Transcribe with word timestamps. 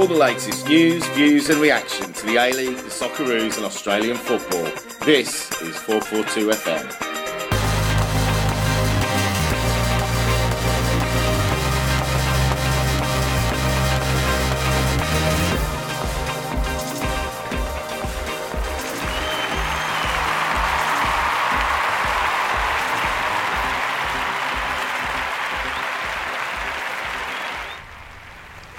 All 0.00 0.06
the 0.06 0.14
latest 0.14 0.66
news, 0.66 1.06
views, 1.08 1.50
and 1.50 1.60
reaction 1.60 2.10
to 2.10 2.24
the 2.24 2.36
A 2.36 2.50
League, 2.54 2.78
the 2.78 2.88
Socceroos, 2.88 3.58
and 3.58 3.66
Australian 3.66 4.16
football. 4.16 4.64
This 5.04 5.52
is 5.60 5.76
442 5.76 6.48
FM. 6.48 6.90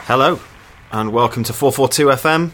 Hello, 0.07 0.39
and 0.91 1.11
welcome 1.13 1.43
to 1.45 1.53
442 1.53 2.07
FM. 2.07 2.51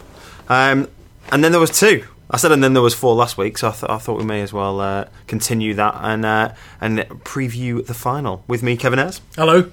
Um, 0.48 0.88
and 1.32 1.44
then 1.44 1.52
there 1.52 1.60
was 1.60 1.76
two. 1.78 2.04
I 2.30 2.36
said, 2.36 2.52
and 2.52 2.62
then 2.62 2.74
there 2.74 2.82
was 2.82 2.94
four 2.94 3.14
last 3.14 3.38
week, 3.38 3.56
so 3.58 3.68
I, 3.68 3.72
th- 3.72 3.90
I 3.90 3.98
thought 3.98 4.18
we 4.18 4.24
may 4.24 4.42
as 4.42 4.52
well 4.52 4.80
uh, 4.80 5.06
continue 5.26 5.72
that 5.74 5.94
and 6.02 6.26
uh, 6.26 6.52
and 6.80 6.98
preview 7.24 7.84
the 7.84 7.94
final 7.94 8.44
with 8.46 8.62
me, 8.62 8.76
Kevin 8.76 8.98
Ayres, 8.98 9.20
Hello. 9.36 9.70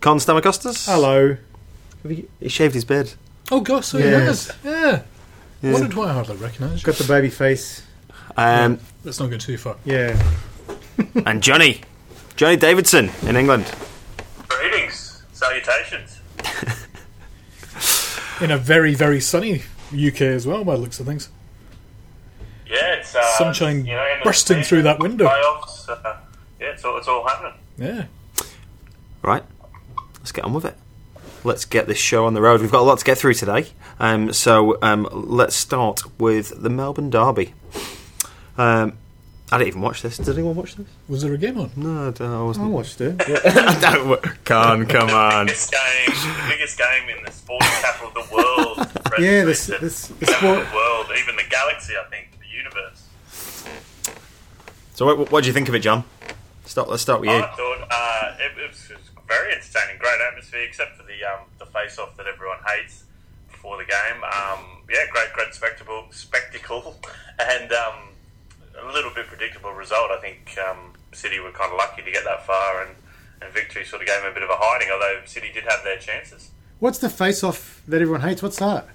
Con 0.00 0.18
Stamacostas. 0.18 0.86
Hello. 0.86 1.36
He 2.06 2.26
he 2.40 2.48
shaved 2.48 2.74
his 2.74 2.84
beard. 2.84 3.12
Oh 3.50 3.60
gosh, 3.60 3.86
so 3.86 3.98
Yes. 3.98 4.46
yes. 4.46 4.56
yeah. 4.64 5.02
Yeah. 5.60 5.72
Wondered 5.72 5.94
why 5.94 6.08
I 6.10 6.12
hardly 6.12 6.36
recognise 6.36 6.80
you. 6.80 6.86
Got 6.86 6.96
the 6.96 7.04
baby 7.04 7.30
face. 7.30 7.82
Um, 8.36 8.78
Let's 9.04 9.18
not 9.20 9.30
go 9.30 9.36
too 9.38 9.58
far. 9.58 9.76
Yeah. 9.84 10.20
and 11.26 11.42
Johnny, 11.42 11.80
Johnny 12.36 12.56
Davidson 12.56 13.10
in 13.26 13.36
England. 13.36 13.72
Greetings, 14.48 15.22
salutations. 15.32 16.20
In 18.42 18.50
a 18.50 18.58
very, 18.58 18.92
very 18.94 19.20
sunny 19.20 19.62
UK 19.94 20.22
as 20.22 20.48
well, 20.48 20.64
by 20.64 20.74
the 20.74 20.80
looks 20.80 20.98
of 20.98 21.06
things. 21.06 21.28
Yeah, 22.66 22.94
it's 22.94 23.14
uh, 23.14 23.22
Sunshine 23.38 23.86
you 23.86 23.92
know, 23.92 24.02
end 24.02 24.24
bursting 24.24 24.58
the 24.58 24.64
through 24.64 24.82
that 24.82 24.98
window. 24.98 25.28
Playoffs, 25.28 25.88
uh, 25.88 26.16
yeah, 26.58 26.66
it's 26.70 26.84
all, 26.84 26.98
it's 26.98 27.06
all 27.06 27.24
happening. 27.24 27.52
Yeah. 27.78 28.06
Right, 29.22 29.44
let's 30.18 30.32
get 30.32 30.44
on 30.44 30.54
with 30.54 30.64
it. 30.64 30.76
Let's 31.44 31.64
get 31.64 31.86
this 31.86 31.98
show 31.98 32.26
on 32.26 32.34
the 32.34 32.40
road. 32.40 32.60
We've 32.60 32.72
got 32.72 32.80
a 32.80 32.82
lot 32.82 32.98
to 32.98 33.04
get 33.04 33.16
through 33.16 33.34
today. 33.34 33.66
Um, 34.00 34.32
so 34.32 34.76
um, 34.82 35.08
let's 35.12 35.54
start 35.54 36.02
with 36.18 36.60
the 36.60 36.70
Melbourne 36.70 37.10
Derby. 37.10 37.54
Um, 38.58 38.98
I 39.52 39.58
didn't 39.58 39.68
even 39.68 39.80
watch 39.82 40.00
this. 40.02 40.16
Did 40.16 40.30
anyone 40.30 40.56
watch 40.56 40.76
this? 40.76 40.86
Was 41.08 41.22
there 41.22 41.34
a 41.34 41.38
game 41.38 41.58
on? 41.58 41.70
No, 41.76 42.08
I 42.08 42.10
don't- 42.10 42.32
I 42.32 42.38
I 42.40 42.42
wasn't. 42.42 42.66
I 42.66 42.68
watched 42.70 43.00
it. 43.02 43.20
I 43.28 43.78
Don't 43.80 44.08
wa- 44.08 44.16
Con, 44.44 44.86
come 44.86 45.10
on. 45.10 45.46
Biggest 45.46 45.70
game, 45.70 46.06
the 46.06 46.44
biggest 46.48 46.78
game 46.78 47.08
in 47.16 47.22
the 47.24 47.30
sporting 47.30 47.68
capital 47.68 48.08
of 48.08 48.14
the 48.28 48.34
world. 48.34 48.88
Yeah, 49.18 49.44
this- 49.44 49.66
the 49.66 49.76
this- 49.78 50.06
the 50.08 50.24
capital 50.26 50.54
sport- 50.54 50.58
of 50.66 50.70
the 50.70 50.74
world, 50.76 51.06
even 51.20 51.36
the 51.36 51.44
galaxy. 51.50 51.92
I 52.02 52.08
think 52.08 52.28
the 52.40 52.48
universe. 52.56 53.08
So, 54.94 55.04
what, 55.06 55.30
what 55.30 55.42
do 55.42 55.48
you 55.48 55.52
think 55.52 55.68
of 55.68 55.74
it, 55.74 55.80
John? 55.80 56.04
Start. 56.64 56.88
Let's 56.88 57.02
start 57.02 57.20
with 57.20 57.30
you. 57.30 57.36
I 57.36 57.42
thought 57.54 57.88
uh, 57.90 58.36
it, 58.38 58.58
it 58.58 58.70
was, 58.70 58.90
it 58.90 58.96
was 58.96 59.10
very 59.28 59.52
entertaining, 59.52 59.98
great 59.98 60.18
atmosphere, 60.30 60.62
except 60.62 60.96
for 60.96 61.02
the 61.02 61.22
um, 61.24 61.40
the 61.58 61.66
face 61.66 61.98
off 61.98 62.16
that 62.16 62.26
everyone 62.26 62.58
hates 62.66 63.04
before 63.50 63.76
the 63.76 63.84
game. 63.84 64.22
Um, 64.24 64.64
yeah, 64.90 65.04
great, 65.10 65.32
great 65.34 65.52
spectacle, 65.54 66.06
spectacle, 66.10 66.96
and 67.38 67.72
um, 67.72 67.94
a 68.80 68.92
little 68.92 69.10
bit 69.14 69.26
predictable 69.26 69.72
result. 69.72 70.10
I 70.10 70.20
think 70.20 70.56
um, 70.58 70.94
City 71.12 71.40
were 71.40 71.50
kind 71.50 71.70
of 71.70 71.78
lucky 71.78 72.02
to 72.02 72.10
get 72.10 72.24
that 72.24 72.46
far, 72.46 72.82
and, 72.82 72.96
and 73.40 73.52
victory 73.52 73.84
sort 73.84 74.02
of 74.02 74.08
gave 74.08 74.22
them 74.22 74.30
a 74.30 74.34
bit 74.34 74.42
of 74.42 74.50
a 74.50 74.56
hiding. 74.56 74.88
Although 74.92 75.20
City 75.26 75.50
did 75.52 75.64
have 75.64 75.84
their 75.84 75.98
chances. 75.98 76.50
What's 76.78 76.98
the 76.98 77.10
face 77.10 77.44
off 77.44 77.82
that 77.86 78.00
everyone 78.02 78.22
hates? 78.22 78.42
What's 78.42 78.58
that? 78.58 78.88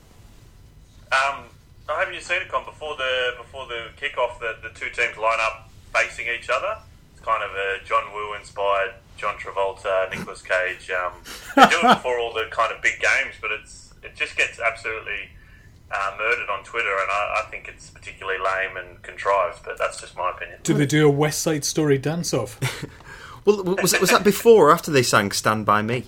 Um, 1.12 1.46
I 1.88 2.00
haven't 2.00 2.16
you 2.16 2.22
seen 2.22 2.42
it, 2.42 2.50
Con? 2.50 2.66
Before 2.66 2.98
the 2.98 3.34
before 3.38 3.66
the 3.68 3.88
kickoff, 3.96 4.40
the, 4.40 4.58
the 4.62 4.74
two 4.78 4.90
teams 4.90 5.18
line 5.18 5.40
up 5.40 5.70
facing 5.94 6.28
each 6.28 6.50
other. 6.50 6.78
It's 7.14 7.24
kind 7.24 7.44
of 7.44 7.52
a 7.52 7.86
John 7.86 8.14
Woo 8.14 8.34
inspired 8.34 8.94
John 9.16 9.36
Travolta, 9.36 10.10
Nicolas 10.12 10.42
Cage. 10.42 10.92
Um, 10.92 11.14
they 11.56 11.66
do 11.68 11.80
it 11.80 11.96
before 11.96 12.20
all 12.20 12.34
the 12.34 12.48
kind 12.52 12.74
of 12.74 12.82
big 12.82 13.00
games, 13.00 13.36
but 13.40 13.52
it's 13.52 13.94
it 14.04 14.16
just 14.16 14.36
gets 14.36 14.60
absolutely 14.60 15.30
uh, 15.92 16.16
murdered 16.18 16.50
on 16.50 16.64
Twitter, 16.64 16.90
and 16.92 17.10
I, 17.12 17.44
I 17.46 17.50
think 17.50 17.68
it's 17.68 17.90
particularly 17.90 18.40
lame 18.40 18.78
and 18.78 19.02
contrived. 19.04 19.60
But 19.64 19.78
that's 19.78 20.00
just 20.02 20.16
my 20.18 20.32
opinion. 20.32 20.60
Did 20.64 20.78
they 20.78 20.86
do 20.86 21.08
a 21.08 21.12
West 21.12 21.42
Side 21.42 21.64
Story 21.66 21.98
dance 21.98 22.34
off? 22.34 22.60
Well, 23.46 23.64
was 23.64 23.98
was 24.02 24.10
that 24.10 24.26
before 24.26 24.68
or 24.68 24.72
after 24.74 24.92
they 24.92 25.04
sang 25.04 25.32
"Stand 25.32 25.66
by 25.66 25.82
Me"? 25.82 26.04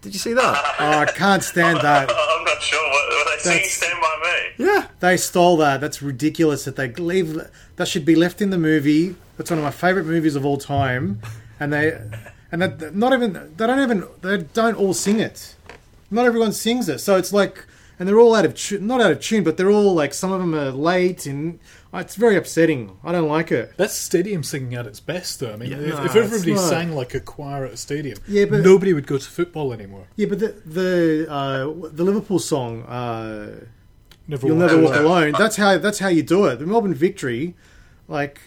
Did 0.00 0.14
you 0.14 0.18
see 0.18 0.32
that? 0.32 0.76
Oh, 0.80 1.00
I 1.00 1.04
can't 1.04 1.42
stand 1.42 1.80
that. 1.82 2.08
I'm 2.10 2.44
not 2.44 2.62
sure. 2.62 2.82
What, 2.82 3.08
were 3.10 3.30
they 3.30 3.38
singing 3.42 3.68
"Stand 3.68 4.00
by 4.00 4.16
Me"? 4.56 4.64
yeah. 4.64 4.86
They 5.00 5.18
stole 5.18 5.58
that. 5.58 5.82
That's 5.82 6.00
ridiculous 6.00 6.64
that 6.64 6.76
they 6.76 6.88
leave. 6.94 7.38
That 7.76 7.88
should 7.88 8.06
be 8.06 8.14
left 8.14 8.40
in 8.40 8.48
the 8.48 8.56
movie. 8.56 9.16
That's 9.36 9.50
one 9.50 9.58
of 9.58 9.64
my 9.64 9.70
favorite 9.70 10.06
movies 10.06 10.34
of 10.34 10.46
all 10.46 10.56
time. 10.56 11.20
And 11.58 11.74
they, 11.74 12.00
and 12.50 12.62
that 12.62 12.94
not 12.94 13.12
even 13.12 13.34
they 13.58 13.66
don't 13.66 13.80
even 13.80 14.06
they 14.22 14.38
don't 14.38 14.76
all 14.76 14.94
sing 14.94 15.20
it. 15.20 15.56
Not 16.10 16.24
everyone 16.24 16.52
sings 16.52 16.88
it. 16.88 17.00
So 17.00 17.18
it's 17.18 17.34
like, 17.34 17.66
and 18.00 18.08
they're 18.08 18.18
all 18.18 18.34
out 18.34 18.44
of 18.44 18.54
tune. 18.56 18.86
Not 18.88 19.00
out 19.00 19.12
of 19.12 19.20
tune, 19.20 19.44
but 19.44 19.56
they're 19.56 19.70
all 19.70 19.94
like 19.94 20.12
some 20.12 20.32
of 20.32 20.40
them 20.40 20.54
are 20.56 20.72
late, 20.72 21.26
and 21.26 21.60
uh, 21.94 21.98
it's 21.98 22.16
very 22.16 22.34
upsetting. 22.36 22.96
I 23.04 23.12
don't 23.12 23.28
like 23.28 23.52
it. 23.52 23.74
That's 23.76 23.94
stadium 23.94 24.42
singing 24.42 24.74
at 24.74 24.86
its 24.88 24.98
best, 24.98 25.38
though. 25.38 25.52
I 25.52 25.56
mean, 25.56 25.72
if, 25.72 25.78
no, 25.94 26.04
if 26.04 26.16
everybody 26.16 26.52
it's 26.52 26.60
not. 26.62 26.68
sang 26.70 26.92
like 26.96 27.14
a 27.14 27.20
choir 27.20 27.66
at 27.66 27.74
a 27.74 27.76
stadium, 27.76 28.18
Yeah, 28.26 28.46
but- 28.46 28.62
nobody 28.62 28.92
would 28.92 29.06
go 29.06 29.18
to 29.18 29.30
football 29.30 29.72
anymore. 29.72 30.08
Yeah, 30.16 30.26
but 30.26 30.40
the 30.40 30.48
the 30.66 31.26
uh, 31.30 31.88
the 31.90 32.02
Liverpool 32.02 32.40
song. 32.40 32.82
Uh, 32.84 33.66
Never 34.28 34.46
You'll 34.46 34.58
walk 34.58 34.70
never 34.70 34.82
walk 34.82 34.94
alone. 34.94 35.04
alone. 35.06 35.32
That's 35.36 35.56
how 35.56 35.78
that's 35.78 35.98
how 35.98 36.06
you 36.08 36.22
do 36.22 36.44
it. 36.46 36.60
The 36.60 36.66
Melbourne 36.66 36.94
victory, 36.94 37.56
like 38.06 38.40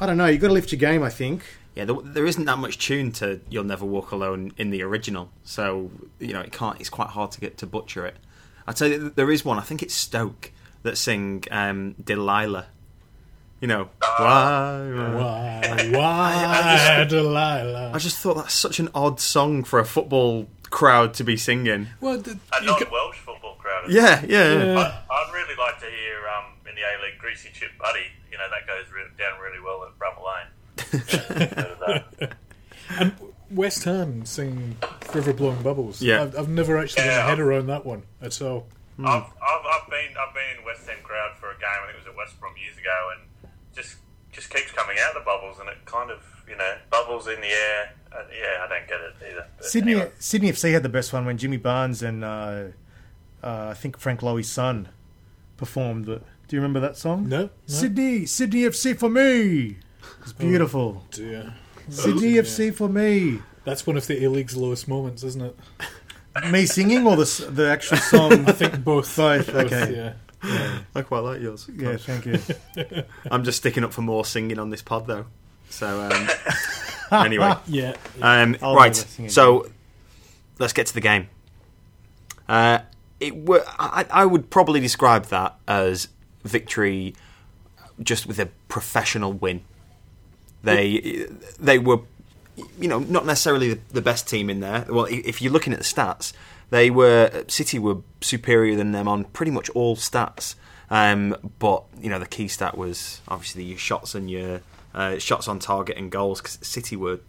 I 0.00 0.06
don't 0.06 0.16
know, 0.16 0.26
you 0.26 0.36
got 0.38 0.48
to 0.48 0.52
lift 0.52 0.72
your 0.72 0.80
game. 0.80 1.02
I 1.04 1.10
think. 1.10 1.42
Yeah, 1.76 1.84
there, 1.84 1.94
there 2.02 2.26
isn't 2.26 2.44
that 2.46 2.58
much 2.58 2.76
tune 2.84 3.12
to 3.12 3.40
"You'll 3.48 3.62
Never 3.62 3.84
Walk 3.86 4.10
Alone" 4.10 4.52
in 4.56 4.70
the 4.70 4.82
original, 4.82 5.30
so 5.44 5.92
you 6.18 6.32
know 6.32 6.40
it 6.40 6.50
can't. 6.50 6.80
It's 6.80 6.90
quite 6.90 7.10
hard 7.10 7.30
to 7.32 7.40
get 7.40 7.56
to 7.58 7.66
butcher 7.66 8.04
it. 8.04 8.16
I'd 8.68 8.78
say 8.78 8.96
that 8.96 9.16
there 9.16 9.30
is 9.30 9.44
one. 9.44 9.58
I 9.58 9.62
think 9.62 9.82
it's 9.82 9.94
Stoke 9.94 10.52
that 10.84 10.96
sing 10.98 11.42
um, 11.50 11.94
"Delilah." 12.02 12.66
You 13.60 13.66
know, 13.66 13.88
why? 14.18 14.88
Why, 15.14 15.88
why, 15.92 17.04
Delilah? 17.08 17.90
I 17.92 17.98
just 17.98 18.18
thought 18.18 18.34
that's 18.34 18.54
such 18.54 18.78
an 18.78 18.88
odd 18.94 19.18
song 19.18 19.64
for 19.64 19.80
a 19.80 19.84
football 19.84 20.46
crowd 20.70 21.14
to 21.14 21.24
be 21.24 21.36
singing. 21.36 21.88
Well, 22.00 22.18
the, 22.18 22.38
A 22.52 22.60
you 22.60 22.66
non-Welsh 22.66 23.18
football 23.18 23.56
crowd. 23.56 23.86
as 23.88 23.94
Yeah, 23.94 24.24
yeah. 24.28 24.52
Yeah. 24.64 24.78
I- 24.78 25.02
I'd 25.14 25.32
really 25.34 25.56
like 25.56 25.80
to 25.80 25.86
hear 25.86 26.18
um, 26.28 26.44
in 26.68 26.74
the 26.76 26.82
A 26.82 26.92
League 27.02 27.18
Greasy 27.18 27.48
Chip 27.52 27.70
Butty. 27.80 28.06
You 28.30 28.38
know 28.38 28.44
that 28.50 28.66
goes 28.66 28.84
re- 28.92 29.10
down 29.18 29.40
really 29.40 29.60
well 29.60 29.82
at 29.84 29.98
Bramall 29.98 30.24
Lane. 30.30 31.48
Heard 31.56 31.70
of 31.72 31.80
that. 32.20 32.36
And 33.00 33.12
West 33.50 33.84
Ham 33.84 34.24
sing 34.24 34.76
River 35.14 35.32
Blowing 35.32 35.62
Bubbles. 35.62 36.02
Yeah. 36.02 36.22
I've, 36.22 36.38
I've 36.38 36.48
never 36.48 36.78
actually 36.78 37.04
got 37.04 37.10
Yeah. 37.10 37.22
my 37.24 37.28
head 37.30 37.40
around 37.40 37.66
that 37.68 37.84
one 37.86 38.02
at 38.20 38.40
all. 38.42 38.66
I've, 38.98 39.06
I've, 39.06 39.24
I've 39.42 39.88
been 39.90 40.10
I've 40.18 40.34
been 40.34 40.58
in 40.58 40.64
West 40.64 40.88
End 40.88 41.02
crowd 41.04 41.36
for 41.38 41.50
a 41.50 41.54
game. 41.54 41.68
I 41.82 41.86
think 41.86 41.98
it 41.98 42.04
was 42.04 42.08
at 42.08 42.16
West 42.16 42.40
Brom 42.40 42.52
years 42.62 42.76
ago, 42.76 43.10
and 43.16 43.50
just 43.76 43.96
just 44.32 44.50
keeps 44.50 44.72
coming 44.72 44.96
out 45.00 45.16
of 45.16 45.22
the 45.22 45.24
bubbles, 45.24 45.58
and 45.60 45.68
it 45.68 45.76
kind 45.84 46.10
of 46.10 46.18
you 46.48 46.56
know 46.56 46.74
bubbles 46.90 47.28
in 47.28 47.40
the 47.40 47.46
air. 47.46 47.92
Uh, 48.12 48.22
yeah, 48.32 48.64
I 48.64 48.68
don't 48.68 48.88
get 48.88 48.98
it 49.00 49.14
either. 49.30 49.46
Sydney 49.60 49.92
anyway. 49.92 50.10
Sydney 50.18 50.50
FC 50.50 50.72
had 50.72 50.82
the 50.82 50.88
best 50.88 51.12
one 51.12 51.26
when 51.26 51.38
Jimmy 51.38 51.58
Barnes 51.58 52.02
and 52.02 52.24
uh, 52.24 52.62
uh, 53.42 53.68
I 53.70 53.74
think 53.74 53.98
Frank 53.98 54.20
Lowy's 54.22 54.50
son 54.50 54.88
performed. 55.56 56.06
The, 56.06 56.16
do 56.48 56.56
you 56.56 56.60
remember 56.60 56.80
that 56.80 56.96
song? 56.96 57.28
No, 57.28 57.42
no. 57.42 57.50
Sydney 57.66 58.26
Sydney 58.26 58.62
FC 58.62 58.98
for 58.98 59.08
me. 59.08 59.76
It's 60.22 60.32
beautiful. 60.32 61.04
Dear. 61.12 61.54
Sydney 61.90 62.34
FC 62.34 62.74
for 62.74 62.88
me. 62.88 63.40
That's 63.64 63.86
one 63.86 63.96
of 63.96 64.06
the 64.06 64.24
A 64.24 64.30
League's 64.30 64.56
lowest 64.56 64.88
moments, 64.88 65.22
isn't 65.24 65.42
it? 65.42 65.56
Me 66.50 66.66
singing 66.66 67.06
or 67.06 67.16
the 67.16 67.48
the 67.50 67.68
actual 67.70 67.96
song? 67.98 68.48
I 68.48 68.52
think 68.52 68.84
both. 68.84 69.14
Both, 69.16 69.46
Both, 69.52 69.72
okay. 69.72 70.14
Yeah. 70.42 70.78
I 70.94 71.02
quite 71.02 71.20
like 71.20 71.40
yours. 71.40 71.68
yeah, 71.74 71.96
thank 71.96 72.24
you. 72.26 72.38
I'm 73.30 73.42
just 73.44 73.58
sticking 73.58 73.82
up 73.82 73.92
for 73.92 74.02
more 74.02 74.24
singing 74.24 74.58
on 74.58 74.70
this 74.70 74.82
pod, 74.82 75.06
though. 75.08 75.26
So 75.68 76.00
um, 76.00 76.28
anyway, 77.24 77.54
Yeah. 77.66 77.96
um, 78.22 78.56
right. 78.62 78.62
never 78.62 78.94
sing 78.94 79.24
again. 79.24 79.30
So 79.30 79.68
let's 80.60 80.72
get 80.72 80.86
to 80.86 80.94
the 80.94 81.00
game. 81.00 81.28
Uh, 82.48 82.78
it 83.20 83.34
were, 83.36 83.64
I, 83.78 84.06
I 84.10 84.24
would 84.24 84.48
probably 84.48 84.78
describe 84.80 85.26
that 85.26 85.56
as 85.66 86.08
victory, 86.44 87.14
just 88.00 88.26
with 88.26 88.38
a 88.38 88.46
professional 88.68 89.32
win. 89.32 89.62
They 90.62 91.26
they 91.58 91.78
were, 91.78 92.00
you 92.80 92.88
know, 92.88 92.98
not 92.98 93.26
necessarily 93.26 93.74
the, 93.74 94.02
best 94.02 94.28
team 94.28 94.50
in 94.50 94.60
there. 94.60 94.86
Well, 94.88 95.06
if 95.08 95.40
you're 95.40 95.52
looking 95.52 95.72
at 95.72 95.78
the 95.78 95.84
stats, 95.84 96.32
they 96.70 96.90
were 96.90 97.44
City 97.48 97.78
were 97.78 97.98
superior 98.20 98.76
than 98.76 98.92
them 98.92 99.08
on 99.08 99.24
pretty 99.24 99.52
much 99.52 99.70
all 99.70 99.96
stats. 99.96 100.54
Um, 100.90 101.36
but 101.58 101.84
you 102.00 102.08
know, 102.08 102.18
the 102.18 102.26
key 102.26 102.48
stat 102.48 102.76
was 102.76 103.20
obviously 103.28 103.64
your 103.64 103.78
shots 103.78 104.14
and 104.14 104.30
your 104.30 104.62
uh, 104.94 105.18
shots 105.18 105.48
on 105.48 105.58
target 105.58 105.96
and 105.96 106.10
goals. 106.10 106.40
Because 106.40 106.58
City 106.62 106.96
were 106.96 107.20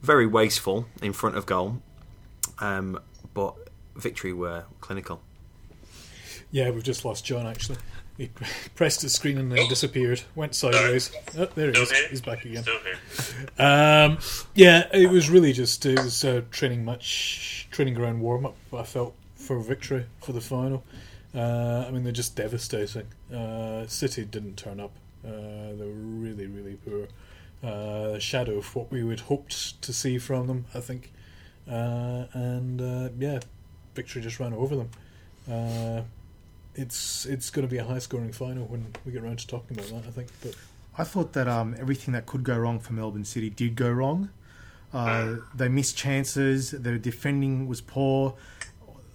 very 0.00 0.26
wasteful 0.26 0.86
in 1.00 1.12
front 1.12 1.36
of 1.36 1.46
goal, 1.46 1.80
um, 2.58 2.98
but 3.34 3.54
victory 3.94 4.32
were 4.32 4.64
clinical. 4.80 5.20
Yeah, 6.50 6.70
we've 6.70 6.82
just 6.82 7.04
lost 7.04 7.24
John. 7.24 7.46
Actually, 7.46 7.78
he 8.16 8.30
pressed 8.74 9.02
his 9.02 9.12
screen 9.14 9.38
and 9.38 9.50
then 9.50 9.68
disappeared. 9.68 10.22
Went 10.34 10.54
sideways. 10.54 11.10
Oh, 11.38 11.46
there 11.54 11.72
he 11.72 11.78
is. 11.78 11.90
He's 12.10 12.20
back 12.20 12.44
again. 12.44 12.64
Um, 13.58 14.18
yeah, 14.54 14.88
it 14.92 15.10
was 15.10 15.30
really 15.30 15.52
just 15.52 15.84
it 15.86 15.98
was 15.98 16.22
a 16.24 16.42
training 16.42 16.84
match, 16.84 17.68
training 17.70 17.94
ground 17.94 18.20
warm 18.20 18.46
up. 18.46 18.56
I 18.72 18.82
felt 18.82 19.14
for 19.34 19.58
victory 19.60 20.06
for 20.20 20.32
the 20.32 20.40
final. 20.40 20.84
Uh, 21.34 21.84
I 21.86 21.90
mean, 21.90 22.04
they're 22.04 22.12
just 22.12 22.36
devastating. 22.36 23.06
Uh, 23.34 23.86
City 23.86 24.24
didn't 24.24 24.56
turn 24.56 24.80
up. 24.80 24.92
Uh, 25.24 25.72
they 25.78 25.86
were 25.86 25.92
really, 25.92 26.46
really 26.46 26.76
poor. 26.76 27.08
Uh, 27.62 28.18
shadow 28.18 28.58
of 28.58 28.74
what 28.74 28.90
we 28.90 29.02
would 29.04 29.20
hoped 29.20 29.80
to 29.80 29.92
see 29.92 30.18
from 30.18 30.46
them, 30.46 30.66
I 30.74 30.80
think. 30.80 31.12
Uh, 31.70 32.26
and 32.32 32.80
uh, 32.80 33.08
yeah, 33.18 33.40
victory 33.94 34.20
just 34.20 34.40
ran 34.40 34.52
over 34.52 34.76
them. 34.76 36.04
It's 36.74 37.26
it's 37.26 37.50
going 37.50 37.66
to 37.66 37.70
be 37.70 37.78
a 37.78 37.84
high 37.84 37.98
scoring 37.98 38.32
final 38.32 38.64
when 38.66 38.86
we 39.04 39.12
get 39.12 39.22
around 39.22 39.38
to 39.40 39.46
talking 39.46 39.78
about 39.78 39.90
that. 39.90 40.08
I 40.08 40.10
think, 40.10 40.28
but 40.42 40.54
I 40.96 41.04
thought 41.04 41.32
that 41.34 41.48
um, 41.48 41.74
everything 41.78 42.12
that 42.14 42.26
could 42.26 42.44
go 42.44 42.56
wrong 42.56 42.78
for 42.78 42.92
Melbourne 42.92 43.24
City 43.24 43.50
did 43.50 43.74
go 43.74 43.90
wrong. 43.90 44.30
Uh, 44.92 45.36
they 45.54 45.68
missed 45.68 45.96
chances. 45.96 46.70
Their 46.70 46.98
defending 46.98 47.66
was 47.66 47.80
poor. 47.80 48.34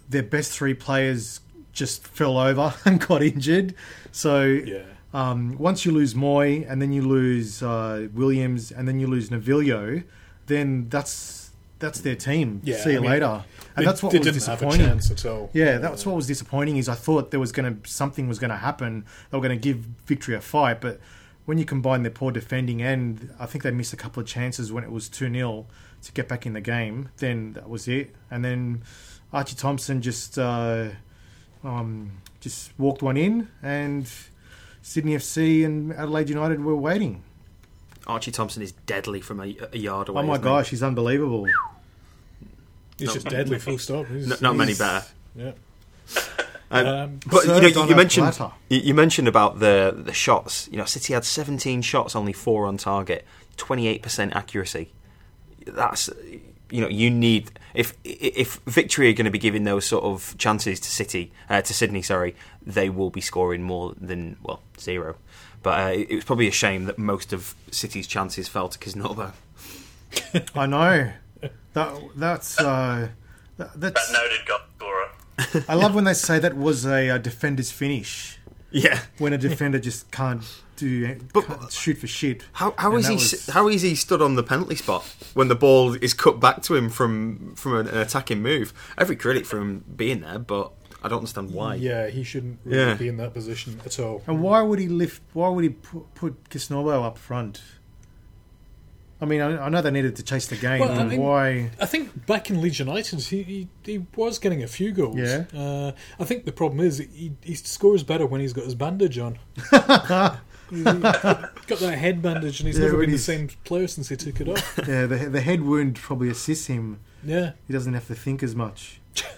Their 0.10 0.24
best 0.24 0.52
three 0.52 0.74
players 0.74 1.42
just 1.72 2.08
fell 2.08 2.38
over 2.38 2.74
and 2.86 3.00
got 3.00 3.22
injured. 3.22 3.76
So 4.12 4.44
yeah, 4.44 4.84
um, 5.14 5.58
once 5.58 5.86
you 5.86 5.92
lose 5.92 6.14
Mooy 6.14 6.70
and 6.70 6.82
then 6.82 6.92
you 6.92 7.02
lose 7.02 7.62
uh, 7.64 8.08
Williams 8.14 8.72
and 8.72 8.88
then 8.88 9.00
you 9.00 9.08
lose 9.08 9.30
Novillo, 9.30 10.04
then 10.48 10.90
that's 10.90 11.47
that's 11.80 12.02
their 12.02 12.16
team. 12.16 12.62
Yeah, 12.64 12.78
See 12.78 12.92
you 12.92 12.98
I 12.98 13.02
mean, 13.02 13.12
later. 13.12 13.44
And 13.76 13.86
that's 13.86 14.02
what 14.02 14.14
was 14.14 14.22
didn't 14.22 14.26
have 14.26 14.62
a 14.62 14.66
disappointing. 14.66 15.50
Yeah, 15.54 15.78
that's 15.78 16.06
what 16.06 16.16
was 16.16 16.28
disappointing. 16.28 16.78
Is 16.78 16.90
I 16.90 16.96
thought 16.96 17.32
there 17.32 17.40
was 17.40 17.52
going 17.52 17.82
to 17.82 17.90
something 17.90 18.28
was 18.28 18.40
going 18.40 18.50
to 18.50 18.58
happen. 18.58 19.06
They 19.30 19.38
were 19.38 19.48
going 19.48 19.58
to 19.58 19.62
give 19.62 19.78
victory 20.06 20.36
a 20.36 20.42
fight, 20.42 20.82
but 20.82 21.00
when 21.46 21.58
you 21.58 21.66
combine 21.66 22.04
their 22.04 22.12
poor 22.12 22.32
defending 22.32 22.82
and 22.82 23.34
I 23.40 23.46
think 23.46 23.64
they 23.64 23.72
missed 23.72 23.94
a 23.94 23.96
couple 23.96 24.22
of 24.22 24.28
chances 24.28 24.72
when 24.74 24.84
it 24.84 24.92
was 24.92 25.08
two 25.08 25.32
0 25.32 25.66
to 26.04 26.12
get 26.12 26.28
back 26.28 26.46
in 26.46 26.54
the 26.54 26.62
game, 26.62 27.10
then 27.18 27.54
that 27.54 27.70
was 27.70 27.88
it. 27.88 28.14
And 28.30 28.44
then 28.44 28.84
Archie 29.32 29.56
Thompson 29.56 30.02
just 30.02 30.38
uh, 30.38 30.90
um, 31.64 32.12
just 32.40 32.72
walked 32.78 33.02
one 33.02 33.18
in, 33.18 33.48
and 33.62 34.10
Sydney 34.82 35.16
FC 35.16 35.66
and 35.66 35.94
Adelaide 35.94 36.30
United 36.30 36.64
were 36.64 36.76
waiting. 36.76 37.24
Archie 38.08 38.32
Thompson 38.32 38.64
is 38.64 38.72
deadly 38.72 39.22
from 39.22 39.40
a, 39.42 39.56
a 39.74 39.78
yard 39.78 40.10
away. 40.10 40.22
Oh 40.22 40.26
my 40.26 40.34
isn't 40.34 40.44
he? 40.44 40.50
gosh, 40.50 40.70
he's 40.70 40.82
unbelievable. 40.84 41.46
He's 42.98 43.08
No. 43.10 43.14
just 43.14 43.28
deadly, 43.30 43.60
full 43.60 43.78
stop. 43.78 44.08
He's- 44.08 44.32
N- 44.32 44.38
not 44.42 44.56
many 44.56 44.74
better. 44.74 45.06
Yeah. 45.36 45.52
Um, 46.70 46.86
Um, 46.88 47.20
but 47.28 47.44
you 47.44 47.50
know, 47.50 47.60
you, 47.68 47.90
you 47.90 47.96
mentioned 47.96 48.38
you, 48.70 48.80
you 48.80 48.94
mentioned 48.94 49.28
about 49.28 49.60
the 49.60 49.94
the 49.98 50.14
shots. 50.14 50.68
You 50.72 50.78
know, 50.78 50.86
City 50.86 51.14
had 51.14 51.24
17 51.24 51.82
shots, 51.82 52.16
only 52.16 52.34
four 52.34 52.66
on 52.66 52.76
target, 52.78 53.26
28 53.58 54.02
percent 54.02 54.36
accuracy. 54.36 54.92
That's 55.66 56.10
you 56.70 56.82
know, 56.82 56.90
you 56.90 57.10
need 57.10 57.52
if 57.74 57.94
if 58.04 58.60
Victory 58.66 59.10
are 59.10 59.14
going 59.14 59.26
to 59.26 59.32
be 59.32 59.40
giving 59.40 59.64
those 59.64 59.86
sort 59.86 60.04
of 60.04 60.36
chances 60.38 60.80
to 60.82 60.90
City 60.90 61.32
uh, 61.50 61.62
to 61.62 61.74
Sydney, 61.74 62.02
sorry, 62.02 62.36
they 62.66 62.90
will 62.90 63.12
be 63.12 63.22
scoring 63.22 63.64
more 63.64 63.94
than 64.00 64.36
well 64.44 64.62
zero. 64.80 65.16
But 65.68 65.80
uh, 65.82 65.92
it, 65.92 66.10
it 66.12 66.16
was 66.16 66.24
probably 66.24 66.48
a 66.48 66.52
shame 66.52 66.86
that 66.86 66.98
most 66.98 67.34
of 67.34 67.54
City's 67.72 68.08
chances 68.08 68.48
fell 68.48 68.70
to 68.70 68.80
Kisnorbo. 68.80 69.34
I 70.56 70.66
know. 70.66 71.12
That 71.74 71.94
that's 72.16 72.58
uh, 72.58 73.10
that, 73.58 73.74
That 73.82 73.94
that's. 73.94 74.14
noted 74.14 74.46
goal 74.48 74.60
scorer. 74.78 75.66
I 75.68 75.74
love 75.76 75.94
when 75.94 76.06
they 76.06 76.14
say 76.14 76.40
that 76.40 76.56
was 76.56 76.86
a, 76.86 77.10
uh 77.10 77.18
defender's 77.18 77.70
finish. 77.70 78.40
Yeah. 78.72 79.02
When 79.18 79.34
a 79.34 79.38
defender 79.38 79.78
just 79.80 80.10
can't 80.10 80.42
do 80.78 81.18
But- 81.34 81.48
can't 81.48 81.72
shoot 81.72 81.98
for 81.98 82.08
shit. 82.08 82.44
How 82.54 82.74
how 82.78 82.92
And 82.92 83.00
is 83.00 83.08
he 83.10 83.16
was- 83.16 83.48
how 83.48 83.68
is 83.68 83.82
he 83.82 83.94
stood 83.96 84.22
on 84.22 84.36
the 84.36 84.44
penalty 84.44 84.76
spot 84.76 85.04
when 85.34 85.50
the 85.50 85.56
ball 85.56 85.96
is 85.96 86.14
cut 86.14 86.40
back 86.40 86.62
to 86.64 86.76
him 86.76 86.90
from 86.90 87.56
from 87.56 87.76
an, 87.76 87.88
an 87.90 87.98
attacking 87.98 88.42
move? 88.42 88.74
Every 88.98 89.18
credit 89.18 89.46
for 89.46 89.58
him 89.60 89.84
being 89.98 90.22
there, 90.22 90.40
but 90.40 90.72
I 91.04 91.08
don't 91.10 91.20
understand 91.20 91.52
why. 91.52 91.76
Yeah, 91.76 92.08
he 92.08 92.24
shouldn't 92.24 92.60
really 92.66 92.78
Yeah. 92.80 92.94
be 92.96 93.08
in 93.08 93.18
that 93.18 93.34
position 93.34 93.80
at 93.86 94.00
all. 94.00 94.24
And 94.28 94.42
why 94.42 94.62
would 94.62 94.80
he 94.80 94.88
lift? 94.88 95.22
Why 95.34 95.50
would 95.50 95.64
he 95.64 95.70
put, 95.70 96.14
put 96.16 96.50
Kisnorbo 96.50 97.04
up 97.04 97.18
front? 97.18 97.62
I 99.20 99.26
mean, 99.26 99.42
I, 99.42 99.66
I 99.66 99.70
know 99.70 99.82
they 99.82 99.90
needed 99.90 100.16
to 100.18 100.24
chase 100.24 100.46
the 100.48 100.56
game, 100.56 100.80
Well, 100.80 100.92
I 101.00 101.04
mean- 101.04 101.20
why? 101.22 101.72
I 101.80 101.86
think 101.88 102.28
back 102.28 102.52
in 102.52 102.62
Leeds 102.62 102.78
United, 102.80 103.20
he, 103.22 103.42
he, 103.44 103.68
he 103.84 104.06
was 104.16 104.38
getting 104.38 104.62
a 104.62 104.68
few 104.68 104.92
goals. 104.92 105.18
Yeah. 105.18 105.46
Uh, 105.56 105.92
I 106.20 106.24
think 106.24 106.46
the 106.46 106.52
problem 106.52 106.82
is 106.82 107.00
he, 107.00 107.32
he 107.42 107.56
scores 107.56 108.04
better 108.04 108.28
when 108.28 108.42
he's 108.42 108.54
got 108.54 108.66
his 108.66 108.76
bandage 108.76 109.18
on. 109.18 109.40
He's 110.70 110.84
got 110.84 111.80
that 111.80 111.98
head 111.98 112.22
bandage, 112.22 112.60
and 112.60 112.68
he's 112.68 112.78
Yeah, 112.78 112.88
never 112.88 112.98
when 112.98 113.06
been 113.06 113.12
the 113.16 113.18
same 113.20 113.48
player 113.64 113.88
since 113.88 114.10
he 114.10 114.18
took 114.18 114.42
it 114.42 114.50
off. 114.50 114.78
Yeah, 114.86 115.06
the 115.06 115.16
the 115.30 115.40
head 115.40 115.62
wound 115.64 115.96
probably 115.96 116.28
assists 116.30 116.68
him. 116.68 117.00
Yeah. 117.24 117.54
He 117.68 117.72
doesn't 117.74 117.94
have 117.94 118.06
to 118.08 118.16
think 118.16 118.44
as 118.44 118.54
much. 118.54 119.00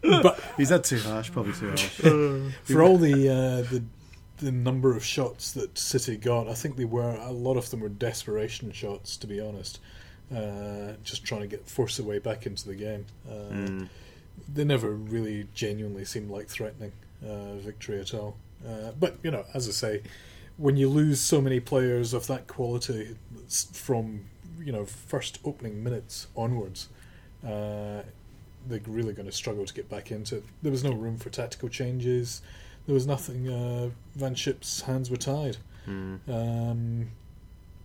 But 0.00 0.40
Is 0.58 0.68
that 0.70 0.84
too 0.84 0.98
harsh? 1.00 1.30
Probably 1.32 1.52
too 1.52 1.68
harsh. 1.68 1.82
for 2.64 2.82
all 2.82 2.96
the 2.98 3.28
uh, 3.28 3.70
the 3.70 3.82
the 4.38 4.52
number 4.52 4.96
of 4.96 5.04
shots 5.04 5.52
that 5.52 5.76
City 5.76 6.16
got, 6.16 6.48
I 6.48 6.54
think 6.54 6.76
they 6.76 6.84
were 6.84 7.16
a 7.16 7.32
lot 7.32 7.56
of 7.56 7.70
them 7.70 7.80
were 7.80 7.88
desperation 7.88 8.70
shots. 8.72 9.16
To 9.18 9.26
be 9.26 9.40
honest, 9.40 9.80
uh, 10.34 10.92
just 11.02 11.24
trying 11.24 11.40
to 11.42 11.46
get 11.46 11.68
force 11.68 11.96
their 11.96 12.06
way 12.06 12.18
back 12.20 12.46
into 12.46 12.66
the 12.66 12.74
game. 12.74 13.06
Uh, 13.28 13.84
They 14.54 14.64
never 14.64 14.92
really 14.92 15.48
genuinely 15.52 16.04
seemed 16.04 16.30
like 16.30 16.48
threatening 16.48 16.92
uh, 17.28 17.56
victory 17.56 18.00
at 18.00 18.14
all. 18.14 18.36
Uh, 18.66 18.92
but 18.98 19.16
you 19.24 19.30
know, 19.32 19.44
as 19.52 19.68
I 19.68 19.72
say, 19.72 20.02
when 20.56 20.76
you 20.76 20.88
lose 20.88 21.20
so 21.20 21.40
many 21.40 21.58
players 21.60 22.14
of 22.14 22.28
that 22.28 22.46
quality 22.46 23.16
from 23.72 24.26
you 24.64 24.72
know 24.72 24.84
first 24.84 25.38
opening 25.44 25.82
minutes 25.82 26.28
onwards. 26.36 26.88
Uh, 27.46 28.02
they're 28.66 28.80
really 28.86 29.12
going 29.12 29.26
to 29.26 29.32
struggle 29.32 29.64
to 29.64 29.74
get 29.74 29.88
back 29.88 30.10
into 30.10 30.36
it. 30.38 30.44
There 30.62 30.72
was 30.72 30.84
no 30.84 30.92
room 30.92 31.16
for 31.16 31.30
tactical 31.30 31.68
changes. 31.68 32.42
There 32.86 32.94
was 32.94 33.06
nothing. 33.06 33.48
Uh, 33.48 33.90
Van 34.16 34.34
't 34.34 34.38
Schip's 34.38 34.82
hands 34.82 35.10
were 35.10 35.16
tied. 35.16 35.58
Um, 35.86 37.10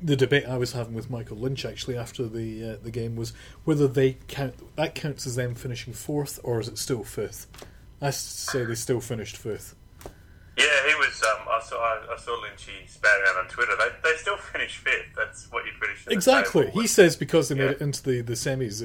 the 0.01 0.15
debate 0.17 0.45
I 0.45 0.57
was 0.57 0.73
having 0.73 0.93
with 0.93 1.09
Michael 1.09 1.37
Lynch 1.37 1.63
actually 1.63 1.97
after 1.97 2.27
the 2.27 2.71
uh, 2.71 2.75
the 2.83 2.91
game 2.91 3.15
was 3.15 3.31
whether 3.63 3.87
they 3.87 4.17
count 4.27 4.55
that 4.75 4.93
counts 4.95 5.25
as 5.25 5.35
them 5.35 5.55
finishing 5.55 5.93
fourth 5.93 6.39
or 6.43 6.59
is 6.59 6.67
it 6.67 6.77
still 6.77 7.03
fifth. 7.05 7.47
I 8.01 8.09
say 8.09 8.65
they 8.65 8.75
still 8.75 8.99
finished 8.99 9.37
fifth. 9.37 9.75
Yeah, 10.57 10.65
he 10.87 10.93
was. 10.95 11.21
Um, 11.23 11.47
I 11.49 11.59
saw. 11.63 11.77
I, 11.77 12.13
I 12.13 12.17
saw 12.17 12.31
Lynchy 12.31 12.87
spat 12.87 13.09
around 13.21 13.37
on 13.45 13.47
Twitter. 13.49 13.71
They, 13.75 14.09
they 14.11 14.15
still 14.17 14.37
finished 14.53 14.77
fifth. 14.77 15.15
That's 15.15 15.51
what 15.51 15.65
you 15.65 15.71
finished. 15.81 16.01
at 16.05 16.09
the 16.09 16.13
Exactly. 16.13 16.65
table. 16.65 16.81
He 16.81 16.87
says 16.87 17.15
because 17.15 17.49
they 17.49 17.55
made 17.55 17.71
it 17.71 17.81
into 17.81 18.03
the 18.03 18.21
the 18.21 18.33
semis, 18.33 18.83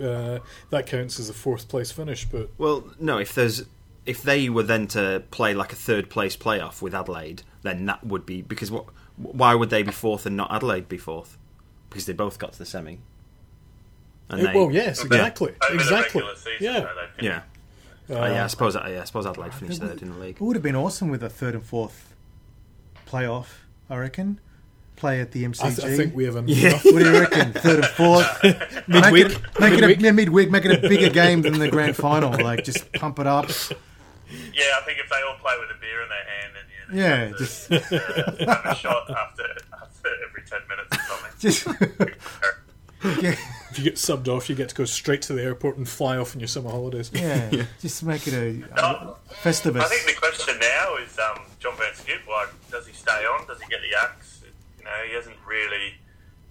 uh, 0.00 0.40
that 0.70 0.86
counts 0.86 1.20
as 1.20 1.28
a 1.28 1.32
fourth 1.34 1.68
place 1.68 1.92
finish. 1.92 2.24
But 2.24 2.50
Well, 2.58 2.84
no, 2.98 3.18
if 3.18 3.32
there's 3.34 3.64
if 4.06 4.22
they 4.22 4.48
were 4.48 4.64
then 4.64 4.86
to 4.88 5.22
play 5.30 5.54
like 5.54 5.72
a 5.72 5.76
third 5.76 6.10
place 6.10 6.36
playoff 6.36 6.82
with 6.82 6.94
Adelaide, 6.94 7.42
then 7.62 7.86
that 7.86 8.04
would 8.04 8.26
be 8.26 8.42
because 8.42 8.70
what? 8.72 8.86
Why 9.16 9.54
would 9.54 9.70
they 9.70 9.84
be 9.84 9.92
fourth 9.92 10.26
and 10.26 10.36
not 10.36 10.50
Adelaide 10.52 10.88
be 10.88 10.98
fourth? 10.98 11.38
Because 11.90 12.06
they 12.06 12.12
both 12.12 12.40
got 12.40 12.54
to 12.54 12.58
the 12.58 12.66
semi. 12.66 12.98
And 14.28 14.40
Uh, 14.40 14.44
they- 14.52 14.58
well, 14.58 14.72
yes, 14.72 15.04
exactly, 15.04 15.54
Over 15.62 15.74
exactly. 15.74 16.20
regular 16.22 16.34
season, 16.36 16.56
Yeah. 16.60 16.80
though, 16.80 17.06
they 17.20 17.26
finished. 18.06 18.22
yeah. 18.22 18.28
Oh, 18.30 18.34
yeah, 18.34 18.44
I 18.44 18.46
suppose. 18.48 18.74
Yeah, 18.74 19.00
I 19.00 19.04
suppose 19.04 19.26
Adelaide 19.26 19.54
finished 19.54 19.80
third 19.80 20.02
in 20.02 20.10
the 20.12 20.18
league. 20.18 20.36
It 20.36 20.40
would 20.40 20.56
have 20.56 20.62
been 20.62 20.76
awesome 20.76 21.08
with 21.08 21.22
a 21.22 21.30
third 21.30 21.54
and 21.54 21.64
fourth 21.64 22.14
playoff. 23.06 23.46
I 23.90 23.96
reckon. 23.96 24.40
Play 24.96 25.20
at 25.20 25.32
the 25.32 25.44
MCG. 25.44 25.64
I, 25.64 25.74
th- 25.74 25.86
I 25.88 25.96
think 25.96 26.14
we 26.14 26.24
have 26.24 26.36
enough. 26.36 26.48
Yeah. 26.56 26.72
What 26.78 26.82
do 27.02 27.10
you 27.12 27.20
reckon? 27.20 27.52
Third 27.52 27.78
and 27.84 27.86
fourth, 27.86 28.42
Midweek. 28.88 28.88
Make 28.88 29.26
it, 29.26 29.40
make 29.60 29.72
it 29.72 29.80
Midweek. 29.80 29.98
a, 29.98 30.02
yeah, 30.02 30.10
midweek. 30.12 30.50
Make 30.52 30.64
it 30.66 30.84
a 30.84 30.88
bigger 30.88 31.10
game 31.10 31.42
than 31.42 31.58
the 31.58 31.68
grand 31.68 31.96
final. 31.96 32.30
Like 32.30 32.62
just 32.64 32.90
pump 32.92 33.18
it 33.18 33.26
up. 33.26 33.46
Yeah, 33.48 34.64
I 34.78 34.82
think 34.86 34.98
if 35.00 35.10
they 35.10 35.20
all 35.28 35.36
play 35.40 35.54
with 35.58 35.76
a 35.76 35.80
beer 35.80 36.00
in 36.02 36.08
their 36.08 36.24
hand 36.24 36.52
and 36.60 36.68
you 36.70 37.02
Yeah, 37.02 37.16
have 37.26 37.32
to, 37.32 37.38
just- 37.38 37.72
uh, 37.72 38.54
have 38.54 38.66
a 38.66 38.74
shot 38.76 39.10
after 39.10 39.42
after 39.82 40.08
every 40.28 40.42
ten 40.46 40.60
minutes 40.68 40.96
or 40.96 41.00
something. 41.08 41.30
Just 41.40 41.66
yeah, 41.66 42.14
If 43.74 43.78
you 43.78 43.84
get 43.84 43.96
subbed 43.96 44.28
off, 44.28 44.48
you 44.48 44.54
get 44.54 44.68
to 44.68 44.74
go 44.76 44.84
straight 44.84 45.22
to 45.22 45.32
the 45.32 45.42
airport 45.42 45.78
and 45.78 45.88
fly 45.88 46.16
off 46.16 46.36
on 46.36 46.38
your 46.40 46.46
summer 46.46 46.70
holidays. 46.70 47.10
yeah, 47.12 47.64
just 47.80 48.04
make 48.04 48.28
it 48.28 48.32
a, 48.32 48.52
No, 48.76 49.16
a 49.28 49.34
Festivus. 49.34 49.80
I 49.80 49.88
think 49.88 50.06
the 50.06 50.14
question 50.14 50.54
now 50.60 50.94
is 51.02 51.18
um, 51.18 51.40
John 51.58 51.76
Van 51.76 51.92
't 51.92 51.96
Schip. 52.06 52.24
Like, 52.28 52.50
does 52.70 52.86
he 52.86 52.92
stay 52.92 53.26
on? 53.26 53.44
Does 53.48 53.60
he 53.60 53.66
get 53.68 53.80
the 53.82 53.98
axe? 53.98 54.42
You 54.78 54.84
know, 54.84 54.90
he 55.08 55.14
hasn't 55.14 55.34
really 55.44 55.94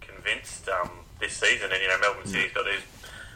convinced 0.01 0.67
um, 0.67 0.89
this 1.21 1.31
season. 1.31 1.71
And 1.71 1.81
you 1.81 1.87
know, 1.87 1.97
Melbourne 1.99 2.27
City's 2.27 2.51
got 2.51 2.65
these, 2.65 2.83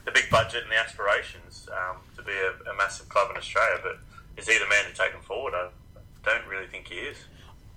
the 0.03 0.11
big 0.11 0.29
budget 0.29 0.63
and 0.63 0.71
the 0.71 0.77
aspirations 0.77 1.69
um, 1.71 1.95
to 2.17 2.23
be 2.23 2.33
a, 2.33 2.69
a 2.69 2.75
massive 2.75 3.07
club 3.07 3.31
in 3.31 3.37
Australia. 3.37 3.79
But 3.81 3.99
is 4.35 4.49
he 4.49 4.59
the 4.59 4.67
man 4.67 4.83
to 4.91 4.93
take 4.93 5.13
them 5.13 5.21
forward? 5.21 5.53
I 5.53 5.69
don't 6.25 6.45
really 6.47 6.67
think 6.67 6.89
he 6.89 6.95
is. 6.95 7.17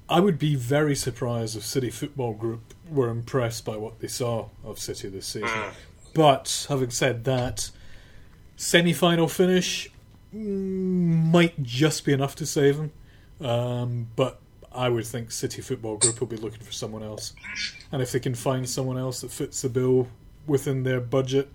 I 0.08 0.18
would 0.18 0.40
be 0.40 0.56
very 0.56 0.96
surprised 0.96 1.56
if 1.56 1.64
City 1.64 1.88
Football 1.88 2.32
Group 2.34 2.74
were 2.90 3.08
impressed 3.08 3.64
by 3.64 3.76
what 3.76 4.00
they 4.00 4.08
saw 4.08 4.48
of 4.64 4.78
City 4.78 5.08
this 5.08 5.26
season. 5.26 5.48
But 6.14 6.66
having 6.68 6.90
said 6.90 7.24
that, 7.24 7.70
Semi-final 8.56 9.28
finish 9.28 9.88
mm, 10.34 11.30
might 11.30 11.62
just 11.62 12.04
be 12.04 12.12
enough 12.12 12.34
to 12.36 12.46
save 12.46 12.76
them, 12.76 12.92
um, 13.40 14.08
but 14.16 14.40
I 14.72 14.88
would 14.88 15.06
think 15.06 15.30
City 15.30 15.62
Football 15.62 15.96
Group 15.96 16.20
will 16.20 16.26
be 16.26 16.36
looking 16.36 16.60
for 16.60 16.72
someone 16.72 17.02
else, 17.02 17.32
and 17.92 18.02
if 18.02 18.12
they 18.12 18.20
can 18.20 18.34
find 18.34 18.68
someone 18.68 18.98
else 18.98 19.20
that 19.22 19.30
fits 19.30 19.62
the 19.62 19.68
bill 19.68 20.08
within 20.46 20.82
their 20.82 21.00
budget, 21.00 21.48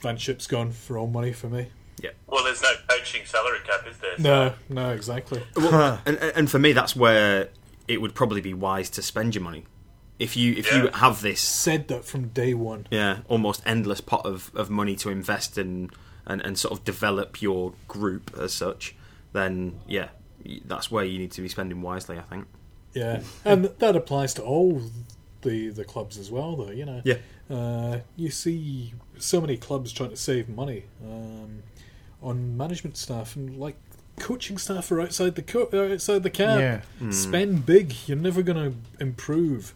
Van 0.00 0.16
't 0.16 0.20
Schip's 0.20 0.46
gone 0.46 0.72
for 0.72 0.96
all 0.96 1.06
money 1.06 1.32
for 1.32 1.48
me. 1.48 1.68
Yeah. 2.00 2.10
Well, 2.26 2.42
there's 2.44 2.62
no 2.62 2.72
coaching 2.88 3.24
salary 3.24 3.58
cap, 3.64 3.86
is 3.86 3.96
there? 3.98 4.18
No, 4.18 4.54
no, 4.68 4.90
exactly. 4.90 5.42
Well, 5.56 6.00
and, 6.04 6.16
and 6.18 6.50
for 6.50 6.58
me, 6.58 6.72
that's 6.72 6.96
where 6.96 7.50
it 7.86 8.00
would 8.00 8.14
probably 8.14 8.40
be 8.40 8.54
wise 8.54 8.90
to 8.90 9.02
spend 9.02 9.34
your 9.34 9.44
money. 9.44 9.66
If 10.18 10.36
you 10.36 10.52
if 10.54 10.72
you 10.72 10.88
have 10.94 11.20
this 11.22 11.40
Said 11.40 11.88
that 11.88 12.04
from 12.04 12.28
day 12.28 12.54
one. 12.54 12.86
yeah 12.90 13.18
almost 13.28 13.62
endless 13.66 14.00
pot 14.00 14.24
of, 14.24 14.50
of 14.54 14.70
money 14.70 14.94
to 14.96 15.08
invest 15.10 15.58
in 15.58 15.90
and, 16.26 16.40
and 16.42 16.56
sort 16.56 16.72
of 16.78 16.84
develop 16.84 17.42
your 17.42 17.72
group 17.88 18.30
as 18.38 18.52
such, 18.52 18.94
then 19.32 19.80
yeah, 19.88 20.08
that's 20.64 20.90
where 20.90 21.04
you 21.04 21.18
need 21.18 21.32
to 21.32 21.40
be 21.42 21.48
spending 21.48 21.82
wisely. 21.82 22.18
I 22.18 22.22
think. 22.22 22.46
Yeah, 22.94 23.22
and 23.44 23.64
that 23.64 23.96
applies 23.96 24.34
to 24.34 24.42
all 24.42 24.82
the 25.40 25.70
the 25.70 25.84
clubs 25.84 26.18
as 26.18 26.30
well, 26.30 26.54
though. 26.56 26.70
You 26.70 26.84
know, 26.84 27.02
Yeah. 27.04 27.16
uh, 27.50 28.00
you 28.16 28.30
see 28.30 28.94
so 29.18 29.40
many 29.40 29.56
clubs 29.56 29.92
trying 29.92 30.10
to 30.10 30.16
save 30.16 30.48
money 30.48 30.84
um, 31.04 31.62
on 32.22 32.56
management 32.56 32.96
staff 32.96 33.34
and 33.34 33.56
like 33.58 33.76
coaching 34.20 34.58
staff 34.58 34.92
are 34.92 35.00
outside 35.00 35.34
the 35.34 35.42
co- 35.42 35.68
uh, 35.72 35.94
outside 35.94 36.22
the 36.22 36.30
cap. 36.30 36.60
Yeah. 37.00 37.10
Spend 37.10 37.66
big. 37.66 37.94
You're 38.06 38.18
never 38.18 38.42
going 38.42 38.70
to 38.72 38.76
improve. 39.02 39.74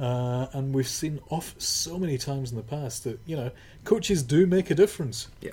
Uh, 0.00 0.46
and 0.54 0.74
we've 0.74 0.88
seen 0.88 1.20
off 1.28 1.54
so 1.58 1.98
many 1.98 2.16
times 2.16 2.50
in 2.50 2.56
the 2.56 2.62
past 2.62 3.04
that 3.04 3.18
you 3.26 3.36
know 3.36 3.50
coaches 3.84 4.22
do 4.22 4.46
make 4.46 4.70
a 4.70 4.74
difference. 4.74 5.28
Yeah. 5.42 5.50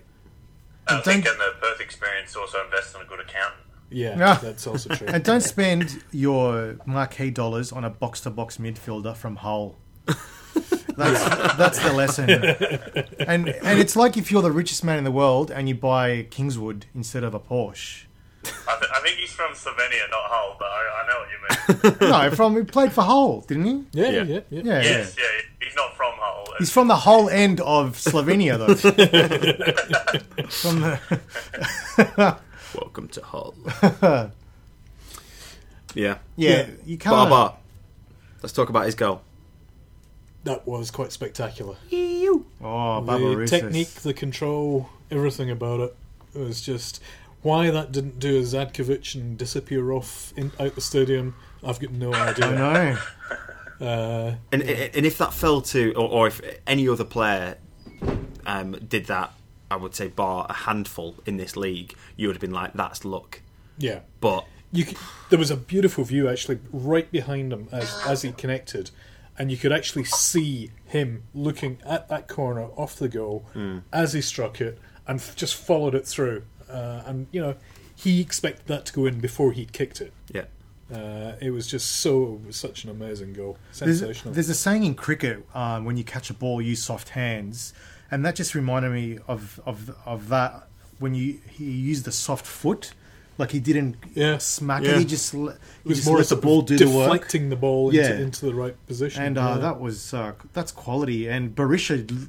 I 0.88 0.96
And 0.96 1.04
think 1.04 1.26
don't- 1.26 1.34
in 1.34 1.40
the 1.40 1.52
Perth 1.60 1.82
experience, 1.82 2.36
also 2.36 2.64
invest 2.64 2.96
in 2.96 3.02
a 3.02 3.06
good 3.06 3.20
accountant. 3.20 3.64
Yeah, 3.90 4.18
Yeah. 4.18 4.36
that's 4.42 4.66
also 4.68 4.94
true. 4.96 5.08
And 5.14 5.24
don't 5.24 5.42
spend 5.42 6.02
your 6.12 6.78
marquee 6.86 7.30
dollars 7.32 7.72
on 7.74 7.84
a 7.84 7.90
box 7.90 8.22
to 8.22 8.30
box 8.30 8.58
midfielder 8.58 9.16
from 9.16 9.36
Hull. 9.38 9.76
That's 10.98 11.24
that's 11.58 11.80
the 11.84 11.94
lesson. 11.94 12.28
And 13.32 13.50
and 13.50 13.80
it's 13.80 13.96
like 13.96 14.18
if 14.18 14.32
you're 14.32 14.42
the 14.42 14.52
richest 14.52 14.84
man 14.84 14.98
in 14.98 15.04
the 15.04 15.12
world 15.12 15.52
and 15.52 15.70
you 15.70 15.76
buy 15.76 16.26
Kingswood 16.32 16.88
instead 16.96 17.24
of 17.24 17.36
a 17.36 17.40
Porsche. 17.40 18.06
I, 18.68 18.78
th- 18.80 18.92
I 18.96 19.00
think 19.02 19.18
he's 19.20 19.32
from 19.32 19.52
Slovenia, 19.54 20.10
not 20.10 20.24
Hull, 20.26 20.56
but 20.60 20.68
I, 20.68 20.82
I 21.00 21.08
know 21.08 21.20
what 21.20 21.30
you 21.32 21.38
mean. 22.02 22.10
No, 22.30 22.32
from 22.36 22.56
he 22.58 22.64
played 22.64 22.92
for 22.94 23.02
Hull, 23.04 23.42
didn't 23.42 23.66
he? 23.66 23.84
yeah, 23.92 24.10
Yeah. 24.10 24.12
yeah, 24.12 24.24
yeah, 24.24 24.42
yeah. 24.50 24.62
Yeah, 24.64 24.82
yes, 24.82 25.16
yeah, 25.18 25.42
he's 25.62 25.76
not 25.76 25.96
from 25.96 26.14
Hull. 26.16 26.46
He's 26.60 26.72
from 26.72 26.88
the 26.88 26.96
whole 26.96 27.30
end 27.30 27.60
of 27.62 27.96
Slovenia, 27.98 28.58
though. 28.58 28.76
from 30.50 30.82
the 30.82 32.38
Welcome 32.76 33.08
to 33.10 33.22
Hull. 33.24 33.54
yeah. 35.94 36.18
yeah, 36.36 36.68
you 36.86 36.98
can't. 36.98 37.30
Barber. 37.30 37.56
Let's 38.42 38.54
talk 38.54 38.70
about 38.70 38.86
his 38.86 38.96
goal. 38.96 39.22
That 40.44 40.66
was 40.68 40.92
quite 40.92 41.12
spectacular. 41.12 41.76
Oh, 41.92 43.02
the 43.04 43.12
Barbarouses. 43.12 43.50
technique, 43.50 43.90
the 43.90 44.14
control, 44.14 44.90
everything 45.12 45.50
about 45.50 45.80
it. 45.82 45.96
It 46.36 46.40
was 46.40 46.62
just 46.62 47.02
why 47.48 47.72
that 47.72 47.92
didn't 47.92 48.20
do 48.20 48.38
a 48.38 48.42
Zadkovic 48.42 49.16
and 49.16 49.38
disappear 49.38 49.92
off 49.92 50.34
in, 50.36 50.52
out 50.60 50.76
the 50.76 50.82
stadium. 50.82 51.36
I've 51.64 51.80
got 51.80 51.92
no 51.92 52.14
idea. 52.14 52.46
I 52.46 52.50
idea. 52.50 53.00
know. 53.80 53.86
Uh, 53.88 54.36
And 54.52 54.62
and 54.64 55.06
if 55.06 55.18
that 55.18 55.34
fell 55.34 55.62
to, 55.62 55.94
or, 55.94 56.10
or 56.10 56.28
if 56.28 56.42
any 56.66 56.88
other 56.90 57.04
player 57.04 57.58
um, 58.46 58.72
did 58.88 59.06
that, 59.06 59.34
I 59.70 59.76
would 59.76 59.96
say 59.96 60.08
bar 60.08 60.46
a 60.50 60.54
handful 60.54 61.16
in 61.26 61.38
this 61.38 61.56
league, 61.56 61.94
you 62.16 62.28
would 62.28 62.36
have 62.36 62.42
been 62.42 62.52
like, 62.52 62.74
"That's 62.74 63.06
luck." 63.06 63.42
yeah, 63.78 64.00
But 64.20 64.46
you 64.72 64.84
could, 64.86 64.98
there 65.30 65.38
was 65.40 65.52
a 65.52 65.56
beautiful 65.56 66.04
view 66.04 66.28
actually 66.28 66.60
right 66.72 67.10
behind 67.12 67.54
him 67.54 67.68
as 67.72 68.02
as 68.06 68.24
he 68.24 68.32
connected, 68.32 68.92
and 69.38 69.52
you 69.52 69.58
could 69.58 69.72
actually 69.72 70.06
see 70.06 70.72
him 70.86 71.24
looking 71.36 71.78
at 71.86 72.10
that 72.10 72.28
corner 72.28 72.66
off 72.76 72.96
the 72.96 73.10
goal 73.10 73.46
as 73.94 74.14
he 74.14 74.22
struck 74.22 74.60
it 74.60 74.80
and 75.08 75.22
just 75.36 75.56
followed 75.56 75.94
it 75.96 76.08
through. 76.08 76.44
Uh, 76.70 77.04
and 77.06 77.28
you 77.32 77.42
know, 77.42 77.56
he 77.96 78.22
expected 78.22 78.68
that 78.68 78.86
to 78.88 78.94
go 78.94 79.06
in 79.06 79.20
before 79.20 79.52
he'd 79.54 79.72
kicked 79.74 80.02
it. 80.02 80.14
yeah, 80.34 80.46
Uh, 80.94 81.34
it 81.42 81.52
was 81.52 81.68
just 81.68 81.88
so 81.98 82.40
was 82.46 82.56
such 82.56 82.84
an 82.84 82.90
amazing 82.90 83.34
goal, 83.34 83.58
sensational. 83.72 84.34
there's 84.34 84.50
a 84.50 84.54
saying 84.56 84.84
in 84.84 84.94
cricket 84.96 85.46
um, 85.56 85.86
when 85.86 85.98
you 85.98 86.04
catch 86.04 86.30
a 86.30 86.34
ball, 86.34 86.62
use 86.62 86.84
soft 86.84 87.10
hands, 87.10 87.74
and 88.12 88.26
that 88.26 88.36
just 88.36 88.54
reminded 88.56 88.92
me 88.92 89.20
of 89.28 89.60
of 89.66 89.96
of 90.06 90.30
that 90.30 90.68
when 91.00 91.14
you 91.16 91.40
he 91.50 91.66
used 91.66 92.06
the 92.06 92.12
soft 92.12 92.46
foot, 92.46 92.94
like 93.38 93.52
he 93.52 93.60
didn't 93.60 93.96
Yeah. 94.16 94.38
smack 94.40 94.84
Yeah. 94.84 94.92
it. 94.94 95.00
He 95.00 95.06
just 95.06 95.34
l- 95.34 95.50
It 95.50 95.58
was 95.86 95.98
just 96.00 96.08
more 96.08 96.18
let 96.18 96.28
the 96.30 96.36
ball 96.38 96.62
do 96.64 96.78
the 96.78 96.88
work. 96.90 97.12
deflecting 97.12 97.50
the 97.50 97.56
ball 97.56 97.90
into, 97.90 98.02
Yeah. 98.02 98.20
into 98.20 98.46
the 98.46 98.54
right 98.56 98.76
position. 98.88 99.24
And 99.24 99.38
uh, 99.38 99.42
yeah. 99.42 99.58
that 99.58 99.80
was 99.80 100.14
uh, 100.14 100.34
that's 100.54 100.72
quality. 100.72 101.28
And 101.28 101.56
Berisha 101.56 102.28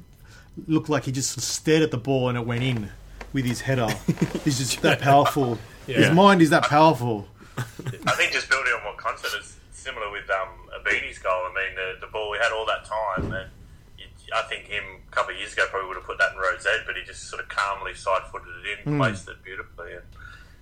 looked 0.67 0.89
like 0.89 1.05
he 1.05 1.11
just 1.11 1.39
stared 1.41 1.81
at 1.81 1.91
the 1.91 1.97
ball 1.97 2.27
and 2.29 2.37
it 2.37 2.45
went 2.45 2.63
in 2.63 2.89
with 3.33 3.45
his 3.45 3.61
header. 3.61 3.87
He's 4.43 4.57
just 4.57 4.81
that 4.81 4.99
powerful. 5.01 5.57
His 5.85 6.11
mind 6.11 6.41
is 6.41 6.49
that 6.51 6.63
powerful. 6.63 7.27
I 7.57 8.13
think 8.15 8.31
just 8.31 8.49
building 8.49 8.73
on 8.73 8.85
what 8.85 8.97
Con 8.97 9.17
said 9.17 9.31
is 9.39 9.57
similar 9.71 10.09
with 10.11 10.29
um, 10.29 10.49
Ibini's 10.81 11.19
goal. 11.19 11.31
I 11.33 11.53
mean, 11.55 11.75
the, 11.75 12.05
the 12.05 12.11
ball, 12.11 12.29
we 12.31 12.37
had 12.37 12.51
all 12.51 12.65
that 12.65 12.85
time, 12.85 13.33
and 13.33 13.49
you, 13.97 14.05
I 14.35 14.43
think 14.43 14.65
him 14.65 14.83
a 15.07 15.11
couple 15.15 15.33
of 15.33 15.39
years 15.39 15.53
ago 15.53 15.65
probably 15.69 15.87
would 15.89 15.97
have 15.97 16.05
put 16.05 16.17
that 16.19 16.33
in 16.33 16.37
Rhodes' 16.37 16.65
Edge, 16.65 16.85
but 16.85 16.95
he 16.95 17.03
just 17.03 17.23
sort 17.29 17.41
of 17.41 17.49
calmly 17.49 17.93
side 17.95 18.23
footed 18.31 18.47
it 18.65 18.87
in, 18.87 18.97
placed 18.97 19.27
it 19.27 19.43
beautifully. 19.43 19.93
And 19.93 20.03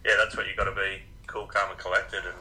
yeah, 0.06 0.14
that's 0.18 0.36
what 0.36 0.48
you've 0.48 0.58
got 0.58 0.66
to 0.66 0.76
be 0.76 1.04
cool, 1.28 1.46
calm, 1.46 1.70
and 1.70 1.80
collected. 1.80 2.24
And 2.26 2.38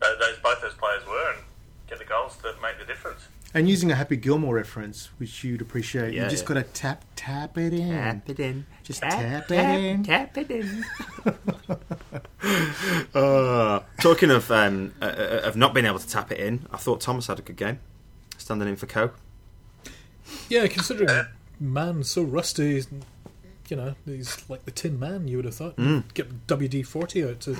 those 0.00 0.38
both 0.42 0.60
those 0.62 0.74
players 0.74 1.04
were, 1.06 1.32
and 1.34 1.44
get 1.88 1.98
the 1.98 2.04
goals 2.04 2.36
that 2.42 2.60
make 2.62 2.78
the 2.78 2.86
difference. 2.86 3.28
And 3.52 3.68
using 3.68 3.90
a 3.90 3.96
Happy 3.96 4.16
Gilmore 4.16 4.54
reference, 4.54 5.08
which 5.18 5.42
you'd 5.42 5.60
appreciate, 5.60 6.14
Yeah, 6.14 6.24
you 6.24 6.30
just 6.30 6.44
yeah. 6.44 6.48
got 6.48 6.54
to 6.54 6.62
tap 6.62 7.04
tap 7.16 7.58
it 7.58 7.72
in. 7.72 7.88
Tap 7.90 8.28
it 8.30 8.38
in, 8.40 8.64
Just 8.84 9.02
tap, 9.02 9.50
it 9.50 9.54
in. 9.58 10.04
tap 10.04 10.38
it 10.38 10.50
in. 10.52 10.84
uh, 13.14 13.80
talking 14.00 14.30
of 14.30 14.50
um, 14.50 14.94
uh, 15.00 15.04
uh, 15.04 15.40
of 15.44 15.56
not 15.56 15.74
being 15.74 15.86
able 15.86 15.98
to 15.98 16.06
tap 16.08 16.30
it 16.32 16.38
in, 16.38 16.66
I 16.72 16.76
thought 16.76 17.00
Thomas 17.00 17.26
had 17.26 17.38
a 17.38 17.42
good 17.42 17.56
game, 17.56 17.80
standing 18.38 18.68
in 18.68 18.76
for 18.76 18.86
Coe. 18.86 19.10
yeah, 20.48 20.66
considering 20.68 21.26
man 21.58 22.04
so 22.04 22.22
rusty, 22.22 22.84
you 23.68 23.76
know, 23.76 23.94
he's 24.06 24.48
like 24.48 24.64
the 24.64 24.70
Tin 24.70 24.98
Man. 24.98 25.28
You 25.28 25.36
would 25.38 25.44
have 25.46 25.54
thought 25.56 25.76
Mm. 25.76 26.04
get 26.14 26.46
WD 26.46 26.86
forty 26.86 27.24
out 27.24 27.40
to 27.40 27.56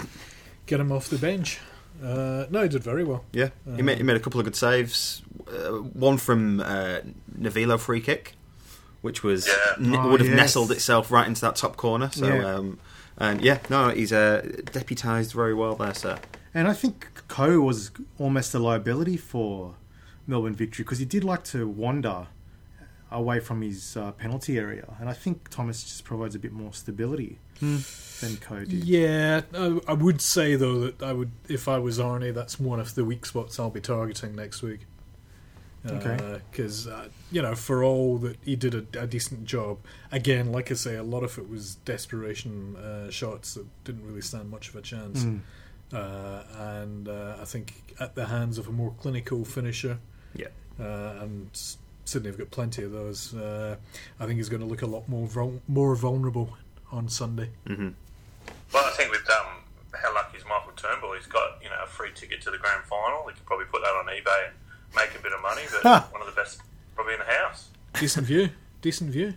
get 0.67 0.81
him 0.81 0.93
off 0.93 1.09
the 1.09 1.19
bench. 1.19 1.59
Uh, 2.03 2.47
no, 2.51 2.63
he 2.63 2.69
did 2.69 2.83
very 2.83 3.05
well. 3.05 3.25
Yeah, 3.33 3.51
he 3.77 3.83
made, 3.83 3.99
he 3.99 4.05
made 4.05 4.17
a 4.17 4.21
couple 4.21 4.41
of 4.41 4.45
good 4.45 4.57
saves. 4.57 5.23
Uh, 5.53 5.79
one 5.93 6.17
from 6.17 6.61
uh, 6.61 7.01
Novillo 7.39 7.79
free 7.79 8.01
kick, 8.01 8.35
which 9.01 9.23
was 9.23 9.47
Yeah. 9.47 9.55
n- 9.87 9.95
Oh, 9.97 10.09
would 10.11 10.21
have 10.21 10.29
yes. 10.29 10.37
nestled 10.37 10.71
itself 10.73 11.11
right 11.11 11.27
into 11.27 11.41
that 11.43 11.57
top 11.57 11.77
corner. 11.77 12.11
So, 12.13 12.27
Yeah. 12.27 12.55
um, 12.55 12.79
and 13.19 13.41
yeah, 13.43 13.59
no, 13.69 13.89
he's 13.91 14.13
uh, 14.13 14.43
deputised 14.67 15.33
very 15.35 15.55
well 15.55 15.75
there, 15.77 15.95
sir. 15.95 16.19
And 16.55 16.67
I 16.69 16.73
think 16.73 17.09
Coe 17.29 17.61
was 17.61 17.91
almost 18.19 18.55
a 18.55 18.59
liability 18.59 19.17
for 19.17 19.75
Melbourne 20.27 20.55
victory 20.55 20.85
because 20.85 20.99
he 20.99 21.05
did 21.05 21.25
like 21.25 21.45
to 21.45 21.67
wander 21.69 22.27
away 23.13 23.41
from 23.41 23.61
his 23.63 23.97
uh, 23.97 24.13
penalty 24.13 24.57
area, 24.59 24.95
and 25.01 25.09
I 25.09 25.13
think 25.15 25.49
Thomas 25.51 25.83
just 25.83 26.05
provides 26.05 26.37
a 26.37 26.39
bit 26.39 26.53
more 26.53 26.73
stability 26.73 27.41
than 27.61 28.37
Coe 28.41 28.61
did. 28.65 28.85
Yeah, 28.85 29.43
I, 29.53 29.81
I 29.89 29.93
would 29.95 30.21
say 30.21 30.55
though 30.55 30.79
that 30.79 31.03
I 31.03 31.13
would, 31.13 31.33
if 31.49 31.67
I 31.67 31.79
was 31.79 31.99
Arnie, 31.99 32.33
that's 32.33 32.61
one 32.61 32.79
of 32.79 32.95
the 32.95 33.05
weak 33.05 33.27
spots 33.27 33.59
I'll 33.59 33.69
be 33.71 33.81
targeting 33.81 34.37
next 34.37 34.63
week. 34.63 34.87
Okay. 35.87 36.41
Because 36.51 36.87
uh, 36.87 37.09
you 37.33 37.41
know, 37.41 37.55
for 37.55 37.83
all 37.83 38.19
that 38.19 38.37
he 38.45 38.55
did 38.57 38.75
a, 38.75 38.85
a 39.03 39.07
decent 39.07 39.45
job, 39.47 39.79
again, 40.13 40.53
like 40.53 40.71
I 40.71 40.75
say, 40.75 40.97
a 40.97 41.03
lot 41.03 41.23
of 41.25 41.39
it 41.39 41.49
was 41.49 41.77
desperation 41.77 42.77
uh, 42.77 43.11
shots 43.11 43.55
that 43.55 43.67
didn't 43.85 44.07
really 44.07 44.21
stand 44.21 44.51
much 44.51 44.69
of 44.69 44.77
a 44.77 44.83
chance. 44.83 45.25
Mm. 45.25 45.41
Uh, 45.93 46.43
and 46.75 47.09
uh, 47.09 47.37
I 47.41 47.45
think 47.45 47.95
at 47.99 48.15
the 48.15 48.27
hands 48.27 48.59
of 48.59 48.69
a 48.69 48.73
more 48.73 48.95
clinical 49.01 49.45
finisher, 49.45 49.99
Yeah. 50.35 50.49
uh, 50.79 51.15
and 51.23 51.49
Sydney 52.05 52.29
have 52.29 52.39
got 52.39 52.51
plenty 52.51 52.83
of 52.85 52.93
those. 52.93 53.35
Uh, 53.35 53.77
I 54.21 54.27
think 54.27 54.37
he's 54.37 54.49
going 54.49 54.61
to 54.63 54.67
look 54.69 54.83
a 54.83 54.87
lot 54.87 55.09
more 55.09 55.27
vul- 55.27 55.63
more 55.67 55.97
vulnerable 55.97 56.57
on 56.93 57.09
Sunday. 57.09 57.51
hmm 57.67 57.89
Well, 58.73 58.85
I 58.85 58.91
think 58.97 59.11
with 59.11 59.29
um, 59.31 59.65
how 59.95 60.15
lucky 60.15 60.37
is 60.39 60.45
Michael 60.45 60.73
Turnbull? 60.77 61.15
He's 61.15 61.27
got 61.27 61.59
you 61.63 61.69
know 61.71 61.77
a 61.83 61.87
free 61.87 62.11
ticket 62.15 62.41
to 62.43 62.51
the 62.51 62.59
grand 62.59 62.85
final. 62.85 63.27
He 63.29 63.35
could 63.35 63.47
probably 63.47 63.67
put 63.67 63.81
that 63.83 63.95
on 63.95 64.07
eBay 64.07 64.47
and 64.49 64.55
make 64.95 65.15
a 65.19 65.23
bit 65.23 65.33
of 65.33 65.41
money. 65.43 65.63
But 65.71 65.83
Ha. 65.83 66.09
one 66.13 66.21
of 66.23 66.27
the 66.27 66.41
best 66.41 66.61
probably 66.95 67.15
in 67.15 67.21
the 67.21 67.27
house. 67.27 67.69
Decent 67.99 68.27
view, 68.27 68.51
decent 68.83 69.11
view. 69.11 69.35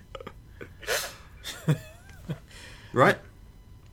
Yeah. 1.67 1.75
Right, 2.93 3.17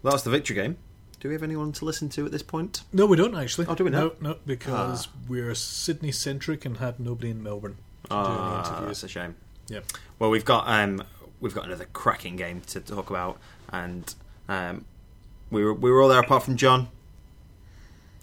that 0.05 0.13
was 0.13 0.25
the 0.25 0.31
victory 0.31 0.57
game. 0.57 0.77
Do 1.21 1.29
we 1.29 1.35
have 1.35 1.43
anyone 1.43 1.73
to 1.73 1.85
listen 1.87 2.11
to 2.11 2.27
at 2.27 2.33
this 2.33 2.43
point? 2.43 2.83
No, 2.93 3.07
we 3.07 3.17
don't 3.17 3.35
actually. 3.35 3.67
Oh, 3.67 3.75
do 3.75 3.85
we 3.85 3.91
not? 3.91 4.21
No, 4.21 4.31
no, 4.33 4.37
because 4.45 5.09
we're 5.27 5.55
Sydney 5.55 6.13
centric 6.13 6.67
and 6.67 6.77
had 6.77 7.01
nobody 7.01 7.31
in 7.31 7.43
Melbourne 7.43 7.77
to 8.05 8.09
do 8.11 8.15
any 8.17 8.25
Ah, 8.27 8.59
interviews. 8.61 8.87
that's 9.01 9.03
a 9.05 9.09
shame. 9.09 9.37
Yep. 9.69 9.85
Well, 10.19 10.29
we've 10.29 10.45
got 10.45 10.69
um, 10.69 11.03
we've 11.41 11.55
got 11.55 11.65
another 11.65 11.87
cracking 11.95 12.37
game 12.37 12.61
to 12.69 12.81
talk 12.81 13.09
about, 13.09 13.39
and 13.71 14.15
um, 14.51 14.85
we 15.51 15.65
were 15.65 15.73
we 15.73 15.91
were 15.91 16.03
all 16.03 16.09
there 16.11 16.21
apart 16.21 16.43
from 16.43 16.57
John. 16.59 16.89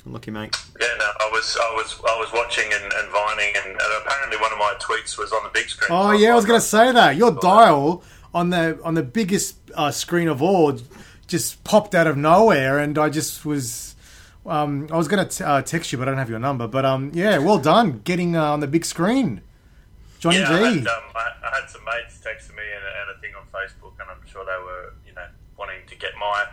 Lucky 0.05 0.31
mate. 0.31 0.55
Yeah, 0.79 0.87
no, 0.99 1.05
I 1.05 1.29
was, 1.33 1.57
I 1.61 1.73
was, 1.75 1.99
I 2.07 2.17
was 2.17 2.31
watching 2.33 2.65
and, 2.71 2.93
and 2.93 3.11
vining, 3.11 3.53
and, 3.57 3.71
and 3.71 4.05
apparently 4.05 4.37
one 4.37 4.53
of 4.53 4.57
my 4.57 4.73
tweets 4.79 5.17
was 5.17 5.33
on 5.33 5.43
the 5.43 5.49
big 5.53 5.67
screen. 5.67 5.89
Oh 5.91 6.11
yeah, 6.11 6.31
I 6.31 6.35
was 6.35 6.45
going 6.45 6.59
to 6.59 6.65
say 6.65 6.91
that 6.93 7.17
your 7.17 7.31
dial 7.31 8.03
on 8.33 8.49
the 8.51 8.79
on 8.83 8.93
the 8.93 9.03
biggest 9.03 9.57
uh, 9.75 9.91
screen 9.91 10.29
of 10.29 10.41
all 10.41 10.79
just 11.27 11.61
popped 11.65 11.93
out 11.93 12.07
of 12.07 12.15
nowhere, 12.15 12.79
and 12.79 12.97
I 12.97 13.09
just 13.09 13.45
was. 13.45 13.95
Um, 14.45 14.87
I 14.89 14.95
was 14.95 15.09
going 15.09 15.27
to 15.27 15.45
uh, 15.45 15.61
text 15.61 15.91
you, 15.91 15.97
but 15.97 16.07
I 16.07 16.11
don't 16.11 16.19
have 16.19 16.29
your 16.29 16.39
number. 16.39 16.69
But 16.69 16.85
um, 16.85 17.11
yeah, 17.13 17.37
well 17.39 17.57
done 17.57 17.99
getting 18.05 18.37
uh, 18.37 18.45
on 18.45 18.61
the 18.61 18.67
big 18.67 18.85
screen, 18.85 19.41
Johnny 20.19 20.37
Yeah, 20.37 20.49
I 20.53 20.71
G. 20.71 20.79
had, 20.79 20.87
um, 20.87 21.03
I, 21.13 21.31
I 21.43 21.59
had 21.59 21.69
some 21.69 21.81
mates 21.83 22.17
texting 22.23 22.55
me 22.55 22.63
and, 22.63 22.85
and 22.85 23.17
a 23.17 23.19
thing 23.19 23.33
on 23.35 23.43
Facebook, 23.51 23.99
and 23.99 24.09
I'm 24.09 24.25
sure 24.25 24.45
they 24.45 24.63
were, 24.63 24.93
you 25.05 25.13
know, 25.13 25.25
wanting 25.57 25.81
to 25.87 25.95
get 25.97 26.11
my 26.17 26.45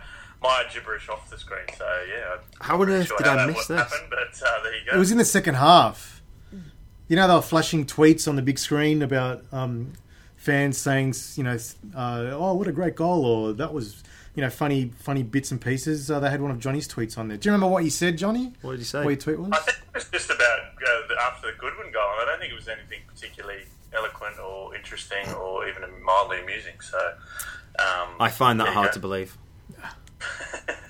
my 0.45 0.63
gibberish 0.73 1.09
off 1.09 1.29
the 1.29 1.37
screen. 1.37 1.65
So 1.77 1.85
yeah, 2.09 2.33
I'm 2.33 2.39
How 2.61 2.73
on 2.81 2.87
not 2.87 2.89
earth 2.89 3.07
sure 3.07 3.17
did 3.17 3.27
I 3.27 3.45
miss 3.47 3.67
would 3.69 3.77
this? 3.77 3.91
happen, 3.91 4.07
but 4.09 4.41
uh, 4.47 4.63
there 4.63 4.75
you 4.75 4.85
go. 4.89 4.95
It 4.95 4.99
was 4.99 5.11
in 5.11 5.17
the 5.17 5.25
second 5.25 5.55
half. 5.55 6.21
You 7.07 7.15
know, 7.15 7.27
they 7.27 7.33
were 7.35 7.41
flashing 7.41 7.85
tweets 7.85 8.27
on 8.27 8.35
the 8.35 8.41
big 8.41 8.57
screen 8.57 9.01
about 9.03 9.43
um, 9.51 9.93
fans 10.37 10.77
saying, 10.77 11.13
you 11.35 11.43
know, 11.43 11.57
uh, 11.95 12.31
"Oh, 12.33 12.53
what 12.55 12.67
a 12.67 12.71
great 12.71 12.95
goal!" 12.95 13.25
or 13.25 13.53
"That 13.53 13.73
was, 13.73 14.01
you 14.33 14.41
know, 14.41 14.49
funny, 14.49 14.91
funny 14.99 15.21
bits 15.21 15.51
and 15.51 15.61
pieces." 15.61 16.09
Uh, 16.09 16.19
they 16.19 16.29
had 16.31 16.41
one 16.41 16.49
of 16.51 16.59
Johnny's 16.59 16.87
tweets 16.87 17.17
on 17.17 17.27
there. 17.27 17.37
Do 17.37 17.47
you 17.47 17.53
remember 17.53 17.71
what 17.71 17.83
you 17.83 17.91
said, 17.91 18.17
Johnny? 18.17 18.53
What 18.61 18.71
did 18.71 18.79
you 18.79 18.85
say? 18.85 19.03
What 19.03 19.09
your 19.11 19.17
tweet 19.17 19.39
was? 19.39 19.51
I 19.51 19.57
think 19.59 19.77
it 19.77 19.93
was 19.93 20.09
just 20.09 20.31
about 20.31 20.59
uh, 20.59 21.07
the, 21.07 21.15
after 21.21 21.51
the 21.51 21.57
Goodwin 21.59 21.91
goal. 21.91 22.01
I 22.21 22.25
don't 22.25 22.39
think 22.39 22.51
it 22.51 22.55
was 22.55 22.67
anything 22.67 23.01
particularly 23.07 23.61
eloquent 23.93 24.39
or 24.39 24.75
interesting 24.75 25.31
or 25.33 25.67
even 25.67 25.83
mildly 26.03 26.41
amusing. 26.41 26.79
So 26.81 26.97
um, 27.77 28.09
I 28.19 28.29
find 28.29 28.59
that 28.59 28.69
hard 28.69 28.87
go. 28.87 28.93
to 28.93 28.99
believe. 28.99 29.37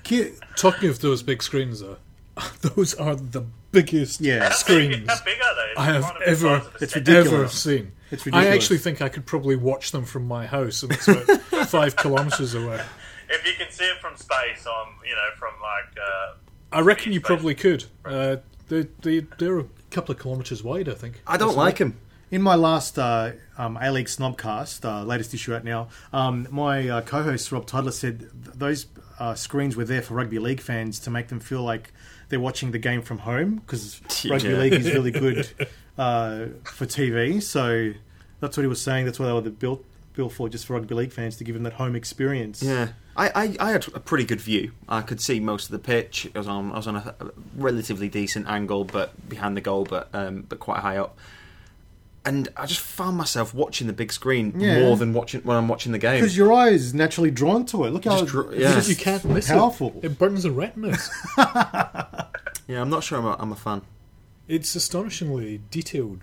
Ki- 0.04 0.32
Talking 0.56 0.88
of 0.88 1.00
those 1.00 1.22
big 1.22 1.42
screens, 1.42 1.80
though, 1.80 1.96
those 2.62 2.94
are 2.94 3.14
the 3.16 3.44
biggest 3.72 4.20
Yeah. 4.20 4.40
How 4.44 4.48
big, 4.48 4.54
screens 4.56 5.08
how 5.10 5.24
big 5.24 5.38
are? 5.40 5.80
I 5.80 5.84
have 5.84 6.02
Kind 6.02 6.16
of 6.16 6.20
the 6.20 6.28
ever- 6.28 6.60
size 6.60 6.82
It's 6.82 6.92
centre. 6.92 7.12
ridiculous. 7.12 7.40
ever 7.66 7.76
seen. 7.78 7.92
It's 8.10 8.26
I 8.32 8.46
actually 8.46 8.78
think 8.78 9.02
I 9.02 9.08
could 9.08 9.26
probably 9.26 9.56
watch 9.56 9.90
them 9.90 10.04
from 10.04 10.28
my 10.28 10.46
house, 10.46 10.82
and 10.84 10.92
it's 10.92 11.08
about 11.08 11.26
five 11.68 11.96
kilometres 11.96 12.54
away. 12.54 12.80
If 13.28 13.44
you 13.44 13.52
can 13.58 13.70
see 13.72 13.82
it 13.84 13.98
from 14.00 14.16
space, 14.16 14.64
on 14.64 14.92
you 15.04 15.12
know, 15.14 15.28
from 15.36 15.54
like. 15.60 15.98
Uh, 15.98 16.34
I 16.72 16.80
reckon 16.82 17.12
you 17.12 17.20
probably 17.20 17.56
could. 17.56 17.84
Uh, 18.04 18.36
they, 18.68 18.86
they, 19.00 19.20
they're 19.38 19.58
a 19.58 19.66
couple 19.90 20.14
of 20.14 20.20
kilometres 20.22 20.62
wide, 20.62 20.88
I 20.88 20.94
think. 20.94 21.20
I 21.26 21.36
don't 21.36 21.56
like 21.56 21.78
them. 21.78 21.96
In 22.30 22.42
my 22.42 22.54
last 22.54 22.96
uh, 22.98 23.32
um, 23.58 23.76
A 23.80 23.90
League 23.90 24.06
Snobcast, 24.06 24.84
uh, 24.84 25.02
latest 25.04 25.34
issue 25.34 25.54
out 25.54 25.64
now, 25.64 25.88
um, 26.12 26.46
my 26.50 26.88
uh, 26.88 27.00
co-host 27.00 27.50
Rob 27.50 27.66
Toddler 27.66 27.90
said 27.92 28.28
those 28.32 28.86
uh, 29.18 29.34
screens 29.34 29.76
were 29.76 29.84
there 29.84 30.02
for 30.02 30.14
rugby 30.14 30.38
league 30.38 30.60
fans 30.60 30.98
to 31.00 31.10
make 31.10 31.28
them 31.28 31.40
feel 31.40 31.62
like 31.62 31.92
they're 32.28 32.40
watching 32.40 32.72
the 32.72 32.78
game 32.78 33.02
from 33.02 33.18
home 33.18 33.56
because 33.56 34.00
rugby 34.28 34.54
league 34.54 34.72
is 34.72 34.92
really 34.92 35.10
good 35.12 35.48
uh, 35.98 36.46
for 36.64 36.86
TV. 36.86 37.42
So 37.42 37.92
that's 38.40 38.56
what 38.56 38.62
he 38.62 38.68
was 38.68 38.80
saying. 38.80 39.06
That's 39.06 39.18
why 39.18 39.26
they 39.26 39.32
were 39.32 39.40
the 39.40 39.50
built 39.50 39.84
built 40.14 40.32
for 40.32 40.48
just 40.48 40.66
for 40.66 40.74
rugby 40.74 40.94
league 40.94 41.12
fans 41.12 41.36
to 41.36 41.44
give 41.44 41.54
them 41.54 41.62
that 41.64 41.74
home 41.74 41.94
experience. 41.94 42.62
Yeah, 42.62 42.88
I, 43.16 43.28
I, 43.28 43.56
I 43.60 43.70
had 43.72 43.86
a 43.94 44.00
pretty 44.00 44.24
good 44.24 44.40
view. 44.40 44.72
I 44.88 45.02
could 45.02 45.20
see 45.20 45.40
most 45.40 45.66
of 45.66 45.72
the 45.72 45.78
pitch. 45.78 46.28
I 46.34 46.38
was 46.38 46.48
on 46.48 46.72
I 46.72 46.76
was 46.76 46.86
on 46.86 46.96
a, 46.96 47.14
a 47.20 47.30
relatively 47.56 48.08
decent 48.08 48.48
angle, 48.48 48.84
but 48.84 49.28
behind 49.28 49.56
the 49.56 49.60
goal, 49.60 49.84
but 49.84 50.08
um, 50.12 50.44
but 50.48 50.58
quite 50.58 50.80
high 50.80 50.96
up. 50.96 51.18
And 52.26 52.48
I 52.56 52.66
just 52.66 52.80
found 52.80 53.16
myself 53.16 53.54
watching 53.54 53.86
the 53.86 53.92
big 53.92 54.12
screen 54.12 54.52
Yeah. 54.58 54.80
more 54.80 54.96
than 54.96 55.12
watching 55.12 55.40
when 55.42 55.56
I'm 55.56 55.68
watching 55.68 55.92
the 55.92 55.98
game. 55.98 56.20
Because 56.20 56.36
your 56.36 56.52
eye 56.52 56.70
is 56.70 56.92
naturally 56.92 57.30
drawn 57.30 57.64
to 57.66 57.84
it. 57.84 57.90
Look 57.92 58.04
how 58.04 58.18
Just 58.18 58.32
dr- 58.32 58.52
yeah. 58.58 58.76
it's 58.76 58.88
You 58.88 58.96
can't 58.96 59.24
miss 59.26 59.46
powerful. 59.48 59.94
it. 60.02 60.06
It 60.06 60.18
burns 60.18 60.42
the 60.42 60.50
retinas. 60.50 61.08
Yeah, 62.68 62.80
I'm 62.82 62.90
not 62.90 63.04
sure 63.04 63.18
I'm 63.18 63.24
a, 63.26 63.36
I'm 63.38 63.52
a 63.52 63.56
fan. 63.56 63.82
it's 64.48 64.74
astonishingly 64.74 65.60
detailed, 65.70 66.18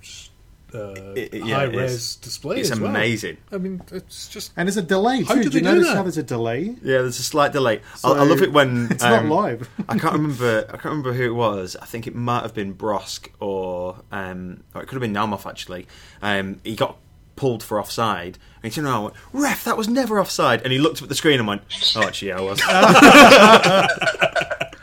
uh, 0.76 1.14
It- 1.16 1.34
it- 1.36 1.46
yeah, 1.46 1.56
high 1.56 1.64
res 1.64 1.92
is. 1.94 2.16
display. 2.18 2.60
It's 2.60 2.72
as 2.72 2.80
well. 2.80 2.90
amazing. 2.90 3.38
I 3.52 3.58
mean, 3.58 3.82
it's 3.92 4.28
just 4.28 4.52
And 4.58 4.68
there's 4.68 4.78
a 4.78 4.82
delay 4.82 5.20
too. 5.20 5.26
How 5.26 5.36
do 5.36 5.44
do 5.44 5.50
they 5.50 5.58
you 5.60 5.62
do 5.64 5.70
notice 5.72 5.88
that? 5.88 5.96
how 5.98 6.04
there's 6.04 6.18
a 6.18 6.24
delay? 6.24 6.64
Yeah, 6.82 7.00
there's 7.02 7.20
a 7.20 7.24
slight 7.24 7.52
delay. 7.54 7.82
So 7.98 8.14
I, 8.14 8.20
I 8.20 8.24
love 8.24 8.42
it 8.42 8.52
when 8.52 8.88
it's 8.92 9.04
not 9.04 9.20
um, 9.24 9.30
live. 9.30 9.70
I 9.90 9.98
can't 9.98 10.14
remember. 10.14 10.66
I 10.70 10.72
can't 10.74 10.86
remember 10.86 11.14
who 11.14 11.26
it 11.26 11.36
was. 11.36 11.76
I 11.82 11.86
think 11.86 12.08
it 12.08 12.16
might 12.16 12.42
have 12.44 12.54
been 12.54 12.74
Brosque 12.74 13.30
or 13.40 13.98
um, 14.12 14.64
or 14.74 14.82
it 14.82 14.88
could 14.88 14.96
have 14.96 15.02
been 15.02 15.14
Naumoff 15.14 15.46
actually. 15.50 15.88
Um, 16.22 16.60
he 16.64 16.76
got 16.76 16.98
pulled 17.36 17.64
for 17.64 17.80
offside, 17.80 18.38
and 18.62 18.72
he 18.72 18.76
turned 18.76 18.86
around 18.88 18.96
and 18.96 19.04
went, 19.06 19.16
"Ref, 19.34 19.64
that 19.64 19.76
was 19.78 19.88
never 19.88 20.20
offside." 20.20 20.62
And 20.62 20.72
he 20.72 20.78
looked 20.80 20.98
up 20.98 21.04
at 21.04 21.10
the 21.10 21.16
screen 21.16 21.40
and 21.40 21.48
went, 21.48 21.62
"Oh, 21.96 22.04
actually, 22.04 22.28
yeah, 22.30 22.38
I 22.38 22.42
was." 22.42 22.60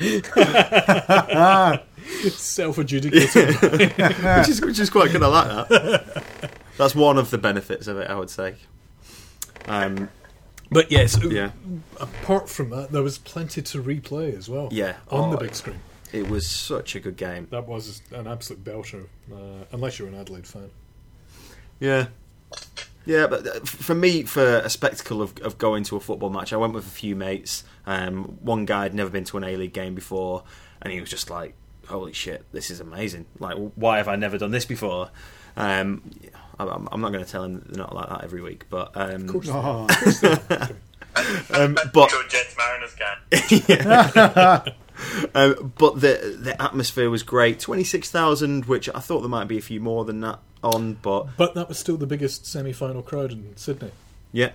self-adjudicated. 2.30 3.60
which 3.62 4.48
is 4.48 4.60
which 4.60 4.78
is 4.78 4.90
quite 4.90 5.12
good. 5.12 5.22
I 5.22 5.26
like 5.26 5.68
that. 5.68 6.24
That's 6.78 6.94
one 6.94 7.18
of 7.18 7.30
the 7.30 7.38
benefits 7.38 7.86
of 7.86 7.98
it, 7.98 8.08
I 8.10 8.14
would 8.16 8.30
say. 8.30 8.54
Um, 9.66 10.08
but 10.70 10.90
yes, 10.90 11.22
yeah, 11.24 11.50
apart 11.98 12.48
from 12.48 12.70
that, 12.70 12.90
there 12.92 13.02
was 13.02 13.18
plenty 13.18 13.60
to 13.62 13.82
replay 13.82 14.36
as 14.36 14.48
well. 14.48 14.68
Yeah. 14.70 14.96
on 15.10 15.30
the 15.30 15.36
Oh, 15.36 15.40
big 15.40 15.54
screen. 15.54 15.80
it 16.12 16.28
was 16.28 16.46
such 16.46 16.94
a 16.94 17.00
good 17.00 17.16
game. 17.16 17.48
That 17.50 17.66
was 17.66 18.00
an 18.12 18.26
absolute 18.26 18.64
belter, 18.64 19.06
uh, 19.32 19.64
unless 19.72 19.98
you're 19.98 20.08
an 20.08 20.14
Adelaide 20.14 20.46
fan. 20.46 20.70
Yeah. 21.80 22.06
Yeah, 23.06 23.26
but 23.26 23.46
uh, 23.46 23.60
for 23.64 23.94
me, 23.94 24.22
for 24.24 24.58
a 24.58 24.68
spectacle 24.70 25.22
of, 25.22 25.36
of 25.38 25.58
going 25.58 25.84
to 25.84 25.96
a 25.96 26.00
football 26.00 26.30
match, 26.30 26.52
I 26.52 26.56
went 26.56 26.74
with 26.74 26.86
a 26.86 26.90
few 26.90 27.16
mates. 27.16 27.64
Um, 27.86 28.38
one 28.42 28.64
guy 28.66 28.82
had 28.84 28.94
never 28.94 29.10
been 29.10 29.24
to 29.24 29.36
an 29.38 29.44
A 29.44 29.56
League 29.56 29.72
game 29.72 29.94
before, 29.94 30.44
and 30.82 30.92
he 30.92 31.00
was 31.00 31.08
just 31.10 31.30
like, 31.30 31.54
"Holy 31.90 32.12
shit, 32.12 32.44
this 32.53 32.70
is 32.70 32.81
amazing! 32.81 33.26
Like, 33.38 33.57
why 33.74 33.98
have 33.98 34.09
I 34.09 34.16
never 34.16 34.38
done 34.38 34.50
this 34.50 34.64
before?" 34.64 35.11
Um, 35.57 36.03
I- 36.59 36.64
I'm, 36.66 36.88
I'm 36.92 37.00
not 37.00 37.12
going 37.12 37.24
to 37.24 37.31
tell 37.31 37.44
him 37.44 37.64
they're 37.68 37.79
not 37.83 37.94
like 37.94 38.09
that 38.09 38.22
every 38.24 38.40
week, 38.42 38.66
but 38.70 38.92
um, 38.94 39.26
Oh, 39.48 39.87
um, 41.55 41.76
but 41.92 42.09
to 42.11 42.22
Jets 42.29 42.57
Mariners 42.57 42.94
game. 42.94 44.72
um, 45.35 45.72
but 45.79 46.00
the 46.00 46.37
the 46.40 46.57
atmosphere 46.62 47.11
was 47.11 47.22
great. 47.22 47.59
Twenty 47.61 47.85
six 47.85 48.11
thousand, 48.11 48.66
which 48.66 48.88
I 48.94 49.00
thought 49.00 49.20
there 49.20 49.29
might 49.29 49.48
be 49.48 49.59
a 49.59 49.62
few 49.62 49.81
more 49.81 50.05
than 50.05 50.20
that 50.20 50.38
on, 50.62 50.94
but 51.03 51.37
But 51.37 51.55
that 51.55 51.68
was 51.68 51.79
still 51.79 51.96
the 51.96 52.07
biggest 52.07 52.46
semi-final 52.46 53.03
crowd 53.03 53.33
in 53.33 53.57
Sydney 53.57 53.90
yeah, 54.33 54.50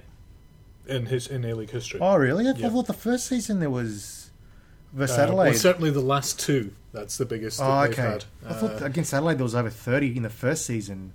in 0.88 1.08
his 1.08 1.28
in 1.28 1.44
A 1.44 1.54
League 1.56 1.72
history. 1.72 2.00
oh 2.02 2.16
really? 2.16 2.48
I 2.48 2.52
Yeah. 2.52 2.70
thought 2.70 2.88
the 2.88 2.94
first 2.94 3.26
season 3.28 3.60
there 3.60 3.70
was 3.72 4.15
versus 4.96 5.18
Uh, 5.18 5.22
Adelaide. 5.24 5.50
well, 5.50 5.54
certainly 5.60 5.92
the 5.92 6.00
last 6.02 6.40
two. 6.40 6.74
That's 6.94 7.18
the 7.18 7.26
biggest 7.26 7.60
that 7.60 7.66
oh, 7.70 7.82
they've 7.84 7.92
okay. 7.92 8.02
had. 8.02 8.26
I 8.48 8.54
thought 8.54 8.82
Uh, 8.82 8.86
against 8.86 9.14
Adelaide 9.14 9.36
there 9.38 9.44
was 9.44 9.54
over 9.56 9.70
thirty 9.70 10.16
in 10.16 10.24
the 10.24 10.30
first 10.30 10.66
season. 10.66 11.14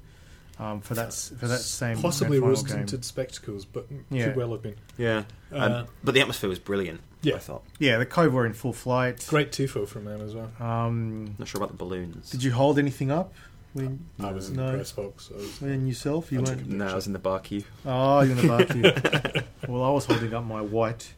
Um, 0.59 0.83
for 0.83 0.93
that 0.93 1.14
for 1.14 1.49
that 1.49 1.61
same 1.61 1.97
possibly 2.03 2.38
grand 2.38 2.51
rose 2.51 2.62
tinted 2.62 3.03
spectacles, 3.03 3.64
but 3.64 3.87
Yeah. 4.11 4.27
could 4.27 4.37
well 4.37 4.53
have 4.53 4.62
been. 4.62 4.75
yeah. 4.99 5.25
Um, 5.53 5.73
Uh, 5.73 5.85
but 6.05 6.12
the 6.12 6.21
atmosphere 6.21 6.51
was 6.51 6.59
brilliant. 6.59 7.01
Yeah. 7.23 7.37
I 7.37 7.38
thought. 7.38 7.62
Yeah, 7.79 7.97
the 7.97 8.05
Cove 8.05 8.35
were 8.35 8.45
in 8.45 8.53
full 8.53 8.75
flight. 8.75 9.25
Great 9.29 9.53
tifo 9.53 9.88
from 9.88 10.05
them 10.05 10.21
as 10.21 10.35
well. 10.35 10.51
Um, 10.61 11.35
Not 11.38 11.49
sure 11.49 11.59
about 11.61 11.71
the 11.71 11.77
balloons. 11.79 12.31
did 12.31 12.43
you 12.45 12.53
hold 12.53 12.79
anything 12.79 13.11
up? 13.11 13.33
When, 13.73 14.07
I 14.19 14.33
was 14.33 14.51
in 14.51 14.57
no. 14.57 14.66
the 14.66 14.73
press 14.79 14.93
box. 14.93 15.29
So 15.29 15.35
I 15.37 15.38
was, 15.38 15.61
when 15.62 15.87
yourself? 15.87 16.31
You 16.33 16.40
I 16.40 16.43
weren't. 16.43 16.69
No, 16.69 16.88
I 16.88 16.95
was 16.95 17.07
in 17.07 17.12
the 17.14 17.19
bar 17.19 17.38
queue. 17.40 17.62
Oh, 17.87 18.21
you're 18.21 18.37
in 18.37 18.43
the 18.43 18.49
barbecue. 18.49 19.43
well, 19.69 19.83
I 19.85 19.90
was 19.90 20.05
holding 20.07 20.35
up 20.35 20.45
my 20.45 20.61
white 20.61 21.14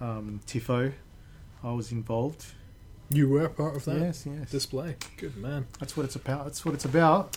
um, 0.00 0.40
tifo. 0.46 0.92
I 1.62 1.72
was 1.72 1.92
involved. 1.92 2.46
you 3.12 3.28
were 3.28 3.48
part 3.48 3.74
of 3.74 3.84
that 3.86 3.98
Yes, 3.98 4.24
yes. 4.24 4.50
display. 4.52 4.94
Good 5.16 5.36
man. 5.36 5.66
That's 5.80 5.96
what 5.96 6.04
it's 6.06 6.14
about. 6.14 6.44
That's 6.44 6.64
what 6.64 6.74
it's 6.74 6.84
about. 6.84 7.36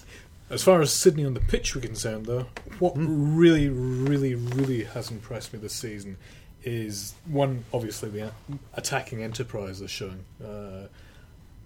As 0.51 0.63
far 0.63 0.81
as 0.81 0.93
Sydney 0.93 1.25
on 1.25 1.33
the 1.33 1.39
pitch 1.39 1.73
were 1.73 1.81
concerned, 1.81 2.27
though, 2.27 2.45
what 2.77 2.93
Hmm. 2.93 3.35
really, 3.35 3.69
really, 3.69 4.35
really 4.35 4.83
has 4.83 5.09
impressed 5.09 5.51
me 5.51 5.57
this 5.57 5.73
season 5.73 6.17
is 6.63 7.15
one, 7.25 7.65
obviously, 7.73 8.09
the 8.11 8.27
a- 8.27 8.33
attacking 8.75 9.23
enterprise 9.23 9.79
they're 9.79 9.87
showing, 9.87 10.25
uh, 10.45 10.89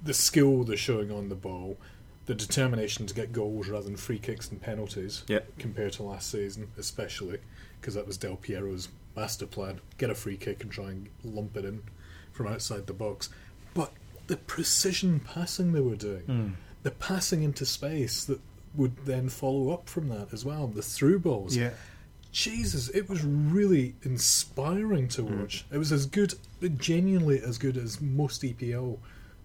the 0.01 0.13
skill 0.13 0.63
they're 0.63 0.77
showing 0.77 1.11
on 1.11 1.27
the 1.27 1.35
ball, 1.35 1.75
the 2.27 2.33
determination 2.35 3.07
to 3.07 3.13
get 3.13 3.33
goals 3.33 3.67
rather 3.67 3.83
than 3.85 3.97
free 3.97 4.19
kicks 4.19 4.49
and 4.49 4.61
penalties, 4.61 5.23
Yeah. 5.27 5.39
compared 5.59 5.91
to 5.93 6.03
last 6.03 6.31
season, 6.31 6.69
especially 6.77 7.39
because 7.81 7.93
that 7.95 8.07
was 8.07 8.15
Del 8.17 8.37
Piero's 8.37 8.87
master 9.17 9.45
plan: 9.47 9.81
get 9.97 10.09
a 10.09 10.15
free 10.15 10.37
kick 10.37 10.63
and 10.63 10.71
try 10.71 10.91
and 10.91 11.09
lump 11.25 11.57
it 11.57 11.65
in 11.65 11.81
from 12.37 12.47
outside 12.47 12.87
the 12.87 12.93
box. 12.93 13.29
But 13.73 13.91
the 14.27 14.37
precision 14.37 15.19
passing 15.19 15.73
they 15.73 15.81
were 15.81 15.95
doing, 15.95 16.55
the 16.83 16.91
passing 16.91 17.43
into 17.43 17.65
space 17.65 18.23
that 18.25 18.39
would 18.75 18.95
then 19.05 19.27
follow 19.29 19.71
up 19.73 19.89
from 19.89 20.07
that 20.09 20.31
as 20.31 20.45
well, 20.45 20.67
the 20.67 20.81
through 20.81 21.19
balls. 21.19 21.57
Yeah. 21.57 21.71
Jesus, 22.31 22.89
it 22.89 23.09
was 23.09 23.23
really 23.23 23.95
inspiring 24.03 25.07
to 25.09 25.23
watch. 25.23 25.65
It 25.71 25.77
was 25.79 25.91
as 25.91 26.05
good, 26.05 26.35
genuinely 26.77 27.39
as 27.41 27.57
good 27.57 27.77
as 27.77 27.99
most 27.99 28.43
EPL 28.43 28.99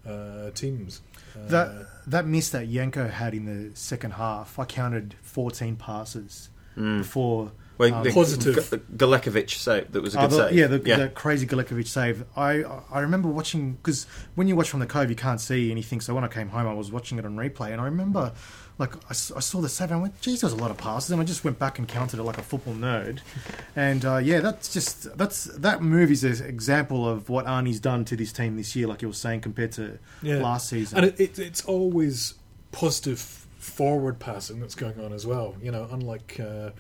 uh, 0.06 0.50
teams. 0.50 1.00
Uh, 1.34 1.46
That 1.48 1.86
that 2.08 2.26
miss 2.26 2.50
that 2.50 2.68
Janko 2.70 3.08
had 3.08 3.32
in 3.34 3.44
the 3.46 3.74
second 3.76 4.12
half, 4.12 4.58
I 4.58 4.64
counted 4.66 5.14
14 5.22 5.76
passes. 5.76 6.50
before. 6.74 7.52
Well, 7.78 7.94
um, 7.94 8.04
the 8.04 8.12
Positive. 8.12 8.54
G- 8.70 8.96
Galekovic 8.96 9.50
save 9.50 9.92
that 9.92 10.02
was 10.02 10.14
a 10.14 10.18
Oh, 10.18 10.22
good 10.22 10.30
the- 10.30 10.48
save. 10.48 10.56
yeah, 10.58 10.66
the, 10.66 10.78
the 10.78 11.08
crazy 11.14 11.46
Galekovic 11.46 11.86
save. 11.86 12.24
I 12.36 12.62
I 12.92 13.00
remember 13.00 13.28
watching 13.28 13.72
because 13.74 14.06
when 14.34 14.46
you 14.48 14.56
watch 14.56 14.68
from 14.70 14.80
the 14.80 14.86
cove, 14.86 15.08
you 15.10 15.16
can't 15.16 15.40
see 15.40 15.70
anything. 15.70 16.00
So 16.00 16.14
when 16.14 16.24
I 16.24 16.28
came 16.28 16.48
home, 16.48 16.66
I 16.66 16.74
was 16.74 16.92
watching 16.92 17.18
it 17.18 17.24
on 17.24 17.36
replay, 17.36 17.72
and 17.72 17.80
I 17.80 17.84
remember, 17.84 18.32
like, 18.78 18.92
I 19.10 19.12
saw 19.14 19.60
the 19.60 19.68
save, 19.68 19.90
and 19.90 19.98
I 19.98 20.02
went, 20.02 20.20
"Geez, 20.20 20.42
there's 20.42 20.52
a 20.52 20.56
lot 20.56 20.70
of 20.70 20.76
passes." 20.76 21.10
And 21.10 21.20
I 21.20 21.24
just 21.24 21.44
went 21.44 21.58
back 21.58 21.78
and 21.78 21.88
counted 21.88 22.20
it 22.20 22.22
like 22.24 22.38
a 22.38 22.42
football 22.42 22.74
nerd. 22.74 23.20
And 23.74 24.04
uh, 24.04 24.18
yeah, 24.18 24.40
that's 24.40 24.72
just 24.72 25.16
that's 25.16 25.44
that 25.44 25.82
movie's 25.82 26.24
an 26.24 26.44
example 26.46 27.08
of 27.08 27.28
what 27.30 27.46
Arnie's 27.46 27.80
done 27.80 28.04
to 28.06 28.16
this 28.16 28.32
team 28.32 28.56
this 28.56 28.76
year, 28.76 28.86
like 28.86 29.00
you 29.02 29.08
were 29.08 29.14
saying, 29.14 29.40
compared 29.40 29.72
to 29.72 29.98
last 30.22 30.68
season. 30.68 30.98
And 30.98 31.06
it, 31.08 31.18
it, 31.20 31.38
it's 31.38 31.64
always 31.64 32.34
positive 32.70 33.18
forward 33.58 34.18
passing 34.18 34.60
that's 34.60 34.74
going 34.74 35.00
on 35.00 35.12
as 35.12 35.26
well. 35.26 35.54
You 35.62 35.70
know, 35.70 35.88
unlike 35.90 36.38
uh, 36.40 36.70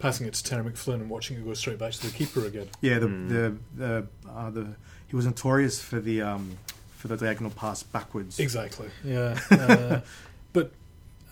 passing 0.00 0.26
it 0.26 0.34
to 0.34 0.42
Terry 0.42 0.64
McFlynn 0.64 0.94
and 0.94 1.08
watching 1.08 1.36
it 1.36 1.44
go 1.44 1.54
straight 1.54 1.78
back 1.78 1.92
to 1.92 2.06
the 2.06 2.12
keeper 2.12 2.44
again. 2.44 2.68
Yeah, 2.80 2.98
the 2.98 3.06
the 3.06 3.56
the, 3.76 4.06
uh, 4.28 4.50
the 4.50 4.74
he 5.06 5.14
was 5.14 5.26
notorious 5.26 5.80
for 5.80 6.00
the 6.00 6.22
um, 6.22 6.58
for 6.96 7.06
the 7.08 7.16
diagonal 7.16 7.52
pass 7.52 7.82
backwards. 7.84 8.40
Exactly. 8.40 8.88
Yeah. 9.04 9.38
Uh, 9.50 10.00
but 10.52 10.72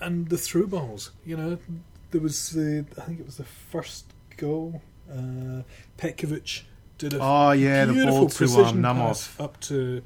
and 0.01 0.29
the 0.29 0.39
through 0.39 0.69
balls. 0.69 1.11
You 1.25 1.37
know, 1.37 1.59
there 2.13 2.21
was 2.21 2.51
the 2.51 2.85
I 2.97 3.01
think 3.03 3.19
it 3.19 3.27
was 3.27 3.39
the 3.39 3.45
first 3.45 4.05
goal. 4.37 4.83
Uh, 5.11 5.63
Petkovic 5.97 6.63
did 6.99 7.15
a 7.15 7.19
Oh 7.21 7.51
yeah, 7.53 7.87
the 7.87 7.95
beautiful 7.95 8.21
ball 8.21 8.29
to 8.29 8.37
precision 8.37 8.85
um, 8.85 8.97
pass 8.97 9.27
Naumoff 9.27 9.45
up 9.45 9.59
to 9.61 10.03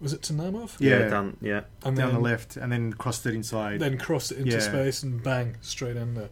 was 0.00 0.12
it 0.12 0.22
to 0.22 0.32
Naumoff? 0.32 0.76
Yeah. 0.78 1.08
down, 1.08 1.36
yeah. 1.40 1.62
and 1.84 1.96
down 1.96 2.14
the 2.14 2.20
left, 2.20 2.56
and 2.56 2.70
then 2.70 2.92
crossed 2.92 3.26
it 3.26 3.34
inside. 3.34 3.80
then 3.80 3.98
crossed 3.98 4.30
it 4.30 4.38
into 4.38 4.52
Yeah. 4.52 4.60
space 4.60 5.02
and 5.02 5.22
bang 5.22 5.56
straight 5.60 5.96
in 5.96 6.14
there. 6.14 6.30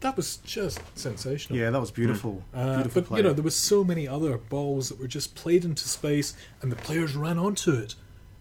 That 0.00 0.16
was 0.16 0.36
just 0.38 0.80
sensational. 0.96 1.58
yeah, 1.58 1.70
that 1.70 1.80
was 1.80 1.90
beautiful. 1.90 2.42
Uh, 2.54 2.76
beautiful 2.76 3.02
but 3.02 3.08
play. 3.08 3.16
you 3.18 3.22
know 3.24 3.32
there 3.32 3.42
were 3.42 3.50
so 3.50 3.82
many 3.82 4.06
other 4.06 4.36
balls 4.36 4.88
that 4.90 4.98
were 5.00 5.08
just 5.08 5.34
played 5.34 5.64
into 5.64 5.88
space 5.88 6.34
and 6.60 6.70
the 6.70 6.76
players 6.76 7.16
ran 7.16 7.38
onto 7.38 7.72
it 7.72 7.94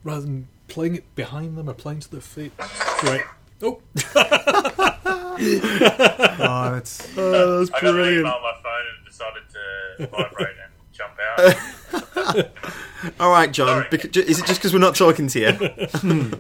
rather 0.04 0.22
than 0.22 0.48
playing 0.68 0.96
it 0.96 1.16
behind 1.16 1.58
them 1.58 1.70
or 1.70 1.74
playing 1.74 2.02
to 2.02 2.12
their 2.12 2.22
feet. 2.22 2.52
Right. 3.04 3.24
Oh, 3.62 3.80
oh, 6.38 6.72
that's 6.74 7.02
I 7.18 7.70
got 7.82 7.84
an 7.84 8.00
email 8.02 8.28
on 8.28 8.42
my 8.42 8.54
phone 8.62 8.86
and 8.98 9.06
decided 9.06 9.44
to 9.50 10.08
vibrate 10.08 10.56
and 10.62 10.74
jump 10.92 11.14
out. 11.38 12.50
All 13.20 13.30
right, 13.32 13.52
John. 13.52 13.68
Sorry. 13.68 13.88
bec- 13.92 14.16
is 14.18 14.40
it 14.40 14.46
just 14.46 14.60
because 14.60 14.74
we're 14.74 14.80
not 14.80 14.96
talking 14.96 15.28
to 15.28 15.40
you? 15.40 15.52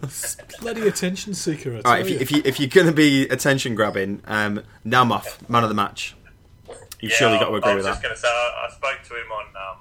bloody 0.62 0.88
attention 0.88 1.34
seeker! 1.34 1.74
I 1.74 1.76
All 1.78 1.82
right, 1.84 2.02
if 2.02 2.10
you, 2.10 2.18
if 2.20 2.32
you 2.32 2.42
if 2.46 2.60
you're 2.60 2.70
going 2.70 2.88
to 2.88 2.94
be 2.94 3.28
attention 3.30 3.76
grabbing, 3.76 4.22
um, 4.26 4.62
Naumoff, 4.86 5.48
man 5.50 5.64
of 5.64 5.70
the 5.70 5.76
match. 5.76 6.16
You've 7.02 7.12
surely 7.12 7.38
got 7.38 7.50
to 7.50 7.54
I- 7.54 7.58
agree 7.60 7.72
I 7.72 7.76
with 7.76 7.86
was 7.86 7.86
that. 7.86 8.02
just 8.02 8.04
going 8.04 8.16
to 8.16 8.22
say, 8.22 8.28
I, 8.28 8.68
I 8.68 8.72
spoke 8.74 9.00
to 9.04 9.14
him 9.16 9.32
on. 9.32 9.46
Um, 9.56 9.78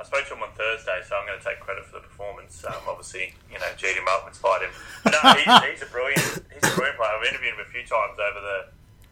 I 0.00 0.04
spoke 0.04 0.26
to 0.28 0.34
him 0.34 0.42
on 0.42 0.48
Thursday, 0.56 0.98
so 1.08 1.16
I'm 1.16 1.26
going 1.26 1.38
to 1.38 1.44
take 1.44 1.60
credit 1.60 1.84
for 1.86 1.96
the 2.00 2.04
performance. 2.04 2.64
Um, 2.66 2.74
obviously, 2.88 3.34
you 3.52 3.58
know, 3.58 3.68
G'd 3.76 3.96
him 3.96 4.04
up, 4.08 4.26
inspired 4.28 4.62
him. 4.68 4.70
But 5.04 5.14
no, 5.22 5.32
he's, 5.34 5.70
he's 5.78 5.82
a 5.82 5.90
brilliant, 5.92 6.20
he's 6.52 6.64
a 6.64 6.74
brilliant 6.74 6.96
player. 6.98 7.12
I've 7.16 7.24
interviewed 7.28 7.54
him 7.54 7.60
a 7.64 7.70
few 7.70 7.84
times 7.84 8.16
over 8.18 8.40
the 8.40 8.58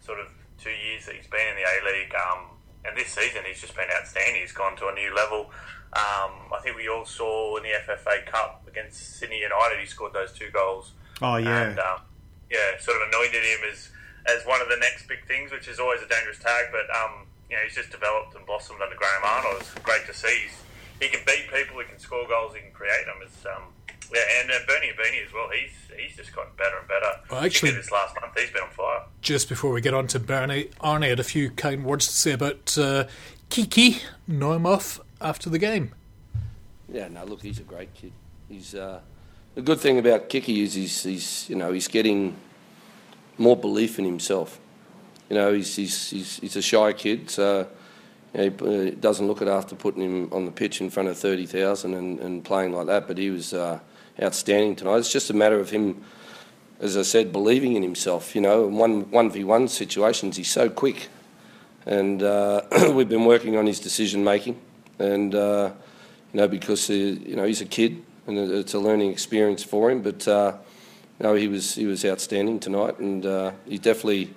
sort 0.04 0.18
of 0.20 0.28
two 0.60 0.72
years 0.74 1.06
that 1.06 1.14
he's 1.14 1.28
been 1.28 1.44
in 1.46 1.56
the 1.56 1.64
A 1.68 1.74
League, 1.88 2.12
um, 2.16 2.52
and 2.84 2.96
this 2.96 3.08
season 3.08 3.42
he's 3.46 3.60
just 3.60 3.74
been 3.74 3.88
outstanding. 3.94 4.40
He's 4.40 4.52
gone 4.52 4.76
to 4.76 4.88
a 4.88 4.94
new 4.94 5.14
level. 5.14 5.50
Um, 5.92 6.52
I 6.52 6.60
think 6.62 6.76
we 6.76 6.88
all 6.88 7.06
saw 7.06 7.56
in 7.56 7.62
the 7.62 7.70
FFA 7.70 8.26
Cup 8.26 8.62
against 8.68 9.18
Sydney 9.18 9.40
United, 9.40 9.80
he 9.80 9.86
scored 9.86 10.12
those 10.12 10.32
two 10.32 10.50
goals. 10.50 10.92
oh 11.22 11.36
yeah. 11.36 11.70
and 11.70 11.78
um, 11.78 12.00
yeah, 12.50 12.78
sort 12.78 13.00
of 13.00 13.08
anointed 13.08 13.42
him 13.42 13.60
as 13.70 13.90
as 14.26 14.44
one 14.44 14.60
of 14.60 14.68
the 14.68 14.76
next 14.76 15.08
big 15.08 15.26
things, 15.26 15.50
which 15.50 15.68
is 15.68 15.78
always 15.80 16.02
a 16.02 16.08
dangerous 16.08 16.38
tag. 16.38 16.66
But 16.70 16.84
um, 16.94 17.26
you 17.48 17.56
know, 17.56 17.62
he's 17.64 17.74
just 17.74 17.90
developed 17.90 18.34
and 18.36 18.44
blossomed 18.44 18.80
under 18.82 18.96
Graham 18.96 19.24
Arnold. 19.24 19.56
It's 19.60 19.72
great 19.80 20.06
to 20.06 20.14
see. 20.14 20.44
He's, 20.44 20.56
he 21.00 21.08
can 21.08 21.24
beat 21.24 21.48
people, 21.52 21.78
he 21.78 21.86
can 21.86 21.98
score 21.98 22.26
goals, 22.26 22.54
he 22.54 22.60
can 22.60 22.72
create 22.72 23.06
them. 23.06 23.16
It's 23.22 23.46
um, 23.46 23.72
yeah, 24.12 24.20
and 24.40 24.50
uh, 24.50 24.54
Bernie 24.66 24.88
Ibini 24.88 25.26
as 25.26 25.32
well. 25.32 25.48
He's 25.50 25.98
he's 25.98 26.16
just 26.16 26.34
gotten 26.34 26.52
better 26.56 26.78
and 26.78 26.88
better. 26.88 27.12
Well, 27.30 27.44
actually- 27.44 27.72
this 27.72 27.90
last 27.90 28.14
month, 28.20 28.32
he's 28.38 28.50
been 28.50 28.62
on 28.62 28.70
fire. 28.70 29.02
just 29.20 29.48
before 29.48 29.72
we 29.72 29.80
get 29.80 29.94
on 29.94 30.06
to 30.08 30.18
Bernie, 30.20 30.64
Arnie 30.82 31.08
had 31.10 31.20
a 31.20 31.24
few 31.24 31.50
kind 31.50 31.84
words 31.84 32.06
to 32.06 32.12
say 32.12 32.32
about 32.32 32.76
uh, 32.78 33.04
Kiki 33.50 33.98
Naumoff 34.28 35.00
after 35.20 35.50
the 35.50 35.58
game. 35.58 35.92
Yeah, 36.90 37.08
no, 37.08 37.24
look, 37.24 37.42
he's 37.42 37.58
a 37.58 37.64
great 37.64 37.92
kid. 37.94 38.12
He's 38.48 38.74
uh, 38.74 39.00
the 39.54 39.62
good 39.62 39.80
thing 39.80 39.98
about 39.98 40.28
Kiki 40.28 40.62
is 40.62 40.74
he's, 40.74 41.02
he's 41.02 41.50
you 41.50 41.56
know 41.56 41.72
he's 41.72 41.88
getting 41.88 42.36
more 43.36 43.56
belief 43.56 43.98
in 43.98 44.04
himself. 44.04 44.58
You 45.28 45.36
know, 45.36 45.52
he's 45.52 45.76
he's 45.76 46.10
he's, 46.10 46.36
he's 46.38 46.56
a 46.56 46.62
shy 46.62 46.92
kid, 46.94 47.28
so 47.28 47.68
you 48.34 48.50
know, 48.50 48.66
he 48.80 48.88
uh, 48.88 48.94
doesn't 48.98 49.26
look 49.26 49.42
it 49.42 49.48
after 49.48 49.74
putting 49.74 50.02
him 50.02 50.32
on 50.32 50.44
the 50.46 50.50
pitch 50.50 50.80
in 50.80 50.88
front 50.88 51.08
of 51.10 51.18
thirty 51.18 51.44
thousand 51.44 51.92
and, 51.94 52.18
and 52.20 52.44
playing 52.44 52.72
like 52.72 52.86
that. 52.86 53.06
But 53.06 53.18
he 53.18 53.28
was 53.30 53.52
uh, 53.52 53.80
outstanding 54.22 54.76
tonight. 54.76 54.98
It's 54.98 55.12
just 55.12 55.30
a 55.30 55.34
matter 55.34 55.60
of 55.60 55.70
him, 55.70 56.02
as 56.80 56.96
I 56.96 57.02
said, 57.02 57.32
believing 57.32 57.74
in 57.74 57.82
himself. 57.82 58.34
You 58.34 58.40
know, 58.40 58.66
in 58.66 58.76
one 58.76 59.10
one 59.10 59.30
v 59.30 59.44
one 59.44 59.68
situations, 59.68 60.36
he's 60.36 60.50
so 60.50 60.68
quick, 60.68 61.08
and 61.86 62.22
uh, 62.22 62.62
we've 62.94 63.08
been 63.08 63.24
working 63.24 63.56
on 63.56 63.66
his 63.66 63.80
decision 63.80 64.24
making, 64.24 64.60
and. 64.98 65.34
Uh, 65.34 65.70
you 66.32 66.40
know, 66.40 66.48
because 66.48 66.90
uh, 66.90 66.92
you 66.92 67.36
know 67.36 67.44
he's 67.44 67.60
a 67.60 67.66
kid 67.66 68.02
and 68.26 68.38
it's 68.38 68.74
a 68.74 68.78
learning 68.78 69.10
experience 69.10 69.62
for 69.62 69.90
him. 69.90 70.02
But 70.02 70.28
uh, 70.28 70.56
you 71.18 71.24
know, 71.24 71.34
he 71.34 71.48
was 71.48 71.74
he 71.74 71.86
was 71.86 72.04
outstanding 72.04 72.60
tonight, 72.60 72.98
and 72.98 73.24
uh, 73.24 73.52
he 73.66 73.78
definitely 73.78 74.34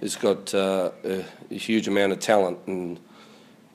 has 0.00 0.16
got 0.16 0.54
uh, 0.54 0.90
a, 1.04 1.24
a 1.50 1.54
huge 1.54 1.88
amount 1.88 2.12
of 2.12 2.20
talent. 2.20 2.58
And 2.66 2.98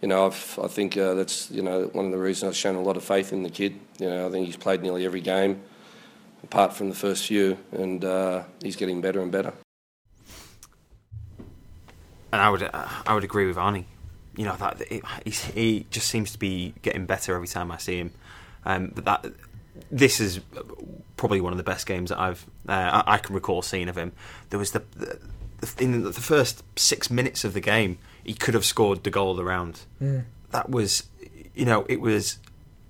you 0.01 0.07
know, 0.07 0.27
I've, 0.27 0.59
I 0.61 0.67
think 0.67 0.95
uh, 0.95 1.15
that's 1.15 1.49
you 1.51 1.61
know 1.61 1.85
one 1.93 2.05
of 2.05 2.11
the 2.11 2.17
reasons 2.17 2.49
I've 2.49 2.55
shown 2.55 2.75
a 2.75 2.81
lot 2.81 2.97
of 2.97 3.03
faith 3.03 3.33
in 3.33 3.43
the 3.43 3.49
kid. 3.49 3.79
You 3.99 4.09
know, 4.09 4.27
I 4.27 4.31
think 4.31 4.45
he's 4.45 4.57
played 4.57 4.81
nearly 4.81 5.05
every 5.05 5.21
game, 5.21 5.61
apart 6.43 6.73
from 6.73 6.89
the 6.89 6.95
first 6.95 7.25
few, 7.25 7.57
and 7.71 8.03
uh, 8.05 8.43
he's 8.61 8.75
getting 8.75 9.01
better 9.01 9.21
and 9.21 9.31
better. 9.31 9.53
And 12.31 12.41
I 12.41 12.49
would 12.49 12.63
uh, 12.63 12.87
I 13.05 13.13
would 13.13 13.23
agree 13.23 13.47
with 13.47 13.57
Arnie. 13.57 13.85
You 14.35 14.45
know 14.45 14.55
that 14.57 14.81
it, 14.91 15.03
he 15.25 15.87
just 15.89 16.07
seems 16.07 16.31
to 16.31 16.37
be 16.37 16.75
getting 16.83 17.05
better 17.07 17.33
every 17.33 17.47
time 17.47 17.71
I 17.71 17.77
see 17.77 17.97
him. 17.97 18.11
Um, 18.65 18.91
but 18.93 19.05
that 19.05 19.25
this 19.91 20.19
is 20.19 20.41
probably 21.15 21.41
one 21.41 21.53
of 21.53 21.57
the 21.57 21.63
best 21.63 21.87
games 21.87 22.09
that 22.09 22.19
I've 22.19 22.45
uh, 22.69 23.01
I, 23.05 23.13
I 23.15 23.17
can 23.17 23.33
recall 23.33 23.63
seeing 23.63 23.89
of 23.89 23.97
him. 23.97 24.11
There 24.51 24.59
was 24.59 24.71
the, 24.71 24.83
the 24.95 25.19
in 25.79 26.03
the 26.03 26.13
first 26.13 26.63
six 26.75 27.09
minutes 27.09 27.43
of 27.43 27.53
the 27.55 27.61
game 27.61 27.97
he 28.27 28.35
could 28.35 28.53
have 28.53 28.65
scored 28.65 29.03
the 29.03 29.09
goal 29.09 29.31
of 29.31 29.37
the 29.37 29.43
round. 29.43 29.81
That 30.51 30.69
was 30.69 31.03
you 31.55 31.65
know 31.65 31.85
it 31.89 31.99
was 31.99 32.37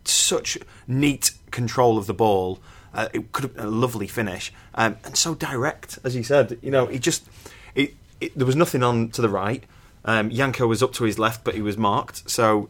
such 0.04 0.58
neat 0.88 1.32
control 1.52 1.98
of 1.98 2.08
the 2.08 2.14
ball. 2.14 2.60
Uh, 2.94 3.08
it 3.14 3.32
could 3.32 3.44
have 3.44 3.56
been 3.56 3.66
a 3.66 3.70
lovely 3.70 4.08
finish 4.08 4.52
um, 4.78 4.98
and 5.04 5.18
so 5.18 5.36
direct, 5.36 6.00
as 6.04 6.16
you 6.16 6.24
said. 6.24 6.58
You 6.62 6.72
know, 6.72 6.86
he 6.86 7.00
just 7.00 7.28
it, 7.76 7.96
it, 8.22 8.38
there 8.38 8.46
was 8.46 8.56
nothing 8.56 8.84
on 8.84 9.10
to 9.10 9.22
the 9.22 9.30
right. 9.30 9.64
Um, 10.06 10.30
Janko 10.30 10.68
was 10.68 10.82
up 10.82 10.94
to 10.94 11.04
his 11.04 11.20
left, 11.20 11.44
but 11.44 11.56
he 11.56 11.62
was 11.62 11.78
marked. 11.78 12.30
So, 12.30 12.70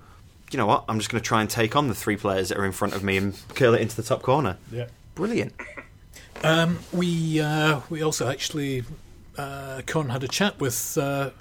you 0.51 0.57
know 0.57 0.65
what? 0.65 0.85
I'm 0.89 0.97
just 0.97 1.11
going 1.11 1.21
to 1.21 1.27
try 1.27 1.41
and 1.41 1.49
take 1.49 1.75
on 1.75 1.87
the 1.87 1.93
three 1.93 2.17
players 2.17 2.49
that 2.49 2.57
are 2.57 2.65
in 2.65 2.71
front 2.71 2.95
of 2.95 3.03
me 3.03 3.17
and 3.17 3.35
curl 3.53 3.73
it 3.73 3.81
into 3.81 3.95
the 3.95 4.03
top 4.03 4.21
corner. 4.23 4.57
Yeah. 4.71 4.87
Brilliant. 5.13 5.53
Um, 6.43 6.79
we 6.93 7.39
uh, 7.39 7.81
we 7.89 8.01
also 8.01 8.29
actually 8.29 8.83
uh, 9.37 9.81
Con 9.85 10.09
had 10.09 10.23
a 10.23 10.27
chat 10.27 10.59
with 10.59 10.97
uh, 10.97 11.31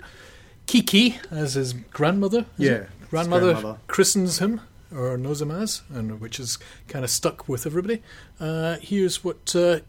Kiki 0.66 1.18
as 1.30 1.54
his 1.54 1.72
grandmother. 1.72 2.46
Yeah, 2.58 2.84
his 3.00 3.08
grandmother, 3.10 3.52
grandmother. 3.52 3.78
christens 3.86 4.38
him 4.38 4.60
or 4.94 5.16
knows 5.16 5.42
him 5.42 5.50
as, 5.50 5.82
and 5.92 6.20
which 6.20 6.38
is 6.40 6.58
kind 6.88 7.04
of 7.04 7.10
stuck 7.10 7.48
with 7.48 7.66
everybody. 7.66 8.02
Uh, 8.40 8.76
here's 8.80 9.24
what 9.24 9.54
uh, 9.56 9.80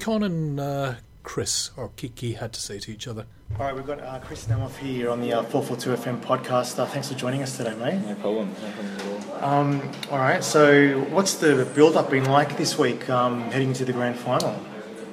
Con 0.00 0.22
and 0.22 0.60
uh, 0.60 0.94
Chris 1.22 1.70
or 1.76 1.90
Kiki 1.96 2.34
had 2.34 2.52
to 2.52 2.60
say 2.60 2.78
to 2.78 2.92
each 2.92 3.06
other. 3.08 3.26
All 3.58 3.66
right, 3.66 3.74
we've 3.74 3.86
got 3.86 4.00
uh, 4.00 4.18
Chris 4.20 4.46
Naumoff 4.46 4.76
here 4.78 5.10
on 5.10 5.20
the 5.20 5.32
uh, 5.32 5.42
442 5.42 6.10
FM 6.10 6.20
podcast. 6.22 6.78
Uh, 6.78 6.86
thanks 6.86 7.08
for 7.12 7.14
joining 7.14 7.42
us 7.42 7.56
today, 7.56 7.74
mate. 7.76 8.00
No 8.04 8.14
problem. 8.16 8.48
No 8.62 8.70
problem 8.72 9.26
at 9.30 9.42
all. 9.42 9.44
Um, 9.44 9.92
all 10.10 10.18
right, 10.18 10.42
so 10.42 11.00
what's 11.10 11.34
the 11.34 11.64
build-up 11.74 12.10
been 12.10 12.24
like 12.24 12.56
this 12.56 12.78
week, 12.78 13.08
um, 13.10 13.42
heading 13.52 13.72
to 13.74 13.84
the 13.84 13.92
grand 13.92 14.18
final? 14.18 14.58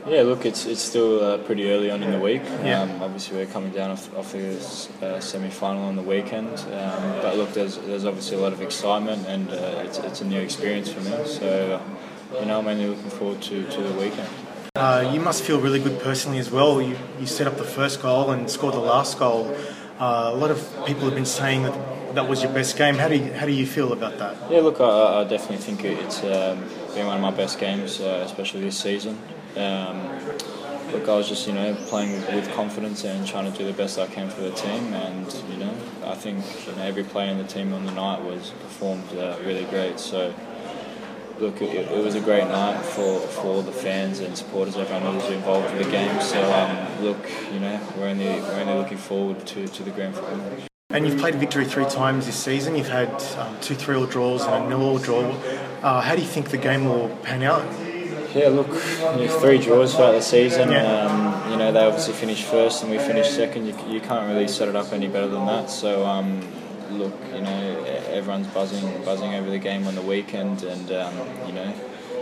Yeah, 0.07 0.23
look, 0.23 0.45
it's 0.45 0.65
it's 0.65 0.81
still 0.81 1.23
uh, 1.23 1.37
pretty 1.39 1.69
early 1.71 1.91
on 1.91 2.01
in 2.01 2.11
the 2.11 2.19
week. 2.19 2.41
Yeah. 2.63 2.81
Um, 2.81 3.01
obviously, 3.01 3.37
we're 3.37 3.45
coming 3.45 3.71
down 3.71 3.91
off, 3.91 4.13
off 4.17 4.31
the 4.31 4.57
uh, 5.05 5.19
semi-final 5.19 5.83
on 5.83 5.95
the 5.95 6.01
weekend. 6.01 6.49
Um, 6.49 7.21
but 7.21 7.37
look, 7.37 7.53
there's 7.53 7.77
there's 7.77 8.05
obviously 8.05 8.37
a 8.37 8.39
lot 8.39 8.53
of 8.53 8.61
excitement, 8.61 9.27
and 9.27 9.49
uh, 9.49 9.83
it's 9.85 9.99
it's 9.99 10.21
a 10.21 10.25
new 10.25 10.39
experience 10.39 10.91
for 10.91 11.01
me. 11.01 11.25
So, 11.25 11.81
you 12.39 12.45
know, 12.45 12.59
I'm 12.59 12.67
only 12.67 12.87
looking 12.87 13.09
forward 13.11 13.41
to, 13.43 13.63
to 13.69 13.81
the 13.81 13.93
weekend. 13.93 14.29
Uh, 14.75 15.11
you 15.13 15.19
must 15.19 15.43
feel 15.43 15.59
really 15.59 15.79
good 15.79 15.99
personally 15.99 16.39
as 16.39 16.49
well. 16.49 16.81
You, 16.81 16.97
you 17.19 17.27
set 17.27 17.45
up 17.45 17.57
the 17.57 17.63
first 17.63 18.01
goal 18.01 18.31
and 18.31 18.49
scored 18.49 18.73
the 18.73 18.79
last 18.79 19.19
goal. 19.19 19.53
Uh, 19.99 20.31
a 20.33 20.35
lot 20.35 20.49
of 20.49 20.57
people 20.87 21.03
have 21.05 21.13
been 21.13 21.25
saying 21.25 21.63
that 21.63 22.15
that 22.15 22.27
was 22.27 22.41
your 22.41 22.51
best 22.53 22.77
game. 22.77 22.95
How 22.95 23.07
do 23.07 23.17
you, 23.17 23.33
how 23.33 23.45
do 23.45 23.51
you 23.51 23.67
feel 23.67 23.91
about 23.93 24.17
that? 24.17 24.35
Yeah, 24.49 24.61
look, 24.61 24.79
I, 24.79 25.21
I 25.21 25.23
definitely 25.25 25.57
think 25.57 25.83
it's 25.83 26.23
um, 26.23 26.63
been 26.95 27.05
one 27.05 27.17
of 27.17 27.21
my 27.21 27.31
best 27.31 27.59
games, 27.59 27.99
uh, 27.99 28.23
especially 28.25 28.61
this 28.61 28.79
season. 28.79 29.19
Um, 29.57 30.01
look, 30.91 31.07
I 31.07 31.15
was 31.15 31.27
just 31.27 31.47
you 31.47 31.53
know 31.53 31.75
playing 31.87 32.21
with 32.35 32.51
confidence 32.53 33.03
and 33.03 33.25
trying 33.27 33.51
to 33.51 33.57
do 33.57 33.65
the 33.65 33.73
best 33.73 33.99
I 33.99 34.07
can 34.07 34.29
for 34.29 34.41
the 34.41 34.51
team, 34.51 34.93
and 34.93 35.33
you 35.49 35.57
know 35.57 35.73
I 36.05 36.15
think 36.15 36.43
you 36.67 36.75
know 36.75 36.83
every 36.83 37.03
player 37.03 37.31
in 37.31 37.37
the 37.37 37.43
team 37.43 37.73
on 37.73 37.85
the 37.85 37.91
night 37.91 38.21
was 38.23 38.51
performed 38.61 39.17
uh, 39.17 39.37
really 39.43 39.65
great. 39.65 39.99
So 39.99 40.33
look, 41.39 41.61
it, 41.61 41.91
it, 41.91 42.03
was 42.03 42.15
a 42.15 42.21
great 42.21 42.47
night 42.47 42.81
for, 42.83 43.19
for 43.19 43.63
the 43.63 43.71
fans 43.71 44.19
and 44.19 44.37
supporters, 44.37 44.77
everyone 44.77 45.01
who 45.01 45.17
was 45.17 45.29
involved 45.31 45.73
with 45.73 45.85
the 45.85 45.91
game. 45.91 46.21
So 46.21 46.39
um, 46.53 47.03
look, 47.03 47.29
you 47.51 47.59
know 47.59 47.79
we're 47.97 48.07
only 48.07 48.25
we're 48.25 48.61
only 48.61 48.75
looking 48.75 48.97
forward 48.97 49.45
to, 49.47 49.67
to 49.67 49.83
the 49.83 49.91
grand 49.91 50.15
final. 50.15 50.67
And 50.91 51.07
you've 51.07 51.19
played 51.19 51.35
victory 51.35 51.63
three 51.63 51.85
times 51.85 52.25
this 52.25 52.35
season. 52.35 52.75
You've 52.75 52.89
had 52.89 53.09
um, 53.37 53.57
two 53.61 53.75
three-all 53.75 54.07
draws 54.07 54.45
and 54.45 54.65
a 54.65 54.69
nil-all 54.69 54.97
draw. 54.97 55.21
Uh, 55.81 56.01
how 56.01 56.15
do 56.15 56.21
you 56.21 56.27
think 56.27 56.49
the 56.49 56.57
game 56.57 56.83
will 56.83 57.07
pan 57.23 57.43
out? 57.43 57.65
Yeah, 58.34 58.48
look, 58.48 58.67
you 58.67 59.26
know, 59.26 59.39
three 59.39 59.58
draws 59.58 59.94
throughout 59.94 60.13
the 60.13 60.22
season. 60.22 60.72
Yeah. 60.72 61.06
Um, 61.06 61.52
you 61.52 61.58
know, 61.58 61.72
they 61.72 61.84
obviously 61.84 62.13
finished 62.13 62.46
first 62.46 62.82
and 62.82 62.91
we 62.91 62.98
finished 62.98 63.36
second. 63.36 63.65
You, 63.65 63.76
you 63.89 64.00
can't 64.00 64.28
really 64.28 64.48
set 64.48 64.70
it 64.70 64.76
up 64.76 64.94
any 64.94 65.08
better 65.08 65.28
than 65.28 65.46
that. 65.48 65.70
So, 65.70 66.06
um, 66.06 66.41
look, 66.91 67.13
you 67.34 67.41
know, 67.41 67.84
everyone's 68.10 68.48
buzzing, 68.48 69.04
buzzing 69.04 69.34
over 69.34 69.50
the 69.50 69.58
game 69.60 69.86
on 69.88 69.96
the 69.96 70.02
weekend, 70.02 70.63
and 70.63 70.91
um, 70.91 71.13
you 71.46 71.54
know, 71.54 71.74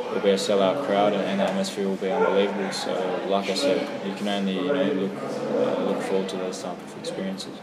it'll 0.09 0.21
be 0.21 0.29
a 0.29 0.35
sellout 0.35 0.85
crowd, 0.85 1.13
and 1.13 1.39
the 1.39 1.43
atmosphere 1.43 1.87
will 1.87 1.95
be 1.97 2.11
unbelievable. 2.11 2.71
So, 2.71 2.91
like 3.27 3.49
I 3.49 3.55
said, 3.55 4.07
you 4.07 4.15
can 4.15 4.27
only 4.27 4.55
you 4.55 4.73
know 4.73 4.91
look 4.93 5.11
uh, 5.21 5.83
look 5.83 6.01
forward 6.03 6.29
to 6.29 6.37
those 6.37 6.61
type 6.61 6.77
of 6.77 6.97
experiences. 6.99 7.53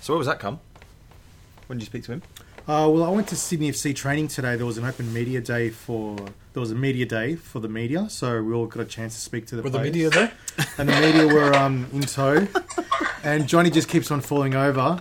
So, 0.00 0.12
where 0.12 0.18
was 0.18 0.26
that 0.26 0.38
come? 0.38 0.60
When 1.66 1.78
did 1.78 1.84
you 1.84 1.86
speak 1.86 2.04
to 2.04 2.12
him? 2.12 2.22
Uh, 2.68 2.90
well, 2.90 3.04
I 3.04 3.10
went 3.10 3.28
to 3.28 3.36
Sydney 3.36 3.70
FC 3.70 3.94
training 3.94 4.26
today. 4.26 4.56
There 4.56 4.66
was 4.66 4.76
an 4.76 4.84
open 4.84 5.12
media 5.12 5.40
day 5.40 5.70
for 5.70 6.16
there 6.16 6.60
was 6.60 6.72
a 6.72 6.74
media 6.74 7.06
day 7.06 7.36
for 7.36 7.60
the 7.60 7.68
media, 7.68 8.10
so 8.10 8.42
we 8.42 8.52
all 8.52 8.66
got 8.66 8.82
a 8.82 8.84
chance 8.84 9.14
to 9.14 9.20
speak 9.20 9.46
to 9.46 9.56
the. 9.56 9.62
Were 9.62 9.70
players. 9.70 9.84
the 9.84 9.92
media 9.92 10.10
there? 10.10 10.32
And 10.78 10.88
the 10.88 11.00
media 11.00 11.26
were 11.28 11.54
um, 11.54 11.86
in 11.92 12.00
tow, 12.00 12.48
and 13.22 13.46
Johnny 13.46 13.70
just 13.70 13.88
keeps 13.88 14.10
on 14.10 14.20
falling 14.20 14.56
over. 14.56 15.00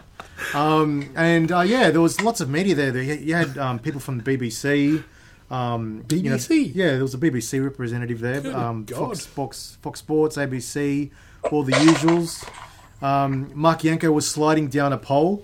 Um, 0.54 1.10
and 1.16 1.52
uh, 1.52 1.62
yeah, 1.62 1.90
there 1.90 2.02
was 2.02 2.22
lots 2.22 2.40
of 2.40 2.52
media 2.52 2.76
there. 2.76 2.96
You 3.02 3.34
had 3.34 3.58
um, 3.58 3.80
people 3.80 4.00
from 4.00 4.20
the 4.20 4.38
BBC. 4.38 5.04
Um, 5.50 6.04
BBC. 6.08 6.24
You 6.24 6.30
know, 6.30 6.86
yeah, 6.86 6.92
there 6.92 7.02
was 7.02 7.16
a 7.16 7.18
BBC 7.18 7.64
representative 7.64 8.20
there. 8.20 8.56
Um. 8.56 8.86
Fox, 8.86 9.26
Fox, 9.26 9.78
Fox 9.82 10.00
Sports, 10.00 10.38
ABC, 10.38 11.10
all 11.50 11.64
the 11.64 11.72
usuals. 11.72 12.48
Um, 13.02 13.50
Marc 13.56 13.80
Janko 13.82 14.12
was 14.12 14.30
sliding 14.30 14.68
down 14.68 14.94
a 14.94 15.00
pole 15.00 15.44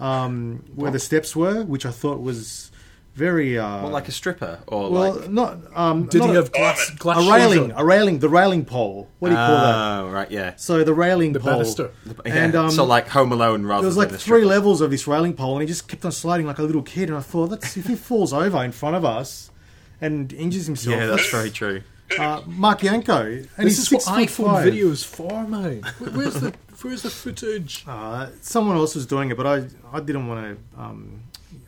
um, 0.00 0.64
where 0.74 0.90
the 0.90 0.98
steps 0.98 1.34
were, 1.36 1.62
which 1.64 1.86
I 1.86 1.90
thought 1.90 2.20
was 2.20 2.70
very 3.14 3.56
uh, 3.56 3.82
What, 3.84 3.92
like 3.92 4.08
a 4.08 4.12
stripper 4.12 4.58
or 4.66 4.90
well, 4.90 5.14
like? 5.20 5.30
not 5.30 5.58
um, 5.76 6.06
Did 6.06 6.18
not 6.18 6.30
he 6.30 6.32
a, 6.32 6.38
have 6.42 6.50
glass, 6.52 6.90
glass 6.98 7.24
a 7.24 7.32
railing, 7.32 7.70
on? 7.72 7.80
a 7.80 7.84
railing, 7.84 8.18
the 8.18 8.28
railing 8.28 8.64
pole. 8.64 9.08
What 9.20 9.28
do 9.28 9.34
you 9.34 9.38
call 9.38 9.54
that? 9.56 9.74
Oh, 10.00 10.08
right, 10.10 10.30
yeah. 10.32 10.54
So 10.56 10.82
the 10.82 10.94
railing 10.94 11.32
The 11.32 11.38
pole. 11.38 11.52
banister. 11.52 11.92
Yeah, 12.06 12.12
And, 12.34 12.56
um, 12.56 12.70
so 12.72 12.84
like 12.84 13.06
Home 13.10 13.30
Alone 13.30 13.64
rather 13.66 13.82
There 13.82 13.86
was 13.88 13.96
like 13.96 14.08
a 14.08 14.18
three 14.18 14.18
stripper. 14.40 14.46
levels 14.46 14.80
of 14.80 14.90
this 14.90 15.06
railing 15.06 15.34
pole, 15.34 15.52
and 15.54 15.62
he 15.62 15.68
just 15.68 15.86
kept 15.86 16.04
on 16.04 16.10
sliding 16.10 16.46
like 16.46 16.58
a 16.58 16.62
little 16.64 16.82
kid. 16.82 17.08
And 17.08 17.16
I 17.16 17.20
thought, 17.20 17.48
that's, 17.50 17.76
if 17.76 17.86
he 17.86 17.94
falls 17.94 18.32
over 18.32 18.64
in 18.64 18.72
front 18.72 18.96
of 18.96 19.04
us 19.04 19.52
and 20.00 20.32
injures 20.32 20.66
himself, 20.66 20.96
Yeah, 20.96 21.06
that's 21.06 21.30
very 21.30 21.50
true. 21.50 21.82
uh, 22.18 22.42
Marc 22.46 22.80
Janko. 22.80 23.26
And 23.26 23.44
This 23.58 23.76
he's 23.76 23.78
is 23.78 23.92
what 23.92 24.02
six 24.02 24.34
foot 24.34 24.46
iPhone 24.46 24.52
five. 24.54 24.72
videos 24.72 25.04
for, 25.04 25.46
mate. 25.46 25.84
Where's 26.12 26.34
the 26.34 26.52
Where's 26.82 27.02
the 27.02 27.10
footage? 27.10 27.84
Uh, 27.86 28.28
someone 28.40 28.76
else 28.76 28.94
was 28.94 29.06
doing 29.06 29.30
it, 29.30 29.36
but 29.36 29.46
I 29.46 29.66
I 29.92 30.00
didn't 30.00 30.26
want 30.26 30.58
to 30.74 30.80
um, 30.80 31.22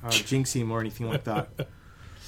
uh, 0.04 0.10
jinx 0.10 0.52
him 0.54 0.70
or 0.70 0.80
anything 0.80 1.08
like 1.08 1.24
that. 1.24 1.48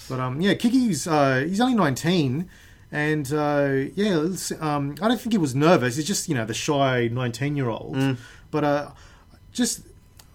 But 0.08 0.20
um, 0.20 0.40
yeah, 0.40 0.54
Kiki's 0.54 1.06
uh, 1.06 1.44
he's 1.46 1.60
only 1.60 1.74
nineteen, 1.74 2.48
and 2.90 3.30
uh, 3.30 3.90
yeah, 3.94 4.26
um, 4.58 4.94
I 5.02 5.08
don't 5.08 5.20
think 5.20 5.32
he 5.32 5.38
was 5.38 5.54
nervous. 5.54 5.96
He's 5.96 6.06
just 6.06 6.30
you 6.30 6.34
know 6.34 6.46
the 6.46 6.54
shy 6.54 7.08
nineteen 7.08 7.56
year 7.56 7.68
old. 7.68 8.16
But 8.50 8.64
uh, 8.64 8.90
just 9.52 9.82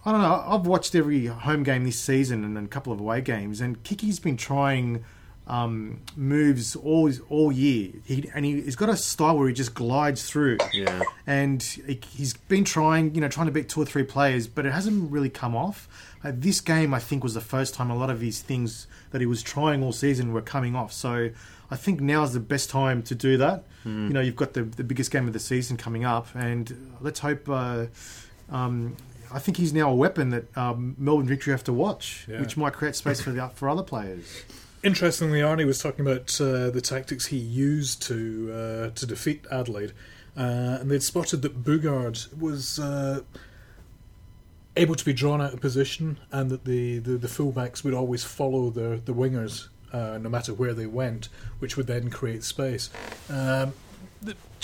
I 0.04 0.12
don't 0.12 0.22
know. 0.22 0.44
I've 0.46 0.66
watched 0.66 0.94
every 0.94 1.26
home 1.26 1.64
game 1.64 1.82
this 1.82 1.98
season 1.98 2.44
and 2.44 2.56
a 2.56 2.68
couple 2.68 2.92
of 2.92 3.00
away 3.00 3.20
games, 3.20 3.60
and 3.60 3.82
Kiki's 3.82 4.20
been 4.20 4.36
trying 4.36 5.04
um, 5.46 6.00
moves 6.16 6.74
all 6.76 7.10
all 7.28 7.52
year. 7.52 7.92
He 8.04 8.30
and 8.34 8.44
he, 8.44 8.62
he's 8.62 8.76
got 8.76 8.88
a 8.88 8.96
style 8.96 9.36
where 9.38 9.48
he 9.48 9.54
just 9.54 9.74
glides 9.74 10.28
through 10.28 10.58
Yeah. 10.72 11.02
and 11.26 11.62
he- 11.62 12.00
he's 12.14 12.34
been 12.34 12.64
trying, 12.64 13.14
you 13.14 13.20
know, 13.20 13.28
trying 13.28 13.46
to 13.46 13.52
beat 13.52 13.68
two 13.68 13.82
or 13.82 13.86
three 13.86 14.04
players, 14.04 14.46
but 14.46 14.64
it 14.66 14.72
hasn't 14.72 15.10
really 15.12 15.28
come 15.30 15.54
off. 15.54 15.88
Uh, 16.24 16.32
this 16.34 16.60
game, 16.62 16.94
I 16.94 16.98
think, 17.00 17.22
was 17.22 17.34
the 17.34 17.42
first 17.42 17.74
time 17.74 17.90
a 17.90 17.96
lot 17.96 18.08
of 18.08 18.18
these 18.20 18.40
things 18.40 18.86
that 19.10 19.20
he 19.20 19.26
was 19.26 19.42
trying 19.42 19.82
all 19.82 19.92
season 19.92 20.32
were 20.32 20.40
coming 20.40 20.74
off. 20.74 20.90
So 20.92 21.28
I 21.70 21.76
think 21.76 22.00
now 22.00 22.22
is 22.22 22.32
the 22.32 22.40
best 22.40 22.70
time 22.70 23.02
to 23.02 23.14
do 23.14 23.36
that. 23.36 23.64
You 23.84 23.90
know, 23.90 24.20
you've 24.22 24.36
got 24.36 24.54
the 24.54 24.62
the 24.62 24.82
biggest 24.84 25.10
game 25.10 25.26
of 25.26 25.34
the 25.34 25.38
season 25.38 25.76
coming 25.76 26.06
up, 26.06 26.28
and 26.34 26.96
let's 27.02 27.20
hope. 27.20 27.46
Uh, 27.50 27.86
um, 28.50 28.96
I 29.30 29.38
think 29.38 29.58
he's 29.58 29.74
now 29.74 29.90
a 29.90 29.94
weapon 29.94 30.30
that 30.30 30.56
um, 30.56 30.94
Melbourne 30.96 31.26
Victory 31.26 31.50
have 31.52 31.64
to 31.64 31.72
watch, 31.72 32.24
Yeah. 32.26 32.40
which 32.40 32.56
might 32.56 32.72
create 32.72 32.94
space 32.96 33.20
for 33.20 33.30
the 33.30 33.50
for 33.54 33.68
other 33.68 33.82
players. 33.82 34.44
Interestingly, 34.84 35.40
Arnie 35.40 35.64
was 35.64 35.78
talking 35.78 36.06
about 36.06 36.38
uh, 36.38 36.68
the 36.68 36.82
tactics 36.82 37.24
he 37.26 37.38
used 37.38 38.02
to 38.02 38.52
uh, 38.52 38.90
to 38.94 39.06
defeat 39.06 39.46
Adelaide, 39.50 39.92
uh, 40.36 40.76
and 40.78 40.90
they'd 40.90 41.02
spotted 41.02 41.40
that 41.40 41.64
Bugard 41.64 42.38
was 42.38 42.78
uh, 42.78 43.22
able 44.76 44.94
to 44.94 45.02
be 45.02 45.14
drawn 45.14 45.40
out 45.40 45.54
of 45.54 45.60
position, 45.62 46.18
and 46.30 46.50
that 46.50 46.66
the, 46.66 46.98
the, 46.98 47.12
the 47.12 47.28
fullbacks 47.28 47.82
would 47.82 47.94
always 47.94 48.24
follow 48.24 48.68
the 48.68 49.00
the 49.02 49.14
wingers 49.14 49.68
uh, 49.90 50.18
no 50.20 50.28
matter 50.28 50.52
where 50.52 50.74
they 50.74 50.86
went, 50.86 51.30
which 51.60 51.78
would 51.78 51.86
then 51.86 52.10
create 52.10 52.44
space. 52.44 52.90
Um, 53.30 53.72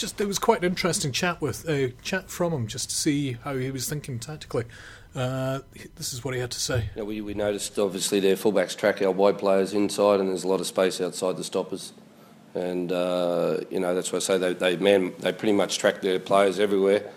just 0.01 0.19
was 0.21 0.39
quite 0.39 0.61
an 0.61 0.65
interesting 0.65 1.13
chat 1.13 1.41
with 1.41 1.69
uh, 1.69 1.89
chat 2.03 2.31
from 2.31 2.53
him 2.53 2.67
just 2.67 2.89
to 2.89 2.97
see 2.97 3.33
how 3.45 3.55
he 3.55 3.71
was 3.71 3.89
thinking 3.89 4.19
tactically. 4.19 4.65
Uh, 5.15 5.61
this 5.97 6.13
is 6.13 6.25
what 6.25 6.35
he 6.35 6.41
had 6.41 6.51
to 6.53 6.61
say. 6.61 6.89
Know, 6.97 7.05
we, 7.05 7.21
we 7.21 7.35
noticed 7.35 7.79
obviously 7.79 8.21
their 8.21 8.37
fullbacks 8.37 8.77
track 8.77 9.03
our 9.03 9.11
wide 9.11 9.39
players 9.39 9.75
inside, 9.75 10.21
and 10.21 10.31
there's 10.31 10.45
a 10.45 10.49
lot 10.49 10.61
of 10.61 10.67
space 10.67 11.01
outside 11.01 11.37
the 11.37 11.45
stoppers. 11.45 11.93
And 12.55 12.91
uh, 12.91 13.59
you 13.71 13.79
know 13.79 13.95
that's 13.95 14.11
why 14.11 14.17
I 14.17 14.21
say 14.21 14.39
they 14.39 14.55
they 14.55 14.77
man 14.77 15.13
they 15.21 15.33
pretty 15.33 15.53
much 15.53 15.79
track 15.79 16.01
their 16.01 16.19
players 16.19 16.59
everywhere. 16.59 17.11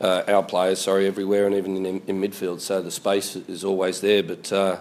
Uh, 0.00 0.22
our 0.28 0.42
players, 0.42 0.80
sorry, 0.80 1.06
everywhere, 1.06 1.46
and 1.46 1.54
even 1.54 1.86
in, 1.86 2.02
in 2.06 2.20
midfield. 2.20 2.60
So 2.60 2.82
the 2.82 2.90
space 2.90 3.36
is 3.36 3.64
always 3.64 4.00
there. 4.00 4.22
But 4.22 4.52
uh, 4.52 4.78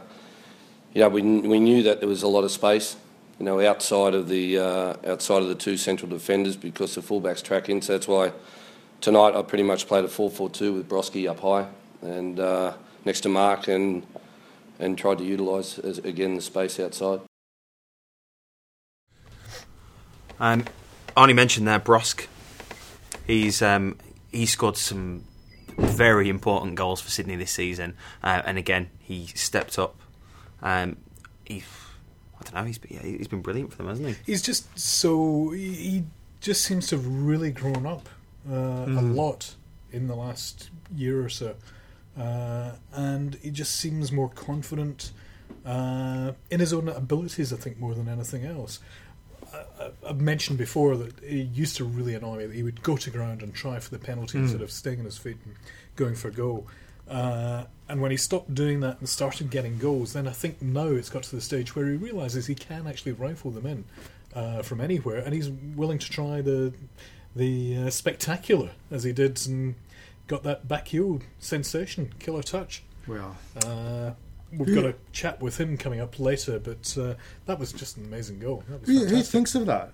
you 0.93 1.01
know 1.01 1.09
we 1.09 1.21
we 1.21 1.59
knew 1.59 1.83
that 1.83 1.99
there 1.99 2.09
was 2.09 2.23
a 2.23 2.27
lot 2.27 2.43
of 2.43 2.51
space. 2.51 2.97
You 3.39 3.45
know 3.45 3.59
outside 3.59 4.13
of 4.13 4.29
the 4.29 4.59
uh, 4.59 4.93
outside 5.05 5.41
of 5.41 5.47
the 5.47 5.55
two 5.55 5.77
central 5.77 6.09
defenders 6.09 6.55
because 6.55 6.95
the 6.95 7.01
fullbacks 7.01 7.41
track 7.41 7.69
in. 7.69 7.81
So 7.81 7.93
that's 7.93 8.07
why 8.07 8.31
tonight 9.01 9.35
I 9.35 9.41
pretty 9.41 9.63
much 9.63 9.87
played 9.87 10.05
a 10.05 10.07
4-4-2 10.07 10.75
with 10.75 10.87
Broski 10.87 11.29
up 11.29 11.39
high 11.39 11.67
and 12.01 12.39
uh, 12.39 12.73
next 13.05 13.21
to 13.21 13.29
Mark 13.29 13.67
and 13.67 14.05
and 14.79 14.97
tried 14.97 15.17
to 15.19 15.23
utilise 15.23 15.77
again 15.77 16.35
the 16.35 16.41
space 16.41 16.79
outside. 16.79 17.21
Um, 20.39 20.65
Arnie 21.15 21.35
mentioned 21.35 21.67
there 21.67 21.79
Brosque. 21.79 22.27
He's 23.25 23.61
um, 23.61 23.97
he 24.31 24.45
scored 24.45 24.77
some 24.77 25.25
very 25.77 26.29
important 26.29 26.75
goals 26.75 27.01
for 27.01 27.09
Sydney 27.09 27.35
this 27.35 27.51
season, 27.51 27.95
uh, 28.23 28.41
and 28.45 28.57
again 28.57 28.89
he 28.99 29.27
stepped 29.27 29.77
up. 29.79 29.95
Um, 30.61 30.97
he, 31.45 31.63
I 32.47 32.51
don't 32.51 32.61
know. 32.61 32.67
He's 32.67 32.79
yeah, 32.89 33.01
he's 33.01 33.27
been 33.27 33.41
brilliant 33.41 33.71
for 33.71 33.77
them, 33.77 33.87
hasn't 33.87 34.07
he? 34.09 34.15
He's 34.25 34.41
just 34.41 34.77
so 34.77 35.51
he 35.51 36.03
just 36.41 36.63
seems 36.63 36.87
to 36.87 36.97
have 36.97 37.05
really 37.07 37.51
grown 37.51 37.85
up 37.85 38.09
uh, 38.49 38.53
a 38.87 39.01
lot 39.01 39.55
in 39.91 40.07
the 40.07 40.15
last 40.15 40.69
year 40.95 41.23
or 41.23 41.29
so, 41.29 41.55
uh, 42.17 42.71
and 42.93 43.35
he 43.41 43.51
just 43.51 43.75
seems 43.75 44.11
more 44.11 44.29
confident 44.29 45.11
uh, 45.65 46.33
in 46.51 46.59
his 46.59 46.73
own 46.73 46.89
abilities. 46.89 47.53
I 47.53 47.57
think 47.57 47.79
more 47.79 47.93
than 47.93 48.07
anything 48.09 48.45
else. 48.45 48.79
I- 49.53 49.91
I've 50.07 50.19
mentioned 50.21 50.57
before 50.57 50.97
that 50.97 51.21
it 51.23 51.49
used 51.53 51.75
to 51.77 51.83
really 51.85 52.15
annoy 52.15 52.37
me 52.37 52.45
that 52.47 52.55
he 52.55 52.63
would 52.63 52.81
go 52.81 52.97
to 52.97 53.09
ground 53.11 53.43
and 53.43 53.53
try 53.53 53.79
for 53.79 53.91
the 53.91 53.99
penalty 53.99 54.37
instead 54.39 54.61
of 54.61 54.71
staying 54.71 54.99
on 54.99 55.05
his 55.05 55.17
feet 55.17 55.37
and 55.45 55.55
going 55.95 56.15
for 56.15 56.29
a 56.29 56.31
goal. 56.31 56.65
Uh, 57.09 57.65
and 57.89 58.01
when 58.01 58.11
he 58.11 58.17
stopped 58.17 58.53
doing 58.55 58.79
that 58.79 58.99
and 58.99 59.09
started 59.09 59.49
getting 59.49 59.77
goals, 59.77 60.13
then 60.13 60.27
I 60.27 60.31
think 60.31 60.61
now 60.61 60.87
it's 60.87 61.09
got 61.09 61.23
to 61.23 61.35
the 61.35 61.41
stage 61.41 61.75
where 61.75 61.85
he 61.87 61.95
realizes 61.97 62.47
he 62.47 62.55
can 62.55 62.87
actually 62.87 63.11
rifle 63.11 63.51
them 63.51 63.65
in 63.65 63.83
uh, 64.33 64.61
from 64.61 64.79
anywhere, 64.81 65.17
and 65.19 65.33
he's 65.33 65.49
willing 65.49 65.99
to 65.99 66.09
try 66.09 66.41
the 66.41 66.73
the 67.35 67.77
uh, 67.77 67.89
spectacular 67.89 68.69
as 68.91 69.03
he 69.03 69.11
did 69.11 69.39
and 69.47 69.75
got 70.27 70.43
that 70.43 70.67
back 70.67 70.87
heel 70.89 71.19
sensation, 71.39 72.13
killer 72.19 72.43
touch. 72.43 72.83
Well, 73.07 73.35
Uh, 73.65 74.11
we've 74.51 74.69
Who- 74.69 74.75
got 74.75 74.85
a 74.85 74.95
chat 75.11 75.41
with 75.41 75.57
him 75.59 75.77
coming 75.77 75.99
up 75.99 76.19
later, 76.19 76.59
but 76.59 76.95
uh, 76.97 77.15
that 77.47 77.59
was 77.59 77.73
just 77.73 77.97
an 77.97 78.05
amazing 78.05 78.39
goal. 78.39 78.63
That 78.69 78.81
who, 78.85 79.05
who 79.05 79.21
thinks 79.23 79.55
of 79.55 79.65
that? 79.65 79.93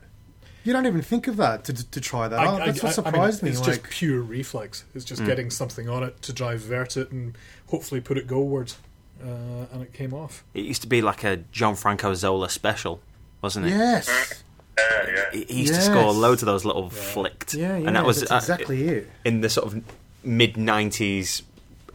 You 0.70 0.74
don't 0.74 0.86
even 0.86 1.02
think 1.02 1.26
of 1.28 1.38
that 1.38 1.64
to, 1.64 1.74
to 1.90 2.00
try 2.00 2.28
that. 2.28 2.40
I- 2.40 2.44
I- 2.66 2.72
that's 2.72 2.84
what 2.84 3.00
I- 3.00 3.02
I 3.02 3.04
mean, 3.06 3.14
surprised 3.14 3.42
me. 3.42 3.50
It's 3.50 3.60
Like, 3.62 3.82
just 3.82 3.90
pure 3.90 4.22
reflex. 4.22 4.84
It's 4.94 5.04
just 5.04 5.26
getting 5.26 5.50
something 5.50 5.90
on 5.90 6.04
it 6.04 6.22
to 6.22 6.32
divert 6.32 6.96
it 6.96 7.10
and 7.12 7.36
hopefully 7.70 8.02
put 8.02 8.20
it 8.20 8.28
goalwards, 8.28 8.76
uh, 9.20 9.66
and 9.74 9.82
it 9.82 9.94
came 9.94 10.14
off. 10.14 10.44
It 10.54 10.66
used 10.66 10.84
to 10.84 10.88
be 10.88 11.02
like 11.02 11.24
a 11.24 11.38
Gianfranco 11.52 12.14
Zola 12.16 12.50
special, 12.52 13.02
wasn't 13.42 13.66
it? 13.66 13.70
yes, 13.70 14.44
Yeah, 14.78 14.84
yeah. 15.08 15.24
he 15.32 15.46
he 15.46 15.60
used 15.62 15.74
Yes. 15.74 15.88
to 15.88 15.92
score 15.92 16.12
loads 16.14 16.44
of 16.44 16.46
those 16.46 16.66
little 16.66 16.92
flicked. 16.92 17.56
Yeah, 17.56 17.76
yeah, 17.78 17.88
and 17.88 17.96
that 17.96 18.06
was 18.06 18.20
that's 18.20 18.32
uh, 18.32 18.36
exactly 18.36 18.88
it. 18.90 19.10
in 19.26 19.42
the 19.42 19.50
sort 19.50 19.74
of 19.74 19.82
mid 20.24 20.54
'90s 20.54 21.42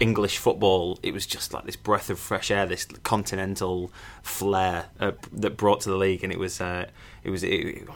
English 0.00 0.38
football. 0.38 0.98
It 1.04 1.14
was 1.14 1.26
just 1.26 1.54
like 1.54 1.64
this 1.64 1.76
breath 1.76 2.10
of 2.10 2.18
fresh 2.18 2.50
air, 2.50 2.66
this 2.66 2.86
continental 3.04 3.92
flair 4.24 4.86
uh, 4.98 5.12
that 5.32 5.56
brought 5.56 5.80
to 5.82 5.90
the 5.90 5.96
league, 5.96 6.24
and 6.24 6.32
it 6.32 6.40
was, 6.40 6.60
uh, 6.60 6.86
it 7.22 7.30
was, 7.30 7.44
it, 7.44 7.86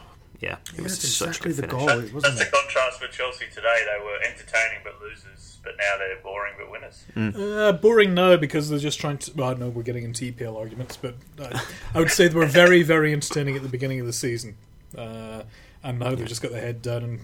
yeah, 0.41 0.53
it 0.53 0.59
Yeah, 0.77 0.83
was 0.83 0.93
that's 0.99 1.09
such 1.09 1.29
exactly 1.39 1.51
a 1.53 1.55
good 1.55 1.65
the 1.65 1.69
finish. 1.69 1.79
goal. 1.79 1.87
That's, 1.87 2.09
it 2.11 2.15
wasn't 2.15 2.37
that's 2.39 2.51
the 2.51 2.57
contrast 2.57 3.01
with 3.01 3.11
Chelsea 3.13 3.45
today. 3.55 3.85
They 3.85 4.05
were 4.05 4.19
entertaining 4.25 4.79
but 4.85 5.01
losers, 5.01 5.59
but 5.65 5.75
now 5.79 5.97
they're 5.99 6.19
boring 6.23 6.55
but 6.59 6.71
winners. 6.71 7.05
Uh, 7.17 7.73
boring 7.73 8.15
no, 8.15 8.37
because 8.37 8.69
they're 8.71 8.79
just 8.79 9.01
trying 9.01 9.19
to. 9.19 9.33
Well, 9.35 9.57
no, 9.57 9.69
we're 9.69 9.83
getting 9.83 10.05
into 10.05 10.31
EPL 10.33 10.57
arguments, 10.57 10.97
but 10.97 11.15
uh, 11.39 11.59
I 11.95 11.99
would 11.99 12.11
say 12.11 12.29
they 12.29 12.35
were 12.39 12.47
very, 12.47 12.83
very 12.83 13.13
entertaining 13.13 13.57
at 13.57 13.63
the 13.63 13.69
beginning 13.69 14.01
of 14.01 14.07
the 14.07 14.13
season, 14.13 14.57
uh, 14.97 15.43
and 15.83 15.99
now 15.99 16.15
they've 16.15 16.27
just 16.29 16.43
got 16.43 16.53
their 16.53 16.61
head 16.63 16.83
down 16.83 17.03
and 17.03 17.21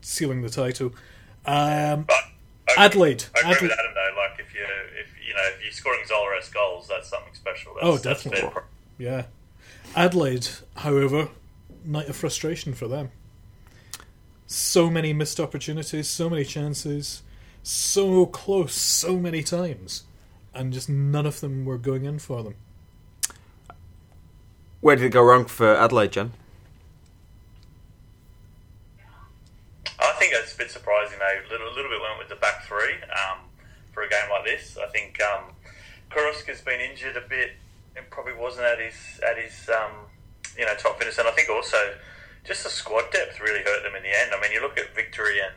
sealing 0.00 0.42
the 0.42 0.50
title. 0.50 0.92
Um, 1.46 2.04
But 2.04 2.16
I, 2.76 2.84
Adelaide, 2.86 3.24
I 3.36 3.40
agree 3.40 3.52
Adelaide. 3.52 3.62
with 3.62 3.72
Adam 3.78 3.92
though. 3.94 4.14
Like 4.16 4.40
if 4.40 4.54
you 4.54 4.60
if 5.00 5.26
you 5.28 5.34
know 5.34 5.42
if 5.56 5.62
you're 5.62 5.72
scoring 5.72 6.00
Zola-esque 6.06 6.52
goals, 6.54 6.88
that's 6.88 7.08
something 7.08 7.34
special. 7.34 7.74
That's, 7.74 7.86
Oh, 7.86 7.98
definitely. 7.98 8.40
fair. 8.50 8.64
Yeah, 8.98 9.24
Adelaide, 9.96 10.48
however, 10.76 11.28
night 11.84 12.08
of 12.08 12.16
frustration 12.16 12.74
for 12.74 12.88
them. 12.88 13.10
So 14.46 14.90
many 14.90 15.12
missed 15.12 15.40
opportunities, 15.40 16.08
so 16.08 16.28
many 16.28 16.44
chances, 16.44 17.22
so 17.62 18.26
close, 18.26 18.74
so 18.74 19.16
many 19.16 19.42
times, 19.42 20.04
and 20.54 20.72
just 20.72 20.88
none 20.88 21.26
of 21.26 21.40
them 21.40 21.64
were 21.64 21.78
going 21.78 22.04
in 22.04 22.18
for 22.18 22.42
them. 22.42 22.54
Where 24.80 24.96
did 24.96 25.06
it 25.06 25.10
go 25.10 25.22
wrong 25.22 25.44
for 25.44 25.74
Adelaide, 25.76 26.12
John? 26.12 26.32
I 30.00 30.12
think 30.18 30.32
it's 30.34 30.54
a 30.54 30.58
bit 30.58 30.70
surprising 30.70 31.18
they 31.18 31.46
a 31.46 31.52
little, 31.52 31.72
little 31.72 31.90
bit 31.90 32.00
went 32.00 32.18
with 32.18 32.28
the 32.28 32.36
back 32.36 32.64
three 32.64 32.94
um, 33.02 33.38
for 33.92 34.02
a 34.02 34.08
game 34.08 34.28
like 34.30 34.44
this. 34.44 34.76
I 34.76 34.88
think 34.88 35.20
um, 35.22 35.44
Carrusca's 36.10 36.60
been 36.60 36.80
injured 36.80 37.16
a 37.16 37.28
bit 37.28 37.52
and 37.96 38.08
probably 38.10 38.34
wasn't 38.34 38.66
at 38.66 38.80
his 38.80 39.20
at 39.26 39.38
his 39.38 39.68
um, 39.68 39.92
you 40.58 40.64
know 40.64 40.74
top 40.76 40.98
fitness, 40.98 41.18
and 41.18 41.28
I 41.28 41.32
think 41.32 41.48
also 41.48 41.94
just 42.44 42.64
the 42.64 42.70
squad 42.70 43.10
depth 43.12 43.40
really 43.40 43.62
hurt 43.62 43.82
them 43.82 43.94
in 43.94 44.02
the 44.02 44.08
end. 44.08 44.32
I 44.34 44.40
mean, 44.40 44.52
you 44.52 44.60
look 44.60 44.78
at 44.78 44.94
Victory 44.94 45.40
and 45.40 45.54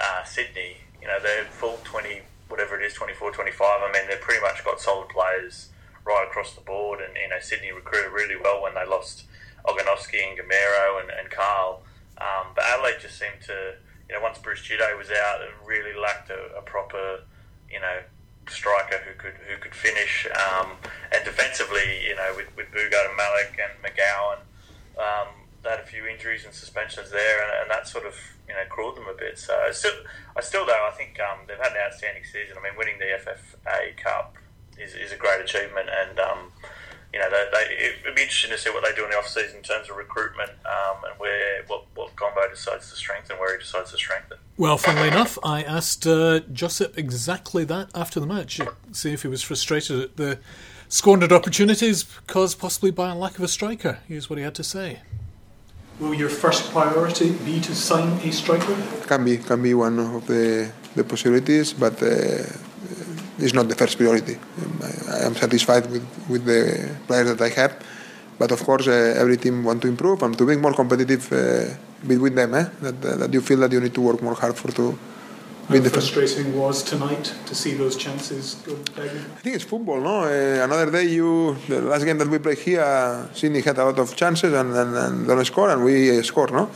uh, 0.00 0.24
Sydney, 0.24 0.78
you 1.00 1.06
know 1.06 1.18
they're 1.22 1.44
full 1.44 1.78
twenty 1.84 2.22
whatever 2.48 2.78
it 2.78 2.84
is 2.84 2.94
24, 2.94 3.32
25. 3.32 3.80
I 3.82 3.92
mean, 3.92 4.02
they've 4.08 4.20
pretty 4.20 4.40
much 4.42 4.62
got 4.64 4.78
solid 4.78 5.08
players 5.08 5.70
right 6.04 6.26
across 6.28 6.54
the 6.54 6.60
board, 6.60 7.00
and 7.00 7.14
you 7.16 7.28
know 7.28 7.40
Sydney 7.40 7.72
recruited 7.72 8.12
really 8.12 8.36
well 8.36 8.62
when 8.62 8.74
they 8.74 8.84
lost 8.84 9.24
Ognenovski 9.64 10.20
and 10.22 10.38
Gameiro 10.38 11.00
and, 11.00 11.10
and 11.10 11.30
Carl. 11.30 11.82
Um, 12.18 12.52
but 12.54 12.64
Adelaide 12.64 13.00
just 13.00 13.18
seemed 13.18 13.40
to, 13.46 13.74
you 14.08 14.14
know, 14.14 14.22
once 14.22 14.38
Bruce 14.38 14.62
Djite 14.62 14.96
was 14.96 15.10
out, 15.10 15.40
it 15.40 15.50
really 15.66 15.98
lacked 15.98 16.30
a, 16.30 16.56
a 16.56 16.62
proper, 16.62 17.20
you 17.70 17.80
know, 17.80 18.00
striker 18.48 18.98
who 18.98 19.14
could 19.18 19.34
who 19.48 19.56
could 19.60 19.74
finish. 19.74 20.26
Um, 20.26 20.72
and 21.12 21.24
defensively, 21.24 22.06
you 22.06 22.16
know, 22.16 22.32
with, 22.36 22.54
with 22.56 22.66
Boogaard 22.72 23.08
and 23.08 23.16
Malik 23.16 23.58
and 23.58 23.72
McGowan, 23.82 24.38
um, 24.98 25.28
they 25.62 25.70
had 25.70 25.80
a 25.80 25.86
few 25.86 26.06
injuries 26.06 26.44
and 26.44 26.54
suspensions 26.54 27.10
there, 27.10 27.42
and, 27.42 27.62
and 27.62 27.70
that 27.70 27.88
sort 27.88 28.06
of, 28.06 28.14
you 28.48 28.54
know, 28.54 28.64
crawled 28.68 28.96
them 28.96 29.06
a 29.08 29.14
bit. 29.14 29.38
So 29.38 29.54
still, 29.72 29.94
I 30.36 30.40
still 30.42 30.66
though, 30.66 30.88
I 30.90 30.94
think 30.96 31.18
um, 31.20 31.40
they've 31.48 31.58
had 31.58 31.72
an 31.72 31.78
outstanding 31.84 32.24
season. 32.24 32.56
I 32.58 32.62
mean, 32.62 32.76
winning 32.76 32.98
the 32.98 33.16
FFA 33.18 33.96
Cup 33.96 34.36
is, 34.78 34.94
is 34.94 35.12
a 35.12 35.16
great 35.16 35.40
achievement, 35.40 35.88
and 35.88 36.18
um, 36.18 36.52
you 37.14 37.20
know, 37.20 37.30
they, 37.30 37.46
they, 37.52 37.84
it'd 38.02 38.16
be 38.16 38.22
interesting 38.22 38.50
to 38.50 38.58
see 38.58 38.70
what 38.70 38.82
they 38.82 38.92
do 38.92 39.04
in 39.04 39.10
the 39.10 39.16
off 39.16 39.28
season 39.28 39.58
in 39.58 39.62
terms 39.62 39.88
of 39.88 39.96
recruitment 39.96 40.50
um, 40.50 40.96
and 41.08 41.18
where 41.18 41.62
what 41.68 41.84
what 41.94 42.14
Gombau 42.16 42.50
decides 42.50 42.90
to 42.90 42.96
strengthen, 42.96 43.36
where 43.36 43.56
he 43.56 43.62
decides 43.62 43.92
to 43.92 43.96
strengthen. 43.96 44.38
Well, 44.56 44.76
funnily 44.76 45.08
enough, 45.08 45.38
I 45.44 45.62
asked 45.62 46.08
uh, 46.08 46.40
Josep 46.52 46.98
exactly 46.98 47.64
that 47.66 47.90
after 47.94 48.18
the 48.18 48.26
match. 48.26 48.60
See 48.90 49.12
if 49.12 49.22
he 49.22 49.28
was 49.28 49.42
frustrated 49.42 50.00
at 50.00 50.16
the 50.16 50.40
squandered 50.88 51.32
opportunities 51.32 52.04
caused 52.26 52.58
possibly 52.58 52.90
by 52.90 53.10
a 53.10 53.14
lack 53.14 53.38
of 53.38 53.44
a 53.44 53.48
striker. 53.48 54.00
Here's 54.08 54.28
what 54.28 54.38
he 54.38 54.44
had 54.44 54.56
to 54.56 54.64
say. 54.64 55.00
Will 56.00 56.14
your 56.14 56.28
first 56.28 56.72
priority 56.72 57.30
be 57.44 57.60
to 57.60 57.74
sign 57.76 58.18
a 58.28 58.32
striker? 58.32 58.76
can 59.06 59.24
be 59.24 59.38
can 59.38 59.62
be 59.62 59.74
one 59.74 60.00
of 60.00 60.26
the 60.26 60.72
the 60.96 61.04
possibilities, 61.04 61.72
but 61.72 62.02
uh, 62.02 62.42
it's 63.38 63.54
not 63.54 63.68
the 63.68 63.74
first 63.74 63.96
priority. 63.96 64.36
I, 65.12 65.26
am 65.26 65.34
satisfied 65.34 65.90
with, 65.90 66.06
with 66.28 66.44
the 66.44 66.96
players 67.06 67.28
that 67.36 67.40
I 67.40 67.48
have, 67.60 67.84
but 68.38 68.50
of 68.52 68.62
course 68.62 68.86
uh, 68.86 69.14
every 69.16 69.36
team 69.36 69.64
want 69.64 69.82
to 69.82 69.88
improve 69.88 70.22
and 70.22 70.36
to 70.38 70.46
be 70.46 70.56
more 70.56 70.72
competitive 70.72 71.32
uh, 71.32 71.74
between 72.06 72.34
them. 72.34 72.54
Eh? 72.54 72.66
That, 72.80 73.04
uh, 73.04 73.16
that 73.16 73.32
you 73.32 73.40
feel 73.40 73.58
that 73.60 73.72
you 73.72 73.80
need 73.80 73.94
to 73.94 74.00
work 74.00 74.22
more 74.22 74.34
hard 74.34 74.56
for 74.56 74.70
to 74.72 74.98
be 75.70 75.78
the 75.78 75.90
first. 75.90 76.12
frustrating 76.12 76.58
was 76.58 76.82
tonight 76.82 77.32
to 77.46 77.54
see 77.54 77.72
those 77.74 77.96
chances 77.96 78.56
go 78.66 78.76
begging? 78.94 79.24
I 79.36 79.40
think 79.40 79.56
it's 79.56 79.64
football, 79.64 80.00
no? 80.00 80.24
Uh, 80.24 80.64
another 80.64 80.90
day, 80.90 81.04
you 81.04 81.56
the 81.68 81.80
last 81.80 82.04
game 82.04 82.18
that 82.18 82.28
we 82.28 82.38
played 82.38 82.58
here, 82.58 83.28
Sydney 83.32 83.62
had 83.62 83.78
a 83.78 83.84
lot 83.84 83.98
of 83.98 84.14
chances 84.14 84.52
and, 84.52 84.74
and, 84.74 84.94
and 84.94 85.26
don't 85.26 85.44
score, 85.44 85.70
and 85.70 85.82
we 85.82 86.18
uh, 86.18 86.22
score, 86.22 86.48
no? 86.48 86.70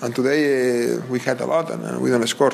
And 0.00 0.14
today 0.14 0.94
uh, 0.94 1.00
we 1.08 1.20
had 1.20 1.40
a 1.40 1.46
lot 1.46 1.70
and 1.70 1.84
uh, 1.84 2.00
we 2.00 2.10
don't 2.10 2.26
score. 2.26 2.52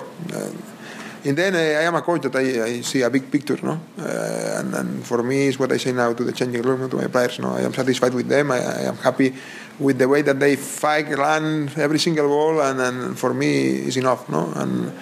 Uh, 1.25 1.29
and 1.29 1.37
then 1.37 1.55
uh, 1.55 1.59
I 1.59 1.83
am 1.83 1.95
a 1.95 2.03
coach 2.03 2.23
that 2.23 2.37
I, 2.37 2.63
I 2.65 2.81
see 2.81 3.03
a 3.03 3.11
big 3.11 3.31
picture, 3.31 3.59
no? 3.63 3.81
Uh, 3.99 4.61
and, 4.61 4.75
and 4.75 5.05
for 5.05 5.23
me, 5.23 5.49
it's 5.49 5.59
what 5.59 5.73
I 5.73 5.77
say 5.77 5.93
now 5.93 6.13
to 6.13 6.25
the 6.25 6.33
changing 6.33 6.63
room, 6.63 6.89
to 6.91 6.97
my 6.97 7.07
players. 7.07 7.39
No, 7.39 7.51
I 7.51 7.61
am 7.63 7.75
satisfied 7.75 8.15
with 8.15 8.29
them. 8.29 8.51
I, 8.51 8.59
I 8.59 8.83
am 8.83 8.97
happy 8.97 9.35
with 9.79 9.99
the 9.99 10.09
way 10.09 10.23
that 10.23 10.41
they 10.41 10.57
fight, 10.57 11.09
run 11.17 11.71
every 11.77 11.99
single 11.99 12.29
ball, 12.29 12.61
and, 12.61 12.81
and 12.81 13.19
for 13.19 13.33
me, 13.35 13.69
it's 13.87 13.97
enough, 13.97 14.29
no? 14.29 14.53
And 14.57 14.93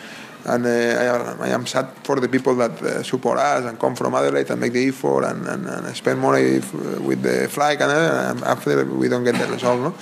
and 0.49 0.65
uh, 0.65 1.37
I, 1.41 1.47
I 1.47 1.49
am 1.49 1.67
sad 1.67 1.89
for 2.05 2.21
the 2.21 2.29
people 2.29 2.55
that 2.55 2.81
uh, 2.81 3.03
support 3.03 3.37
us 3.39 3.65
and 3.65 3.81
come 3.81 3.97
from 3.97 4.15
Adelaide 4.15 4.49
and 4.49 4.61
make 4.61 4.73
the 4.73 4.87
effort 4.87 5.25
and, 5.25 5.45
and, 5.45 5.67
and 5.67 5.97
spend 5.97 6.21
money 6.21 6.59
f- 6.59 6.73
with 7.01 7.23
the 7.23 7.49
flag 7.49 7.81
and, 7.81 7.91
uh, 7.91 8.31
and 8.31 8.45
after 8.45 8.85
we 8.85 9.09
don't 9.09 9.25
get 9.25 9.35
the 9.35 9.47
result. 9.49 9.81
No? 9.81 9.95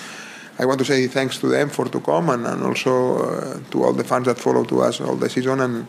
I 0.58 0.66
want 0.66 0.78
to 0.80 0.84
say 0.84 1.06
thanks 1.06 1.38
to 1.38 1.48
them 1.48 1.70
for 1.70 1.86
to 1.86 1.98
come 1.98 2.28
and, 2.28 2.46
and 2.46 2.62
also 2.62 3.22
uh, 3.24 3.60
to 3.70 3.84
all 3.84 3.94
the 3.94 4.04
fans 4.04 4.26
that 4.26 4.38
follow 4.38 4.64
to 4.64 4.82
us 4.82 5.00
all 5.00 5.16
the 5.16 5.30
season 5.30 5.60
and 5.60 5.86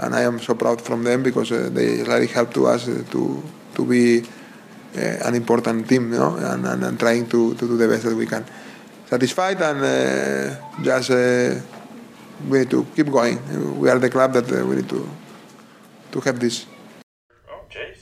and 0.00 0.14
I 0.14 0.22
am 0.22 0.40
so 0.40 0.54
proud 0.54 0.80
from 0.80 1.04
them 1.04 1.22
because 1.22 1.52
uh, 1.52 1.68
they 1.72 2.02
really 2.02 2.26
help 2.26 2.52
to 2.54 2.66
us 2.66 2.88
uh, 2.88 3.04
to 3.12 3.42
to 3.74 3.84
be 3.84 4.20
uh, 4.96 5.28
an 5.28 5.34
important 5.34 5.88
team, 5.88 6.12
you 6.12 6.18
know, 6.18 6.36
and, 6.36 6.66
and, 6.66 6.82
and 6.84 6.98
trying 6.98 7.28
to, 7.28 7.54
to 7.54 7.68
do 7.68 7.76
the 7.76 7.86
best 7.86 8.02
that 8.04 8.16
we 8.16 8.26
can. 8.26 8.44
Satisfied 9.06 9.60
and 9.62 9.78
uh, 9.84 10.82
just 10.82 11.10
uh, 11.10 11.60
we 12.48 12.60
need 12.60 12.70
to 12.70 12.86
keep 12.96 13.06
going. 13.10 13.38
We 13.78 13.88
are 13.88 13.98
the 13.98 14.10
club 14.10 14.32
that 14.32 14.50
uh, 14.50 14.66
we 14.66 14.76
need 14.76 14.88
to 14.88 15.08
to 16.12 16.20
have 16.20 16.40
this. 16.40 16.66
Oh, 17.48 17.62
jeez. 17.70 18.00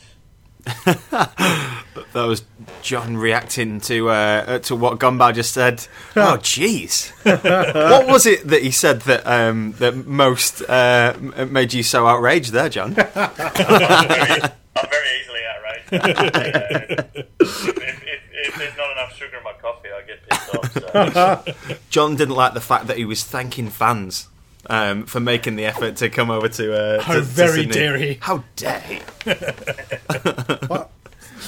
That 2.13 2.25
was 2.25 2.43
John 2.83 3.17
reacting 3.17 3.81
to 3.83 4.11
uh, 4.11 4.13
uh, 4.47 4.59
to 4.61 4.77
what 4.77 4.99
Gombau 4.99 5.35
just 5.35 5.53
said. 5.53 5.87
Oh, 6.17 6.39
jeez. 6.41 7.11
what 7.91 8.07
was 8.07 8.27
it 8.27 8.47
that 8.49 8.63
he 8.63 8.71
said 8.71 9.03
that 9.03 9.27
um, 9.27 9.73
that 9.79 10.07
most 10.07 10.63
uh, 10.63 11.15
made 11.51 11.73
you 11.75 11.83
so 11.83 12.07
outraged 12.07 12.53
there, 12.53 12.69
John? 12.69 12.91
I'm 12.91 12.97
very, 12.97 14.43
I'm 14.77 14.89
very 14.91 15.09
easily 15.21 15.41
outraged. 15.51 15.89
Uh, 17.41 17.41
if, 17.41 18.03
if, 18.05 18.21
if 18.33 18.55
there's 18.59 18.77
not 18.77 18.91
enough 18.93 19.17
sugar 19.17 19.39
in 19.39 19.45
my 19.45 19.53
coffee, 19.55 19.89
I 19.91 20.03
get 20.07 20.29
pissed 20.29 20.55
off. 20.55 21.55
So. 21.67 21.77
John 21.91 22.15
didn't 22.17 22.35
like 22.35 22.53
the 22.55 22.61
fact 22.61 22.87
that 22.89 22.97
he 22.99 23.05
was 23.07 23.25
thanking 23.25 23.69
fans 23.71 24.29
um, 24.69 25.05
for 25.07 25.19
making 25.21 25.57
the 25.57 25.65
effort 25.65 25.97
to 25.97 26.11
come 26.11 26.31
over 26.31 26.49
to. 26.49 26.75
Uh, 26.99 27.01
How 27.03 27.15
to- 27.15 27.21
to 27.21 27.25
very 27.25 27.61
Sydney. 27.63 27.73
dare 27.73 27.97
he. 27.97 28.19
How 28.21 28.45
dare 28.57 28.81
he? 28.81 29.01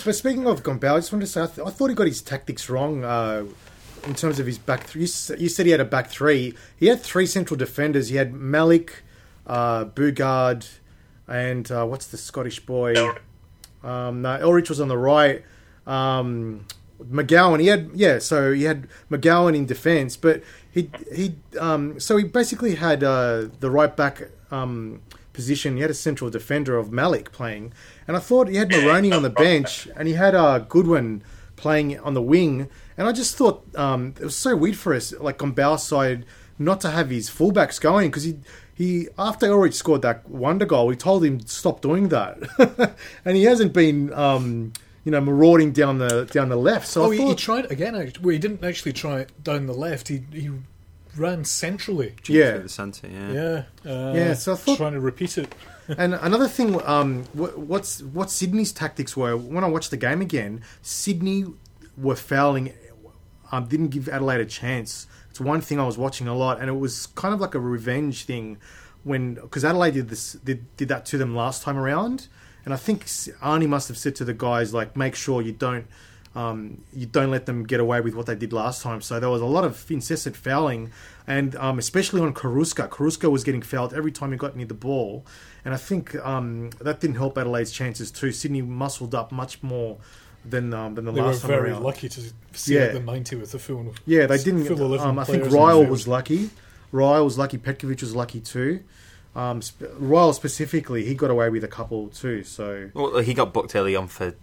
But, 0.05 0.15
speaking 0.15 0.47
of 0.47 0.63
Gombau, 0.63 0.95
I 0.95 0.99
just 0.99 1.13
wanted 1.13 1.27
to 1.27 1.33
say 1.33 1.43
I, 1.43 1.47
th- 1.47 1.67
I 1.67 1.71
thought 1.71 1.89
he 1.89 1.95
got 1.95 2.07
his 2.07 2.23
tactics 2.23 2.69
wrong 2.69 3.05
uh, 3.05 3.45
in 4.07 4.15
terms 4.15 4.39
of 4.39 4.47
his 4.47 4.59
back 4.59 4.85
three. 4.85 5.03
You, 5.03 5.07
s- 5.07 5.33
you 5.39 5.49
said 5.49 5.67
he 5.67 5.73
had 5.73 5.81
a 5.81 5.85
back 5.85 6.09
three. 6.09 6.55
He 6.77 6.87
had 6.87 7.01
three 7.01 7.27
central 7.27 7.57
defenders. 7.57 8.09
He 8.09 8.17
had 8.17 8.33
Malik, 8.33 9.03
uh, 9.47 9.85
Boogaard, 9.87 10.69
and 11.29 11.71
uh, 11.71 11.85
what's 11.87 12.07
the 12.07 12.17
Scottish 12.17 12.61
boy? 12.61 12.95
Um, 13.83 14.23
no, 14.23 14.39
Elrich 14.39 14.69
was 14.69 14.81
on 14.81 14.89
the 14.89 14.99
right. 14.99 15.45
Um, 15.87 16.67
McGowan, 17.03 17.61
he 17.61 17.69
had 17.69 17.91
yeah, 17.95 18.19
so 18.19 18.53
he 18.53 18.65
had 18.65 18.87
McGowan 19.11 19.57
in 19.57 19.65
defence, 19.65 20.17
but 20.19 20.43
he 20.71 20.91
he 21.15 21.35
um, 21.59 21.99
so 21.99 22.17
he 22.19 22.25
basically 22.25 22.75
had 22.75 23.03
uh, 23.03 23.47
the 23.61 23.71
right 23.71 23.97
back 23.97 24.29
um, 24.51 25.01
position. 25.33 25.77
He 25.77 25.81
had 25.83 25.91
a 25.91 25.95
central 25.95 26.29
defender 26.29 26.77
of 26.77 26.93
Malik 26.93 27.33
playing, 27.33 27.73
and 28.07 28.17
I 28.17 28.21
thought 28.21 28.49
he 28.49 28.57
had 28.57 28.71
Maroney 28.71 29.13
on 29.13 29.23
the 29.23 29.31
bench, 29.31 29.89
and 29.97 30.09
he 30.09 30.15
had 30.15 30.35
uh, 30.35 30.59
Goodwin 30.61 31.23
playing 31.57 31.99
on 32.01 32.15
the 32.15 32.23
wing, 32.23 32.69
and 32.97 33.07
I 33.09 33.13
just 33.13 33.37
thought 33.37 33.63
um, 33.77 34.15
it 34.19 34.25
was 34.25 34.37
so 34.37 34.57
weird 34.57 34.77
for 34.77 34.95
us, 34.95 35.13
like 35.21 35.43
on 35.43 35.53
Bauer's 35.53 35.83
side, 35.83 36.25
not 36.59 36.81
to 36.83 36.91
have 36.91 37.11
his 37.11 37.29
fullbacks 37.31 37.81
going 37.81 38.09
because 38.11 38.25
he. 38.25 38.39
He 38.73 39.09
after 39.19 39.47
Elrich 39.47 39.75
scored 39.75 40.01
that 40.03 40.27
wonder 40.27 40.65
goal, 40.65 40.87
we 40.87 40.97
told 40.97 41.23
him 41.23 41.39
stop 41.41 41.83
doing 41.83 42.09
that, 42.09 42.39
and 43.27 43.37
he 43.37 43.43
hasn't 43.45 43.75
been 43.75 44.11
um, 44.15 44.73
you 45.05 45.13
know, 45.13 45.21
marauding 45.21 45.73
down 45.73 45.99
the 45.99 46.25
down 46.25 46.49
the 46.49 46.57
left. 46.57 46.87
So 46.89 47.03
Oh, 47.03 47.13
I 47.13 47.17
he, 47.17 47.27
he 47.27 47.35
tried 47.35 47.71
again. 47.71 47.95
Actually. 47.95 48.25
Well, 48.25 48.33
he 48.33 48.39
didn't 48.39 48.65
actually 48.65 48.95
try 48.95 49.19
it 49.21 49.45
down 49.45 49.67
the 49.67 49.75
left. 49.75 50.09
He 50.09 50.23
he 50.33 50.49
ran 51.15 51.45
centrally. 51.45 52.15
yeah, 52.27 52.57
the 52.57 52.69
centre, 52.71 53.07
yeah. 53.09 53.33
Yeah, 53.85 53.91
uh, 53.93 54.13
Yeah, 54.15 54.33
so 54.33 54.55
I 54.55 54.57
thought- 54.57 54.79
trying 54.79 54.95
to 54.95 55.01
repeat 55.01 55.37
it. 55.37 55.55
And 55.99 56.14
another 56.14 56.49
thing, 56.49 56.80
um, 56.86 57.24
what, 57.32 57.59
what's 57.59 58.03
what 58.03 58.30
Sydney's 58.30 58.72
tactics 58.72 59.16
were 59.16 59.36
when 59.36 59.64
I 59.64 59.68
watched 59.68 59.91
the 59.91 59.97
game 59.97 60.20
again. 60.20 60.62
Sydney 60.82 61.47
were 61.97 62.16
fouling, 62.16 62.72
um, 63.51 63.66
didn't 63.66 63.88
give 63.88 64.09
Adelaide 64.09 64.41
a 64.41 64.47
chance. 64.47 65.07
It's 65.30 65.41
one 65.41 65.61
thing 65.61 65.78
I 65.80 65.86
was 65.86 65.99
watching 65.99 66.28
a 66.28 66.34
lot, 66.34 66.61
and 66.61 66.68
it 66.68 66.78
was 66.78 67.07
kind 67.07 67.34
of 67.34 67.41
like 67.41 67.55
a 67.55 67.61
revenge 67.61 68.24
thing 68.24 68.59
when 69.03 69.34
because 69.34 69.64
Adelaide 69.64 69.95
did 69.95 70.09
this 70.09 70.32
did, 70.32 70.76
did 70.76 70.88
that 70.88 71.07
to 71.07 71.18
them 71.18 71.34
last 71.34 71.62
time 71.62 71.76
around, 71.76 72.28
and 72.64 72.74
I 72.74 72.76
think 72.76 73.05
Arnie 73.07 73.68
must 73.68 73.88
have 73.88 73.99
said 73.99 74.14
to 74.16 74.24
the 74.24 74.34
guys 74.34 74.74
like, 74.74 74.97
make 74.97 75.14
sure 75.14 75.43
you 75.43 75.53
don't. 75.53 75.86
Um, 76.32 76.84
you 76.93 77.07
don't 77.07 77.32
let 77.32 77.47
them 77.47 77.64
get 77.64 77.80
away 77.80 78.01
with 78.01 78.14
what 78.14 78.26
they 78.26 78.36
did 78.36 78.53
last 78.53 78.82
time. 78.82 79.01
So 79.01 79.18
there 79.18 79.28
was 79.30 79.43
a 79.43 79.47
lot 79.47 79.64
of 79.64 79.91
incessant 79.91 80.36
fouling, 80.36 80.93
and 81.31 81.51
um, 81.57 81.78
especially 81.78 82.20
on 82.20 82.33
Carrusca. 82.35 82.89
Carrusca 82.89 83.31
was 83.31 83.43
getting 83.45 83.62
fouled 83.62 83.93
every 83.95 84.12
time 84.18 84.33
he 84.33 84.39
got 84.39 84.57
near 84.57 84.66
the 84.66 84.81
ball, 84.89 85.24
and 85.64 85.72
I 85.72 85.76
think 85.89 86.14
um, 86.33 86.70
that 86.81 87.01
didn't 87.01 87.16
help 87.16 87.39
Adelaide's 87.39 87.72
chances 87.72 88.11
too. 88.11 88.33
Sydney 88.33 88.62
muscled 88.62 89.14
up 89.14 89.31
much 89.33 89.62
more 89.62 89.99
than 90.45 90.72
um, 90.74 90.95
than 90.95 91.05
the 91.05 91.12
They 91.12 91.20
were 91.20 91.26
last 91.28 91.43
time 91.43 91.49
very 91.51 91.70
around. 91.70 91.83
lucky 91.85 92.09
to 92.09 92.20
see 92.53 92.74
Yeah. 92.74 92.89
the 92.89 93.01
ninety 93.01 93.37
with 93.37 93.53
the 93.53 93.59
full. 93.59 93.95
Yeah, 94.07 94.26
they 94.26 94.39
didn't. 94.39 94.64
Full 94.64 94.81
11 94.81 95.07
Um, 95.07 95.18
I 95.18 95.24
think 95.24 95.45
Ryall 95.45 95.89
was 95.89 96.09
lucky. 96.09 96.51
Ryall 96.93 97.24
was 97.24 97.37
lucky. 97.39 97.59
Petkovic 97.59 98.01
was 98.01 98.14
lucky 98.16 98.41
too. 98.41 98.81
Um, 99.37 99.62
sp- 99.62 99.95
Ryall 100.01 100.35
specifically, 100.35 101.05
he 101.05 101.14
got 101.14 101.31
away 101.31 101.49
with 101.51 101.62
a 101.62 101.68
couple 101.68 102.09
too. 102.09 102.43
So 102.43 102.91
Well, 102.95 103.18
he 103.18 103.33
got 103.35 103.53
booked 103.53 103.76
early 103.76 103.95
on 103.95 104.09
for 104.09 104.35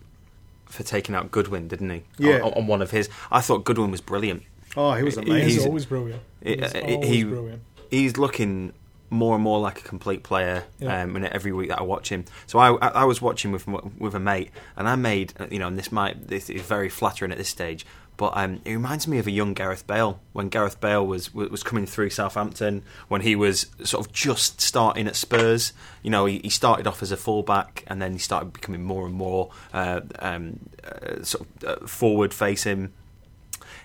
for 0.65 0.83
taking 0.83 1.15
out 1.15 1.31
Goodwin, 1.31 1.67
didn't 1.67 1.89
he? 1.89 2.03
Yeah. 2.17 2.39
On, 2.41 2.53
on 2.53 2.67
one 2.67 2.81
of 2.81 2.91
his. 2.91 3.09
I 3.31 3.41
thought 3.41 3.63
Goodwin 3.65 3.91
was 3.91 4.01
brilliant. 4.01 4.43
Oh, 4.77 4.93
he 4.93 5.03
was 5.03 5.15
He- 5.15 5.21
amazing. 5.21 5.43
He's, 5.45 5.53
He's- 5.55 5.65
always 5.67 5.85
brilliant. 5.85 6.21
He's 6.43 6.61
Uh, 6.61 6.81
always 6.85 7.07
he- 7.09 7.23
brilliant. 7.23 7.61
He's 7.89 8.17
looking 8.17 8.73
more 9.09 9.35
and 9.35 9.43
more 9.43 9.59
like 9.61 9.79
a 9.79 9.83
complete 9.83 10.21
player 10.23 10.65
Yeah. 10.79 11.03
um, 11.03 11.15
in 11.15 11.23
every 11.25 11.53
week 11.53 11.69
that 11.69 11.79
I 11.79 11.83
watch 11.83 12.09
him. 12.09 12.25
So 12.45 12.59
I, 12.59 12.73
I, 12.75 12.87
I 12.89 13.03
was 13.05 13.21
watching 13.21 13.51
with 13.53 13.65
with 13.97 14.13
a 14.13 14.19
mate, 14.19 14.51
and 14.75 14.87
I 14.87 14.95
made 14.95 15.33
you 15.49 15.59
know, 15.59 15.67
and 15.67 15.77
this 15.79 15.91
might 15.91 16.27
this 16.27 16.49
is 16.49 16.61
very 16.61 16.89
flattering 16.89 17.31
at 17.31 17.37
this 17.37 17.47
stage, 17.47 17.85
but 18.17 18.33
um, 18.35 18.59
it 18.65 18.73
reminds 18.73 19.07
me 19.07 19.17
of 19.19 19.25
a 19.27 19.31
young 19.31 19.53
Gareth 19.53 19.87
Bale 19.87 20.19
when 20.33 20.49
Gareth 20.49 20.81
Bale 20.81 21.07
was 21.07 21.33
was 21.33 21.49
was 21.49 21.63
coming 21.63 21.85
through 21.85 22.09
Southampton 22.09 22.83
when 23.07 23.21
he 23.21 23.33
was 23.33 23.67
sort 23.85 24.05
of 24.05 24.11
just 24.11 24.59
starting 24.59 25.07
at 25.07 25.15
Spurs. 25.15 25.71
You 26.03 26.09
know, 26.09 26.25
he, 26.25 26.39
he 26.43 26.49
started 26.49 26.85
off 26.85 27.01
as 27.01 27.09
a 27.13 27.17
fullback, 27.17 27.85
and 27.87 28.01
then 28.01 28.11
he 28.11 28.19
started 28.19 28.51
becoming 28.51 28.83
more 28.83 29.05
and 29.05 29.15
more 29.15 29.51
uh, 29.73 30.01
um, 30.19 30.59
uh, 30.83 31.23
sort 31.23 31.47
of 31.63 31.63
uh, 31.83 31.87
forward 31.87 32.33
facing 32.33 32.91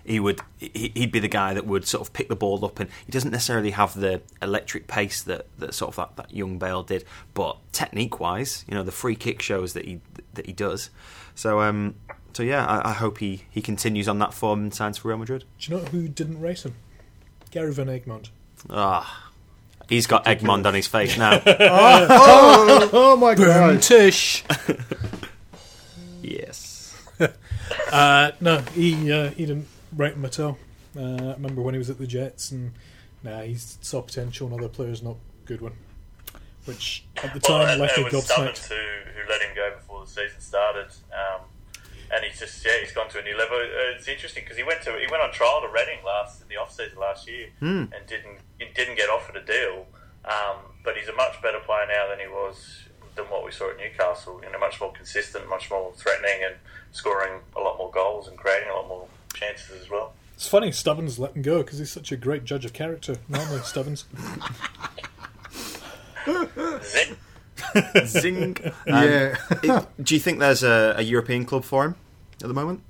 he 0.05 0.19
would 0.21 0.41
he- 0.59 0.93
he'd 0.95 1.13
be 1.13 1.19
the 1.21 1.29
guy 1.29 1.55
that 1.55 1.67
would 1.67 1.87
sort 1.87 2.01
of 2.07 2.13
pick 2.13 2.29
the 2.29 2.37
ball 2.37 2.65
up 2.65 2.81
and 2.81 2.91
he 3.07 3.13
doesn't 3.13 3.31
necessarily 3.31 3.71
have 3.71 3.95
the 3.99 4.21
electric 4.41 4.87
pace 4.89 5.23
that, 5.23 5.47
that 5.59 5.75
sort 5.75 5.91
of 5.91 5.97
that, 5.97 6.17
that 6.17 6.35
young 6.35 6.59
Bale 6.59 6.83
did 6.83 7.05
but 7.35 7.57
technique 7.73 8.19
wise 8.21 8.65
you 8.69 8.75
know 8.75 8.83
the 8.83 8.91
free 8.93 9.15
kick 9.17 9.41
shows 9.43 9.73
that 9.75 9.85
he 9.85 10.01
that 10.35 10.47
he 10.47 10.53
does 10.53 10.91
so 11.35 11.61
um 11.61 11.95
so 12.33 12.43
yeah 12.43 12.65
I, 12.67 12.91
I 12.91 12.93
hope 12.95 13.19
he, 13.19 13.45
he 13.51 13.61
continues 13.61 14.09
on 14.09 14.19
that 14.19 14.35
form 14.35 14.61
and 14.61 14.75
signs 14.75 14.99
for 14.99 15.09
Real 15.09 15.19
Madrid 15.19 15.45
Do 15.61 15.71
you 15.73 15.79
know 15.79 15.85
who 15.85 16.09
didn't 16.09 16.41
race 16.41 16.65
him? 16.65 16.75
Gary 17.51 17.73
Van 17.73 17.87
Egmond. 17.87 18.31
ah 18.71 19.31
he's 19.89 20.07
got 20.07 20.25
Egmond 20.25 20.67
on 20.67 20.75
his 20.75 20.87
face 20.87 21.17
now 21.19 21.41
oh 21.47 23.17
my 23.21 23.35
god! 23.35 23.83
Tish. 23.83 24.43
yes 26.23 26.97
Uh, 27.93 28.33
no, 28.41 28.59
he 28.75 29.11
uh, 29.13 29.31
he 29.31 29.47
didn't 29.47 29.67
rate 29.97 30.15
him 30.15 30.25
at 30.25 30.39
all. 30.41 30.59
Uh, 30.97 31.01
I 31.01 31.33
remember 31.35 31.63
when 31.63 31.75
he 31.75 31.79
was 31.79 31.91
at 31.91 31.99
the 31.99 32.07
Jets, 32.07 32.51
and 32.51 32.73
nah, 33.23 33.41
he 33.43 33.55
saw 33.57 34.03
potential, 34.03 34.47
and 34.49 34.59
other 34.59 34.69
players 34.69 35.03
not 35.03 35.17
good 35.47 35.61
one. 35.61 35.73
Which 36.65 37.05
at 37.17 37.35
the 37.35 37.41
Well, 37.49 37.59
time 37.61 37.71
and 37.71 37.81
left 37.81 37.99
it 37.99 38.07
me 38.07 38.11
was 38.13 38.25
Stubbins 38.25 38.59
gobsmacked. 38.61 38.69
who, 38.69 38.75
who 39.21 39.29
let 39.29 39.43
him 39.43 39.55
go 39.55 39.75
before 39.77 40.05
the 40.05 40.11
season 40.11 40.41
started. 40.41 40.87
Um, 41.13 41.41
and 42.15 42.25
he's 42.25 42.39
just 42.39 42.65
yeah, 42.65 42.73
he's 42.81 42.93
gone 42.93 43.09
to 43.09 43.19
a 43.19 43.23
new 43.23 43.37
level. 43.37 43.57
Uh, 43.57 43.97
it's 43.97 44.07
interesting 44.07 44.45
because 44.45 44.57
he 44.59 44.63
went 44.63 44.83
to 44.83 44.93
he 44.99 45.07
went 45.11 45.23
on 45.23 45.33
trial 45.33 45.61
to 45.63 45.69
Reading 45.73 46.05
last 46.05 46.43
in 46.43 46.49
the 46.49 46.57
off 46.57 46.71
season 46.73 46.99
last 46.99 47.27
year 47.27 47.49
and 47.61 48.07
didn't 48.07 48.39
he 48.59 48.67
didn't 48.75 48.97
get 48.97 49.09
offered 49.09 49.37
a 49.37 49.45
deal. 49.45 49.87
Um, 50.25 50.59
but 50.85 50.97
he's 50.97 51.09
a 51.09 51.15
much 51.15 51.41
better 51.43 51.59
player 51.61 51.87
now 51.89 52.09
than 52.11 52.21
he 52.21 52.27
was 52.29 52.81
than 53.17 53.25
what 53.25 53.45
we 53.45 53.51
saw 53.51 53.71
at 53.71 53.79
Newcastle. 53.79 54.41
You 54.45 54.53
know, 54.53 54.59
much 54.59 54.79
more 54.81 54.93
consistent, 54.93 55.49
much 55.49 55.71
more 55.71 55.93
threatening, 55.97 56.45
and 56.45 56.55
scoring 56.93 57.41
a 57.57 57.61
lot 57.61 57.79
more 57.79 57.91
goals 57.91 58.29
and 58.29 58.37
creating 58.37 58.69
a 58.69 58.75
lot 58.75 58.87
more 58.89 59.09
chances 59.35 59.83
as 59.83 59.91
well. 59.91 60.15
It's 60.35 60.49
funny 60.49 60.73
Stubbins 60.73 61.19
let 61.19 61.35
him 61.37 61.43
go 61.43 61.63
because 61.63 61.79
he's 61.79 61.91
such 61.93 62.11
a 62.13 62.17
great 62.17 62.45
judge 62.45 62.65
of 62.65 62.73
character. 62.73 63.17
Normally, 63.29 63.61
Stubbins. 63.65 64.05
Zip. 66.83 67.19
zing 68.07 68.57
um, 68.65 68.73
Yeah. 68.87 69.37
it- 69.63 69.87
do 70.05 70.15
you 70.15 70.21
think 70.21 70.39
there's 70.41 70.63
a, 70.63 70.95
a 70.99 71.03
European 71.03 71.45
club 71.45 71.65
for 71.65 71.85
him 71.85 71.95
at 72.43 72.49
the 72.49 72.55
moment 72.55 72.81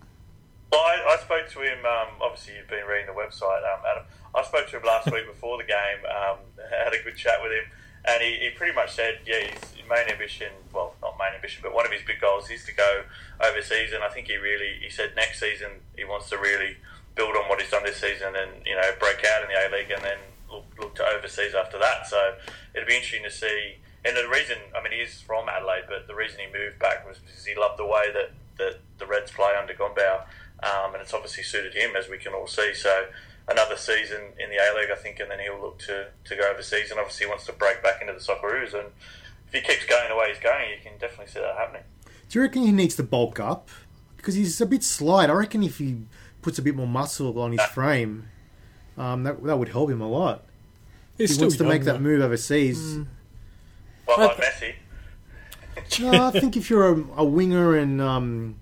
Well, 0.70 0.80
I, 0.80 1.16
I 1.18 1.22
spoke 1.22 1.48
to 1.50 1.60
him. 1.60 1.84
Um, 1.84 2.08
obviously, 2.22 2.54
you've 2.56 2.68
been 2.68 2.86
reading 2.86 3.06
the 3.06 3.12
website, 3.12 3.58
um, 3.64 3.80
Adam. 3.90 4.04
I 4.34 4.42
spoke 4.44 4.68
to 4.70 4.76
him 4.78 4.84
last 4.84 5.06
week 5.12 5.26
before 5.26 5.58
the 5.58 5.64
game. 5.64 6.00
Um, 6.08 6.38
had 6.70 6.94
a 6.94 7.02
good 7.02 7.16
chat 7.16 7.38
with 7.42 7.52
him, 7.52 7.64
and 8.06 8.22
he, 8.22 8.36
he 8.36 8.50
pretty 8.50 8.74
much 8.74 8.92
said, 8.94 9.18
"Yeah, 9.26 9.40
his 9.44 9.71
main 9.88 10.08
ambition, 10.08 10.52
well, 10.72 10.94
not 11.02 11.16
main 11.18 11.34
ambition, 11.34 11.60
but 11.62 11.74
one 11.74 11.86
of 11.86 11.92
his 11.92 12.02
big 12.02 12.20
goals 12.20 12.50
is 12.50 12.64
to 12.66 12.74
go 12.74 13.04
overseas." 13.40 13.92
And 13.92 14.02
I 14.02 14.08
think 14.08 14.28
he 14.28 14.36
really, 14.36 14.78
he 14.80 14.90
said 14.90 15.12
next 15.16 15.40
season 15.40 15.82
he 15.96 16.04
wants 16.04 16.28
to 16.30 16.36
really 16.38 16.76
build 17.14 17.36
on 17.36 17.48
what 17.48 17.60
he's 17.60 17.70
done 17.70 17.84
this 17.84 18.00
season, 18.00 18.34
and 18.36 18.66
you 18.66 18.74
know, 18.74 18.90
break 18.98 19.24
out 19.24 19.42
in 19.42 19.48
the 19.48 19.56
A 19.56 19.66
League, 19.70 19.90
and 19.90 20.02
then 20.02 20.18
look, 20.50 20.64
look 20.78 20.94
to 20.96 21.04
overseas 21.04 21.54
after 21.54 21.78
that. 21.78 22.06
So 22.06 22.34
it'll 22.74 22.86
be 22.86 22.94
interesting 22.94 23.24
to 23.24 23.30
see. 23.30 23.76
And 24.04 24.16
the 24.16 24.28
reason, 24.28 24.58
I 24.76 24.82
mean, 24.82 24.92
he 24.92 24.98
is 24.98 25.20
from 25.20 25.48
Adelaide, 25.48 25.84
but 25.88 26.08
the 26.08 26.14
reason 26.14 26.40
he 26.40 26.46
moved 26.46 26.78
back 26.78 27.06
was 27.06 27.18
because 27.18 27.44
he 27.44 27.54
loved 27.54 27.78
the 27.78 27.86
way 27.86 28.10
that, 28.12 28.32
that 28.58 28.80
the 28.98 29.06
Reds 29.06 29.30
play 29.30 29.54
under 29.58 29.74
Gombau. 29.74 30.26
Um, 30.62 30.94
and 30.94 31.02
it's 31.02 31.14
obviously 31.14 31.44
suited 31.44 31.74
him, 31.74 31.94
as 31.96 32.08
we 32.08 32.18
can 32.18 32.34
all 32.34 32.48
see. 32.48 32.74
So 32.74 33.06
another 33.48 33.76
season 33.76 34.20
in 34.38 34.50
the 34.50 34.56
A 34.56 34.74
League, 34.76 34.90
I 34.90 34.96
think, 34.96 35.20
and 35.20 35.30
then 35.30 35.38
he'll 35.38 35.60
look 35.60 35.78
to, 35.80 36.08
to 36.24 36.36
go 36.36 36.50
overseas. 36.50 36.90
And 36.90 36.98
obviously, 36.98 37.26
he 37.26 37.30
wants 37.30 37.46
to 37.46 37.52
break 37.52 37.82
back 37.82 38.00
into 38.00 38.12
the 38.12 38.18
Socceroos. 38.18 38.74
And 38.74 38.90
if 39.52 39.62
he 39.62 39.72
keeps 39.72 39.86
going 39.86 40.08
the 40.08 40.16
way 40.16 40.28
he's 40.28 40.38
going, 40.42 40.70
you 40.70 40.76
can 40.82 40.98
definitely 40.98 41.26
see 41.32 41.40
that 41.40 41.56
happening. 41.56 41.82
Do 42.28 42.38
you 42.38 42.42
reckon 42.42 42.62
he 42.62 42.72
needs 42.72 42.96
to 42.96 43.02
bulk 43.02 43.38
up? 43.40 43.68
Because 44.16 44.34
he's 44.34 44.60
a 44.60 44.66
bit 44.66 44.82
slight. 44.82 45.28
I 45.28 45.32
reckon 45.34 45.62
if 45.62 45.78
he 45.78 46.02
puts 46.40 46.58
a 46.58 46.62
bit 46.62 46.74
more 46.76 46.86
muscle 46.86 47.38
on 47.38 47.52
his 47.52 47.62
frame, 47.66 48.28
um, 48.96 49.24
that 49.24 49.42
that 49.44 49.58
would 49.58 49.68
help 49.68 49.90
him 49.90 50.00
a 50.00 50.08
lot. 50.08 50.44
He's 51.18 51.30
He 51.30 51.34
still 51.34 51.44
wants 51.46 51.56
to 51.58 51.64
young, 51.64 51.72
make 51.72 51.84
that 51.84 52.00
move 52.00 52.22
overseas. 52.22 52.98
Well, 54.06 54.20
I 54.20 54.24
like 54.26 54.36
Messi. 54.38 54.74
No, 56.00 56.26
I 56.26 56.30
think 56.30 56.56
if 56.56 56.70
you're 56.70 56.92
a, 56.92 57.04
a 57.18 57.24
winger 57.24 57.76
and 57.76 58.00
um, 58.00 58.56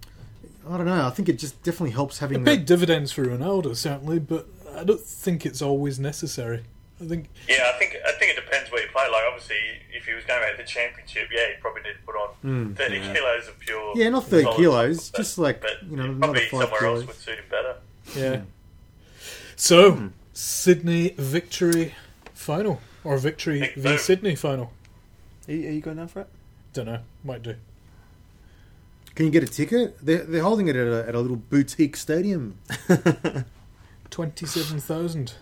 I 0.69 0.77
don't 0.77 0.87
know, 0.87 1.07
I 1.07 1.11
think 1.11 1.29
it 1.29 1.39
just 1.39 1.63
definitely 1.63 1.91
helps 1.93 2.19
having 2.19 2.43
It 2.43 2.45
that. 2.45 2.67
dividends 2.67 3.13
for 3.13 3.25
Ronaldo, 3.25 3.77
certainly, 3.77 4.19
but 4.19 4.47
I 4.75 4.85
don't 4.85 5.01
think 5.01 5.45
it's 5.47 5.61
always 5.63 5.99
necessary. 5.99 6.63
I 7.03 7.07
think 7.07 7.29
Yeah, 7.49 7.71
I 7.75 7.79
think 7.79 7.97
I 8.07 8.13
think 8.13 8.33
it 8.37 8.37
depends 8.45 8.71
where 8.71 8.83
you 8.83 8.89
play. 8.93 9.05
Like, 9.11 9.23
obviously, 9.27 9.57
if 9.93 10.05
he 10.05 10.13
was 10.15 10.25
going 10.25 10.43
back 10.43 10.53
to 10.57 10.63
the 10.63 10.69
championship, 10.69 11.29
yeah, 11.33 11.47
he 11.49 11.55
probably 11.61 11.83
need 11.83 11.95
to 11.95 12.03
put 12.05 12.15
on 12.15 12.75
30 12.75 13.01
kilos 13.01 13.49
of 13.49 13.59
pure. 13.59 13.93
Hmm, 13.95 13.99
Yeah, 14.01 14.09
not 14.11 14.27
30 14.27 14.43
solid 14.45 14.57
kilos, 14.57 14.97
muscle, 14.97 15.17
just 15.17 15.39
like, 15.39 15.61
but 15.63 15.83
you 15.89 15.97
know, 15.97 16.15
probably 16.19 16.41
five 16.43 16.51
somewhere 16.63 16.81
kilos. 16.81 16.99
else 17.01 17.07
would 17.07 17.17
suit 17.17 17.39
him 17.39 17.45
better. 17.51 17.77
Yeah. 18.17 18.41
So, 19.57 20.11
Sydney 20.33 21.15
victory 21.17 21.95
final. 22.35 22.81
Or 23.05 23.17
victory 23.17 23.61
Big 23.61 23.75
v 23.77 23.83
boom. 23.83 23.99
Sydney 23.99 24.35
final. 24.35 24.73
are 25.49 25.53
you, 25.55 25.69
are 25.69 25.73
you 25.73 25.81
going 25.81 25.97
down 25.97 26.09
for 26.09 26.21
it 26.21 26.29
Don't 26.75 26.87
know. 26.87 27.01
Might 27.25 27.43
do. 27.43 27.55
Can 29.15 29.25
you 29.27 29.33
get 29.33 29.43
a 29.43 29.47
ticket? 29.47 29.97
They're, 30.05 30.25
they're 30.25 30.43
holding 30.43 30.69
it 30.69 30.77
at 30.77 30.87
a, 30.87 31.09
at 31.09 31.15
a 31.15 31.21
little 31.21 31.37
boutique 31.37 31.97
stadium. 31.97 32.59
27,000. 34.11 35.35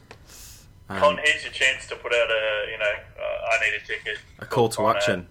Con, 0.88 1.18
here's 1.22 1.42
your 1.44 1.52
chance 1.52 1.86
to 1.88 1.96
put 1.96 2.12
out 2.14 2.30
a, 2.30 2.70
you 2.72 2.78
know, 2.78 2.84
uh, 2.84 3.50
I 3.52 3.64
need 3.64 3.74
a 3.76 3.86
ticket. 3.86 4.18
a 4.38 4.46
call 4.46 4.68
to 4.70 4.82
On 4.82 4.94
a- 4.94 4.98
action 4.98 5.26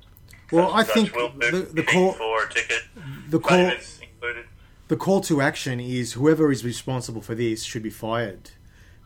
Well, 0.52 0.72
I 0.74 0.84
think 0.84 1.16
will 1.16 1.30
the, 1.32 1.68
the 1.74 1.84
call 1.84 2.14
for 2.14 2.44
a 2.46 2.50
ticket. 2.54 2.84
the 3.30 3.40
call 3.40 3.58
Favours 3.70 4.00
included. 4.02 4.46
the 4.88 4.96
call 4.98 5.22
to 5.22 5.42
action 5.42 5.80
is 5.80 6.14
whoever 6.14 6.52
is 6.52 6.64
responsible 6.64 7.22
for 7.22 7.34
this 7.36 7.64
should 7.64 7.84
be 7.84 7.90
fired 7.90 8.52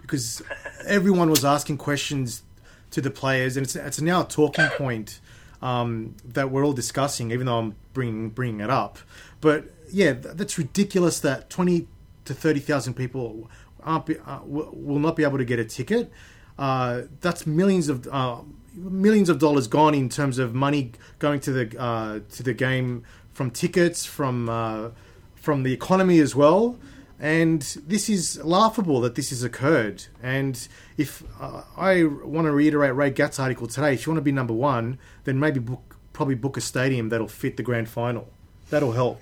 because 0.01 0.41
everyone 0.85 1.29
was 1.29 1.45
asking 1.45 1.77
questions 1.77 2.43
to 2.91 2.99
the 3.01 3.09
players 3.11 3.55
and 3.55 3.65
it's, 3.65 3.75
it's 3.75 4.01
now 4.01 4.21
a 4.23 4.25
talking 4.27 4.67
point 4.77 5.19
um, 5.61 6.15
that 6.25 6.51
we're 6.51 6.65
all 6.65 6.73
discussing 6.73 7.31
even 7.31 7.45
though 7.45 7.59
I'm 7.59 7.75
bringing 7.93 8.29
bringing 8.29 8.59
it 8.59 8.69
up 8.69 8.97
but 9.39 9.65
yeah 9.89 10.11
that's 10.13 10.57
ridiculous 10.57 11.19
that 11.21 11.49
20 11.49 11.87
to 12.25 12.33
30,000 12.33 12.93
people 12.93 13.49
aren't 13.83 14.05
be, 14.05 14.17
uh, 14.19 14.39
will 14.43 14.69
will 14.73 14.99
not 14.99 15.15
be 15.15 15.23
able 15.23 15.37
to 15.37 15.45
get 15.45 15.59
a 15.59 15.65
ticket 15.65 16.11
uh, 16.57 17.01
that's 17.21 17.45
millions 17.47 17.89
of 17.89 18.07
uh, 18.07 18.41
millions 18.75 19.29
of 19.29 19.39
dollars 19.39 19.67
gone 19.67 19.93
in 19.93 20.09
terms 20.09 20.37
of 20.37 20.53
money 20.53 20.91
going 21.19 21.39
to 21.41 21.51
the 21.51 21.79
uh, 21.81 22.19
to 22.31 22.43
the 22.43 22.53
game 22.53 23.03
from 23.33 23.51
tickets 23.51 24.05
from 24.05 24.49
uh, 24.49 24.89
from 25.35 25.63
the 25.63 25.73
economy 25.73 26.19
as 26.19 26.35
well. 26.35 26.77
And 27.19 27.61
this 27.85 28.09
is 28.09 28.43
laughable 28.43 28.99
that 29.01 29.13
this 29.13 29.29
has 29.29 29.43
occurred. 29.43 30.05
And 30.23 30.67
if 30.97 31.23
uh, 31.39 31.61
I 31.77 32.05
want 32.05 32.47
to 32.47 32.51
reiterate 32.51 32.95
Ray 32.95 33.11
Gatt's 33.11 33.39
article 33.39 33.67
today, 33.67 33.93
if 33.93 34.05
you 34.05 34.11
want 34.11 34.17
to 34.17 34.23
be 34.23 34.31
number 34.31 34.55
one, 34.55 34.97
then 35.25 35.39
maybe 35.39 35.59
book, 35.59 35.97
probably 36.13 36.33
book 36.33 36.57
a 36.57 36.61
stadium 36.61 37.09
that'll 37.09 37.27
fit 37.27 37.57
the 37.57 37.63
grand 37.63 37.89
final. 37.89 38.27
That'll 38.71 38.93
help. 38.93 39.21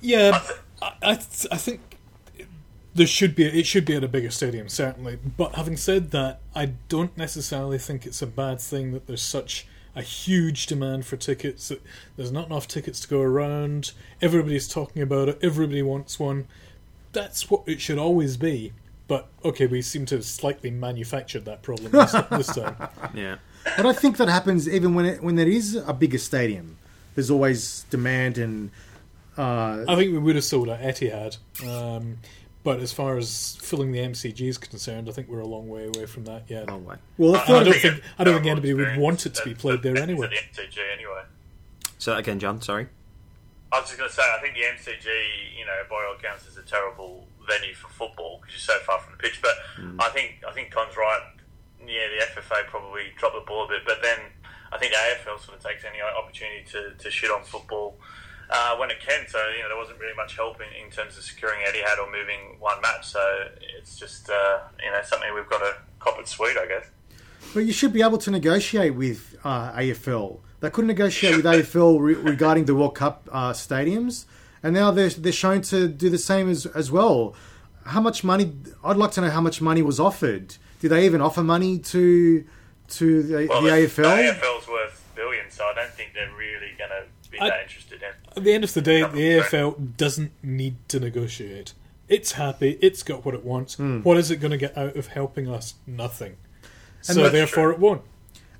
Yeah, 0.00 0.42
I, 0.82 0.92
I, 1.02 1.12
I 1.12 1.56
think 1.56 1.89
there 2.94 3.06
should 3.06 3.34
be 3.34 3.44
it 3.44 3.66
should 3.66 3.84
be 3.84 3.94
at 3.94 4.04
a 4.04 4.08
bigger 4.08 4.30
stadium 4.30 4.68
certainly. 4.68 5.18
But 5.36 5.54
having 5.54 5.76
said 5.76 6.10
that, 6.10 6.40
I 6.54 6.72
don't 6.88 7.16
necessarily 7.16 7.78
think 7.78 8.06
it's 8.06 8.22
a 8.22 8.26
bad 8.26 8.60
thing 8.60 8.92
that 8.92 9.06
there's 9.06 9.22
such 9.22 9.66
a 9.94 10.02
huge 10.02 10.66
demand 10.66 11.06
for 11.06 11.16
tickets. 11.16 11.68
That 11.68 11.82
there's 12.16 12.32
not 12.32 12.46
enough 12.46 12.66
tickets 12.68 13.00
to 13.00 13.08
go 13.08 13.20
around. 13.20 13.92
Everybody's 14.20 14.68
talking 14.68 15.02
about 15.02 15.28
it. 15.28 15.38
Everybody 15.42 15.82
wants 15.82 16.18
one. 16.18 16.46
That's 17.12 17.50
what 17.50 17.62
it 17.66 17.80
should 17.80 17.98
always 17.98 18.36
be. 18.36 18.72
But 19.08 19.26
okay, 19.44 19.66
we 19.66 19.82
seem 19.82 20.06
to 20.06 20.16
have 20.16 20.24
slightly 20.24 20.70
manufactured 20.70 21.44
that 21.44 21.62
problem 21.62 21.90
this, 21.90 22.12
this 22.30 22.54
time. 22.54 22.76
Yeah. 23.14 23.36
But 23.76 23.86
I 23.86 23.92
think 23.92 24.16
that 24.16 24.28
happens 24.28 24.68
even 24.68 24.94
when 24.94 25.04
it, 25.04 25.22
when 25.22 25.36
there 25.36 25.48
is 25.48 25.74
a 25.74 25.92
bigger 25.92 26.18
stadium. 26.18 26.76
There's 27.14 27.30
always 27.30 27.84
demand 27.90 28.38
and 28.38 28.70
uh, 29.36 29.84
I 29.88 29.96
think 29.96 30.12
we 30.12 30.18
would 30.18 30.34
have 30.36 30.44
sold 30.44 30.68
at 30.68 30.80
Etihad. 30.80 31.38
Um, 31.66 32.18
but 32.62 32.80
as 32.80 32.92
far 32.92 33.16
as 33.16 33.56
filling 33.60 33.92
the 33.92 34.00
MCG 34.00 34.48
is 34.48 34.58
concerned, 34.58 35.08
I 35.08 35.12
think 35.12 35.28
we're 35.28 35.40
a 35.40 35.46
long 35.46 35.68
way 35.68 35.86
away 35.86 36.06
from 36.06 36.24
that 36.24 36.44
yet. 36.48 36.64
Oh, 36.68 36.72
long 36.72 36.84
way. 36.84 36.96
well, 37.16 37.36
I, 37.36 37.42
if 37.42 37.48
I 37.48 37.52
don't 37.52 37.64
there- 37.64 37.72
think 37.74 38.02
I 38.18 38.24
don't 38.24 38.34
think 38.34 38.46
anybody 38.46 38.74
would 38.74 38.98
want 38.98 39.26
it 39.26 39.34
to 39.34 39.44
be 39.44 39.54
played 39.54 39.82
there 39.82 39.96
anyway. 39.96 40.28
The 40.28 40.62
MCG 40.62 40.78
anyway. 40.92 41.22
So 41.98 42.16
again, 42.16 42.38
John. 42.38 42.60
Sorry. 42.60 42.88
I 43.72 43.78
was 43.78 43.86
just 43.88 43.98
going 43.98 44.10
to 44.10 44.16
say, 44.16 44.22
I 44.22 44.40
think 44.42 44.54
the 44.54 44.62
MCG, 44.62 45.06
you 45.56 45.64
know, 45.64 45.78
by 45.88 46.04
all 46.04 46.16
accounts, 46.18 46.44
is 46.48 46.56
a 46.56 46.62
terrible 46.62 47.28
venue 47.46 47.72
for 47.72 47.86
football 47.88 48.40
because 48.40 48.54
you're 48.54 48.76
so 48.76 48.84
far 48.84 48.98
from 48.98 49.12
the 49.12 49.18
pitch. 49.18 49.40
But 49.40 49.54
hmm. 49.76 50.00
I 50.00 50.08
think 50.08 50.42
I 50.46 50.52
think 50.52 50.70
Con's 50.70 50.96
right. 50.96 51.22
Yeah, 51.86 52.08
the 52.18 52.40
FFA 52.40 52.66
probably 52.66 53.12
dropped 53.16 53.36
the 53.36 53.46
ball 53.46 53.64
a 53.64 53.68
bit, 53.68 53.82
but 53.86 54.02
then 54.02 54.18
I 54.72 54.78
think 54.78 54.92
the 54.92 54.98
AFL 54.98 55.40
sort 55.40 55.56
of 55.56 55.64
takes 55.64 55.84
any 55.84 55.98
opportunity 56.02 56.64
to, 56.72 56.92
to 56.98 57.10
shit 57.10 57.30
on 57.30 57.42
football 57.42 57.96
uh, 58.50 58.76
when 58.76 58.90
it 58.90 59.00
can. 59.00 59.26
So 59.28 59.38
you 59.56 59.62
know, 59.62 59.68
there 59.68 59.76
wasn't 59.78 59.98
really 59.98 60.16
much 60.16 60.36
help 60.36 60.60
in, 60.60 60.84
in 60.84 60.90
terms 60.90 61.16
of 61.16 61.24
securing 61.24 61.60
Etihad 61.60 61.98
or 61.98 62.10
moving 62.10 62.58
one 62.58 62.80
match. 62.80 63.06
So 63.08 63.20
it's 63.78 63.98
just 63.98 64.28
uh, 64.28 64.58
you 64.82 64.90
know 64.90 65.00
something 65.04 65.32
we've 65.34 65.48
got 65.48 65.58
to 65.60 65.76
cop 65.98 66.18
it 66.18 66.28
sweet, 66.28 66.56
I 66.58 66.66
guess. 66.66 66.86
But 67.54 67.60
you 67.60 67.72
should 67.72 67.92
be 67.92 68.02
able 68.02 68.18
to 68.18 68.30
negotiate 68.30 68.94
with 68.94 69.36
uh, 69.44 69.72
AFL. 69.72 70.40
They 70.60 70.70
couldn't 70.70 70.88
negotiate 70.88 71.36
with 71.36 71.44
AFL 71.46 72.00
re- 72.00 72.14
regarding 72.14 72.66
the 72.66 72.74
World 72.74 72.94
Cup 72.94 73.28
uh, 73.32 73.52
stadiums, 73.52 74.26
and 74.62 74.74
now 74.74 74.90
they're 74.90 75.10
they're 75.10 75.32
shown 75.32 75.62
to 75.62 75.88
do 75.88 76.10
the 76.10 76.18
same 76.18 76.50
as 76.50 76.66
as 76.66 76.90
well. 76.90 77.34
How 77.86 78.00
much 78.00 78.22
money? 78.24 78.52
I'd 78.84 78.96
like 78.96 79.12
to 79.12 79.20
know 79.22 79.30
how 79.30 79.40
much 79.40 79.60
money 79.60 79.82
was 79.82 79.98
offered. 79.98 80.56
Did 80.80 80.90
they 80.90 81.04
even 81.06 81.20
offer 81.20 81.42
money 81.42 81.78
to 81.78 82.44
to 82.88 83.22
the, 83.22 83.46
Well, 83.48 83.62
the 83.62 83.70
AFL? 83.70 83.96
The 83.96 84.32
AFL's 84.32 84.68
worth 84.68 85.02
billions, 85.14 85.54
so 85.54 85.64
I 85.64 85.74
don't 85.74 85.90
think 85.92 86.12
they're 86.14 86.34
really 87.40 87.50
going 87.50 87.52
I- 87.52 87.56
that 87.56 87.62
interested 87.62 88.02
in. 88.02 88.08
At 88.36 88.44
the 88.44 88.52
end 88.52 88.64
of 88.64 88.72
the 88.74 88.80
day, 88.80 89.00
the 89.02 89.40
AFL 89.40 89.96
doesn't 89.96 90.32
need 90.42 90.76
to 90.88 91.00
negotiate. 91.00 91.72
It's 92.08 92.32
happy. 92.32 92.78
It's 92.80 93.02
got 93.02 93.24
what 93.24 93.34
it 93.34 93.44
wants. 93.44 93.78
What 93.78 94.16
is 94.16 94.30
it 94.30 94.36
going 94.36 94.50
to 94.50 94.56
get 94.56 94.76
out 94.76 94.96
of 94.96 95.08
helping 95.08 95.48
us? 95.48 95.74
Nothing. 95.86 96.36
So 97.02 97.14
that's 97.14 97.32
therefore, 97.32 97.70
it 97.72 97.78
won't. 97.78 98.02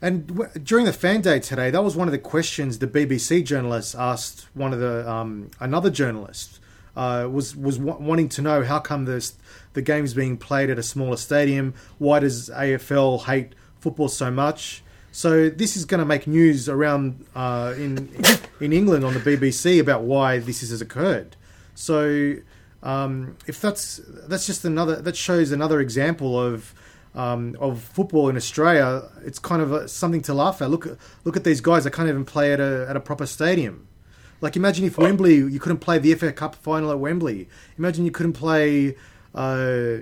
And 0.02 0.26
w- 0.28 0.50
during 0.62 0.86
the 0.86 0.92
fan 0.92 1.20
day 1.20 1.40
today, 1.40 1.70
that 1.70 1.84
was 1.84 1.94
one 1.96 2.08
of 2.08 2.12
the 2.12 2.18
questions 2.18 2.78
the 2.78 2.86
BBC 2.86 3.44
journalist 3.44 3.94
asked 3.94 4.46
one 4.54 4.72
of 4.72 4.78
the 4.80 5.08
um, 5.10 5.50
another 5.60 5.90
journalist 5.90 6.58
uh, 6.96 7.28
was 7.30 7.54
was 7.54 7.76
w- 7.78 7.98
wanting 8.04 8.28
to 8.30 8.40
know 8.42 8.62
how 8.64 8.78
come 8.78 9.04
this 9.04 9.34
the 9.74 9.82
game's 9.82 10.14
being 10.14 10.36
played 10.38 10.70
at 10.70 10.78
a 10.78 10.82
smaller 10.82 11.16
stadium. 11.18 11.74
Why 11.98 12.18
does 12.20 12.48
AFL 12.50 13.24
hate 13.24 13.54
football 13.78 14.08
so 14.08 14.30
much? 14.30 14.82
So 15.12 15.50
this 15.50 15.76
is 15.76 15.84
going 15.84 15.98
to 15.98 16.04
make 16.04 16.26
news 16.26 16.68
around 16.68 17.24
uh, 17.34 17.74
in 17.76 18.08
in 18.61 18.72
England 18.72 19.04
on 19.04 19.14
the 19.14 19.20
BBC 19.20 19.80
about 19.80 20.02
why 20.02 20.38
this 20.38 20.61
has 20.61 20.80
occurred. 20.80 21.36
So 21.74 22.36
um, 22.82 23.36
if 23.46 23.61
that's 23.61 24.00
that's 24.28 24.46
just 24.46 24.64
another 24.64 24.96
that 24.96 25.16
shows 25.16 25.52
another 25.52 25.80
example 25.80 26.40
of 26.40 26.74
um, 27.14 27.56
of 27.58 27.82
football 27.82 28.28
in 28.28 28.36
Australia, 28.36 29.02
it's 29.24 29.38
kind 29.38 29.61
of 29.61 29.72
a, 29.72 29.88
something 29.88 30.22
to 30.22 30.34
laugh 30.34 30.62
at. 30.62 30.70
Look 30.70 30.98
look 31.24 31.36
at 31.36 31.44
these 31.44 31.61
guys; 31.61 31.84
they 31.84 31.90
can't 31.90 32.08
even 32.08 32.24
play 32.24 32.52
at 32.52 32.61
a 32.61 32.86
at 32.88 32.96
a 32.96 33.00
proper 33.00 33.26
stadium. 33.26 33.88
Like 34.40 34.56
imagine 34.56 34.86
if 34.86 34.96
Wembley, 34.96 35.34
you 35.34 35.61
couldn't 35.61 35.80
play 35.80 35.98
the 35.98 36.14
FA 36.14 36.32
Cup 36.32 36.54
final 36.54 36.90
at 36.90 36.98
Wembley. 36.98 37.48
Imagine 37.76 38.04
you 38.06 38.11
couldn't 38.11 38.32
play 38.32 38.96
uh, 39.34 39.98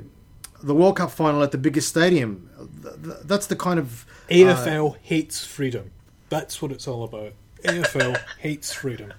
the 0.63 0.75
World 0.75 0.97
Cup 0.97 1.11
final 1.11 1.43
at 1.43 1.53
the 1.53 1.59
biggest 1.59 1.89
stadium. 1.89 2.51
Th- 2.83 2.95
th- 3.03 3.17
That's 3.25 3.47
the 3.47 3.57
kind 3.57 3.79
of 3.79 4.05
uh, 4.31 4.35
AFL 4.35 4.97
hates 5.03 5.45
freedom. 5.45 5.91
That's 6.29 6.61
what 6.61 6.73
it's 6.73 6.87
all 6.89 7.05
about. 7.05 7.33
AFL 7.65 8.21
hates 8.39 8.73
freedom. 8.73 9.13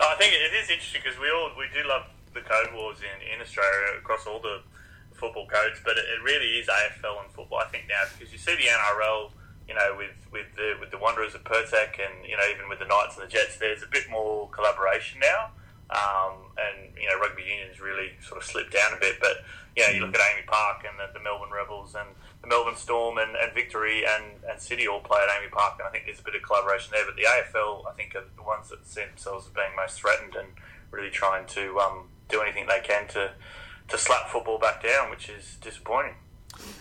I 0.00 0.14
think 0.18 0.32
it 0.34 0.52
is 0.54 0.68
interesting 0.70 1.00
because 1.02 1.18
we 1.18 1.30
all 1.30 1.50
we 1.56 1.66
do 1.72 1.86
love 1.88 2.04
the 2.34 2.40
code 2.40 2.74
wars 2.74 2.98
in, 3.00 3.34
in 3.34 3.40
Australia 3.40 3.96
across 3.98 4.26
all 4.26 4.40
the 4.40 4.60
football 5.14 5.46
codes, 5.46 5.80
but 5.84 5.96
it, 5.96 6.04
it 6.04 6.22
really 6.22 6.58
is 6.58 6.66
AFL 6.68 7.22
and 7.24 7.32
football. 7.32 7.58
I 7.58 7.68
think 7.68 7.84
now 7.88 8.02
because 8.12 8.32
you 8.32 8.38
see 8.38 8.54
the 8.56 8.68
NRL, 8.68 9.30
you 9.68 9.74
know, 9.74 9.94
with 9.96 10.12
with 10.32 10.46
the 10.56 10.76
with 10.80 10.90
the 10.90 10.98
Wanderers 10.98 11.34
of 11.34 11.44
Pirtek 11.44 11.96
and 12.00 12.26
you 12.28 12.36
know 12.36 12.44
even 12.54 12.68
with 12.68 12.78
the 12.78 12.86
Knights 12.86 13.16
and 13.16 13.24
the 13.26 13.30
Jets, 13.30 13.56
there's 13.58 13.82
a 13.82 13.88
bit 13.90 14.10
more 14.10 14.48
collaboration 14.50 15.20
now. 15.20 15.50
Um, 15.88 16.50
and 16.58 16.92
you 17.00 17.08
know, 17.08 17.18
rugby 17.20 17.42
union's 17.42 17.80
really 17.80 18.10
sort 18.20 18.42
of 18.42 18.44
slipped 18.46 18.72
down 18.72 18.92
a 18.92 19.00
bit, 19.00 19.16
but 19.20 19.44
you 19.76 19.82
know, 19.82 19.88
you 19.90 20.06
look 20.06 20.14
at 20.14 20.20
AAMI 20.20 20.46
Park 20.46 20.84
and 20.88 20.98
the, 20.98 21.12
the 21.18 21.22
Melbourne 21.22 21.50
Rebels 21.54 21.94
and 21.94 22.08
the 22.42 22.48
Melbourne 22.48 22.76
Storm 22.76 23.18
and, 23.18 23.36
and 23.36 23.52
Victory 23.54 24.04
and, 24.06 24.24
and 24.50 24.60
City 24.60 24.88
all 24.88 25.00
play 25.00 25.20
at 25.22 25.28
AAMI 25.28 25.50
Park, 25.52 25.74
and 25.78 25.86
I 25.88 25.90
think 25.90 26.06
there's 26.06 26.20
a 26.20 26.22
bit 26.22 26.34
of 26.34 26.42
collaboration 26.42 26.90
there. 26.92 27.04
But 27.04 27.16
the 27.16 27.24
AFL, 27.24 27.86
I 27.86 27.92
think, 27.94 28.14
are 28.14 28.24
the 28.36 28.42
ones 28.42 28.68
that 28.70 28.86
see 28.86 29.04
themselves 29.04 29.46
as 29.46 29.52
being 29.52 29.74
most 29.76 30.00
threatened 30.00 30.34
and 30.34 30.48
really 30.90 31.10
trying 31.10 31.46
to 31.48 31.78
um, 31.80 32.08
do 32.28 32.40
anything 32.40 32.66
they 32.68 32.80
can 32.80 33.06
to 33.08 33.32
to 33.88 33.98
slap 33.98 34.28
football 34.30 34.58
back 34.58 34.82
down, 34.82 35.10
which 35.10 35.28
is 35.28 35.56
disappointing. 35.60 36.14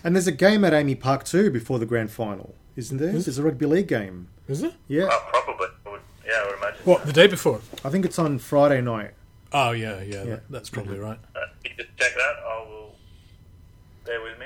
And 0.03 0.15
there's 0.15 0.25
a 0.27 0.31
game 0.31 0.63
at 0.65 0.73
AAMI 0.73 0.99
Park 0.99 1.23
too 1.25 1.51
before 1.51 1.77
the 1.79 1.85
grand 1.85 2.09
final, 2.11 2.55
isn't 2.75 2.97
there? 2.97 3.11
There's 3.11 3.37
a 3.37 3.43
rugby 3.43 3.65
league 3.65 3.87
game. 3.87 4.29
Is 4.47 4.63
it? 4.63 4.73
Yeah, 4.87 5.05
Uh, 5.05 5.19
probably, 5.31 5.67
yeah, 6.25 6.33
I 6.33 6.45
would 6.45 6.57
imagine. 6.57 6.79
What 6.85 7.05
the 7.05 7.13
day 7.13 7.27
before? 7.27 7.59
I 7.83 7.89
think 7.89 8.05
it's 8.05 8.17
on 8.17 8.39
Friday 8.39 8.81
night. 8.81 9.11
Oh 9.51 9.71
yeah, 9.71 10.01
yeah. 10.01 10.15
Yeah. 10.15 10.23
That, 10.23 10.41
that's 10.49 10.69
probably 10.69 10.97
right. 10.99 11.19
Uh, 11.35 11.39
you 11.63 11.71
just 11.77 11.89
check 11.97 12.11
it 12.15 12.21
out. 12.21 12.35
I 12.43 12.54
will. 12.54 12.54
Bear 14.05 14.21
with 14.21 14.39
me. 14.39 14.45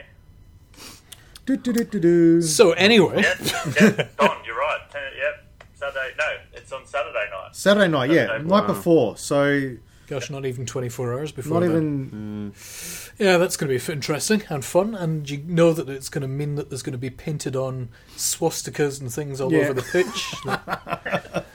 Do, 1.45 1.57
do, 1.57 1.74
do, 1.74 1.84
do, 1.84 1.99
do. 1.99 2.41
So 2.41 2.72
anyway, 2.74 3.22
Yeah, 3.24 3.36
yeah, 3.82 4.07
Don, 4.20 4.38
you're 4.45 4.57
right. 4.57 4.80
Ten, 4.91 5.01
yep, 5.18 5.45
Saturday. 5.74 6.12
No, 6.18 6.26
it's 6.53 6.72
on 6.72 6.86
Saturday 6.86 7.26
night. 7.32 7.55
Saturday 7.55 7.88
night, 7.88 8.12
yeah, 8.12 8.28
Saturday. 8.28 8.45
night 8.49 8.68
before. 8.68 9.18
So 9.18 9.76
gosh, 10.07 10.30
not 10.30 10.45
even 10.45 10.66
twenty 10.68 10.89
four 10.89 11.12
hours 11.14 11.32
before. 11.32 11.60
not 11.62 11.68
then. 11.68 11.72
even 11.72 12.51
mm. 12.55 13.12
Yeah, 13.18 13.38
that's 13.38 13.57
going 13.57 13.78
to 13.78 13.86
be 13.86 13.91
interesting 13.93 14.43
and 14.49 14.64
fun, 14.64 14.93
and 14.95 15.28
you 15.30 15.39
know 15.45 15.74
that 15.74 15.89
it's 15.89 16.07
going 16.10 16.22
to 16.22 16.28
mean 16.28 16.55
that 16.55 16.70
there's 16.70 16.84
going 16.84 16.93
to 16.93 16.97
be 16.99 17.10
painted 17.10 17.55
on 17.55 17.89
swastikas 18.16 19.01
and 19.01 19.12
things 19.12 19.41
all 19.41 19.51
Yeah. 19.51 19.60
over 19.62 19.74
the 19.74 19.82
pitch. 19.82 20.36
that 20.45 21.45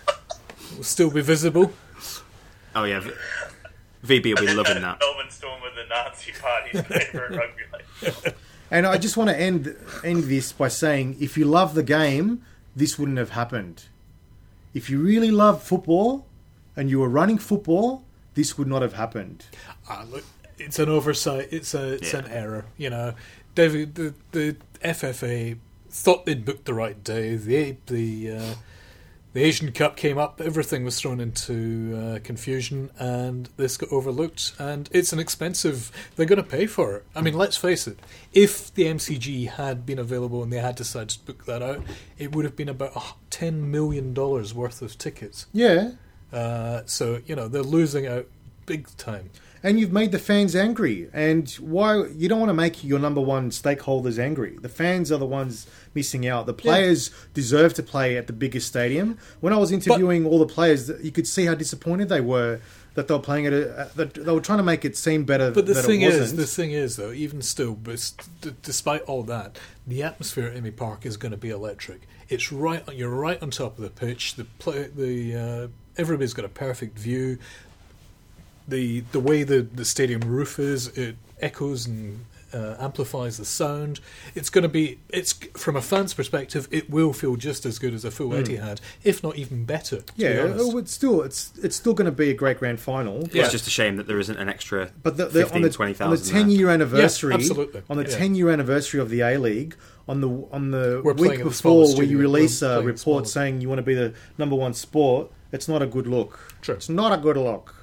will 0.77 0.83
still 0.85 1.11
be 1.11 1.21
visible. 1.21 1.73
Oh 2.75 2.83
yeah, 2.85 2.99
v- 2.99 3.13
VB 4.05 4.39
will 4.39 4.47
be 4.47 4.55
loving 4.55 4.81
that. 4.83 4.99
Melbourne 5.01 5.31
Storm 5.31 5.61
with 5.63 5.75
the 5.75 5.87
Nazi 5.89 6.33
Party's 6.41 6.81
favourite 7.13 7.31
rugby 7.37 7.63
league. 8.25 8.35
And 8.71 8.87
I 8.87 8.99
just 8.99 9.17
want 9.17 9.31
to 9.31 9.37
end 9.39 9.75
end 10.03 10.25
this 10.25 10.53
by 10.53 10.69
saying, 10.69 11.17
if 11.21 11.37
you 11.39 11.45
love 11.45 11.75
the 11.75 11.83
game, 11.83 12.43
this 12.75 12.99
wouldn't 12.99 13.19
have 13.19 13.31
happened. 13.31 13.85
If 14.73 14.91
you 14.91 15.01
really 15.01 15.31
love 15.31 15.63
football 15.63 16.27
and 16.77 16.91
you 16.91 16.99
were 16.99 17.09
running 17.09 17.39
football, 17.39 18.03
this 18.35 18.59
would 18.59 18.67
not 18.67 18.83
have 18.83 18.95
happened. 18.95 19.45
Ah, 19.89 20.05
look, 20.11 20.25
it's 20.59 20.79
an 20.79 20.89
oversight. 20.89 21.49
It's 21.53 21.73
a 21.75 21.93
it's 21.95 22.13
Yeah. 22.13 22.21
an 22.21 22.27
error. 22.31 22.65
You 22.77 22.91
know, 22.91 23.15
David, 23.55 23.95
the 23.95 24.15
the 24.33 24.57
FFA 24.83 25.57
thought 25.91 26.27
they'd 26.27 26.45
booked 26.45 26.65
the 26.65 26.75
right 26.75 27.03
day. 27.05 27.37
The 27.37 27.77
the 27.87 28.31
uh, 28.33 28.55
the 29.35 29.43
Asian 29.43 29.71
Cup 29.73 29.97
came 29.97 30.17
up. 30.17 30.41
Everything 30.41 30.85
was 30.85 30.99
thrown 30.99 31.21
into 31.21 31.95
uh, 31.97 32.19
confusion, 32.25 32.91
and 32.99 33.51
this 33.57 33.77
got 33.77 33.93
overlooked. 33.93 34.55
And 34.59 34.89
it's 34.93 35.13
an 35.13 35.19
expensive. 35.19 35.91
They're 36.17 36.25
going 36.25 36.43
to 36.43 36.49
pay 36.49 36.67
for 36.67 36.97
it. 36.97 37.05
I 37.15 37.21
mean, 37.21 37.35
let's 37.35 37.57
face 37.57 37.87
it. 37.87 37.99
If 38.33 38.73
the 38.75 38.85
MCG 38.85 39.49
had 39.51 39.85
been 39.85 39.99
available 39.99 40.43
and 40.43 40.53
they 40.53 40.59
had 40.61 40.77
decided 40.77 41.11
to 41.11 41.21
book 41.21 41.45
that 41.45 41.63
out, 41.63 41.83
it 42.17 42.35
would 42.35 42.45
have 42.47 42.57
been 42.57 42.69
about 42.69 42.97
ten 43.29 43.71
million 43.71 44.15
dollars 44.15 44.55
worth 44.55 44.81
of 44.81 44.97
tickets. 44.97 45.47
Yeah, 45.53 45.93
Uh, 46.33 46.83
so 46.87 47.21
you 47.27 47.37
know 47.37 47.47
they're 47.49 47.63
losing 47.63 48.07
out 48.07 48.27
big 48.67 48.89
time. 48.97 49.31
And 49.65 49.81
you've 49.81 49.93
made 49.93 50.13
the 50.13 50.19
fans 50.21 50.55
angry. 50.55 51.09
And 51.13 51.51
why 51.53 52.05
you 52.05 52.29
don't 52.29 52.39
want 52.39 52.51
to 52.51 52.55
make 52.55 52.85
your 52.85 53.01
number 53.01 53.21
one 53.21 53.51
stakeholders 53.51 54.19
angry? 54.19 54.59
The 54.61 54.69
fans 54.69 55.11
are 55.11 55.19
the 55.19 55.27
ones 55.27 55.67
missing 55.95 56.29
out. 56.29 56.47
The 56.47 56.53
players 56.53 57.11
deserve 57.33 57.75
to 57.75 57.83
play 57.83 58.17
at 58.17 58.27
the 58.27 58.33
biggest 58.33 58.69
stadium. 58.69 59.19
When 59.41 59.53
I 59.53 59.57
was 59.57 59.73
interviewing 59.73 60.27
all 60.27 60.39
the 60.39 60.47
players, 60.47 60.91
you 61.03 61.11
could 61.11 61.27
see 61.27 61.47
how 61.47 61.55
disappointed 61.55 62.09
they 62.09 62.21
were 62.21 62.61
that 62.95 63.09
they 63.09 63.15
were 63.15 63.21
playing 63.21 63.47
at 63.47 63.53
a. 63.53 63.91
That 63.97 64.15
they 64.15 64.33
were 64.33 64.41
trying 64.41 64.59
to 64.59 64.65
make 64.65 64.85
it 64.85 64.97
seem 64.97 65.25
better. 65.25 65.51
But 65.51 65.67
the 65.67 65.75
thing 65.75 66.03
it 66.03 66.15
is, 66.15 66.37
the 66.37 66.47
thing 66.47 66.73
is, 66.73 66.97
though, 66.97 67.13
even 67.13 67.43
still, 67.43 67.75
but 67.75 68.13
despite 68.63 69.03
all 69.03 69.23
that, 69.25 69.59
the 69.87 70.03
atmosphere 70.03 70.47
at 70.47 70.55
AAMI 70.55 70.77
Park 70.77 71.05
is 71.07 71.17
going 71.17 71.33
to 71.33 71.39
be 71.39 71.51
electric. 71.51 72.03
It's 72.29 72.53
right. 72.53 72.83
You're 72.93 73.11
right 73.11 73.43
on 73.43 73.51
top 73.51 73.79
of 73.79 73.85
the 73.85 73.91
pitch. 73.91 74.37
The 74.37 74.45
play, 74.45 74.89
the 74.95 75.35
uh, 75.35 75.69
everybody's 75.97 76.35
got 76.35 76.45
a 76.45 76.49
perfect 76.49 76.99
view. 76.99 77.39
The 78.67 79.01
the 79.13 79.21
way 79.21 79.43
the 79.43 79.63
the 79.63 79.85
stadium 79.85 80.21
roof 80.23 80.59
is, 80.59 80.89
it 80.97 81.17
echoes 81.41 81.87
and 81.87 82.25
uh, 82.55 82.77
amplifies 82.79 83.37
the 83.37 83.45
sound. 83.45 84.01
It's 84.35 84.49
going 84.49 84.63
to 84.63 84.69
be. 84.69 84.99
It's 85.09 85.33
from 85.57 85.77
a 85.77 85.83
fan's 85.83 86.15
perspective, 86.15 86.69
it 86.71 86.89
will 86.89 87.13
feel 87.13 87.37
just 87.37 87.67
as 87.67 87.79
good 87.79 87.93
as 87.93 88.05
a 88.05 88.11
full 88.11 88.31
Etihad, 88.31 88.79
if 89.03 89.23
not 89.23 89.37
even 89.37 89.65
better. 89.65 90.01
to 90.03 90.13
be 90.15 90.23
yeah, 90.23 90.41
honest. 90.43 90.61
oh, 90.61 90.79
it's 90.79 90.93
still 90.93 91.23
it's 91.23 91.53
it's 91.63 91.77
still 91.77 91.95
going 91.95 92.07
to 92.07 92.13
be 92.13 92.31
a 92.31 92.35
great 92.35 92.59
grand 92.59 92.81
final. 92.81 93.29
Yeah. 93.33 93.43
It's 93.43 93.53
just 93.53 93.67
a 93.67 93.71
shame 93.71 93.97
that 93.97 94.07
there 94.07 94.19
isn't 94.21 94.37
an 94.39 94.49
extra 94.49 94.91
But 95.03 95.17
the, 95.17 95.27
the, 95.27 95.41
15, 95.41 95.57
on 95.57 95.63
the, 95.63 95.71
20,000 95.71 96.07
on 96.07 96.17
the 96.17 96.31
ten 96.31 96.51
year 96.51 96.71
anniversary, 96.71 97.35
absolutely. 97.35 97.83
on 97.91 97.97
the 97.97 98.05
Yeah. 98.09 98.17
ten 98.17 98.35
year 98.35 98.51
anniversary 98.51 99.01
of 99.01 99.11
the 99.11 99.21
A 99.21 99.37
League, 99.37 99.77
on 100.09 100.21
the 100.21 100.29
on 100.53 100.71
the 100.71 101.03
We're 101.05 101.13
week 101.15 101.39
before, 101.39 101.53
smallest 101.53 101.99
where 101.99 102.07
you 102.07 102.19
release 102.19 102.63
a 102.63 102.79
report 102.83 102.99
smallest. 103.01 103.33
saying 103.35 103.61
you 103.63 103.69
want 103.69 103.81
to 103.81 103.83
be 103.83 103.95
the 103.95 104.15
number 104.39 104.55
one 104.55 104.75
sport, 104.75 105.31
it's 105.51 105.67
not 105.69 105.83
a 105.83 105.87
good 105.87 106.07
look. 106.07 106.39
True. 106.63 106.77
It's 106.77 106.89
not 106.89 107.13
a 107.13 107.21
good 107.21 107.37
look. 107.37 107.75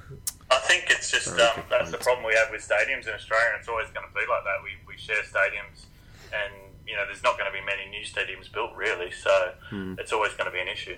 I 1.14 1.18
think 1.18 1.24
it's 1.24 1.38
just 1.38 1.58
um, 1.58 1.64
that's 1.70 1.92
the 1.92 1.98
problem 1.98 2.26
we 2.26 2.36
have 2.36 2.52
with 2.52 2.62
stadiums 2.68 3.08
in 3.08 3.14
Australia, 3.14 3.48
and 3.54 3.60
it's 3.60 3.68
always 3.68 3.88
going 3.90 4.08
to 4.08 4.14
be 4.14 4.22
like 4.22 4.44
that. 4.44 4.64
We, 4.64 4.72
we 4.88 4.98
share 4.98 5.22
stadiums, 5.24 5.86
and 6.34 6.54
you 6.88 6.96
know 6.96 7.06
there's 7.06 7.24
not 7.24 7.38
going 7.38 7.52
to 7.52 7.58
be 7.58 7.64
many 7.66 7.90
new 7.90 8.04
stadiums 8.04 8.52
built 8.52 8.76
really, 8.76 9.12
so 9.12 9.54
it's 10.00 10.14
always 10.14 10.34
going 10.34 10.46
to 10.46 10.52
be 10.52 10.60
an 10.60 10.68
issue. 10.68 10.98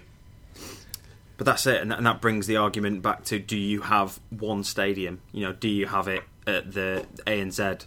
But 1.37 1.45
that's 1.45 1.65
it, 1.65 1.81
and 1.81 1.91
that, 1.91 1.97
and 1.97 2.05
that 2.05 2.21
brings 2.21 2.47
the 2.47 2.57
argument 2.57 3.01
back 3.01 3.23
to: 3.25 3.39
Do 3.39 3.57
you 3.57 3.81
have 3.81 4.19
one 4.29 4.63
stadium? 4.63 5.21
You 5.31 5.47
know, 5.47 5.53
do 5.53 5.67
you 5.67 5.87
have 5.87 6.07
it 6.07 6.23
at 6.45 6.73
the 6.73 7.05
ANZ, 7.25 7.85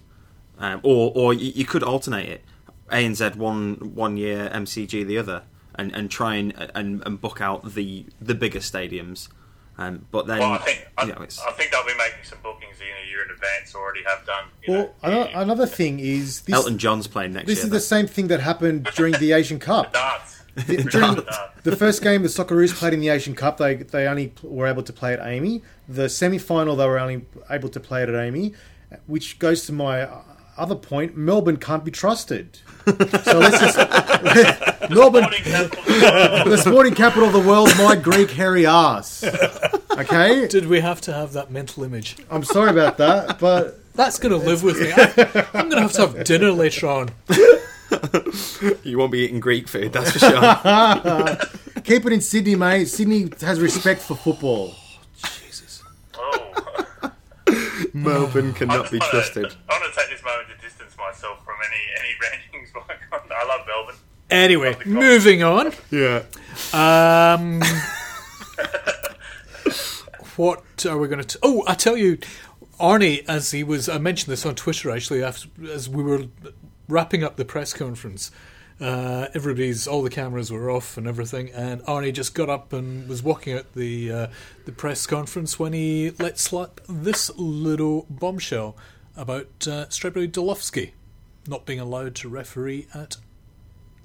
um, 0.58 0.80
or 0.82 1.12
or 1.14 1.32
you, 1.32 1.52
you 1.54 1.64
could 1.64 1.82
alternate 1.82 2.28
it, 2.28 2.44
ANZ 2.90 3.36
one 3.36 3.94
one 3.94 4.16
year, 4.16 4.50
MCG 4.52 5.06
the 5.06 5.18
other, 5.18 5.42
and, 5.74 5.94
and 5.94 6.10
try 6.10 6.34
and, 6.34 6.70
and 6.74 7.02
and 7.06 7.20
book 7.20 7.40
out 7.40 7.74
the 7.74 8.06
the 8.20 8.34
bigger 8.34 8.60
stadiums. 8.60 9.28
Um, 9.78 10.06
but 10.10 10.26
then, 10.26 10.38
Well, 10.38 10.52
I 10.52 10.58
think 10.58 10.86
I, 10.96 11.04
you 11.04 11.12
know, 11.12 11.20
it's, 11.22 11.38
I 11.40 11.50
think 11.52 11.70
they'll 11.70 11.84
be 11.84 11.92
making 11.98 12.24
some 12.24 12.38
bookings 12.42 12.76
in 12.80 12.86
a 12.86 13.10
year 13.10 13.22
in 13.24 13.30
advance. 13.30 13.74
Already 13.74 14.00
have 14.04 14.24
done. 14.24 14.44
You 14.66 14.72
Well, 14.72 14.82
know, 14.82 14.92
another, 15.02 15.30
another 15.34 15.66
thing 15.66 15.98
is 16.00 16.40
this. 16.42 16.54
Elton 16.54 16.78
John's 16.78 17.06
playing 17.06 17.34
next 17.34 17.46
year. 17.46 17.54
this 17.54 17.58
year. 17.58 17.66
is 17.66 17.70
the 17.72 17.80
same 17.80 18.06
thing 18.06 18.28
that 18.28 18.40
happened 18.40 18.88
during 18.94 19.12
the 19.14 19.32
Asian 19.40 19.58
Cup. 19.58 19.92
darts. 19.92 20.42
during 20.66 20.86
darts. 21.16 21.36
the 21.64 21.76
first 21.76 22.02
game 22.02 22.22
the 22.22 22.28
Socceroos 22.28 22.72
played 22.74 22.94
in 22.94 23.00
the 23.00 23.10
Asian 23.10 23.34
Cup, 23.34 23.58
they 23.58 23.74
they 23.74 24.06
only 24.06 24.32
were 24.42 24.66
able 24.66 24.82
to 24.82 24.92
play 24.94 25.12
at 25.12 25.20
AAMI. 25.20 25.60
The 25.88 26.08
semi 26.08 26.38
final, 26.38 26.74
they 26.76 26.86
were 26.86 26.98
only 26.98 27.26
able 27.50 27.68
to 27.68 27.78
play 27.80 28.02
it 28.02 28.08
at 28.08 28.14
AAMI, 28.14 28.54
which 29.06 29.38
goes 29.38 29.66
to 29.66 29.72
my 29.74 30.08
other 30.56 30.74
point. 30.74 31.16
Melbourne 31.16 31.56
can't 31.56 31.84
be 31.84 31.90
trusted. 31.90 32.58
So 32.86 33.38
let's 33.38 33.58
just 33.60 33.76
Melbourne, 34.90 35.24
the 35.24 36.56
sporting 36.60 36.94
capital 36.94 37.26
of 37.26 37.32
the 37.32 37.40
world, 37.40 37.70
my 37.78 37.96
Greek 37.96 38.30
hairy 38.30 38.66
ass. 38.66 39.24
Okay, 39.92 40.46
Did 40.46 40.66
we 40.66 40.80
have 40.80 41.00
to 41.02 41.12
have 41.12 41.32
that 41.32 41.50
mental 41.50 41.82
image? 41.84 42.16
I'm 42.30 42.44
sorry 42.44 42.70
about 42.70 42.98
that, 42.98 43.38
but 43.38 43.80
That's 43.94 44.18
going 44.18 44.38
to 44.38 44.46
live 44.46 44.62
with 44.62 44.80
me. 44.80 44.92
I, 44.92 45.46
I'm 45.54 45.68
going 45.68 45.76
to 45.76 45.80
have 45.82 45.92
to 45.92 46.00
have 46.02 46.24
dinner 46.24 46.52
later 46.52 46.86
on. 46.86 47.10
you 48.84 48.98
won't 48.98 49.12
be 49.12 49.20
eating 49.20 49.40
Greek 49.40 49.68
food, 49.68 49.92
that's 49.92 50.10
for 50.12 50.18
sure. 50.18 51.80
keep 51.82 52.04
it 52.06 52.12
in 52.12 52.20
Sydney, 52.20 52.56
mate. 52.56 52.86
Sydney 52.86 53.30
has 53.40 53.58
respect 53.60 54.00
for 54.00 54.14
football. 54.16 54.74
Oh, 54.74 55.30
Jesus. 55.42 55.82
Oh. 56.14 56.75
Melbourne 58.04 58.54
cannot 58.54 58.90
be 58.90 58.98
wanna- 58.98 59.10
trusted. 59.10 59.54
I 59.68 59.72
want 59.78 59.92
to 59.94 60.00
take 60.00 60.10
this 60.10 60.24
moment 60.24 60.48
to 60.48 60.56
distance 60.66 60.96
myself 60.96 61.44
from 61.44 61.56
any 61.68 61.82
any 62.00 62.14
rantings. 62.22 62.72
I 63.30 63.44
love 63.46 63.66
Melbourne. 63.66 63.96
Anyway, 64.30 64.72
Love 64.74 64.86
moving 64.86 65.42
on. 65.42 65.72
Yeah. 65.90 66.22
Um, 66.72 67.60
what 70.36 70.62
are 70.86 70.98
we 70.98 71.08
going 71.08 71.24
to? 71.24 71.38
Oh, 71.42 71.64
I 71.66 71.74
tell 71.74 71.96
you, 71.96 72.18
Arnie, 72.80 73.24
as 73.28 73.50
he 73.52 73.64
was, 73.64 73.88
I 73.88 73.98
mentioned 73.98 74.30
this 74.32 74.44
on 74.44 74.54
Twitter 74.54 74.90
actually, 74.90 75.22
after, 75.22 75.48
as 75.70 75.88
we 75.88 76.02
were 76.02 76.26
wrapping 76.88 77.24
up 77.24 77.36
the 77.36 77.44
press 77.44 77.72
conference. 77.72 78.30
Uh, 78.78 79.28
everybody's, 79.32 79.86
all 79.86 80.02
the 80.02 80.10
cameras 80.10 80.52
were 80.52 80.70
off 80.70 80.98
and 80.98 81.06
everything, 81.06 81.50
and 81.50 81.80
Arnie 81.82 82.12
just 82.12 82.34
got 82.34 82.50
up 82.50 82.74
and 82.74 83.08
was 83.08 83.22
walking 83.22 83.56
out 83.56 83.72
the 83.74 84.12
uh, 84.12 84.26
the 84.66 84.72
press 84.72 85.06
conference 85.06 85.58
when 85.58 85.72
he 85.72 86.10
let 86.18 86.38
slip 86.38 86.82
this 86.86 87.30
little 87.36 88.06
bombshell 88.10 88.76
about 89.16 89.46
uh, 89.66 89.86
Strebre 89.86 90.30
Delovski 90.30 90.92
not 91.48 91.64
being 91.64 91.80
allowed 91.80 92.14
to 92.16 92.28
referee 92.28 92.86
at 92.92 93.16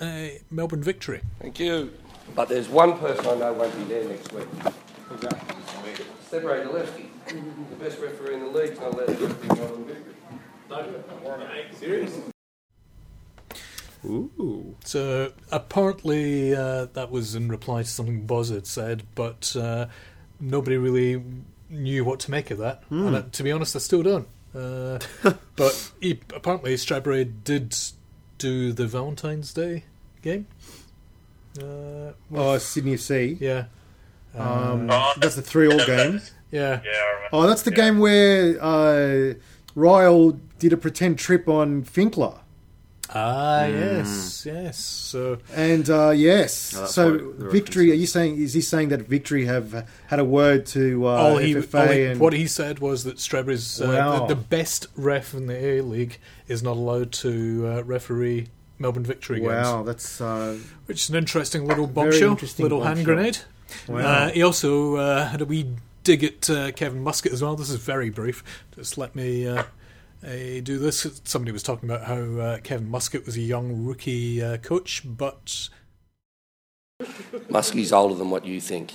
a 0.01 0.41
Melbourne 0.49 0.83
victory. 0.83 1.21
Thank 1.39 1.59
you. 1.59 1.91
But 2.35 2.47
there's 2.49 2.69
one 2.69 2.97
person 2.97 3.25
I 3.25 3.35
know 3.35 3.53
won't 3.53 3.75
be 3.77 3.83
there 3.85 4.05
next 4.05 4.31
week. 4.31 4.47
Strebre 6.29 6.63
Gillespie, 6.63 7.09
the 7.27 7.75
best 7.75 7.99
referee 7.99 8.35
in 8.35 8.39
the 8.41 8.47
league, 8.47 8.79
not 8.79 8.93
allowed 8.93 9.07
to 9.07 9.27
referee 9.27 9.59
Melbourne 9.59 9.85
Victory. 9.85 10.15
Ooh. 14.05 14.75
So 14.83 15.31
apparently 15.51 16.55
uh, 16.55 16.85
that 16.93 17.11
was 17.11 17.35
in 17.35 17.49
reply 17.49 17.83
to 17.83 17.87
something 17.87 18.25
Boz 18.25 18.49
had 18.49 18.65
said, 18.65 19.03
but 19.15 19.55
uh, 19.55 19.87
nobody 20.39 20.77
really 20.77 21.23
knew 21.69 22.03
what 22.03 22.19
to 22.21 22.31
make 22.31 22.49
of 22.51 22.57
that. 22.57 22.83
And 22.89 23.15
uh, 23.15 23.23
to 23.31 23.43
be 23.43 23.51
honest, 23.51 23.75
I 23.75 23.79
still 23.79 24.03
don't. 24.03 24.27
Uh, 24.55 24.99
but 25.55 25.91
he, 26.01 26.19
apparently 26.35 26.73
Strebre 26.75 27.31
did 27.43 27.75
do 28.37 28.73
the 28.73 28.87
Valentine's 28.87 29.53
Day 29.53 29.83
game. 30.21 30.47
Uh, 31.61 32.11
Oh, 32.33 32.57
Sydney 32.57 32.95
FC. 32.95 33.39
yeah, 33.39 33.65
Um, 34.35 34.89
Oh, 34.89 35.13
that's 35.17 35.35
the 35.35 35.41
three-all 35.41 35.85
game. 35.85 36.21
yeah. 36.51 36.81
Yeah, 36.83 36.91
I 36.91 37.13
remember. 37.13 37.29
Oh, 37.33 37.47
that's 37.47 37.61
the 37.63 37.71
Yeah. 37.71 37.77
game 37.77 37.99
where 37.99 38.57
uh, 38.63 39.33
Ryall 39.75 40.39
did 40.59 40.73
a 40.73 40.77
pretend 40.77 41.19
trip 41.19 41.47
on 41.47 41.83
Finkler. 41.83 42.39
Ah, 43.13 43.65
yes, 43.65 44.43
yes. 44.45 44.77
So 44.79 45.37
And 45.53 45.89
uh, 45.89 46.11
yes, 46.11 46.73
Oh, 46.77 46.85
so 46.85 47.33
Victory. 47.37 47.91
Are 47.91 47.95
you 47.95 48.07
saying? 48.07 48.41
Is 48.41 48.53
he 48.53 48.61
saying 48.61 48.89
that 48.89 49.01
Victory 49.01 49.45
have 49.45 49.85
had 50.07 50.19
a 50.19 50.25
word 50.25 50.65
to 50.67 51.07
uh, 51.07 51.11
all 51.11 51.37
he, 51.37 51.53
FFA 51.55 51.79
all 51.79 51.87
he- 51.93 52.05
and 52.05 52.19
what 52.19 52.33
he 52.33 52.47
said 52.47 52.79
was 52.79 53.03
that 53.03 53.19
Strebre's 53.19 53.81
uh, 53.81 53.87
Wow. 53.87 54.25
the, 54.27 54.35
the 54.35 54.41
best 54.41 54.87
ref 54.95 55.33
in 55.33 55.47
the 55.47 55.55
A 55.65 55.81
League 55.81 56.19
is 56.47 56.63
not 56.63 56.77
allowed 56.77 57.11
to 57.13 57.67
uh, 57.67 57.83
referee 57.83 58.47
Melbourne 58.79 59.03
victory 59.03 59.39
games. 59.39 59.51
wow, 59.51 59.83
that's 59.83 60.21
uh, 60.21 60.57
Which 60.85 61.01
is 61.03 61.09
an 61.09 61.15
interesting 61.17 61.67
little 61.67 61.87
Very 61.87 62.09
bombshell, 62.11 62.29
interesting 62.31 62.63
little 62.63 62.83
hand 62.83 62.97
bombshell. 63.05 63.15
grenade. 63.15 63.37
wow. 63.87 63.97
Uh, 63.99 64.29
he 64.29 64.41
also 64.41 64.95
uh, 64.95 65.27
had 65.27 65.41
a 65.41 65.45
wee 65.45 65.67
dig 66.03 66.23
at 66.23 66.49
uh, 66.49 66.71
Kevin 66.71 67.03
Muscat 67.03 67.31
as 67.33 67.43
well. 67.43 67.55
This 67.55 67.69
is 67.69 67.75
very 67.75 68.09
brief. 68.09 68.43
Just 68.75 68.97
let 68.97 69.15
me 69.15 69.47
uh, 70.25 70.61
do 70.63 70.77
this. 70.77 71.21
Somebody 71.23 71.51
was 71.51 71.63
talking 71.63 71.89
about 71.89 72.05
how 72.05 72.21
uh, 72.39 72.57
Kevin 72.59 72.89
Muscat 72.89 73.25
was 73.25 73.35
a 73.37 73.41
young 73.41 73.83
rookie 73.85 74.41
uh, 74.41 74.57
coach, 74.57 75.01
but 75.05 75.69
Muskie's 77.49 77.91
older 77.91 78.15
than 78.15 78.29
what 78.29 78.45
you 78.45 78.61
think. 78.61 78.93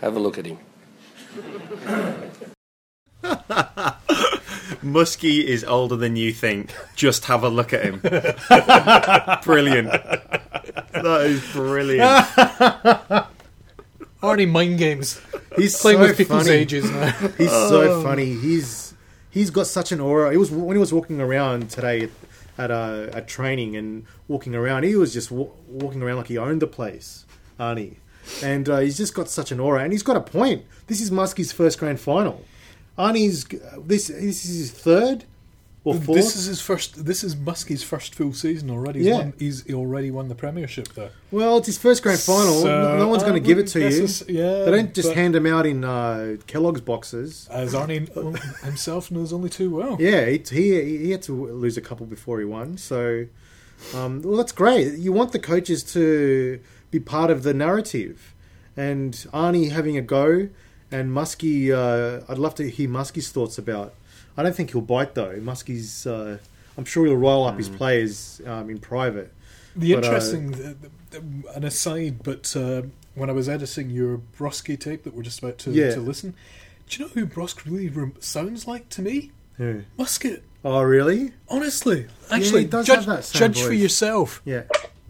Have 0.00 0.16
a 0.16 0.20
look 0.20 0.38
at 0.38 0.46
him. 0.46 0.58
Muskie 4.82 5.42
is 5.42 5.64
older 5.64 5.96
than 5.96 6.16
you 6.16 6.32
think. 6.32 6.74
Just 6.94 7.24
have 7.24 7.42
a 7.42 7.48
look 7.48 7.72
at 7.72 7.82
him. 7.82 8.00
brilliant. 9.44 9.88
That 9.90 11.22
is 11.24 11.40
brilliant. 11.52 12.26
already 14.22 14.46
mind 14.46 14.78
games. 14.78 15.20
he's 15.56 15.80
Playing 15.80 15.98
so 15.98 16.02
with 16.04 16.18
people's 16.18 16.44
funny. 16.46 16.56
ages 16.56 16.90
now. 16.90 17.10
He's 17.38 17.50
so 17.50 18.02
funny. 18.02 18.34
He's 18.34 18.83
he's 19.34 19.50
got 19.50 19.66
such 19.66 19.90
an 19.92 20.00
aura. 20.00 20.30
He 20.30 20.36
was 20.38 20.50
when 20.50 20.76
he 20.76 20.80
was 20.80 20.92
walking 20.94 21.20
around 21.20 21.68
today 21.68 22.08
at 22.56 22.70
a, 22.70 23.10
at 23.12 23.26
training 23.26 23.76
and 23.76 24.06
walking 24.28 24.54
around. 24.54 24.84
He 24.84 24.94
was 24.94 25.12
just 25.12 25.30
wa- 25.30 25.48
walking 25.66 26.02
around 26.02 26.18
like 26.18 26.28
he 26.28 26.38
owned 26.38 26.62
the 26.62 26.68
place, 26.68 27.26
Arnie. 27.58 27.96
And 28.42 28.68
uh, 28.68 28.78
he's 28.78 28.96
just 28.96 29.12
got 29.12 29.28
such 29.28 29.52
an 29.52 29.60
aura. 29.60 29.82
And 29.82 29.92
he's 29.92 30.04
got 30.04 30.16
a 30.16 30.20
point. 30.20 30.64
This 30.86 31.00
is 31.00 31.10
Muskie's 31.10 31.52
first 31.52 31.78
grand 31.78 32.00
final. 32.00 32.42
Arnie's 32.96 33.44
this 33.86 34.06
this 34.06 34.44
is 34.46 34.56
his 34.56 34.70
third. 34.70 35.24
Or 35.86 35.94
fourth. 35.94 36.16
This 36.16 36.34
is 36.34 36.46
his 36.46 36.60
first. 36.62 37.04
This 37.04 37.22
is 37.22 37.36
Muskie's 37.36 37.82
first 37.82 38.14
full 38.14 38.32
season 38.32 38.70
already. 38.70 39.00
He's, 39.00 39.08
Yeah. 39.08 39.18
won, 39.18 39.32
he's 39.38 39.64
he 39.64 39.74
already 39.74 40.10
won 40.10 40.28
the 40.28 40.34
Premiership 40.34 40.88
there. 40.94 41.10
well, 41.30 41.58
it's 41.58 41.66
his 41.66 41.76
first 41.76 42.02
grand 42.02 42.20
final. 42.20 42.62
So, 42.62 42.96
no, 42.96 43.06
one's 43.08 43.22
going 43.22 43.34
to 43.34 43.46
give 43.46 43.58
it 43.58 43.66
to 43.68 43.80
you. 43.80 43.86
it's- 43.88 44.24
yeah, 44.26 44.64
they 44.64 44.70
don't 44.70 44.94
just 44.94 45.12
hand 45.12 45.34
them 45.34 45.46
out 45.46 45.66
in 45.66 45.84
uh, 45.84 46.36
Kellogg's 46.46 46.80
boxes. 46.80 47.46
As 47.50 47.74
Arnie 47.74 48.08
himself 48.64 49.10
knows 49.10 49.30
only 49.32 49.50
too 49.50 49.70
well. 49.74 49.98
Yeah, 50.00 50.24
he, 50.26 50.42
he 50.50 50.96
he 51.04 51.10
had 51.10 51.20
to 51.24 51.32
lose 51.52 51.76
a 51.76 51.82
couple 51.82 52.06
before 52.06 52.38
he 52.38 52.46
won. 52.46 52.78
So, 52.78 53.26
um, 53.94 54.22
well, 54.22 54.38
that's 54.38 54.52
great. 54.52 54.94
You 54.98 55.12
want 55.12 55.32
the 55.32 55.38
coaches 55.38 55.82
to 55.92 56.60
be 56.90 56.98
part 56.98 57.30
of 57.30 57.42
the 57.42 57.52
narrative, 57.52 58.32
and 58.74 59.12
Arnie 59.34 59.70
having 59.70 59.98
a 59.98 60.02
go, 60.02 60.48
and 60.90 61.10
Muskie. 61.10 61.70
Uh, 61.70 62.24
I'd 62.26 62.38
love 62.38 62.54
to 62.54 62.70
hear 62.70 62.88
Muskie's 62.88 63.30
thoughts 63.30 63.58
about. 63.58 63.92
I 64.36 64.42
don't 64.42 64.54
think 64.54 64.72
he'll 64.72 64.80
bite 64.80 65.14
though. 65.14 65.36
Muskie's. 65.40 66.06
Uh, 66.06 66.38
I'm 66.76 66.84
sure 66.84 67.06
he'll 67.06 67.16
roll 67.16 67.44
up 67.46 67.56
his 67.56 67.68
players 67.68 68.40
um, 68.46 68.68
in 68.68 68.78
private. 68.78 69.32
The 69.76 69.94
But, 69.94 70.04
uh, 70.04 70.06
interesting, 70.08 70.50
the, 70.52 70.76
the, 71.10 71.22
an 71.54 71.64
aside, 71.64 72.22
but 72.22 72.54
uh, 72.56 72.82
when 73.14 73.30
I 73.30 73.32
was 73.32 73.48
editing 73.48 73.90
your 73.90 74.20
Broski 74.38 74.78
tape 74.78 75.04
that 75.04 75.14
we're 75.14 75.22
just 75.22 75.38
about 75.40 75.58
to, 75.58 75.70
Yeah. 75.70 75.94
to 75.94 76.00
listen, 76.00 76.34
do 76.88 76.96
you 76.98 77.04
know 77.06 77.10
who 77.14 77.26
Brosque 77.26 77.64
really 77.64 77.88
rem- 77.88 78.14
sounds 78.20 78.66
like 78.66 78.88
to 78.90 79.02
me? 79.02 79.30
Who? 79.56 79.82
Muscat. 79.96 80.42
Oh, 80.64 80.82
really? 80.82 81.32
Honestly, 81.48 82.06
actually, 82.30 82.62
he 82.62 82.66
does 82.68 82.86
judge, 82.86 82.96
have 83.04 83.06
that 83.06 83.24
same 83.24 83.38
judge 83.40 83.62
for 83.62 83.72
yourself. 83.72 84.42
Yeah. 84.44 84.62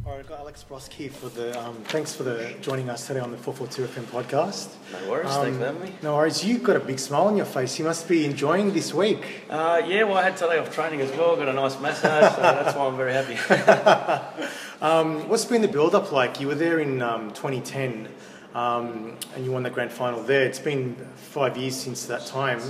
All 0.06 0.16
right, 0.16 0.26
got 0.28 0.40
Alex 0.40 0.62
Brosque 0.68 1.10
for 1.10 1.30
the. 1.30 1.58
Um, 1.58 1.76
thanks 1.84 2.14
for 2.14 2.24
the 2.24 2.54
joining 2.60 2.90
us 2.90 3.06
today 3.06 3.20
on 3.20 3.30
the 3.30 3.38
442 3.38 4.00
FM 4.02 4.04
podcast. 4.12 4.68
No 4.92 5.10
worries, 5.10 5.30
Um, 5.30 5.44
thanks 5.44 5.58
for 5.58 5.64
having 5.64 5.80
me. 5.82 5.92
No 6.02 6.16
worries. 6.16 6.44
You've 6.44 6.62
got 6.62 6.76
a 6.76 6.80
big 6.80 6.98
smile 6.98 7.22
on 7.22 7.38
your 7.38 7.46
face. 7.46 7.78
You 7.78 7.86
must 7.86 8.06
be 8.06 8.26
enjoying 8.26 8.74
this 8.74 8.92
week. 8.92 9.22
Uh, 9.48 9.80
yeah, 9.86 10.02
well, 10.02 10.18
I 10.18 10.22
had 10.24 10.36
today 10.36 10.58
off 10.58 10.74
training 10.74 11.00
as 11.00 11.10
well. 11.12 11.36
Got 11.36 11.48
a 11.48 11.54
nice 11.54 11.80
massage, 11.80 12.34
so 12.34 12.42
that's 12.42 12.76
why 12.76 12.86
I'm 12.86 12.96
very 12.96 13.12
happy. 13.12 14.50
Um, 14.82 15.30
what's 15.30 15.46
been 15.46 15.62
the 15.62 15.68
build-up 15.68 16.12
like? 16.12 16.40
You 16.40 16.48
were 16.48 16.54
there 16.54 16.78
in 16.78 17.00
um, 17.00 17.30
2010, 17.30 18.06
um, 18.54 19.16
and 19.34 19.42
you 19.42 19.50
won 19.50 19.62
the 19.62 19.70
grand 19.70 19.90
final 19.90 20.22
there. 20.22 20.44
It's 20.44 20.58
been 20.58 20.94
five 21.16 21.56
years 21.56 21.74
since 21.74 22.04
that 22.06 22.26
time. 22.26 22.60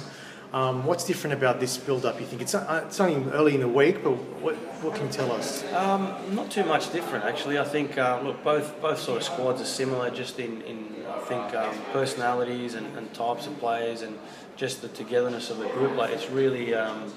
Um, 0.54 0.84
what's 0.84 1.02
different 1.02 1.34
about 1.34 1.58
this 1.58 1.76
build-up? 1.76 2.20
You 2.20 2.26
think 2.26 2.40
it's 2.40 2.54
uh, 2.54 2.84
it's 2.86 3.00
only 3.00 3.28
early 3.32 3.54
in 3.56 3.60
the 3.60 3.66
week, 3.66 4.04
but 4.04 4.12
what 4.40 4.54
what 4.84 4.94
can 4.94 5.06
you 5.06 5.12
tell 5.12 5.32
us? 5.32 5.64
um, 5.72 6.14
not 6.32 6.48
too 6.48 6.62
much 6.62 6.92
different, 6.92 7.24
actually. 7.24 7.58
I 7.58 7.64
think 7.64 7.98
uh, 7.98 8.20
look, 8.22 8.44
both 8.44 8.80
both 8.80 9.00
sort 9.00 9.16
of 9.16 9.24
squads 9.24 9.60
are 9.60 9.64
similar, 9.64 10.10
just 10.10 10.38
in, 10.38 10.62
in 10.62 10.78
I 11.12 11.18
think 11.30 11.52
um, 11.56 11.74
personalities 11.92 12.74
and, 12.74 12.86
and 12.96 13.12
types 13.12 13.48
of 13.48 13.58
players, 13.58 14.02
and 14.02 14.16
just 14.54 14.80
the 14.80 14.86
togetherness 14.86 15.50
of 15.50 15.58
the 15.58 15.66
group. 15.70 15.96
Like 15.96 16.10
it's 16.12 16.30
really 16.30 16.72
um, 16.72 17.12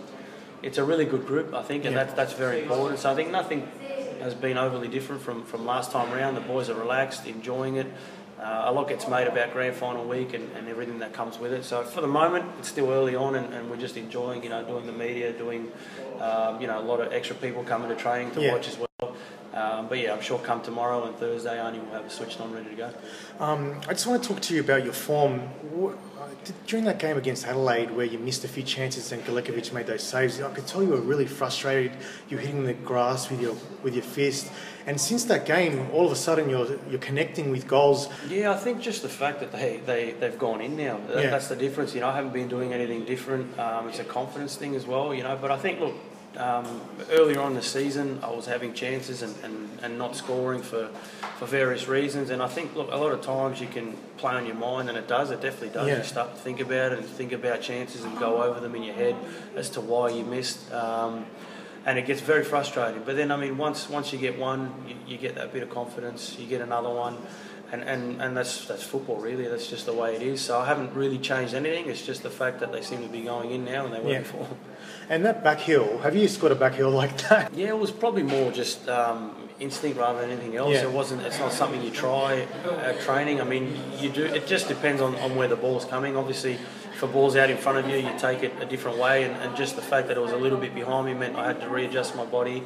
it's 0.63 0.79
a 0.79 0.83
really 0.83 1.05
good 1.05 1.27
group, 1.27 1.53
I 1.53 1.61
think, 1.61 1.85
and 1.85 1.93
Yeah. 1.93 2.05
that's 2.05 2.15
that's 2.15 2.33
very 2.33 2.63
important. 2.63 2.99
So 3.01 3.11
I 3.11 3.13
think 3.13 3.29
nothing 3.29 3.69
has 4.19 4.33
been 4.33 4.57
overly 4.57 4.87
different 4.87 5.21
from, 5.21 5.45
from 5.45 5.63
last 5.63 5.91
time 5.91 6.11
around. 6.11 6.33
The 6.33 6.41
boys 6.41 6.71
are 6.71 6.73
relaxed, 6.73 7.27
enjoying 7.27 7.75
it. 7.75 7.85
Uh, 8.39 8.63
a 8.65 8.71
lot 8.71 8.87
gets 8.87 9.07
made 9.07 9.27
about 9.27 9.51
grand 9.51 9.75
final 9.75 10.05
week 10.05 10.33
and, 10.33 10.47
and 10.55 10.67
everything 10.67 10.99
that 10.99 11.11
comes 11.11 11.39
with 11.39 11.51
it. 11.51 11.63
So 11.65 11.83
for 11.83 12.01
the 12.01 12.07
moment, 12.07 12.45
it's 12.59 12.67
still 12.67 12.91
early 12.91 13.15
on, 13.15 13.33
and, 13.35 13.51
and 13.53 13.69
we're 13.69 13.77
just 13.77 13.97
enjoying, 13.97 14.43
you 14.43 14.49
know, 14.49 14.63
doing 14.63 14.85
the 14.85 14.91
media, 14.91 15.33
doing, 15.33 15.71
um, 16.19 16.61
you 16.61 16.67
know, 16.67 16.79
a 16.79 16.85
lot 16.85 17.01
of 17.01 17.11
extra 17.11 17.35
people 17.35 17.63
coming 17.63 17.89
to 17.89 17.95
training 17.95 18.31
to 18.35 18.41
Yeah. 18.41 18.53
watch 18.53 18.67
as 18.67 18.77
well. 18.77 19.15
Um, 19.53 19.87
but 19.87 19.97
yeah, 19.97 20.13
I'm 20.13 20.21
sure 20.21 20.37
come 20.37 20.61
tomorrow 20.61 21.05
and 21.05 21.15
Thursday, 21.15 21.57
Arnie 21.57 21.83
will 21.83 21.91
have 21.93 22.05
it 22.05 22.11
switched 22.11 22.39
on, 22.39 22.53
ready 22.53 22.69
to 22.69 22.75
go. 22.75 22.93
Um, 23.39 23.81
I 23.87 23.93
just 23.93 24.05
want 24.05 24.21
to 24.21 24.29
talk 24.29 24.39
to 24.43 24.53
you 24.53 24.61
about 24.61 24.83
your 24.83 24.93
form. 24.93 25.41
During 26.65 26.85
that 26.85 26.99
game 26.99 27.17
against 27.17 27.45
Adelaide, 27.45 27.91
where 27.91 28.05
you 28.05 28.19
missed 28.19 28.43
a 28.43 28.47
few 28.47 28.63
chances 28.63 29.11
and 29.11 29.23
Galekovic 29.25 29.71
made 29.73 29.87
those 29.87 30.03
saves, 30.03 30.39
I 30.41 30.51
could 30.51 30.67
tell 30.67 30.83
you 30.83 30.89
were 30.89 31.01
really 31.01 31.25
frustrated. 31.25 31.91
You're 32.29 32.39
hitting 32.39 32.63
the 32.65 32.73
grass 32.73 33.29
with 33.29 33.41
your 33.41 33.55
with 33.83 33.93
your 33.95 34.03
fist, 34.03 34.51
and 34.85 34.99
since 34.99 35.23
that 35.25 35.45
game, 35.45 35.89
all 35.93 36.05
of 36.05 36.11
a 36.11 36.15
sudden 36.15 36.49
you're 36.49 36.77
you're 36.89 36.99
connecting 36.99 37.51
with 37.51 37.67
goals. 37.67 38.09
Yeah, 38.29 38.51
I 38.51 38.57
think 38.57 38.81
just 38.81 39.01
the 39.01 39.09
fact 39.09 39.39
that 39.39 39.51
they, 39.51 39.81
they, 39.85 40.11
they've 40.19 40.37
gone 40.39 40.61
in 40.61 40.75
now, 40.77 40.99
that, 41.07 41.23
Yeah. 41.23 41.29
that's 41.29 41.47
the 41.47 41.55
difference. 41.55 41.93
You 41.93 42.01
know, 42.01 42.09
I 42.09 42.15
haven't 42.15 42.33
been 42.33 42.47
doing 42.47 42.73
anything 42.73 43.05
different. 43.05 43.57
Um, 43.59 43.89
it's 43.89 43.99
a 43.99 44.03
confidence 44.03 44.55
thing 44.55 44.75
as 44.75 44.85
well, 44.85 45.13
you 45.13 45.23
know. 45.23 45.37
But 45.41 45.51
I 45.51 45.57
think, 45.57 45.79
look, 45.79 45.95
um, 46.37 46.81
earlier 47.11 47.39
on 47.41 47.51
in 47.51 47.55
the 47.55 47.63
season, 47.63 48.19
I 48.23 48.29
was 48.31 48.45
having 48.45 48.73
chances 48.73 49.21
and, 49.21 49.35
and, 49.43 49.69
and 49.81 49.97
not 49.97 50.15
scoring 50.15 50.61
for, 50.61 50.87
for 51.37 51.45
various 51.45 51.87
reasons. 51.87 52.29
And 52.29 52.41
I 52.41 52.47
think, 52.47 52.75
look, 52.75 52.91
a 52.91 52.95
lot 52.95 53.11
of 53.11 53.21
times 53.21 53.59
you 53.59 53.67
can 53.67 53.93
play 54.17 54.33
on 54.33 54.45
your 54.45 54.55
mind, 54.55 54.89
and 54.89 54.97
it 54.97 55.07
does, 55.07 55.31
it 55.31 55.41
definitely 55.41 55.69
does. 55.69 55.87
Yeah. 55.87 55.97
You 55.97 56.03
start 56.03 56.35
to 56.35 56.41
think 56.41 56.59
about 56.59 56.93
it 56.93 56.99
and 56.99 57.07
think 57.07 57.31
about 57.31 57.61
chances 57.61 58.03
and 58.03 58.17
go 58.19 58.41
over 58.43 58.59
them 58.59 58.75
in 58.75 58.83
your 58.83 58.95
head 58.95 59.15
as 59.55 59.69
to 59.71 59.81
why 59.81 60.09
you 60.09 60.23
missed. 60.23 60.71
Um, 60.71 61.25
and 61.85 61.97
it 61.97 62.05
gets 62.05 62.19
very 62.21 62.43
frustrating. 62.43 63.03
But 63.03 63.15
then, 63.15 63.31
I 63.31 63.37
mean, 63.37 63.57
once 63.57 63.89
once 63.89 64.11
you 64.11 64.19
get 64.19 64.37
one, 64.37 64.73
you, 64.87 64.95
you 65.07 65.17
get 65.17 65.35
that 65.35 65.53
bit 65.53 65.63
of 65.63 65.69
confidence. 65.69 66.35
You 66.37 66.45
get 66.45 66.59
another 66.59 66.89
one, 66.89 67.17
and, 67.71 67.81
and, 67.81 68.21
and 68.21 68.35
that's 68.35 68.65
that's 68.67 68.83
football 68.83 69.15
really. 69.15 69.47
That's 69.47 69.69
just 69.69 69.85
the 69.85 69.93
way 69.93 70.13
it 70.13 70.21
is. 70.21 70.41
So 70.41 70.59
I 70.59 70.65
haven't 70.65 70.93
really 70.93 71.17
changed 71.17 71.53
anything. 71.53 71.87
It's 71.89 72.05
just 72.05 72.23
the 72.23 72.29
fact 72.29 72.59
that 72.59 72.73
they 72.73 72.81
seem 72.81 73.03
to 73.03 73.07
be 73.07 73.21
going 73.21 73.51
in 73.51 73.63
now 73.63 73.85
and 73.85 73.93
they 73.93 73.99
weren't 73.99 74.11
Yeah. 74.11 74.19
before. 74.19 74.47
And 75.09 75.25
that 75.25 75.43
back 75.43 75.59
heel, 75.59 75.99
have 75.99 76.15
you 76.15 76.27
scored 76.27 76.51
a 76.51 76.55
back 76.55 76.75
heel 76.75 76.89
like 76.89 77.17
that? 77.29 77.53
Yeah, 77.53 77.67
it 77.69 77.79
was 77.79 77.91
probably 77.91 78.23
more 78.23 78.51
just 78.51 78.87
um, 78.89 79.33
instinct 79.59 79.97
rather 79.97 80.19
than 80.19 80.31
anything 80.31 80.57
else. 80.57 80.73
Yeah. 80.73 80.83
It 80.83 80.91
wasn't. 80.91 81.21
It's 81.21 81.39
not 81.39 81.53
something 81.53 81.81
you 81.81 81.91
try 81.91 82.41
at 82.83 82.99
training. 83.01 83.39
I 83.39 83.45
mean, 83.45 83.77
you 83.99 84.09
do. 84.09 84.25
It 84.25 84.47
just 84.47 84.67
depends 84.67 85.01
on, 85.01 85.15
on 85.15 85.35
where 85.35 85.47
the 85.47 85.55
ball's 85.55 85.85
coming. 85.85 86.17
Obviously, 86.17 86.53
if 86.93 87.01
a 87.03 87.07
ball's 87.07 87.35
out 87.37 87.49
in 87.49 87.57
front 87.57 87.77
of 87.77 87.89
you, 87.89 87.97
you 87.97 88.11
take 88.17 88.43
it 88.43 88.51
a 88.61 88.65
different 88.65 88.97
way. 88.97 89.23
And, 89.23 89.33
and 89.41 89.55
just 89.55 89.75
the 89.77 89.81
fact 89.81 90.09
that 90.09 90.17
it 90.17 90.19
was 90.19 90.33
a 90.33 90.37
little 90.37 90.57
bit 90.59 90.75
behind 90.75 91.05
me 91.05 91.13
meant 91.13 91.37
I 91.37 91.47
had 91.47 91.61
to 91.61 91.69
readjust 91.69 92.15
my 92.15 92.25
body 92.25 92.63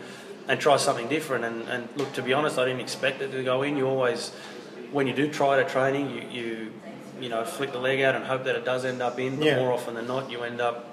and 0.48 0.60
try 0.60 0.78
something 0.78 1.08
different. 1.08 1.46
And, 1.46 1.68
and 1.70 1.90
look, 1.96 2.12
to 2.14 2.24
be 2.24 2.34
honest, 2.34 2.58
I 2.58 2.66
didn't 2.66 2.82
expect 2.82 3.22
it 3.22 3.32
to 3.34 3.44
go 3.44 3.62
in. 3.62 3.78
You 3.78 3.88
always, 3.88 4.30
when 4.92 5.06
you 5.06 5.14
do 5.14 5.32
try 5.32 5.60
it 5.60 5.62
at 5.66 5.70
training, 5.70 6.10
you 6.10 6.22
you 6.42 6.74
you 7.22 7.30
know 7.30 7.46
flick 7.46 7.72
the 7.72 7.78
leg 7.80 8.02
out 8.02 8.16
and 8.16 8.26
hope 8.26 8.46
that 8.46 8.56
it 8.56 8.66
does 8.66 8.84
end 8.84 9.02
up 9.04 9.20
in. 9.20 9.36
But 9.36 9.46
Yeah. 9.46 9.60
more 9.60 9.72
often 9.72 9.94
than 9.94 10.08
not, 10.08 10.32
you 10.32 10.42
end 10.42 10.60
up 10.60 10.91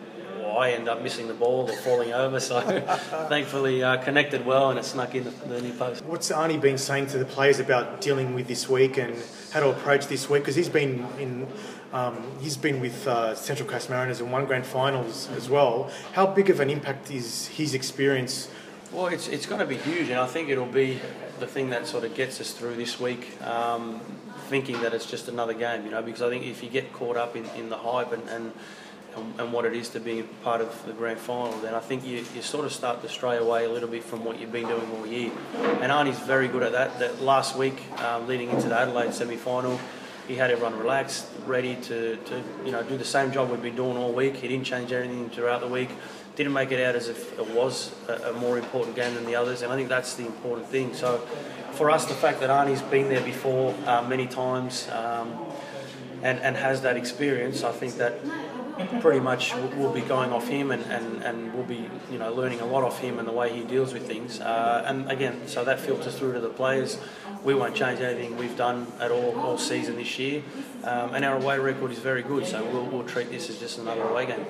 I 0.58 0.72
end 0.72 0.88
up 0.88 1.02
missing 1.02 1.28
the 1.28 1.34
ball 1.34 1.70
or 1.70 1.76
falling 1.76 2.12
over. 2.12 2.40
So 2.40 2.60
thankfully 3.28 3.82
uh, 3.82 3.98
connected 3.98 4.44
well 4.44 4.70
and 4.70 4.78
it 4.78 4.84
snuck 4.84 5.14
in 5.14 5.24
the, 5.24 5.30
the 5.30 5.62
near 5.62 5.72
post. 5.72 6.04
What's 6.04 6.30
Arnie 6.30 6.60
been 6.60 6.78
saying 6.78 7.06
to 7.08 7.18
the 7.18 7.24
players 7.24 7.60
about 7.60 8.00
dealing 8.00 8.34
with 8.34 8.48
this 8.48 8.68
week 8.68 8.98
and 8.98 9.14
how 9.52 9.60
to 9.60 9.70
approach 9.70 10.06
this 10.08 10.28
week? 10.28 10.42
Because 10.42 10.56
he's 10.56 10.68
been 10.68 11.06
in, 11.18 11.46
um, 11.92 12.22
he's 12.40 12.56
been 12.56 12.80
with 12.80 13.06
uh, 13.06 13.34
Central 13.34 13.68
Coast 13.68 13.88
Mariners 13.88 14.20
and 14.20 14.32
won 14.32 14.44
grand 14.44 14.66
finals 14.66 15.28
as 15.30 15.48
well. 15.48 15.90
How 16.12 16.26
big 16.26 16.50
of 16.50 16.60
an 16.60 16.70
impact 16.70 17.10
is 17.10 17.46
his 17.48 17.74
experience? 17.74 18.50
Well, 18.92 19.06
it's, 19.06 19.28
it's 19.28 19.44
going 19.44 19.60
to 19.60 19.66
be 19.66 19.76
huge, 19.76 20.08
and 20.08 20.18
I 20.18 20.26
think 20.26 20.48
it'll 20.48 20.64
be 20.64 20.98
the 21.40 21.46
thing 21.46 21.70
that 21.70 21.86
sort 21.86 22.04
of 22.04 22.14
gets 22.14 22.40
us 22.40 22.52
through 22.52 22.76
this 22.76 22.98
week, 22.98 23.36
um, 23.42 24.00
thinking 24.48 24.80
that 24.80 24.94
it's 24.94 25.04
just 25.04 25.28
another 25.28 25.52
game, 25.52 25.84
you 25.84 25.90
know, 25.90 26.02
because 26.02 26.22
I 26.22 26.30
think 26.30 26.46
if 26.46 26.62
you 26.62 26.70
get 26.70 26.92
caught 26.94 27.18
up 27.18 27.36
in, 27.36 27.44
in 27.56 27.68
the 27.68 27.76
hype 27.76 28.12
and, 28.12 28.26
and, 28.30 28.52
and, 29.16 29.40
and 29.40 29.52
what 29.52 29.64
it 29.64 29.74
is 29.74 29.88
to 29.90 30.00
be 30.00 30.22
part 30.42 30.60
of 30.60 30.86
the 30.86 30.92
grand 30.92 31.18
final, 31.18 31.58
then 31.60 31.74
I 31.74 31.80
think 31.80 32.04
you, 32.04 32.24
you 32.34 32.42
sort 32.42 32.64
of 32.64 32.72
start 32.72 33.02
to 33.02 33.08
stray 33.08 33.36
away 33.36 33.64
a 33.64 33.70
little 33.70 33.88
bit 33.88 34.04
from 34.04 34.24
what 34.24 34.38
you've 34.38 34.52
been 34.52 34.68
doing 34.68 34.90
all 34.96 35.06
year. 35.06 35.30
And 35.80 35.90
Arnie's 35.92 36.18
very 36.18 36.48
good 36.48 36.62
at 36.62 36.72
that. 36.72 36.98
That 36.98 37.20
last 37.22 37.56
week, 37.56 37.82
um, 38.02 38.26
leading 38.26 38.50
into 38.50 38.68
the 38.68 38.78
Adelaide 38.78 39.14
semi-final, 39.14 39.78
he 40.28 40.34
had 40.34 40.50
everyone 40.50 40.78
relaxed, 40.78 41.26
ready 41.46 41.74
to, 41.76 42.16
to 42.16 42.42
you 42.64 42.70
know 42.70 42.82
do 42.82 42.98
the 42.98 43.04
same 43.04 43.32
job 43.32 43.50
we've 43.50 43.62
been 43.62 43.74
doing 43.74 43.96
all 43.96 44.12
week. 44.12 44.36
He 44.36 44.46
didn't 44.46 44.66
change 44.66 44.92
anything 44.92 45.30
throughout 45.30 45.62
the 45.62 45.68
week. 45.68 45.88
Didn't 46.36 46.52
make 46.52 46.70
it 46.70 46.84
out 46.84 46.94
as 46.94 47.08
if 47.08 47.36
it 47.38 47.48
was 47.50 47.94
a, 48.08 48.30
a 48.30 48.32
more 48.34 48.58
important 48.58 48.94
game 48.94 49.14
than 49.14 49.24
the 49.24 49.34
others, 49.34 49.62
and 49.62 49.72
I 49.72 49.76
think 49.76 49.88
that's 49.88 50.14
the 50.14 50.26
important 50.26 50.68
thing. 50.68 50.92
So, 50.94 51.18
for 51.72 51.90
us, 51.90 52.04
the 52.04 52.14
fact 52.14 52.40
that 52.40 52.50
Arnie's 52.50 52.82
been 52.82 53.08
there 53.08 53.22
before 53.22 53.74
uh, 53.86 54.02
many 54.02 54.26
times 54.26 54.86
um, 54.90 55.34
and 56.22 56.38
and 56.40 56.56
has 56.56 56.82
that 56.82 56.98
experience, 56.98 57.64
I 57.64 57.72
think 57.72 57.94
that 57.94 58.20
pretty 59.00 59.20
much 59.20 59.54
we'll- 59.54 59.88
be 59.92 60.00
going 60.02 60.32
off 60.32 60.46
him 60.46 60.70
and, 60.70 60.84
and, 60.84 61.22
and 61.22 61.54
we'll 61.54 61.64
be 61.64 61.88
you 62.10 62.18
know 62.18 62.32
learning 62.32 62.60
a 62.60 62.66
lot 62.66 62.84
off 62.84 62.98
him 63.00 63.18
and 63.18 63.26
the 63.26 63.32
way 63.32 63.52
he 63.52 63.62
deals 63.64 63.92
with 63.92 64.06
things. 64.06 64.40
Uh, 64.40 64.84
and 64.86 65.10
again 65.10 65.48
so 65.48 65.64
that 65.64 65.80
filters 65.80 66.16
through 66.16 66.34
to 66.34 66.40
the 66.40 66.48
players. 66.50 66.98
We 67.44 67.54
won't 67.54 67.74
change 67.74 68.00
anything 68.00 68.36
we've 68.36 68.56
done 68.56 68.86
at 69.00 69.10
all 69.10 69.38
all 69.40 69.58
season 69.58 69.96
this 69.96 70.18
year. 70.18 70.42
Um, 70.84 71.14
and 71.14 71.24
our 71.24 71.36
away 71.36 71.58
record 71.58 71.90
is 71.90 71.98
very 71.98 72.22
good 72.22 72.46
so 72.46 72.64
we'll, 72.64 72.84
we'll 72.86 73.04
treat 73.04 73.30
this 73.30 73.48
as 73.50 73.58
just 73.58 73.78
another 73.78 74.02
away 74.02 74.26
game 74.26 74.46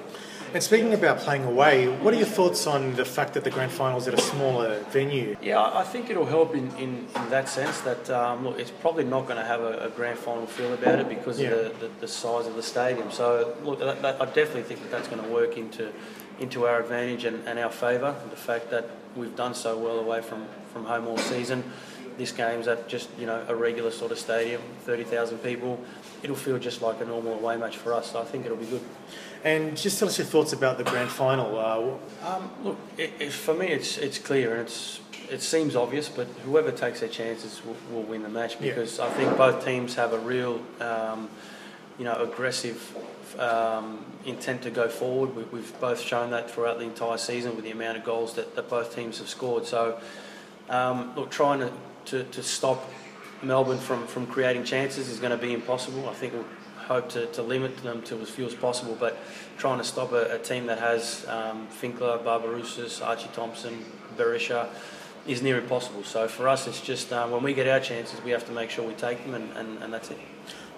And 0.54 0.62
speaking 0.62 0.94
about 0.94 1.18
playing 1.18 1.44
away, 1.44 1.88
what 1.88 2.14
are 2.14 2.16
your 2.16 2.26
thoughts 2.26 2.66
on 2.66 2.94
the 2.96 3.04
fact 3.04 3.34
that 3.34 3.44
the 3.44 3.50
grand 3.50 3.70
final 3.70 3.98
is 3.98 4.08
at 4.08 4.14
a 4.14 4.20
smaller 4.20 4.80
venue? 4.90 5.36
Yeah, 5.42 5.60
I 5.60 5.80
I 5.80 5.84
think 5.84 6.08
it'll 6.08 6.24
help 6.26 6.54
in, 6.54 6.70
in, 6.76 7.06
in 7.16 7.30
that 7.30 7.48
sense 7.50 7.80
that, 7.82 8.08
um, 8.10 8.44
look, 8.44 8.58
it's 8.58 8.70
probably 8.70 9.04
not 9.04 9.26
going 9.26 9.36
to 9.38 9.44
have 9.44 9.60
a, 9.60 9.86
a 9.86 9.90
grand 9.90 10.18
final 10.18 10.46
feel 10.46 10.72
about 10.72 10.98
it 11.00 11.08
because 11.08 11.38
Yeah. 11.38 11.50
of 11.50 11.80
the, 11.80 11.86
the, 11.88 11.92
the 12.00 12.08
size 12.08 12.46
of 12.46 12.54
the 12.56 12.62
stadium. 12.62 13.10
So, 13.10 13.54
look, 13.62 13.78
that, 13.80 14.00
that, 14.02 14.22
I 14.22 14.24
definitely 14.24 14.62
think 14.62 14.80
that 14.82 14.90
that's 14.90 15.08
going 15.08 15.22
to 15.22 15.28
work 15.28 15.56
into 15.58 15.92
into 16.40 16.66
our 16.66 16.80
advantage 16.80 17.24
and, 17.24 17.46
and 17.48 17.58
our 17.58 17.70
favour. 17.70 18.14
The 18.30 18.36
fact 18.36 18.70
that 18.70 18.88
we've 19.16 19.34
done 19.34 19.54
so 19.54 19.76
well 19.76 19.98
away 19.98 20.22
from, 20.22 20.46
from 20.72 20.84
home 20.84 21.08
all 21.08 21.18
season. 21.18 21.64
this 22.16 22.32
game's 22.32 22.66
at 22.68 22.88
just 22.88 23.08
you 23.18 23.26
know 23.26 23.44
a 23.48 23.54
regular 23.54 23.90
sort 23.90 24.12
of 24.12 24.18
stadium, 24.18 24.62
thirty 24.86 25.04
thousand 25.04 25.38
people, 25.38 25.78
it'll 26.22 26.36
feel 26.36 26.58
just 26.58 26.80
like 26.80 27.00
a 27.00 27.04
normal 27.04 27.34
away 27.34 27.56
match 27.56 27.76
for 27.76 27.92
us. 27.92 28.12
So 28.12 28.20
I 28.20 28.24
think 28.24 28.44
it'll 28.46 28.56
be 28.56 28.66
good. 28.66 28.82
And 29.44 29.76
just 29.76 29.98
tell 29.98 30.08
us 30.08 30.18
your 30.18 30.26
thoughts 30.26 30.52
about 30.52 30.78
the 30.78 30.84
grand 30.84 31.10
final. 31.10 31.58
Uh, 31.58 32.26
Um, 32.28 32.50
look, 32.64 32.76
it, 32.96 33.12
it, 33.20 33.32
for 33.32 33.54
me, 33.54 33.68
it's 33.68 33.96
it's 33.98 34.18
clear 34.18 34.52
and 34.52 34.62
it's 34.62 35.00
it 35.30 35.42
seems 35.42 35.76
obvious, 35.76 36.08
but 36.08 36.26
whoever 36.44 36.72
takes 36.72 37.00
their 37.00 37.08
chances 37.08 37.60
will, 37.64 37.76
will 37.92 38.02
win 38.02 38.22
the 38.22 38.28
match 38.28 38.54
Yeah. 38.54 38.70
because 38.74 38.98
I 38.98 39.10
think 39.10 39.36
both 39.36 39.64
teams 39.64 39.94
have 39.94 40.12
a 40.14 40.18
real, 40.18 40.60
um, 40.80 41.28
you 41.98 42.04
know, 42.04 42.14
aggressive 42.14 42.96
um, 43.38 44.04
intent 44.24 44.62
to 44.62 44.70
go 44.70 44.88
forward. 44.88 45.36
We, 45.36 45.42
we've 45.44 45.80
both 45.80 46.00
shown 46.00 46.30
that 46.30 46.50
throughout 46.50 46.78
the 46.78 46.84
entire 46.84 47.18
season 47.18 47.54
with 47.56 47.64
the 47.64 47.72
amount 47.72 47.98
of 47.98 48.04
goals 48.04 48.34
that, 48.34 48.56
that 48.56 48.70
both 48.70 48.94
teams 48.94 49.18
have 49.18 49.28
scored. 49.28 49.66
So, 49.66 50.00
um, 50.70 51.14
look, 51.14 51.30
trying 51.30 51.60
to, 51.60 51.70
to, 52.06 52.24
to 52.24 52.42
stop 52.42 52.90
Melbourne 53.42 53.78
from, 53.78 54.06
from 54.06 54.26
creating 54.26 54.64
chances 54.64 55.08
is 55.10 55.20
going 55.20 55.38
to 55.38 55.46
be 55.46 55.52
impossible. 55.52 56.08
I 56.08 56.14
think 56.14 56.32
we'll 56.32 56.44
hope 56.88 57.08
to, 57.10 57.26
to 57.26 57.42
limit 57.42 57.76
them 57.78 58.02
to 58.02 58.18
as 58.20 58.30
few 58.30 58.46
as 58.46 58.54
possible, 58.54 58.96
but 58.98 59.16
trying 59.58 59.78
to 59.78 59.84
stop 59.84 60.12
a, 60.12 60.34
a 60.34 60.38
team 60.38 60.66
that 60.66 60.78
has 60.78 61.26
um, 61.28 61.68
Finkler, 61.68 62.22
Barbarouses, 62.24 63.04
Archie 63.06 63.28
Thompson, 63.34 63.84
Berisha 64.16 64.68
is 65.26 65.42
near 65.42 65.58
impossible. 65.58 66.02
So 66.02 66.26
for 66.26 66.48
us, 66.48 66.66
it's 66.66 66.80
just 66.80 67.12
um, 67.12 67.30
when 67.30 67.42
we 67.42 67.52
get 67.52 67.68
our 67.68 67.80
chances, 67.80 68.22
we 68.24 68.30
have 68.30 68.46
to 68.46 68.52
make 68.52 68.70
sure 68.70 68.86
we 68.88 68.94
take 68.94 69.22
them, 69.24 69.34
and, 69.34 69.56
and, 69.56 69.82
and 69.82 69.92
that's 69.92 70.10
it. 70.10 70.18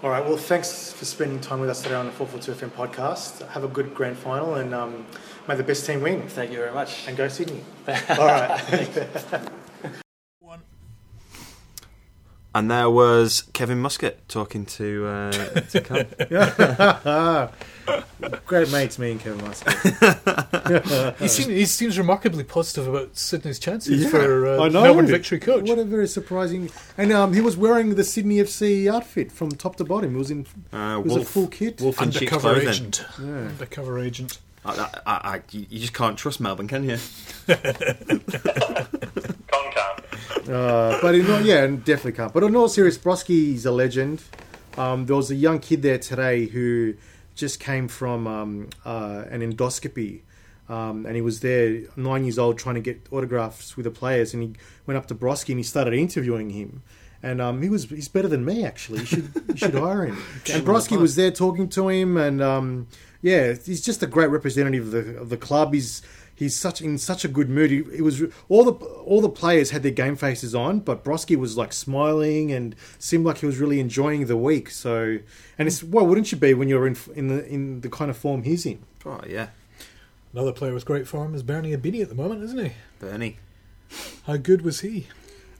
all 0.02 0.11
right. 0.11 0.24
Well, 0.24 0.36
thanks 0.36 0.92
for 0.92 1.04
spending 1.04 1.40
time 1.40 1.61
with 1.61 1.70
us 1.70 1.82
today 1.82 1.94
on 1.94 2.06
the 2.06 2.12
442 2.12 2.66
FM 2.66 2.70
podcast. 2.76 3.48
Have 3.50 3.62
a 3.62 3.68
good 3.68 3.94
grand 3.94 4.18
final, 4.18 4.56
and 4.56 4.74
um, 4.74 5.06
may 5.46 5.54
the 5.54 5.62
best 5.62 5.86
team 5.86 6.00
win. 6.02 6.26
Thank 6.28 6.50
you 6.50 6.58
very 6.58 6.74
much. 6.74 7.06
And 7.06 7.16
go 7.16 7.28
Sydney. 7.28 7.62
all 8.08 8.26
right. 8.26 9.08
And 12.53 12.68
there 12.70 12.90
was 12.90 13.44
Kevin 13.53 13.78
Muscat 13.80 14.28
talking 14.28 14.66
to 14.66 15.07
uh, 15.07 15.30
to 15.32 15.80
Cam. 15.80 17.48
Great 18.46 18.70
mates, 18.72 18.98
me 18.98 19.12
and 19.12 19.20
Kevin 19.20 19.44
Muscat. 19.44 21.16
He, 21.18 21.28
seems, 21.28 21.48
he 21.48 21.64
seems 21.64 21.98
remarkably 21.98 22.44
positive 22.44 22.88
about 22.88 23.16
Sydney's 23.16 23.59
chances 23.59 24.03
Yeah, 24.03 24.09
for 24.09 24.46
uh, 24.46 24.64
I 24.64 24.68
know. 24.68 24.82
Melbourne 24.82 25.07
victory 25.07 25.38
coach. 25.38 25.68
What 25.68 25.78
a 25.78 25.84
very 25.84 26.09
surprising. 26.09 26.70
And 26.98 27.12
um, 27.12 27.32
he 27.32 27.40
was 27.40 27.57
wearing 27.57 27.94
the 27.94 28.05
Sydney 28.05 28.36
FC 28.36 28.92
outfit 28.92 29.30
from 29.32 29.51
top 29.53 29.76
to 29.76 29.84
bottom. 29.84 30.11
He 30.11 30.16
was 30.16 30.30
in. 30.30 30.46
Uh, 30.72 30.98
it 30.98 31.05
was 31.05 31.14
Wolf, 31.14 31.22
a 31.22 31.24
full 31.30 31.46
kit. 31.48 31.80
Wolf 31.80 31.98
in 31.98 32.09
Undercover 32.09 32.57
agent. 32.61 33.05
Yeah. 33.20 33.26
Undercover 33.26 33.98
agent. 33.98 34.38
I, 34.64 34.72
I, 35.06 35.12
I, 35.12 35.42
you 35.52 35.66
you 35.70 35.78
just 35.80 35.94
can't 35.94 36.18
trust 36.18 36.40
Melbourne, 36.40 36.68
can 36.68 36.84
you? 36.84 36.98
Con 37.46 37.58
can't. 39.48 40.48
Uh, 40.48 40.98
but 41.00 41.14
in 41.14 41.30
all, 41.30 41.40
yeah, 41.40 41.64
and 41.64 41.84
definitely 41.84 42.12
can't. 42.12 42.32
But 42.32 42.42
in 42.42 42.54
all 42.54 42.68
serious, 42.68 42.98
Broski's 42.98 43.64
a 43.64 43.70
legend. 43.72 44.22
Um, 44.76 45.06
there 45.06 45.16
was 45.16 45.30
a 45.30 45.34
young 45.34 45.61
kid 45.61 45.82
there 45.82 45.98
today 45.98 46.46
who 46.46 46.94
just 47.34 47.58
came 47.61 47.88
from 47.88 48.26
um, 48.26 48.68
uh, 48.84 49.24
an 49.30 49.40
endoscopy, 49.40 50.20
um, 50.68 51.06
and 51.06 51.16
he 51.16 51.22
was 51.22 51.40
there, 51.40 51.82
nine 51.96 52.24
years 52.24 52.38
old, 52.38 52.58
trying 52.58 52.74
to 52.74 52.80
get 52.80 53.06
autographs 53.11 53.76
with 53.76 53.84
the 53.84 53.90
players. 53.90 54.34
And 54.34 54.42
he 54.42 54.52
went 54.86 54.98
up 54.98 55.06
to 55.06 55.14
Broski 55.14 55.50
and 55.50 55.58
he 55.58 55.64
started 55.64 55.94
interviewing 55.94 56.50
him. 56.50 56.82
And 57.22 57.40
um, 57.40 57.61
he 57.61 57.68
was 57.68 57.84
he's 57.84 58.08
better 58.08 58.28
than 58.28 58.44
me 58.44 58.64
actually. 58.64 59.00
You 59.00 59.06
should 59.06 59.30
you 59.48 59.56
should 59.56 59.74
hire 59.86 60.06
him. 60.06 60.16
and 60.52 60.64
Broski 60.64 60.98
was 60.98 61.16
there 61.16 61.30
talking 61.30 61.68
to 61.70 61.88
him, 61.88 62.16
and 62.16 62.40
um, 62.42 62.86
yeah, 63.23 63.55
he's 63.55 63.81
just 63.81 64.03
a 64.03 64.07
great 64.07 64.31
representative 64.31 64.87
of 64.87 64.91
the 64.91 65.21
of 65.21 65.29
the 65.29 65.37
club. 65.37 65.75
He's 65.75 66.03
he's 66.35 66.57
such 66.57 66.81
in 66.81 66.99
such 66.99 67.25
a 67.25 67.29
good 67.29 67.49
mood. 67.49 67.71
He, 67.71 67.79
it 67.79 68.03
was 68.03 68.23
all 68.49 68.64
the 68.64 68.73
all 68.73 69.21
the 69.21 69.29
players 69.29 69.71
had 69.71 69.83
their 69.83 69.93
game 69.93 70.16
faces 70.16 70.55
on, 70.55 70.81
but 70.81 71.05
Broski 71.05 71.37
was 71.37 71.57
like 71.57 71.73
smiling 71.73 72.53
and 72.53 72.75
seemed 72.99 73.25
like 73.25 73.39
he 73.39 73.47
was 73.47 73.59
really 73.59 73.81
enjoying 73.81 74.27
the 74.27 74.37
week. 74.37 74.71
So, 74.71 75.18
and 75.59 75.68
it's 75.68 75.83
well, 75.83 76.07
wouldn't 76.07 76.33
you 76.33 76.39
be 76.39 76.55
when 76.55 76.68
you're 76.68 76.87
in 76.87 76.97
in 77.14 77.29
the 77.29 77.47
in 77.47 77.81
the 77.83 77.89
kind 77.89 78.11
of 78.11 78.16
form 78.16 78.43
he's 78.43 78.64
in? 78.64 78.83
Oh 79.05 79.21
yeah, 79.27 79.49
Another 80.33 80.53
player 80.53 80.73
with 80.73 80.85
great 80.85 81.09
form 81.09 81.35
is 81.35 81.43
Bernie 81.43 81.77
Ibini 81.77 82.03
at 82.03 82.09
the 82.09 82.14
moment, 82.14 82.43
isn't 82.45 82.64
he? 82.64 82.73
Bernie. 83.01 83.39
How 84.27 84.37
good 84.37 84.62
was 84.62 84.81
he? 84.81 85.09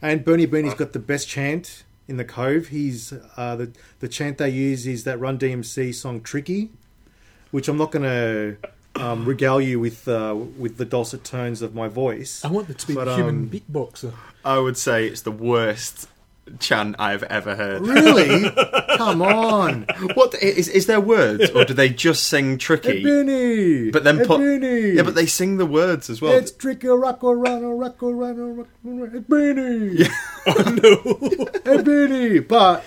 And 0.01 0.25
Bernie 0.25 0.47
Beanie's 0.47 0.75
got 0.75 0.93
the 0.93 1.01
best 1.01 1.29
chant 1.29 1.83
in 2.07 2.17
the 2.17 2.25
Cove. 2.25 2.69
He's 2.69 3.13
uh, 3.37 3.57
the 3.57 3.73
the 3.99 4.09
chant 4.09 4.39
they 4.39 4.49
use 4.49 4.87
is 4.87 5.03
that 5.05 5.19
Run 5.19 5.39
DMC 5.39 5.93
song 5.95 6.21
"Tricky," 6.21 6.71
which 7.51 7.69
I'm 7.69 7.77
not 7.79 7.91
going 7.91 8.05
to 8.05 8.57
um, 9.03 9.25
regale 9.25 9.61
you 9.61 9.79
with 9.81 10.07
uh, 10.09 10.35
with 10.59 10.77
the 10.77 10.85
dulcet 10.85 11.25
tones 11.25 11.63
of 11.63 11.75
my 11.75 11.89
voice. 11.89 12.45
I 12.45 12.49
want 12.49 12.71
it 12.71 12.79
to 12.79 12.87
be 12.87 12.95
But, 12.95 13.09
human 13.17 13.45
um, 13.45 13.51
beatboxer. 13.51 14.13
I 14.45 14.59
would 14.59 14.77
say 14.77 15.07
it's 15.07 15.23
the 15.23 15.31
worst 15.33 16.09
chant 16.59 16.97
I've 16.99 17.23
ever 17.25 17.55
heard. 17.55 17.83
Really? 17.87 18.51
Come 18.97 19.23
on, 19.23 19.87
What 20.15 20.35
is 20.43 20.69
is 20.69 20.87
there 20.87 21.01
words, 21.01 21.49
or 21.51 21.65
do 21.65 21.73
they 21.75 21.89
just 21.89 22.25
sing 22.27 22.59
tricky? 22.59 23.03
Benny. 23.05 23.91
But 23.91 24.03
then 24.05 24.19
hey, 24.19 24.25
put 24.27 24.39
Benny. 24.39 24.91
yeah, 24.91 25.03
but 25.03 25.15
they 25.15 25.27
sing 25.27 25.59
the 25.59 25.67
words 25.67 26.11
as 26.11 26.21
well. 26.21 26.33
It's 26.33 26.51
tricky, 26.51 26.89
rock 26.89 27.23
around, 27.23 27.63
rock 27.79 28.03
around, 28.03 28.59
rock 28.59 28.69
around. 28.85 29.13
Hey, 29.13 29.19
Benny. 29.21 30.09
Oh 30.47 30.63
no! 30.83 31.77
Hey, 31.77 31.83
Benny. 31.83 32.39
But 32.41 32.85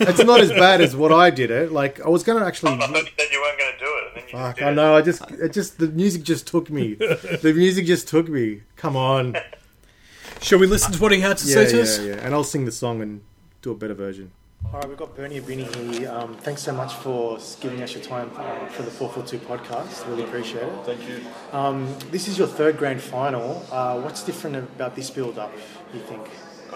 it's 0.00 0.24
not 0.24 0.40
as 0.40 0.50
bad 0.50 0.80
as 0.80 0.94
what 0.96 1.12
I 1.12 1.30
did 1.30 1.50
it. 1.50 1.72
Like 1.72 2.00
I 2.04 2.08
was 2.08 2.22
going 2.22 2.40
to 2.40 2.46
actually. 2.46 2.72
I 2.72 2.78
thought 2.86 2.90
you 2.90 3.10
said 3.18 3.28
you 3.32 3.40
weren't 3.40 3.58
going 3.58 3.72
to 3.72 3.78
do 3.78 3.84
it, 3.84 4.04
and 4.06 4.16
then 4.16 4.24
you 4.28 4.32
Fuck, 4.38 4.56
did 4.56 4.64
I 4.68 4.74
know. 4.74 4.96
I 4.96 5.02
just, 5.02 5.30
it 5.30 5.52
just, 5.52 5.78
the 5.78 5.88
music 5.88 6.22
just 6.22 6.46
took 6.46 6.70
me. 6.70 6.94
the 6.94 7.52
music 7.56 7.86
just 7.86 8.08
took 8.08 8.28
me. 8.28 8.62
Come 8.76 8.96
on. 8.96 9.36
Shall 10.40 10.58
we 10.58 10.66
listen 10.66 10.92
to 10.92 11.00
what 11.00 11.12
he 11.12 11.20
had 11.20 11.38
to 11.38 11.46
Yeah, 11.48 11.54
say 11.54 11.66
to 11.70 11.76
yeah, 11.76 11.82
us? 11.82 11.98
yeah. 12.00 12.12
And 12.24 12.34
I'll 12.34 12.44
sing 12.44 12.64
the 12.66 12.72
song 12.72 13.00
and 13.00 13.22
do 13.62 13.70
a 13.70 13.74
better 13.74 13.94
version. 13.94 14.32
All 14.72 14.80
right, 14.80 14.88
we've 14.88 14.98
got 14.98 15.14
Bernie 15.14 15.40
Ibini 15.40 15.94
here. 15.94 16.10
Um, 16.10 16.34
thanks 16.34 16.60
so 16.62 16.72
much 16.72 16.92
for 16.94 17.38
giving 17.60 17.82
us 17.82 17.94
your 17.94 18.02
time 18.02 18.30
uh, 18.36 18.66
for 18.66 18.82
the 18.82 18.90
442 18.90 19.38
podcast. 19.46 20.08
Really 20.08 20.24
appreciate 20.24 20.62
it. 20.64 20.72
Thank 20.84 21.08
you. 21.08 21.20
Um, 21.52 21.94
this 22.10 22.26
is 22.26 22.36
your 22.36 22.48
third 22.48 22.76
grand 22.76 23.00
final. 23.00 23.64
Uh, 23.70 24.00
what's 24.00 24.24
different 24.24 24.56
about 24.56 24.96
this 24.96 25.08
build 25.08 25.38
up, 25.38 25.52
you 25.94 26.00
think? 26.00 26.26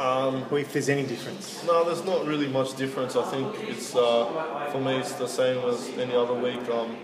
Um, 0.00 0.46
Or 0.50 0.58
if 0.58 0.72
there's 0.72 0.88
any 0.88 1.04
difference? 1.04 1.62
no, 1.66 1.84
there's 1.84 2.04
not 2.04 2.26
really 2.26 2.48
much 2.48 2.74
difference. 2.76 3.16
I 3.16 3.22
think 3.30 3.54
it's 3.68 3.94
uh, 3.94 4.68
for 4.72 4.80
me 4.80 4.96
it's 4.96 5.12
the 5.12 5.28
same 5.28 5.58
as 5.68 5.88
any 5.98 6.14
other 6.14 6.32
week. 6.34 6.64
Um, 6.70 6.96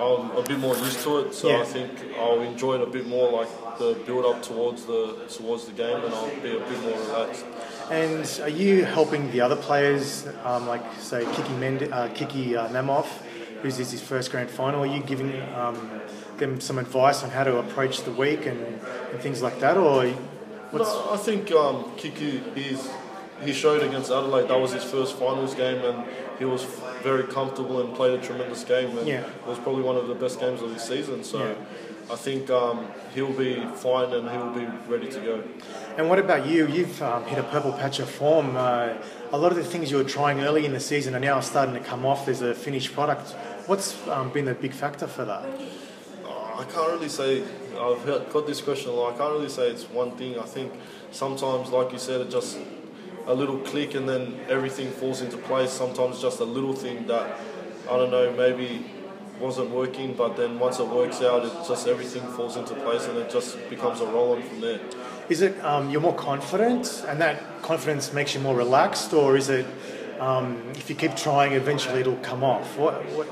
I'm 0.00 0.30
a 0.36 0.42
bit 0.42 0.58
more 0.58 0.74
used 0.76 1.00
to 1.04 1.18
it, 1.20 1.34
so 1.34 1.48
Yeah. 1.48 1.60
I 1.60 1.64
think 1.64 1.90
I'll 2.18 2.40
enjoy 2.40 2.74
it 2.76 2.80
a 2.80 2.86
bit 2.86 3.06
more, 3.06 3.30
like 3.30 3.48
the 3.78 3.90
build 4.06 4.24
up 4.24 4.42
towards 4.42 4.84
the 4.86 5.02
towards 5.28 5.66
the 5.66 5.72
game, 5.72 6.02
and 6.04 6.12
I'll 6.12 6.40
be 6.42 6.56
a 6.56 6.60
bit 6.70 6.80
more 6.82 6.98
relaxed. 7.06 7.44
And 7.90 8.24
are 8.42 8.48
you 8.64 8.84
helping 8.84 9.30
the 9.30 9.40
other 9.42 9.56
players, 9.56 10.26
um, 10.44 10.66
like 10.66 10.82
say 10.98 11.24
Kiki, 11.34 11.52
Mend- 11.54 11.92
uh, 11.92 12.08
Kiki 12.14 12.56
uh, 12.56 12.66
who's 13.62 13.78
is 13.78 13.90
his 13.92 14.00
first 14.00 14.30
grand 14.32 14.50
final? 14.50 14.82
Are 14.82 14.86
you 14.96 15.02
giving 15.02 15.32
um, 15.54 15.78
them 16.38 16.60
some 16.60 16.78
advice 16.78 17.22
on 17.22 17.30
how 17.30 17.44
to 17.44 17.58
approach 17.58 18.02
the 18.04 18.12
week 18.12 18.46
and, 18.46 18.60
and 19.12 19.20
things 19.20 19.40
like 19.40 19.60
that, 19.60 19.76
or? 19.76 20.12
No, 20.72 21.10
I 21.10 21.16
think 21.16 21.50
um, 21.52 21.90
Kiki 21.96 22.42
is 22.54 22.88
he 23.44 23.52
showed 23.52 23.82
against 23.82 24.10
Adelaide. 24.10 24.48
That 24.48 24.60
was 24.60 24.72
his 24.72 24.84
first 24.84 25.16
finals 25.16 25.54
game, 25.54 25.82
and 25.84 26.04
he 26.38 26.44
was 26.44 26.64
very 27.02 27.24
comfortable 27.24 27.80
and 27.80 27.94
played 27.94 28.18
a 28.18 28.22
tremendous 28.22 28.64
game. 28.64 28.96
And 28.98 29.08
Yeah. 29.08 29.20
it 29.20 29.46
was 29.46 29.58
probably 29.58 29.82
one 29.82 29.96
of 29.96 30.06
the 30.08 30.14
best 30.14 30.40
games 30.40 30.60
of 30.62 30.72
his 30.72 30.82
season. 30.82 31.24
So 31.24 31.38
Yeah. 31.38 31.54
I 32.12 32.16
think 32.16 32.50
um, 32.50 32.86
he'll 33.14 33.32
be 33.32 33.54
fine 33.76 34.12
and 34.12 34.28
he'll 34.30 34.50
be 34.50 34.66
ready 34.88 35.08
to 35.08 35.20
go. 35.20 35.42
And 35.96 36.08
what 36.08 36.18
about 36.18 36.46
you? 36.46 36.66
You've 36.66 37.00
um, 37.02 37.24
hit 37.24 37.38
a 37.38 37.42
purple 37.44 37.72
patch 37.72 38.00
of 38.00 38.10
form. 38.10 38.56
Uh, 38.56 38.94
a 39.32 39.38
lot 39.38 39.52
of 39.52 39.56
the 39.56 39.64
things 39.64 39.90
you 39.90 39.96
were 39.96 40.04
trying 40.04 40.40
early 40.40 40.66
in 40.66 40.72
the 40.72 40.80
season 40.80 41.14
are 41.14 41.20
now 41.20 41.40
starting 41.40 41.74
to 41.74 41.80
come 41.80 42.04
off. 42.04 42.26
There's 42.26 42.42
a 42.42 42.54
finished 42.54 42.92
product. 42.92 43.30
What's 43.66 43.96
um, 44.08 44.30
been 44.30 44.44
the 44.44 44.54
big 44.54 44.72
factor 44.72 45.06
for 45.06 45.24
that? 45.24 45.44
I 46.26 46.64
can't 46.64 46.92
really 46.92 47.08
say. 47.08 47.42
I've 47.80 48.02
heard, 48.02 48.30
got 48.30 48.46
this 48.46 48.60
question 48.60 48.90
a 48.90 48.94
lot. 48.94 49.14
I 49.14 49.18
can't 49.18 49.32
really 49.32 49.48
say 49.48 49.70
it's 49.70 49.84
one 49.88 50.12
thing. 50.12 50.38
I 50.38 50.44
think 50.44 50.72
sometimes, 51.10 51.70
like 51.70 51.92
you 51.92 51.98
said, 51.98 52.20
it 52.20 52.30
just 52.30 52.58
a 53.26 53.34
little 53.34 53.58
click 53.58 53.94
and 53.94 54.08
then 54.08 54.38
everything 54.48 54.90
falls 54.90 55.22
into 55.22 55.36
place. 55.36 55.70
Sometimes 55.70 56.20
just 56.20 56.40
a 56.40 56.44
little 56.44 56.74
thing 56.74 57.06
that 57.06 57.38
I 57.88 57.96
don't 57.96 58.10
know 58.10 58.32
maybe 58.32 58.84
wasn't 59.40 59.70
working, 59.70 60.12
but 60.14 60.36
then 60.36 60.58
once 60.58 60.78
it 60.78 60.86
works 60.86 61.22
out, 61.22 61.44
it 61.44 61.52
just 61.66 61.88
everything 61.88 62.22
falls 62.32 62.56
into 62.56 62.74
place 62.74 63.06
and 63.06 63.16
it 63.16 63.30
just 63.30 63.56
becomes 63.70 64.00
a 64.00 64.06
roll 64.06 64.34
on 64.34 64.42
from 64.42 64.60
there. 64.60 64.80
Is 65.28 65.40
it 65.40 65.58
um, 65.64 65.90
you're 65.90 66.00
more 66.00 66.14
confident, 66.14 67.04
and 67.08 67.20
that 67.20 67.62
confidence 67.62 68.12
makes 68.12 68.34
you 68.34 68.40
more 68.40 68.56
relaxed, 68.56 69.12
or 69.12 69.36
is 69.36 69.48
it 69.48 69.66
um, 70.18 70.62
if 70.74 70.90
you 70.90 70.96
keep 70.96 71.16
trying, 71.16 71.52
eventually 71.52 72.00
it'll 72.00 72.16
come 72.16 72.44
off? 72.44 72.76
What, 72.76 73.02
what, 73.12 73.26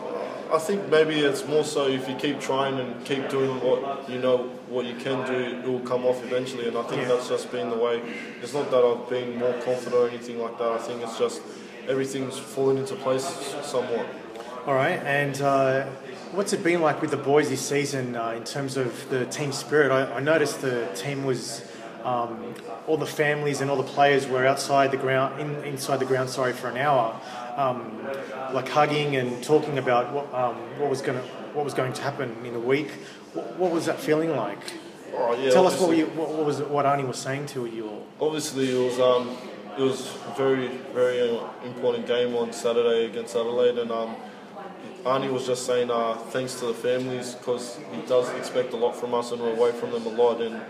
I 0.52 0.58
think 0.58 0.88
maybe 0.88 1.20
it's 1.20 1.46
more 1.46 1.64
so 1.64 1.88
if 1.88 2.08
you 2.08 2.14
keep 2.14 2.40
trying 2.40 2.78
and 2.78 3.04
keep 3.04 3.28
doing 3.28 3.60
what 3.60 4.08
you 4.08 4.18
know 4.18 4.48
what 4.68 4.86
you 4.86 4.94
can 4.94 5.26
do, 5.26 5.32
it 5.58 5.66
will 5.66 5.80
come 5.80 6.04
off 6.06 6.22
eventually. 6.24 6.68
And 6.68 6.76
I 6.76 6.82
think 6.82 7.02
Yeah. 7.02 7.08
that's 7.08 7.28
just 7.28 7.50
been 7.52 7.70
the 7.70 7.76
way. 7.76 8.00
It's 8.42 8.54
not 8.54 8.70
that 8.70 8.82
I've 8.84 9.08
been 9.08 9.38
more 9.38 9.52
confident 9.64 9.94
or 9.94 10.08
anything 10.08 10.40
like 10.40 10.58
that. 10.58 10.70
I 10.72 10.78
think 10.78 11.02
it's 11.02 11.18
just 11.18 11.40
everything's 11.88 12.38
fallen 12.38 12.78
into 12.78 12.94
place 12.94 13.24
somewhat. 13.62 14.06
all 14.66 14.74
right, 14.74 15.00
and 15.04 15.40
uh, 15.40 15.84
what's 16.32 16.52
it 16.52 16.62
been 16.62 16.82
like 16.82 17.00
with 17.00 17.10
the 17.10 17.16
boys 17.16 17.48
this 17.48 17.62
season 17.66 18.16
uh, 18.16 18.30
in 18.36 18.44
terms 18.44 18.76
of 18.76 19.08
the 19.08 19.24
team 19.26 19.50
spirit? 19.52 19.90
I, 19.90 20.16
I 20.16 20.20
noticed 20.20 20.60
the 20.60 20.86
team 20.94 21.24
was 21.24 21.62
um, 22.04 22.54
all 22.86 22.98
the 22.98 23.06
families 23.06 23.60
and 23.62 23.70
all 23.70 23.76
the 23.78 23.82
players 23.82 24.26
were 24.26 24.46
outside 24.46 24.90
the 24.90 24.96
ground, 24.98 25.40
in, 25.40 25.54
inside 25.64 25.98
the 25.98 26.04
ground, 26.04 26.28
sorry, 26.30 26.52
for 26.52 26.68
an 26.68 26.76
hour, 26.76 27.18
um, 27.58 28.06
like 28.52 28.68
hugging 28.68 29.16
and 29.16 29.42
talking 29.42 29.78
about 29.78 30.12
what, 30.12 30.32
um, 30.32 30.54
what 30.78 30.88
was 30.88 31.02
going 31.02 31.18
to 31.18 31.24
what 31.54 31.64
was 31.64 31.74
going 31.74 31.92
to 31.92 32.02
happen 32.02 32.34
in 32.44 32.54
a 32.54 32.60
week. 32.60 32.90
What, 33.34 33.56
what 33.56 33.72
was 33.72 33.86
that 33.86 33.98
feeling 33.98 34.30
like? 34.36 34.58
Oh, 35.12 35.34
yeah, 35.34 35.50
Tell 35.50 35.66
us 35.66 35.80
what, 35.80 35.96
you, 35.96 36.06
what, 36.06 36.30
what 36.30 36.46
was 36.46 36.60
it, 36.60 36.70
what 36.70 36.86
Arnie 36.86 37.06
was 37.06 37.18
saying 37.18 37.46
to 37.46 37.66
you 37.66 37.88
all. 37.88 38.06
Obviously, 38.20 38.70
it 38.70 38.78
was 38.78 39.00
um, 39.00 39.36
it 39.76 39.82
was 39.82 40.14
a 40.26 40.34
very 40.36 40.68
very 40.94 41.20
uh, 41.20 41.48
important 41.64 42.06
game 42.06 42.36
on 42.36 42.52
Saturday 42.52 43.06
against 43.06 43.34
Adelaide, 43.34 43.78
and 43.78 43.90
um, 43.90 44.14
Arnie 45.02 45.32
was 45.32 45.44
just 45.44 45.66
saying 45.66 45.90
uh, 45.90 46.14
thanks 46.14 46.54
to 46.60 46.66
the 46.66 46.74
families 46.74 47.34
because 47.34 47.80
he 47.92 48.02
does 48.02 48.30
expect 48.36 48.72
a 48.72 48.76
lot 48.76 48.94
from 48.94 49.14
us, 49.14 49.32
and 49.32 49.42
we're 49.42 49.52
away 49.52 49.72
from 49.72 49.90
them 49.90 50.06
a 50.06 50.10
lot, 50.10 50.40
and. 50.40 50.60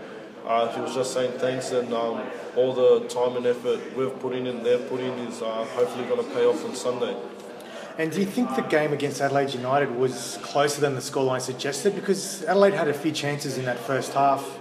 Uh, 0.45 0.73
he 0.73 0.81
was 0.81 0.95
just 0.95 1.13
saying 1.13 1.31
thanks, 1.39 1.71
and 1.71 1.93
um, 1.93 2.21
all 2.55 2.73
the 2.73 3.07
time 3.07 3.37
and 3.37 3.45
effort 3.45 3.79
we've 3.95 4.17
put 4.19 4.33
in 4.33 4.47
and 4.47 4.65
they've 4.65 4.87
put 4.89 4.99
in 4.99 5.13
is 5.27 5.41
uh, 5.41 5.65
hopefully 5.75 6.05
going 6.05 6.23
to 6.23 6.33
pay 6.33 6.45
off 6.45 6.63
on 6.65 6.75
Sunday. 6.75 7.15
And 7.97 8.11
do 8.11 8.21
you 8.21 8.25
think 8.25 8.55
the 8.55 8.61
game 8.61 8.93
against 8.93 9.19
Adelaide 9.19 9.53
United 9.53 9.93
was 9.93 10.39
closer 10.41 10.79
than 10.79 10.95
the 10.95 11.01
scoreline 11.01 11.41
suggested? 11.41 11.95
Because 11.95 12.43
Adelaide 12.45 12.73
had 12.73 12.87
a 12.87 12.93
few 12.93 13.11
chances 13.11 13.57
in 13.57 13.65
that 13.65 13.77
first 13.77 14.13
half. 14.13 14.57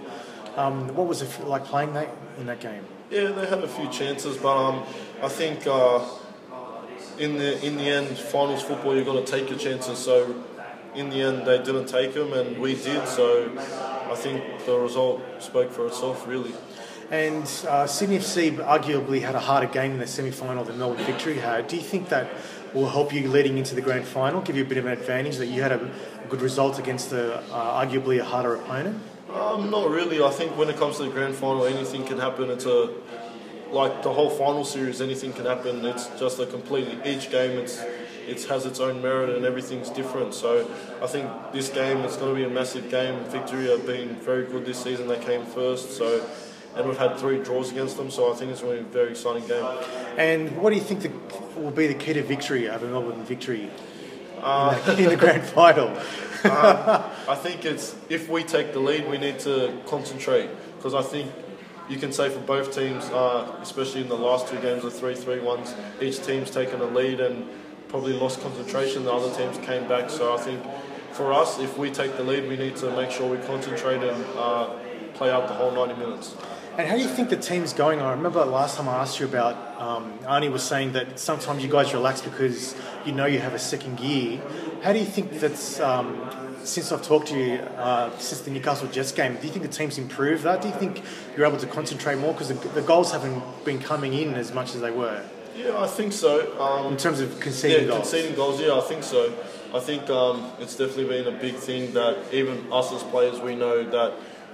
Um, 0.56 0.88
what 0.96 1.06
was 1.06 1.22
it 1.22 1.46
like 1.46 1.64
playing 1.64 1.94
that 1.94 2.08
in 2.38 2.46
that 2.46 2.58
game? 2.58 2.84
Yeah, 3.10 3.28
they 3.28 3.46
had 3.46 3.62
a 3.62 3.68
few 3.68 3.88
chances, 3.90 4.36
but 4.36 4.56
um, 4.56 4.84
I 5.22 5.28
think 5.28 5.66
uh, 5.68 6.04
in 7.18 7.38
the 7.38 7.64
in 7.64 7.76
the 7.76 7.88
end, 7.88 8.08
finals 8.18 8.62
football, 8.62 8.96
you've 8.96 9.06
got 9.06 9.24
to 9.24 9.32
take 9.32 9.48
your 9.48 9.58
chances. 9.58 9.98
So 9.98 10.44
in 10.96 11.10
the 11.10 11.22
end, 11.22 11.46
they 11.46 11.58
didn't 11.58 11.86
take 11.86 12.14
them, 12.14 12.32
and 12.32 12.58
we 12.58 12.74
did. 12.74 13.06
So 13.06 13.50
I 14.10 14.14
think 14.14 14.64
the 14.64 14.78
result 14.78 15.20
spoke 15.38 15.70
for 15.70 15.86
itself, 15.86 16.26
really. 16.26 16.52
And 17.10 17.44
uh, 17.66 17.86
Sydney 17.86 18.18
FC 18.18 18.56
arguably 18.56 19.22
had 19.22 19.34
a 19.34 19.40
harder 19.40 19.66
game 19.66 19.92
in 19.92 19.98
the 19.98 20.06
semi-final 20.06 20.64
than 20.64 20.78
Melbourne 20.78 21.04
Victory 21.04 21.38
had. 21.38 21.66
Do 21.66 21.76
you 21.76 21.82
think 21.82 22.10
that 22.10 22.28
will 22.74 22.88
help 22.88 23.14
you 23.14 23.28
leading 23.28 23.56
into 23.56 23.74
the 23.74 23.80
grand 23.80 24.04
final, 24.04 24.42
give 24.42 24.56
you 24.56 24.62
a 24.62 24.66
bit 24.66 24.76
of 24.76 24.84
an 24.84 24.92
advantage 24.92 25.36
that 25.38 25.46
you 25.46 25.62
had 25.62 25.72
a, 25.72 25.80
a 26.22 26.26
good 26.28 26.42
result 26.42 26.78
against 26.78 27.12
a, 27.12 27.38
uh, 27.38 27.84
arguably 27.84 28.20
a 28.20 28.24
harder 28.24 28.56
opponent? 28.56 29.00
Um, 29.32 29.70
not 29.70 29.90
really. 29.90 30.22
I 30.22 30.30
think 30.30 30.56
when 30.56 30.68
it 30.68 30.76
comes 30.76 30.98
to 30.98 31.04
the 31.04 31.10
grand 31.10 31.34
final, 31.34 31.64
anything 31.64 32.04
can 32.04 32.18
happen. 32.18 32.50
It's 32.50 32.66
a 32.66 32.92
like 33.70 34.02
the 34.02 34.12
whole 34.12 34.30
final 34.30 34.64
series, 34.64 35.00
anything 35.00 35.32
can 35.32 35.44
happen. 35.44 35.84
It's 35.84 36.06
just 36.18 36.38
a 36.38 36.46
completely 36.46 36.98
each 37.04 37.30
game. 37.30 37.58
It's 37.58 37.82
it 38.28 38.44
has 38.44 38.66
its 38.66 38.80
own 38.80 39.00
merit 39.02 39.30
and 39.30 39.44
everything's 39.44 39.90
different. 39.90 40.34
So 40.34 40.70
I 41.02 41.06
think 41.06 41.30
this 41.52 41.68
game 41.68 41.98
is 41.98 42.16
going 42.16 42.34
to 42.34 42.40
be 42.40 42.44
a 42.44 42.50
massive 42.50 42.90
game. 42.90 43.24
Victory 43.24 43.68
have 43.68 43.86
been 43.86 44.16
very 44.16 44.46
good 44.46 44.64
this 44.64 44.82
season. 44.82 45.08
They 45.08 45.18
came 45.18 45.44
first, 45.46 45.92
so 45.92 46.24
and 46.76 46.86
we've 46.86 46.98
had 46.98 47.16
three 47.16 47.42
draws 47.42 47.72
against 47.72 47.96
them. 47.96 48.10
So 48.10 48.32
I 48.32 48.36
think 48.36 48.52
it's 48.52 48.62
going 48.62 48.78
to 48.78 48.84
be 48.84 48.88
a 48.88 48.92
very 48.92 49.10
exciting 49.10 49.46
game. 49.48 49.64
And 50.16 50.56
what 50.58 50.70
do 50.70 50.76
you 50.76 50.82
think 50.82 51.02
the, 51.02 51.10
will 51.58 51.70
be 51.70 51.86
the 51.86 51.94
key 51.94 52.12
to 52.12 52.22
victory 52.22 52.68
over 52.68 52.86
Melbourne 52.86 53.24
Victory 53.24 53.70
Uh, 54.40 54.78
in, 54.86 54.96
the, 54.96 55.02
in 55.04 55.08
the 55.10 55.16
grand 55.16 55.42
final? 55.58 55.88
Um, 55.88 57.02
I 57.28 57.34
think 57.34 57.64
it's 57.64 57.96
if 58.08 58.28
we 58.28 58.44
take 58.44 58.72
the 58.72 58.78
lead, 58.78 59.08
we 59.10 59.18
need 59.18 59.40
to 59.40 59.76
concentrate 59.86 60.48
because 60.76 60.94
I 60.94 61.02
think 61.02 61.32
you 61.88 61.96
can 61.96 62.12
say 62.12 62.28
for 62.28 62.40
both 62.40 62.74
teams, 62.74 63.04
uh, 63.06 63.56
especially 63.60 64.02
in 64.02 64.08
the 64.08 64.16
last 64.16 64.46
two 64.48 64.60
games, 64.60 64.82
the 64.82 64.90
3-3 64.90 65.42
ones, 65.42 65.74
each 66.00 66.22
team's 66.24 66.50
taken 66.50 66.80
a 66.80 66.84
lead 66.84 67.18
and 67.18 67.48
probably 67.88 68.12
lost 68.12 68.40
concentration. 68.40 69.04
The 69.04 69.12
other 69.12 69.34
teams 69.34 69.58
came 69.66 69.88
back, 69.88 70.10
so 70.10 70.34
I 70.34 70.38
think 70.38 70.62
for 71.12 71.32
us, 71.32 71.58
if 71.58 71.76
we 71.78 71.90
take 71.90 72.16
the 72.16 72.22
lead, 72.22 72.48
we 72.48 72.56
need 72.56 72.76
to 72.76 72.90
make 72.94 73.10
sure 73.10 73.28
we 73.28 73.38
concentrate 73.46 74.02
and 74.02 74.24
uh, 74.36 74.70
play 75.14 75.30
out 75.30 75.48
the 75.48 75.54
whole 75.54 75.72
90 75.72 75.94
minutes. 75.94 76.34
And 76.76 76.86
how 76.86 76.94
do 76.94 77.02
you 77.02 77.08
think 77.08 77.28
the 77.28 77.36
team's 77.36 77.72
going? 77.72 78.00
I 78.00 78.12
remember 78.12 78.44
last 78.44 78.76
time 78.76 78.88
I 78.88 78.98
asked 78.98 79.18
you 79.18 79.26
about, 79.26 79.56
um, 79.80 80.16
Arnie 80.20 80.52
was 80.52 80.62
saying 80.62 80.92
that 80.92 81.18
sometimes 81.18 81.64
you 81.64 81.68
guys 81.68 81.92
relax 81.92 82.20
because 82.20 82.76
you 83.04 83.10
know 83.10 83.26
you 83.26 83.40
have 83.40 83.52
a 83.52 83.58
second 83.58 83.98
gear. 83.98 84.40
How 84.82 84.92
do 84.92 85.00
you 85.00 85.04
think 85.04 85.40
that's, 85.40 85.80
um, 85.80 86.30
since 86.62 86.92
I've 86.92 87.02
talked 87.02 87.28
to 87.28 87.36
you, 87.36 87.54
uh, 87.54 88.16
since 88.18 88.42
the 88.42 88.52
Newcastle 88.52 88.86
Jets 88.86 89.10
game, 89.10 89.34
do 89.40 89.46
you 89.48 89.52
think 89.52 89.64
the 89.64 89.76
team's 89.76 89.98
improved 89.98 90.44
that? 90.44 90.62
Do 90.62 90.68
you 90.68 90.74
think 90.74 91.02
you're 91.36 91.46
able 91.46 91.58
to 91.58 91.66
concentrate 91.66 92.18
more? 92.18 92.32
Because 92.32 92.48
the, 92.48 92.68
the 92.68 92.82
goals 92.82 93.10
haven't 93.10 93.42
been 93.64 93.80
coming 93.80 94.12
in 94.12 94.34
as 94.34 94.54
much 94.54 94.76
as 94.76 94.80
they 94.80 94.92
were. 94.92 95.24
Yeah, 95.58 95.80
I 95.80 95.88
think 95.88 96.12
so. 96.12 96.32
Um, 96.60 96.92
In 96.92 96.96
terms 96.96 97.18
of 97.20 97.40
conceding 97.40 97.82
yeah, 97.82 97.88
goals. 97.88 98.00
conceding 98.10 98.34
goals. 98.36 98.60
Yeah, 98.60 98.78
I 98.78 98.80
think 98.82 99.02
so. 99.02 99.32
I 99.74 99.80
think 99.80 100.08
um, 100.08 100.52
it's 100.60 100.76
definitely 100.76 101.06
been 101.06 101.26
a 101.34 101.36
big 101.36 101.56
thing 101.56 101.92
that 101.94 102.16
even 102.32 102.72
us 102.72 102.92
as 102.92 103.02
players, 103.02 103.40
we 103.40 103.56
know 103.56 103.82
that 103.90 104.12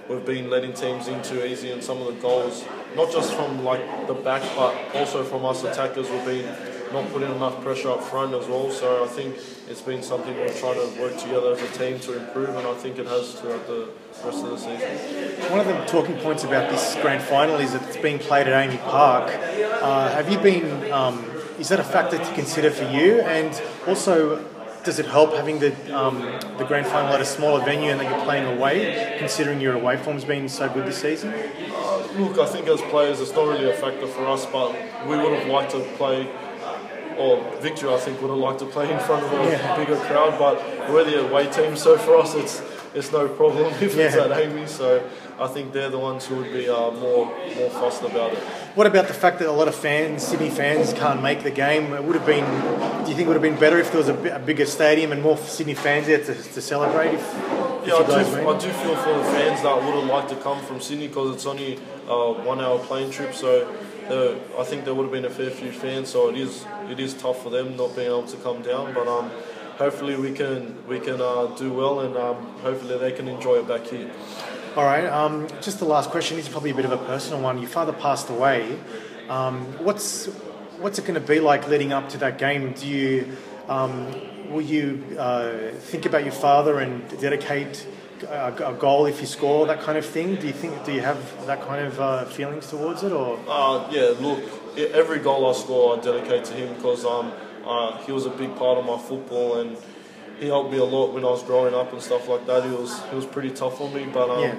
we've 0.09 0.25
been 0.25 0.49
letting 0.49 0.73
teams 0.73 1.07
in 1.09 1.21
too 1.23 1.45
easy, 1.45 1.71
and 1.73 1.85
some 1.85 2.01
of 2.01 2.07
the 2.07 2.21
goals, 2.23 2.65
not 2.97 3.13
just 3.13 3.35
from 3.35 3.63
like 3.65 3.85
the 4.07 4.15
back, 4.15 4.43
but 4.57 4.75
also 4.95 5.23
from 5.23 5.45
us 5.45 5.63
attackers, 5.63 6.09
we've 6.11 6.25
been 6.25 6.57
not 6.95 7.11
putting 7.12 7.30
enough 7.30 7.61
pressure 7.62 7.90
up 7.90 8.03
front 8.03 8.32
as 8.32 8.47
well. 8.47 8.70
So 8.70 9.05
I 9.05 9.09
think 9.09 9.36
it's 9.68 9.82
been 9.82 10.03
something 10.03 10.34
we're 10.36 10.49
trying 10.55 10.74
to 10.76 11.01
work 11.01 11.18
together 11.18 11.53
as 11.53 11.62
a 11.62 11.78
team 11.78 11.99
to 12.01 12.18
improve, 12.18 12.51
and 12.51 12.66
I 12.66 12.74
think 12.74 12.99
it 12.99 13.07
has 13.07 13.34
throughout 13.34 13.66
the 13.66 13.90
rest 14.24 14.45
of 14.45 14.51
the 14.51 14.57
season. 14.57 15.51
One 15.51 15.61
of 15.61 15.66
the 15.66 15.84
talking 15.86 16.16
points 16.18 16.45
about 16.45 16.70
this 16.70 16.97
grand 17.03 17.22
final 17.22 17.57
is 17.57 17.72
that 17.72 17.82
it's 17.88 17.99
being 17.99 18.18
played 18.18 18.47
at 18.49 18.70
AAMI 18.70 18.80
Park. 18.84 19.28
Uh, 19.28 20.11
have 20.12 20.30
you 20.30 20.38
been? 20.38 20.90
Um, 20.90 21.30
is 21.59 21.68
that 21.68 21.80
a 21.80 21.84
factor 21.84 22.18
to 22.18 22.34
consider 22.34 22.70
for 22.70 22.84
you? 22.84 23.20
And 23.20 23.61
also, 23.86 24.45
does 24.84 24.99
it 24.99 25.07
help 25.07 25.34
having 25.34 25.59
the 25.59 25.72
um, 25.97 26.20
the 26.59 26.64
grand 26.64 26.86
final 26.86 27.12
at 27.12 27.20
a 27.20 27.24
smaller 27.24 27.64
venue 27.64 27.90
and 27.90 28.01
that 28.01 28.11
you're 28.11 28.24
playing 28.24 28.47
away, 28.57 29.16
considering 29.18 29.61
your 29.61 29.74
away 29.74 29.97
form's 29.97 30.24
been 30.24 30.49
so 30.49 30.68
good 30.68 30.86
this 30.86 31.01
season? 31.01 31.32
Uh, 31.32 32.07
look, 32.18 32.38
I 32.38 32.47
think 32.47 32.68
as 32.68 32.80
players, 32.82 33.20
it's 33.20 33.32
not 33.32 33.49
really 33.49 33.70
a 33.70 33.74
factor 33.74 34.07
for 34.07 34.26
us, 34.26 34.47
but 34.47 34.72
we 35.07 35.16
would 35.16 35.32
have 35.38 35.49
liked 35.49 35.72
to 35.72 35.80
play. 35.97 36.28
Or 37.19 37.43
Victory, 37.61 37.93
I 37.93 37.99
think, 37.99 38.21
would 38.21 38.31
have 38.31 38.39
liked 38.39 38.59
to 38.61 38.67
play 38.67 38.91
in 38.93 38.99
front 39.01 39.25
of 39.25 39.33
a 39.33 39.37
Yeah. 39.51 39.77
bigger 39.77 39.97
crowd, 39.97 40.39
but 40.39 40.57
we're 40.91 41.05
the 41.05 41.27
away 41.29 41.47
team, 41.47 41.77
so 41.77 41.97
for 41.97 42.17
us, 42.17 42.35
it's 42.35 42.62
it's 42.95 43.11
no 43.11 43.27
problem 43.27 43.73
if 43.81 43.97
it's 43.97 44.15
at 44.15 44.31
AAMI. 44.31 44.69
So 44.69 45.03
I 45.39 45.49
think 45.49 45.73
they're 45.73 45.91
the 45.91 45.99
ones 45.99 46.27
who 46.27 46.37
would 46.37 46.53
be 46.53 46.69
uh, 46.69 46.91
more 46.93 47.27
more 47.57 47.71
fussed 47.71 48.03
about 48.03 48.33
it. 48.33 48.39
What 48.77 48.87
about 48.87 49.07
the 49.09 49.15
fact 49.15 49.39
that 49.41 49.49
a 49.49 49.53
lot 49.53 49.69
of 49.69 49.75
fans, 49.75 50.23
Sydney 50.23 50.51
fans, 50.51 50.93
can't 50.93 51.21
make 51.23 51.43
the 51.43 51.51
game? 51.51 51.93
It 51.93 52.05
would 52.05 52.17
have 52.17 52.27
been. 52.27 52.45
Do 53.05 53.11
you 53.11 53.17
think 53.17 53.27
it 53.27 53.29
would 53.29 53.41
have 53.43 53.43
been 53.43 53.59
better 53.59 53.79
if 53.79 53.91
there 53.93 53.99
was 53.99 54.09
a, 54.09 54.39
bigger 54.47 54.67
stadium 54.67 55.12
and 55.12 55.21
more 55.23 55.37
Sydney 55.39 55.75
fans 55.75 56.07
there 56.07 56.19
to, 56.19 56.35
to 56.35 56.61
celebrate? 56.61 57.15
If, 57.15 57.35
Yeah, 57.87 57.95
I 57.97 58.07
do? 58.07 58.49
I 58.49 58.59
do 58.59 58.71
feel 58.71 58.97
for 58.97 59.12
the 59.19 59.25
fans 59.25 59.62
that 59.62 59.77
would 59.77 59.95
have 59.95 60.07
liked 60.07 60.31
to 60.31 60.37
come 60.37 60.61
from 60.62 60.81
Sydney 60.81 61.09
because 61.09 61.35
it's 61.35 61.47
only 61.47 61.79
a 62.09 62.33
one-hour 62.33 62.79
plane 62.89 63.11
trip. 63.11 63.35
So 63.35 63.67
uh, 64.11 64.35
I 64.59 64.65
think 64.65 64.85
there 64.85 64.95
would 64.95 65.05
have 65.05 65.13
been 65.13 65.25
a 65.25 65.31
fair 65.31 65.51
few 65.51 65.73
fans. 65.73 66.11
So 66.11 66.29
it 66.31 66.37
is 66.37 66.65
it 66.91 67.01
is 67.01 67.15
tough 67.15 67.43
for 67.43 67.51
them 67.51 67.77
not 67.77 67.95
being 67.95 68.09
able 68.09 68.25
to 68.25 68.37
come 68.39 68.63
down. 68.63 68.95
But 68.95 69.09
um, 69.09 69.31
hopefully 69.77 70.17
we 70.17 70.33
can 70.33 70.87
we 70.87 71.01
can 71.01 71.21
uh, 71.21 71.47
do 71.57 71.73
well 71.73 72.01
and 72.01 72.17
um, 72.17 72.37
hopefully 72.63 72.99
they 72.99 73.13
can 73.13 73.29
enjoy 73.29 73.57
it 73.57 73.69
back 73.69 73.87
here. 73.87 74.11
All 74.77 74.85
right. 74.85 75.07
Um, 75.07 75.47
just 75.61 75.79
the 75.79 75.85
last 75.85 76.11
question. 76.11 76.39
Is 76.39 76.49
probably 76.49 76.71
a 76.71 76.75
bit 76.75 76.85
of 76.85 76.93
a 76.93 76.99
personal 76.99 77.41
one. 77.41 77.59
Your 77.59 77.71
father 77.71 77.93
passed 77.93 78.29
away. 78.29 78.79
Um, 79.29 79.65
what's 79.85 80.27
what's 80.79 80.99
it 80.99 81.03
going 81.03 81.21
to 81.21 81.27
be 81.27 81.41
like 81.41 81.69
leading 81.69 81.93
up 81.93 82.09
to 82.11 82.19
that 82.19 82.39
game? 82.39 82.73
Do 82.73 82.87
you 82.87 83.37
um, 83.69 84.13
will 84.51 84.63
you 84.63 85.17
uh, 85.19 85.71
think 85.79 86.07
about 86.07 86.25
your 86.25 86.33
father 86.33 86.81
and 86.81 87.09
dedicate 87.21 87.87
a, 88.23 88.55
a 88.71 88.73
goal 88.75 89.07
if 89.07 89.21
you 89.21 89.27
score 89.27 89.67
that 89.67 89.81
kind 89.81 89.99
of 89.99 90.07
thing? 90.07 90.37
Do 90.37 90.47
you 90.47 90.53
think 90.53 90.85
do 90.85 90.93
you 90.93 91.01
have 91.01 91.47
that 91.47 91.61
kind 91.62 91.85
of 91.87 92.01
uh, 92.01 92.25
feelings 92.25 92.71
towards 92.71 93.03
it 93.03 93.12
or? 93.12 93.39
Uh, 93.49 93.89
yeah, 93.91 94.12
look, 94.21 94.41
every 94.79 95.19
goal 95.19 95.49
I 95.49 95.53
score, 95.53 95.97
I 95.99 96.01
dedicate 96.01 96.45
to 96.47 96.55
him 96.55 96.75
because 96.77 97.05
um, 97.05 97.33
uh, 97.67 97.99
he 98.05 98.12
was 98.12 98.27
a 98.27 98.31
big 98.31 98.55
part 98.57 98.79
of 98.79 98.85
my 98.87 98.99
football 98.99 99.59
and 99.61 99.77
he 100.39 100.47
helped 100.47 100.73
me 100.73 100.79
a 100.79 100.85
lot 100.85 101.12
when 101.12 101.25
I 101.25 101.29
was 101.31 101.43
growing 101.43 101.75
up 101.75 101.93
and 101.93 102.03
stuff 102.03 102.29
like 102.29 102.47
that. 102.47 102.65
He 102.65 102.71
was 102.71 103.03
he 103.11 103.17
was 103.17 103.27
pretty 103.27 103.51
tough 103.51 103.81
on 103.81 103.93
me, 103.95 104.05
but 104.12 104.29
um, 104.31 104.41
Yeah. 104.43 104.55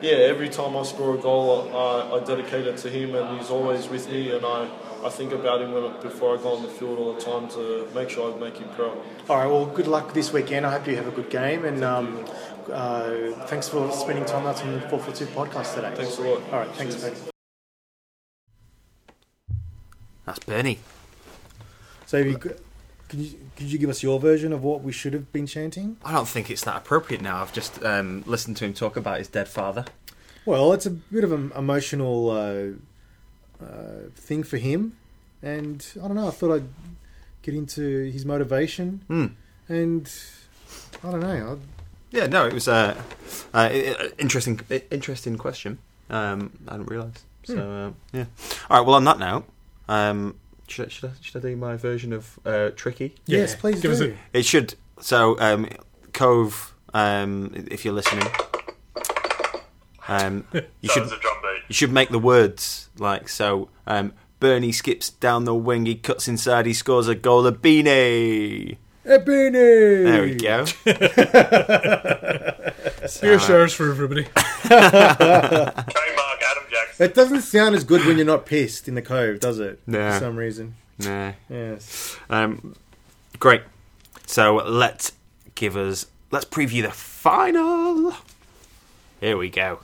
yeah. 0.00 0.10
every 0.32 0.48
time 0.48 0.76
I 0.76 0.82
score 0.84 1.14
a 1.14 1.18
goal, 1.18 1.68
uh, 1.74 2.16
I 2.16 2.24
dedicate 2.24 2.66
it 2.66 2.76
to 2.78 2.88
him, 2.90 3.14
and 3.14 3.38
he's 3.38 3.50
always 3.50 3.88
with 3.88 4.08
me. 4.10 4.30
And 4.30 4.44
I, 4.46 4.68
I 5.04 5.08
think 5.08 5.32
about 5.32 5.60
him 5.60 5.72
when, 5.72 6.00
before 6.00 6.38
I 6.38 6.40
go 6.40 6.54
on 6.54 6.62
the 6.62 6.68
field 6.68 7.00
all 7.00 7.14
the 7.14 7.20
time 7.20 7.48
to 7.50 7.88
make 7.96 8.10
sure 8.10 8.32
I 8.32 8.38
make 8.38 8.58
him 8.58 8.68
proud. 8.76 8.96
All 9.28 9.38
right. 9.38 9.46
Well, 9.48 9.66
good 9.66 9.88
luck 9.88 10.14
this 10.14 10.32
weekend. 10.32 10.64
I 10.64 10.70
hope 10.70 10.86
you 10.86 10.94
have 10.96 11.08
a 11.08 11.12
good 11.12 11.30
game 11.30 11.64
and. 11.64 11.82
Um, 11.84 12.24
uh, 12.70 13.32
thanks 13.46 13.68
for 13.68 13.90
spending 13.92 14.24
time 14.24 14.46
out 14.46 14.62
on 14.62 14.72
the 14.72 14.80
442 14.88 15.26
podcast 15.34 15.74
today. 15.74 15.92
Thanks 15.94 16.18
a 16.18 16.22
lot. 16.22 16.42
All 16.52 16.58
right, 16.60 16.68
thanks, 16.70 17.00
Cheers. 17.00 17.12
mate. 17.24 17.30
That's 20.24 20.38
Bernie. 20.40 20.78
So, 22.06 22.18
have 22.18 22.26
you, 22.26 22.38
could 22.38 22.58
you 23.18 23.38
could 23.56 23.66
you 23.72 23.78
give 23.78 23.90
us 23.90 24.02
your 24.02 24.20
version 24.20 24.52
of 24.52 24.62
what 24.62 24.82
we 24.82 24.92
should 24.92 25.12
have 25.14 25.32
been 25.32 25.46
chanting? 25.46 25.96
I 26.04 26.12
don't 26.12 26.28
think 26.28 26.50
it's 26.50 26.64
that 26.64 26.76
appropriate 26.76 27.22
now. 27.22 27.42
I've 27.42 27.52
just 27.52 27.82
um, 27.84 28.22
listened 28.26 28.56
to 28.58 28.64
him 28.64 28.72
talk 28.74 28.96
about 28.96 29.18
his 29.18 29.28
dead 29.28 29.48
father. 29.48 29.84
Well, 30.44 30.72
it's 30.72 30.86
a 30.86 30.90
bit 30.90 31.24
of 31.24 31.32
an 31.32 31.52
emotional 31.56 32.30
uh, 32.30 33.64
uh, 33.64 34.08
thing 34.14 34.42
for 34.42 34.56
him, 34.58 34.96
and 35.42 35.86
I 36.02 36.06
don't 36.06 36.16
know. 36.16 36.28
I 36.28 36.32
thought 36.32 36.54
I'd 36.54 36.68
get 37.42 37.54
into 37.54 38.04
his 38.10 38.24
motivation, 38.24 39.02
Hmm. 39.08 39.26
and 39.68 40.10
I 41.02 41.10
don't 41.10 41.20
know. 41.20 41.58
Yeah, 42.12 42.26
no, 42.26 42.46
it 42.46 42.52
was 42.52 42.68
a 42.68 42.96
uh, 43.54 43.56
uh, 43.58 44.08
interesting, 44.18 44.60
interesting 44.90 45.36
question. 45.36 45.78
Um, 46.10 46.52
I 46.68 46.72
didn't 46.76 46.90
realise. 46.90 47.24
So 47.44 47.58
um, 47.58 47.96
yeah. 48.12 48.24
All 48.70 48.78
right. 48.78 48.86
Well, 48.86 48.94
on 48.96 49.04
that 49.04 49.18
note, 49.18 49.44
um, 49.88 50.36
should 50.68 50.86
I, 50.86 50.88
should 50.90 51.10
I 51.10 51.12
should 51.20 51.36
I 51.44 51.48
do 51.48 51.56
my 51.56 51.76
version 51.76 52.12
of 52.12 52.38
uh, 52.44 52.70
tricky? 52.76 53.14
Yes, 53.26 53.54
please 53.56 53.80
Give 53.80 53.90
us 53.92 53.98
do. 53.98 54.14
a- 54.34 54.38
It 54.38 54.44
should. 54.44 54.74
So, 55.00 55.36
um, 55.40 55.68
Cove, 56.12 56.72
um, 56.94 57.50
if 57.70 57.84
you're 57.84 57.94
listening, 57.94 58.28
um, 60.08 60.44
you 60.52 60.88
should 60.88 61.04
it's 61.04 61.12
a 61.12 61.18
drum 61.18 61.34
beat. 61.42 61.62
you 61.68 61.74
should 61.74 61.92
make 61.92 62.10
the 62.10 62.18
words 62.18 62.88
like 62.98 63.28
so. 63.28 63.68
Um, 63.86 64.12
Bernie 64.38 64.72
skips 64.72 65.08
down 65.10 65.44
the 65.44 65.54
wing, 65.54 65.86
he 65.86 65.94
cuts 65.94 66.28
inside, 66.28 66.66
he 66.66 66.74
scores 66.74 67.08
a 67.08 67.14
goal. 67.14 67.46
A 67.46 67.52
beanie. 67.52 68.76
Ebony. 69.04 69.50
There 69.50 70.22
we 70.22 70.34
go. 70.36 70.64
Beer 73.20 73.38
shares 73.40 73.72
for 73.74 73.90
everybody. 73.90 74.24
Trademark 74.62 74.82
Adam 74.88 76.64
Jackson. 76.70 77.04
It 77.04 77.14
doesn't 77.14 77.42
sound 77.42 77.74
as 77.74 77.82
good 77.84 78.04
when 78.06 78.16
you're 78.16 78.26
not 78.26 78.46
pissed 78.46 78.86
in 78.86 78.94
the 78.94 79.02
cove, 79.02 79.40
does 79.40 79.58
it? 79.58 79.80
Nah. 79.86 80.12
For 80.12 80.20
some 80.20 80.36
reason. 80.36 80.76
Nah. 80.98 81.32
Yes. 81.48 82.16
Um, 82.30 82.76
great. 83.38 83.62
So 84.26 84.56
let's 84.56 85.12
give 85.54 85.76
us 85.76 86.06
let's 86.30 86.44
preview 86.44 86.82
the 86.82 86.90
final. 86.92 88.14
Here 89.20 89.36
we 89.36 89.50
go. 89.50 89.80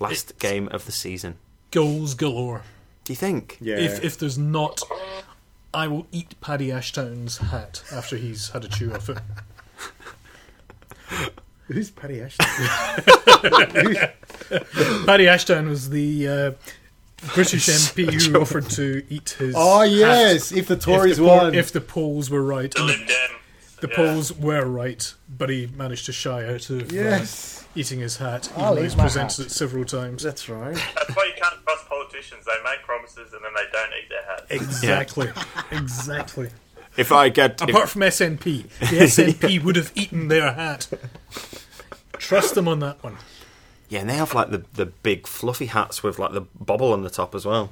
Last 0.00 0.38
game 0.38 0.68
of 0.68 0.86
the 0.86 0.92
season. 0.92 1.36
Goals 1.70 2.14
galore. 2.14 2.62
Do 3.04 3.12
you 3.12 3.16
think? 3.16 3.58
Yeah. 3.60 3.76
If 3.76 4.02
if 4.02 4.18
there's 4.18 4.38
not, 4.38 4.80
I 5.74 5.88
will 5.88 6.06
eat 6.12 6.38
Paddy 6.40 6.70
Ashdown's 6.70 7.38
hat 7.38 7.82
after 7.92 8.16
he's 8.16 8.50
had 8.50 8.64
a 8.64 8.68
chew 8.68 8.92
off 8.92 9.08
it. 9.08 9.18
Who's 11.66 11.90
Paddy 11.90 12.20
Ashdown? 12.20 12.46
Paddy 15.06 15.28
Ashdown 15.28 15.68
was 15.68 15.90
the 15.90 16.28
uh, 16.28 16.52
British 17.34 17.66
MP 17.68 18.12
who 18.12 18.40
offered 18.40 18.68
to 18.70 19.02
eat 19.08 19.30
his. 19.30 19.54
oh 19.56 19.80
hat 19.80 19.90
yes, 19.90 20.52
if 20.52 20.68
the 20.68 20.76
Tories 20.76 21.12
if 21.12 21.16
the, 21.18 21.24
won. 21.24 21.54
if 21.54 21.72
the 21.72 21.80
polls 21.80 22.28
were 22.28 22.42
right. 22.42 22.70
The 22.72 22.82
Lib 22.82 23.06
Dem. 23.06 23.30
The 23.82 23.88
yeah. 23.88 23.96
polls 23.96 24.32
were 24.32 24.64
right, 24.64 25.12
but 25.28 25.50
he 25.50 25.66
managed 25.76 26.06
to 26.06 26.12
shy 26.12 26.46
out 26.46 26.70
of 26.70 26.90
uh, 26.92 27.26
eating 27.74 27.98
his 28.00 28.16
hat. 28.16 28.48
Even 28.52 28.62
I'll 28.64 28.74
though 28.76 28.82
he's 28.82 28.94
presented 28.94 29.38
hat. 29.38 29.46
it 29.46 29.50
several 29.50 29.84
times. 29.84 30.22
that's 30.22 30.48
right. 30.48 30.74
That's 30.94 31.16
why 31.16 31.24
you 31.34 31.42
can't 31.42 31.62
trust 31.64 31.88
politicians. 31.88 32.44
They 32.46 32.52
make 32.64 32.82
promises 32.84 33.32
and 33.32 33.44
then 33.44 33.52
they 33.54 33.64
don't 33.72 33.90
eat 34.00 34.08
their 34.08 34.24
hats. 34.24 34.46
Exactly. 34.50 35.30
exactly. 35.72 36.50
If 36.96 37.10
I 37.10 37.28
get 37.28 37.60
if- 37.60 37.68
Apart 37.70 37.88
from 37.88 38.02
SNP, 38.02 38.68
the 38.78 38.86
SNP 39.40 39.62
would 39.64 39.76
have 39.76 39.90
eaten 39.94 40.28
their 40.28 40.52
hat. 40.52 40.88
Trust 42.18 42.54
them 42.54 42.68
on 42.68 42.78
that 42.80 43.02
one. 43.02 43.16
yeah, 43.88 44.00
and 44.00 44.08
they 44.10 44.14
have 44.16 44.32
like 44.32 44.50
the, 44.50 44.64
the 44.74 44.86
big 44.86 45.26
fluffy 45.26 45.66
hats 45.66 46.02
with 46.04 46.18
like 46.20 46.32
the 46.32 46.42
bobble 46.60 46.92
on 46.92 47.02
the 47.02 47.10
top 47.10 47.34
as 47.34 47.44
well. 47.44 47.70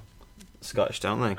Scottish, 0.60 0.98
don't 1.00 1.20
they? 1.20 1.36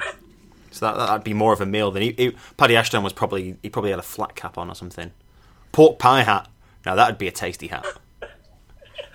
So 0.71 0.85
that 0.85 0.97
that'd 0.97 1.23
be 1.23 1.33
more 1.33 1.53
of 1.53 1.61
a 1.61 1.65
meal 1.65 1.91
than 1.91 2.01
he, 2.01 2.11
he, 2.17 2.35
Paddy 2.57 2.75
Ashdown 2.75 3.03
was 3.03 3.13
probably 3.13 3.57
he 3.61 3.69
probably 3.69 3.91
had 3.91 3.99
a 3.99 4.03
flat 4.03 4.35
cap 4.35 4.57
on 4.57 4.69
or 4.69 4.75
something. 4.75 5.11
Pork 5.71 5.99
pie 5.99 6.23
hat. 6.23 6.47
Now 6.85 6.95
that'd 6.95 7.17
be 7.17 7.27
a 7.27 7.31
tasty 7.31 7.67
hat. 7.67 7.85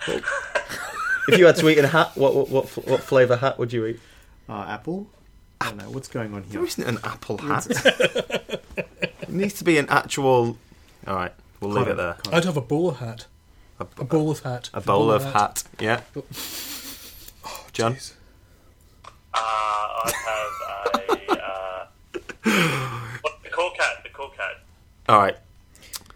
if 0.07 1.37
you 1.37 1.45
had 1.45 1.55
to 1.57 1.69
eat 1.69 1.77
in 1.77 1.85
a 1.85 1.89
hat, 1.89 2.11
what 2.15 2.35
what 2.35 2.49
what, 2.49 2.65
what 2.87 3.01
flavour 3.01 3.37
hat 3.37 3.57
would 3.59 3.73
you 3.73 3.85
eat? 3.87 3.99
Uh, 4.47 4.65
Apple. 4.67 5.07
I 5.59 5.69
don't 5.69 5.77
know 5.77 5.89
what's 5.89 6.07
going 6.07 6.33
on 6.33 6.43
here. 6.43 6.53
There 6.53 6.65
isn't 6.65 6.83
an 6.83 6.99
apple 7.03 7.39
hat. 7.39 7.65
it 7.69 9.29
needs 9.29 9.55
to 9.55 9.63
be 9.63 9.77
an 9.79 9.87
actual. 9.89 10.57
All 11.07 11.15
right, 11.15 11.33
we'll 11.59 11.71
leave 11.71 11.87
it 11.87 11.97
there. 11.97 12.17
I'd 12.31 12.45
have 12.45 12.57
a 12.57 12.61
bowler 12.61 12.93
hat. 12.93 13.25
A, 13.79 13.87
A 13.99 14.05
bowl 14.05 14.29
of 14.31 14.41
hat. 14.41 14.69
a 14.73 14.81
bowl 14.81 15.11
of 15.11 15.23
hat. 15.23 15.63
Yeah. 15.79 16.01
John. 17.73 17.97
Uh, 19.33 19.39
I'd 20.05 20.13
have 20.13 21.09
a. 21.09 21.26
What, 23.21 23.33
the 23.43 23.49
cork 23.49 23.77
hat. 23.77 24.03
The 24.03 24.09
cork 24.09 24.35
hat. 24.37 24.63
All 25.09 25.19
right. 25.19 25.37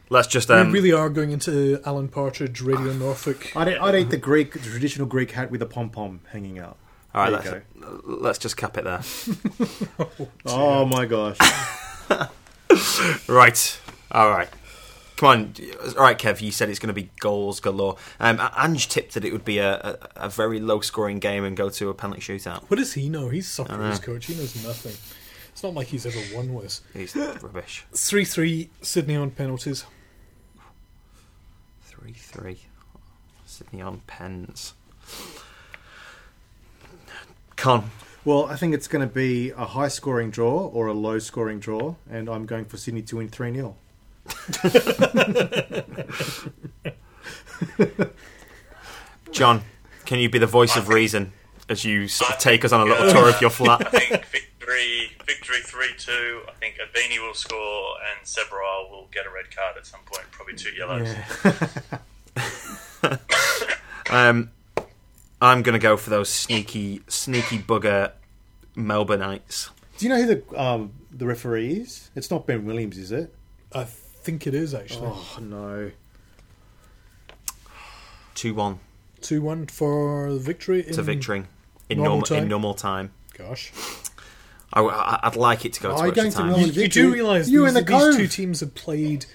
Let's 0.09 0.27
just 0.27 0.51
um. 0.51 0.67
we 0.67 0.79
really 0.79 0.91
are 0.91 1.09
going 1.09 1.31
into 1.31 1.81
Alan 1.85 2.09
Partridge, 2.09 2.61
Radio 2.61 2.91
Norfolk. 2.93 3.55
I'd, 3.55 3.69
I'd 3.69 3.95
eat 3.95 4.09
the 4.09 4.17
Greek, 4.17 4.53
the 4.53 4.59
traditional 4.59 5.07
Greek 5.07 5.31
hat 5.31 5.49
with 5.49 5.61
a 5.61 5.65
pom 5.65 5.89
pom 5.89 6.19
hanging 6.31 6.59
out. 6.59 6.77
all 7.15 7.23
right. 7.23 7.31
Let's, 7.31 7.65
let's 8.05 8.37
just 8.37 8.57
cap 8.57 8.77
it 8.77 8.83
there. 8.83 9.01
Oh 10.45 10.85
my 10.85 11.05
gosh! 11.05 11.37
Right. 13.27 13.79
All 14.11 14.29
right. 14.29 14.49
Come 15.17 15.29
on. 15.29 15.53
All 15.97 16.03
right, 16.03 16.17
Kev. 16.17 16.41
You 16.41 16.51
said 16.51 16.69
it's 16.69 16.79
going 16.79 16.93
to 16.93 16.99
be 16.99 17.09
goals 17.19 17.59
galore. 17.59 17.97
Um, 18.19 18.41
Ange 18.57 18.87
tipped 18.87 19.13
that 19.13 19.23
it 19.23 19.31
would 19.31 19.45
be 19.45 19.59
a, 19.59 19.75
a, 19.77 19.97
a 20.15 20.29
very 20.29 20.59
low-scoring 20.59 21.19
game 21.19 21.43
and 21.43 21.55
go 21.55 21.69
to 21.69 21.89
a 21.89 21.93
penalty 21.93 22.21
shootout. 22.21 22.63
What 22.69 22.77
does 22.77 22.93
he 22.93 23.07
know? 23.07 23.29
He's 23.29 23.47
soccer 23.47 23.77
know. 23.77 23.95
coach. 23.97 24.25
He 24.25 24.35
knows 24.35 24.55
nothing. 24.65 24.95
It's 25.51 25.63
not 25.63 25.73
like 25.73 25.87
he's 25.87 26.05
ever 26.05 26.19
won 26.35 26.53
with 26.53 26.65
us. 26.65 26.81
He's 26.93 27.15
rubbish. 27.15 27.85
3 27.93 28.25
3 28.25 28.69
Sydney 28.81 29.15
on 29.15 29.31
penalties. 29.31 29.85
Three-three. 31.83 32.59
Sydney 33.45 33.81
on 33.81 34.01
pens. 34.07 34.73
Con. 37.55 37.91
Well, 38.25 38.45
I 38.45 38.55
think 38.55 38.73
it's 38.73 38.87
going 38.87 39.07
to 39.07 39.13
be 39.13 39.51
a 39.51 39.65
high 39.65 39.87
scoring 39.87 40.31
draw 40.31 40.67
or 40.67 40.87
a 40.87 40.93
low 40.93 41.19
scoring 41.19 41.59
draw, 41.59 41.95
and 42.09 42.29
I'm 42.29 42.45
going 42.45 42.65
for 42.65 42.77
Sydney 42.77 43.01
to 43.03 43.17
win 43.17 43.29
3 43.29 43.53
0. 43.53 43.75
John, 49.31 49.61
can 50.05 50.19
you 50.19 50.29
be 50.29 50.39
the 50.39 50.47
voice 50.47 50.75
of 50.75 50.89
reason 50.89 51.33
as 51.69 51.85
you 51.85 52.07
sort 52.07 52.31
of 52.31 52.37
take 52.39 52.65
us 52.65 52.71
on 52.71 52.81
a 52.81 52.85
little 52.85 53.11
tour 53.11 53.29
of 53.29 53.39
your 53.41 53.49
flat? 53.49 53.81
Think 54.71 55.11
victory, 55.25 55.25
victory 55.25 55.61
three 55.63 55.93
two. 55.97 56.41
I 56.47 56.51
think 56.53 56.75
Ibini 56.75 57.19
will 57.25 57.33
score 57.33 57.95
and 58.09 58.27
Seb 58.27 58.47
Ryall 58.47 58.89
will 58.89 59.07
get 59.11 59.25
a 59.25 59.29
red 59.29 59.55
card 59.55 59.77
at 59.77 59.85
some 59.85 60.01
point, 60.05 60.29
probably 60.31 60.55
two 60.55 60.71
yellows. 60.71 61.13
Um, 64.11 64.51
I'm 65.41 65.61
going 65.61 65.73
to 65.73 65.79
go 65.79 65.95
for 65.95 66.09
those 66.09 66.27
sneaky, 66.27 67.01
sneaky 67.07 67.59
bugger 67.59 68.11
Melbourneites. 68.75 69.69
Do 69.97 70.05
you 70.05 70.09
know 70.09 70.21
who 70.21 70.35
the 70.35 70.61
um, 70.61 70.91
the 71.11 71.25
referee 71.25 71.71
is? 71.73 72.09
It's 72.13 72.29
not 72.29 72.45
Ben 72.45 72.65
Williams, 72.65 72.97
is 72.97 73.13
it? 73.13 73.33
I 73.73 73.85
think 73.85 74.45
it 74.45 74.53
is 74.53 74.73
actually. 74.73 75.07
Oh 75.07 75.37
no! 75.39 75.91
Two 78.35 78.53
one. 78.53 78.79
2 79.21 79.41
1 79.41 79.67
for 79.67 80.33
the 80.33 80.39
victory. 80.39 80.81
to 80.83 80.99
in- 80.99 81.05
victory 81.05 81.43
in 81.89 81.97
normal 81.99 82.13
normal, 82.13 82.25
time? 82.25 82.43
in 82.43 82.49
normal 82.49 82.73
time. 82.73 83.11
Gosh. 83.37 83.71
I, 84.73 85.19
would 85.25 85.35
like 85.35 85.65
it 85.65 85.73
to 85.73 85.81
go 85.81 85.91
Oh, 85.91 85.97
to 85.97 86.03
you're 86.03 86.25
extra 86.25 86.43
going 86.43 86.53
to 86.53 86.61
time. 86.61 86.73
You, 86.75 86.81
you 86.83 86.87
do 86.87 87.11
realise 87.13 87.49
You 87.49 87.61
these, 87.61 87.69
in 87.69 87.73
the 87.75 87.81
these 87.81 88.15
two 88.15 88.27
teams 88.27 88.59
have 88.61 88.73
played 88.73 89.25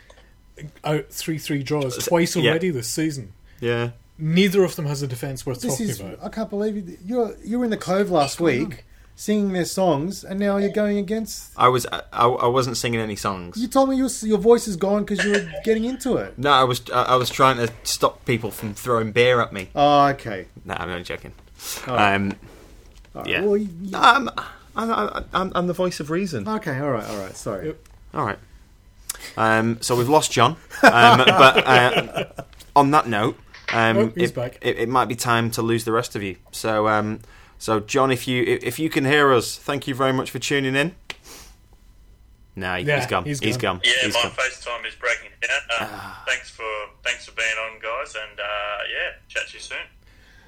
out 0.84 1.06
3 1.10 1.38
3 1.38 1.62
draws 1.62 2.06
twice 2.06 2.36
yeah. 2.36 2.50
already 2.50 2.70
this 2.70 2.88
season. 2.88 3.32
Yeah, 3.60 3.90
Neither 4.18 4.64
of 4.64 4.76
them 4.76 4.86
has 4.86 5.02
a 5.02 5.06
defence 5.06 5.44
worth 5.44 5.60
This 5.60 5.72
talking 5.72 5.88
is 5.88 6.00
about. 6.00 6.18
I 6.22 6.28
can't 6.30 6.48
believe 6.48 6.76
you. 6.76 6.98
You're 7.04 7.36
you 7.44 7.58
were 7.58 7.64
in 7.64 7.70
the 7.70 7.76
Cove 7.76 8.10
last 8.10 8.40
week 8.40 8.84
singing 9.14 9.52
their 9.52 9.64
songs, 9.64 10.24
and 10.24 10.38
now 10.38 10.56
you're 10.58 10.70
going 10.70 10.98
against. 10.98 11.52
I 11.56 11.68
was. 11.68 11.86
I, 11.86 12.02
I 12.12 12.46
wasn't 12.46 12.76
singing 12.76 13.00
any 13.00 13.16
songs. 13.16 13.56
You 13.56 13.68
told 13.68 13.90
me 13.90 13.96
your 13.96 14.08
your 14.22 14.38
voice 14.38 14.68
is 14.68 14.76
gone 14.76 15.04
because 15.04 15.24
you 15.24 15.32
were 15.32 15.52
getting 15.64 15.84
into 15.84 16.16
it. 16.16 16.38
No, 16.38 16.50
I 16.50 16.64
was. 16.64 16.82
I 16.90 17.02
I 17.02 17.16
was 17.16 17.28
trying 17.28 17.58
to 17.58 17.70
stop 17.82 18.24
people 18.24 18.50
from 18.50 18.72
throwing 18.74 19.12
beer 19.12 19.40
at 19.40 19.52
me. 19.52 19.68
Oh, 19.74 20.06
okay. 20.08 20.46
No, 20.64 20.74
I'm 20.78 20.88
only 20.88 21.04
joking. 21.04 21.32
Oh. 21.86 21.96
Um, 21.96 22.34
All 23.14 23.22
right. 23.22 23.30
Yeah. 23.30 23.40
Well, 23.42 23.56
you- 23.56 23.68
I'm, 23.94 24.28
I'm, 24.28 24.44
I'm, 24.76 25.52
I'm 25.54 25.66
the 25.66 25.72
voice 25.72 26.00
of 26.00 26.10
reason. 26.10 26.46
okay. 26.46 26.78
All 26.78 26.90
right. 26.90 27.08
All 27.08 27.18
right. 27.18 27.36
Sorry. 27.36 27.68
Yep. 27.68 27.88
All 28.14 28.24
right. 28.26 28.38
Um, 29.36 29.78
so 29.80 29.96
we've 29.96 30.08
lost 30.08 30.30
John, 30.30 30.52
um, 30.82 31.18
but 31.26 31.66
uh, 31.66 32.24
on 32.76 32.90
that 32.92 33.08
note, 33.08 33.36
um, 33.72 33.96
Oh, 33.96 34.12
it, 34.14 34.34
back. 34.34 34.58
It, 34.60 34.78
it 34.78 34.88
might 34.88 35.06
be 35.06 35.16
time 35.16 35.50
to 35.52 35.62
lose 35.62 35.84
the 35.84 35.92
rest 35.92 36.14
of 36.14 36.22
you. 36.22 36.36
So, 36.52 36.86
um, 36.88 37.20
so 37.58 37.80
John, 37.80 38.10
if 38.10 38.28
you 38.28 38.42
if 38.44 38.78
you 38.78 38.88
can 38.90 39.04
hear 39.04 39.32
us, 39.32 39.56
thank 39.56 39.86
you 39.88 39.94
very 39.94 40.12
much 40.12 40.30
for 40.30 40.38
tuning 40.38 40.76
in. 40.76 40.94
No, 42.54 42.74
he, 42.76 42.84
Yeah, 42.84 42.96
has 42.96 43.06
gone. 43.06 43.24
he's 43.24 43.40
He's 43.40 43.56
gone. 43.56 43.76
gone. 43.76 43.82
Yeah, 43.84 43.92
He's 44.06 44.14
my 44.14 44.22
gone. 44.22 44.32
FaceTime 44.32 44.86
is 44.86 44.94
breaking 44.94 45.30
down. 45.42 45.60
Uh, 45.88 46.14
thanks 46.26 46.50
for 46.50 46.64
thanks 47.02 47.26
for 47.26 47.32
being 47.34 47.48
on, 47.66 47.78
guys, 47.80 48.14
and 48.14 48.38
uh, 48.38 48.44
yeah, 48.90 49.12
chat 49.28 49.48
to 49.48 49.54
you 49.54 49.60
soon. 49.60 49.78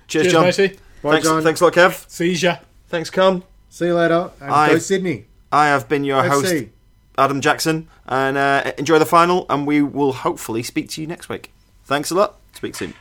Cheers, 0.06 0.24
Cheers, 0.24 0.32
John. 0.32 0.44
matey. 0.44 0.68
Bye, 1.02 1.10
Thanks, 1.12 1.26
John. 1.26 1.42
thanks 1.42 1.60
a 1.60 1.64
lot, 1.64 1.72
Kev. 1.74 2.08
See 2.10 2.32
ya. 2.32 2.56
Thanks, 2.88 3.10
Con. 3.10 3.42
See 3.78 3.86
you 3.86 3.94
later. 3.94 4.32
And 4.40 4.50
I've- 4.50 4.72
go 4.72 4.78
Sydney. 4.80 5.26
I 5.52 5.68
have 5.68 5.88
been 5.88 6.02
your 6.02 6.20
Let's 6.20 6.34
host. 6.34 6.64
Adam 7.16 7.40
Jackson, 7.40 7.88
and 8.08 8.36
uh, 8.36 8.72
enjoy 8.76 8.98
the 8.98 9.06
final. 9.06 9.46
And 9.48 9.68
we 9.68 9.82
will 9.82 10.12
hopefully 10.12 10.64
speak 10.64 10.88
to 10.90 11.00
you 11.00 11.06
next 11.06 11.28
week. 11.28 11.52
Thanks 11.84 12.10
a 12.10 12.16
lot. 12.16 12.40
Speak 12.54 12.74
soon. 12.74 12.94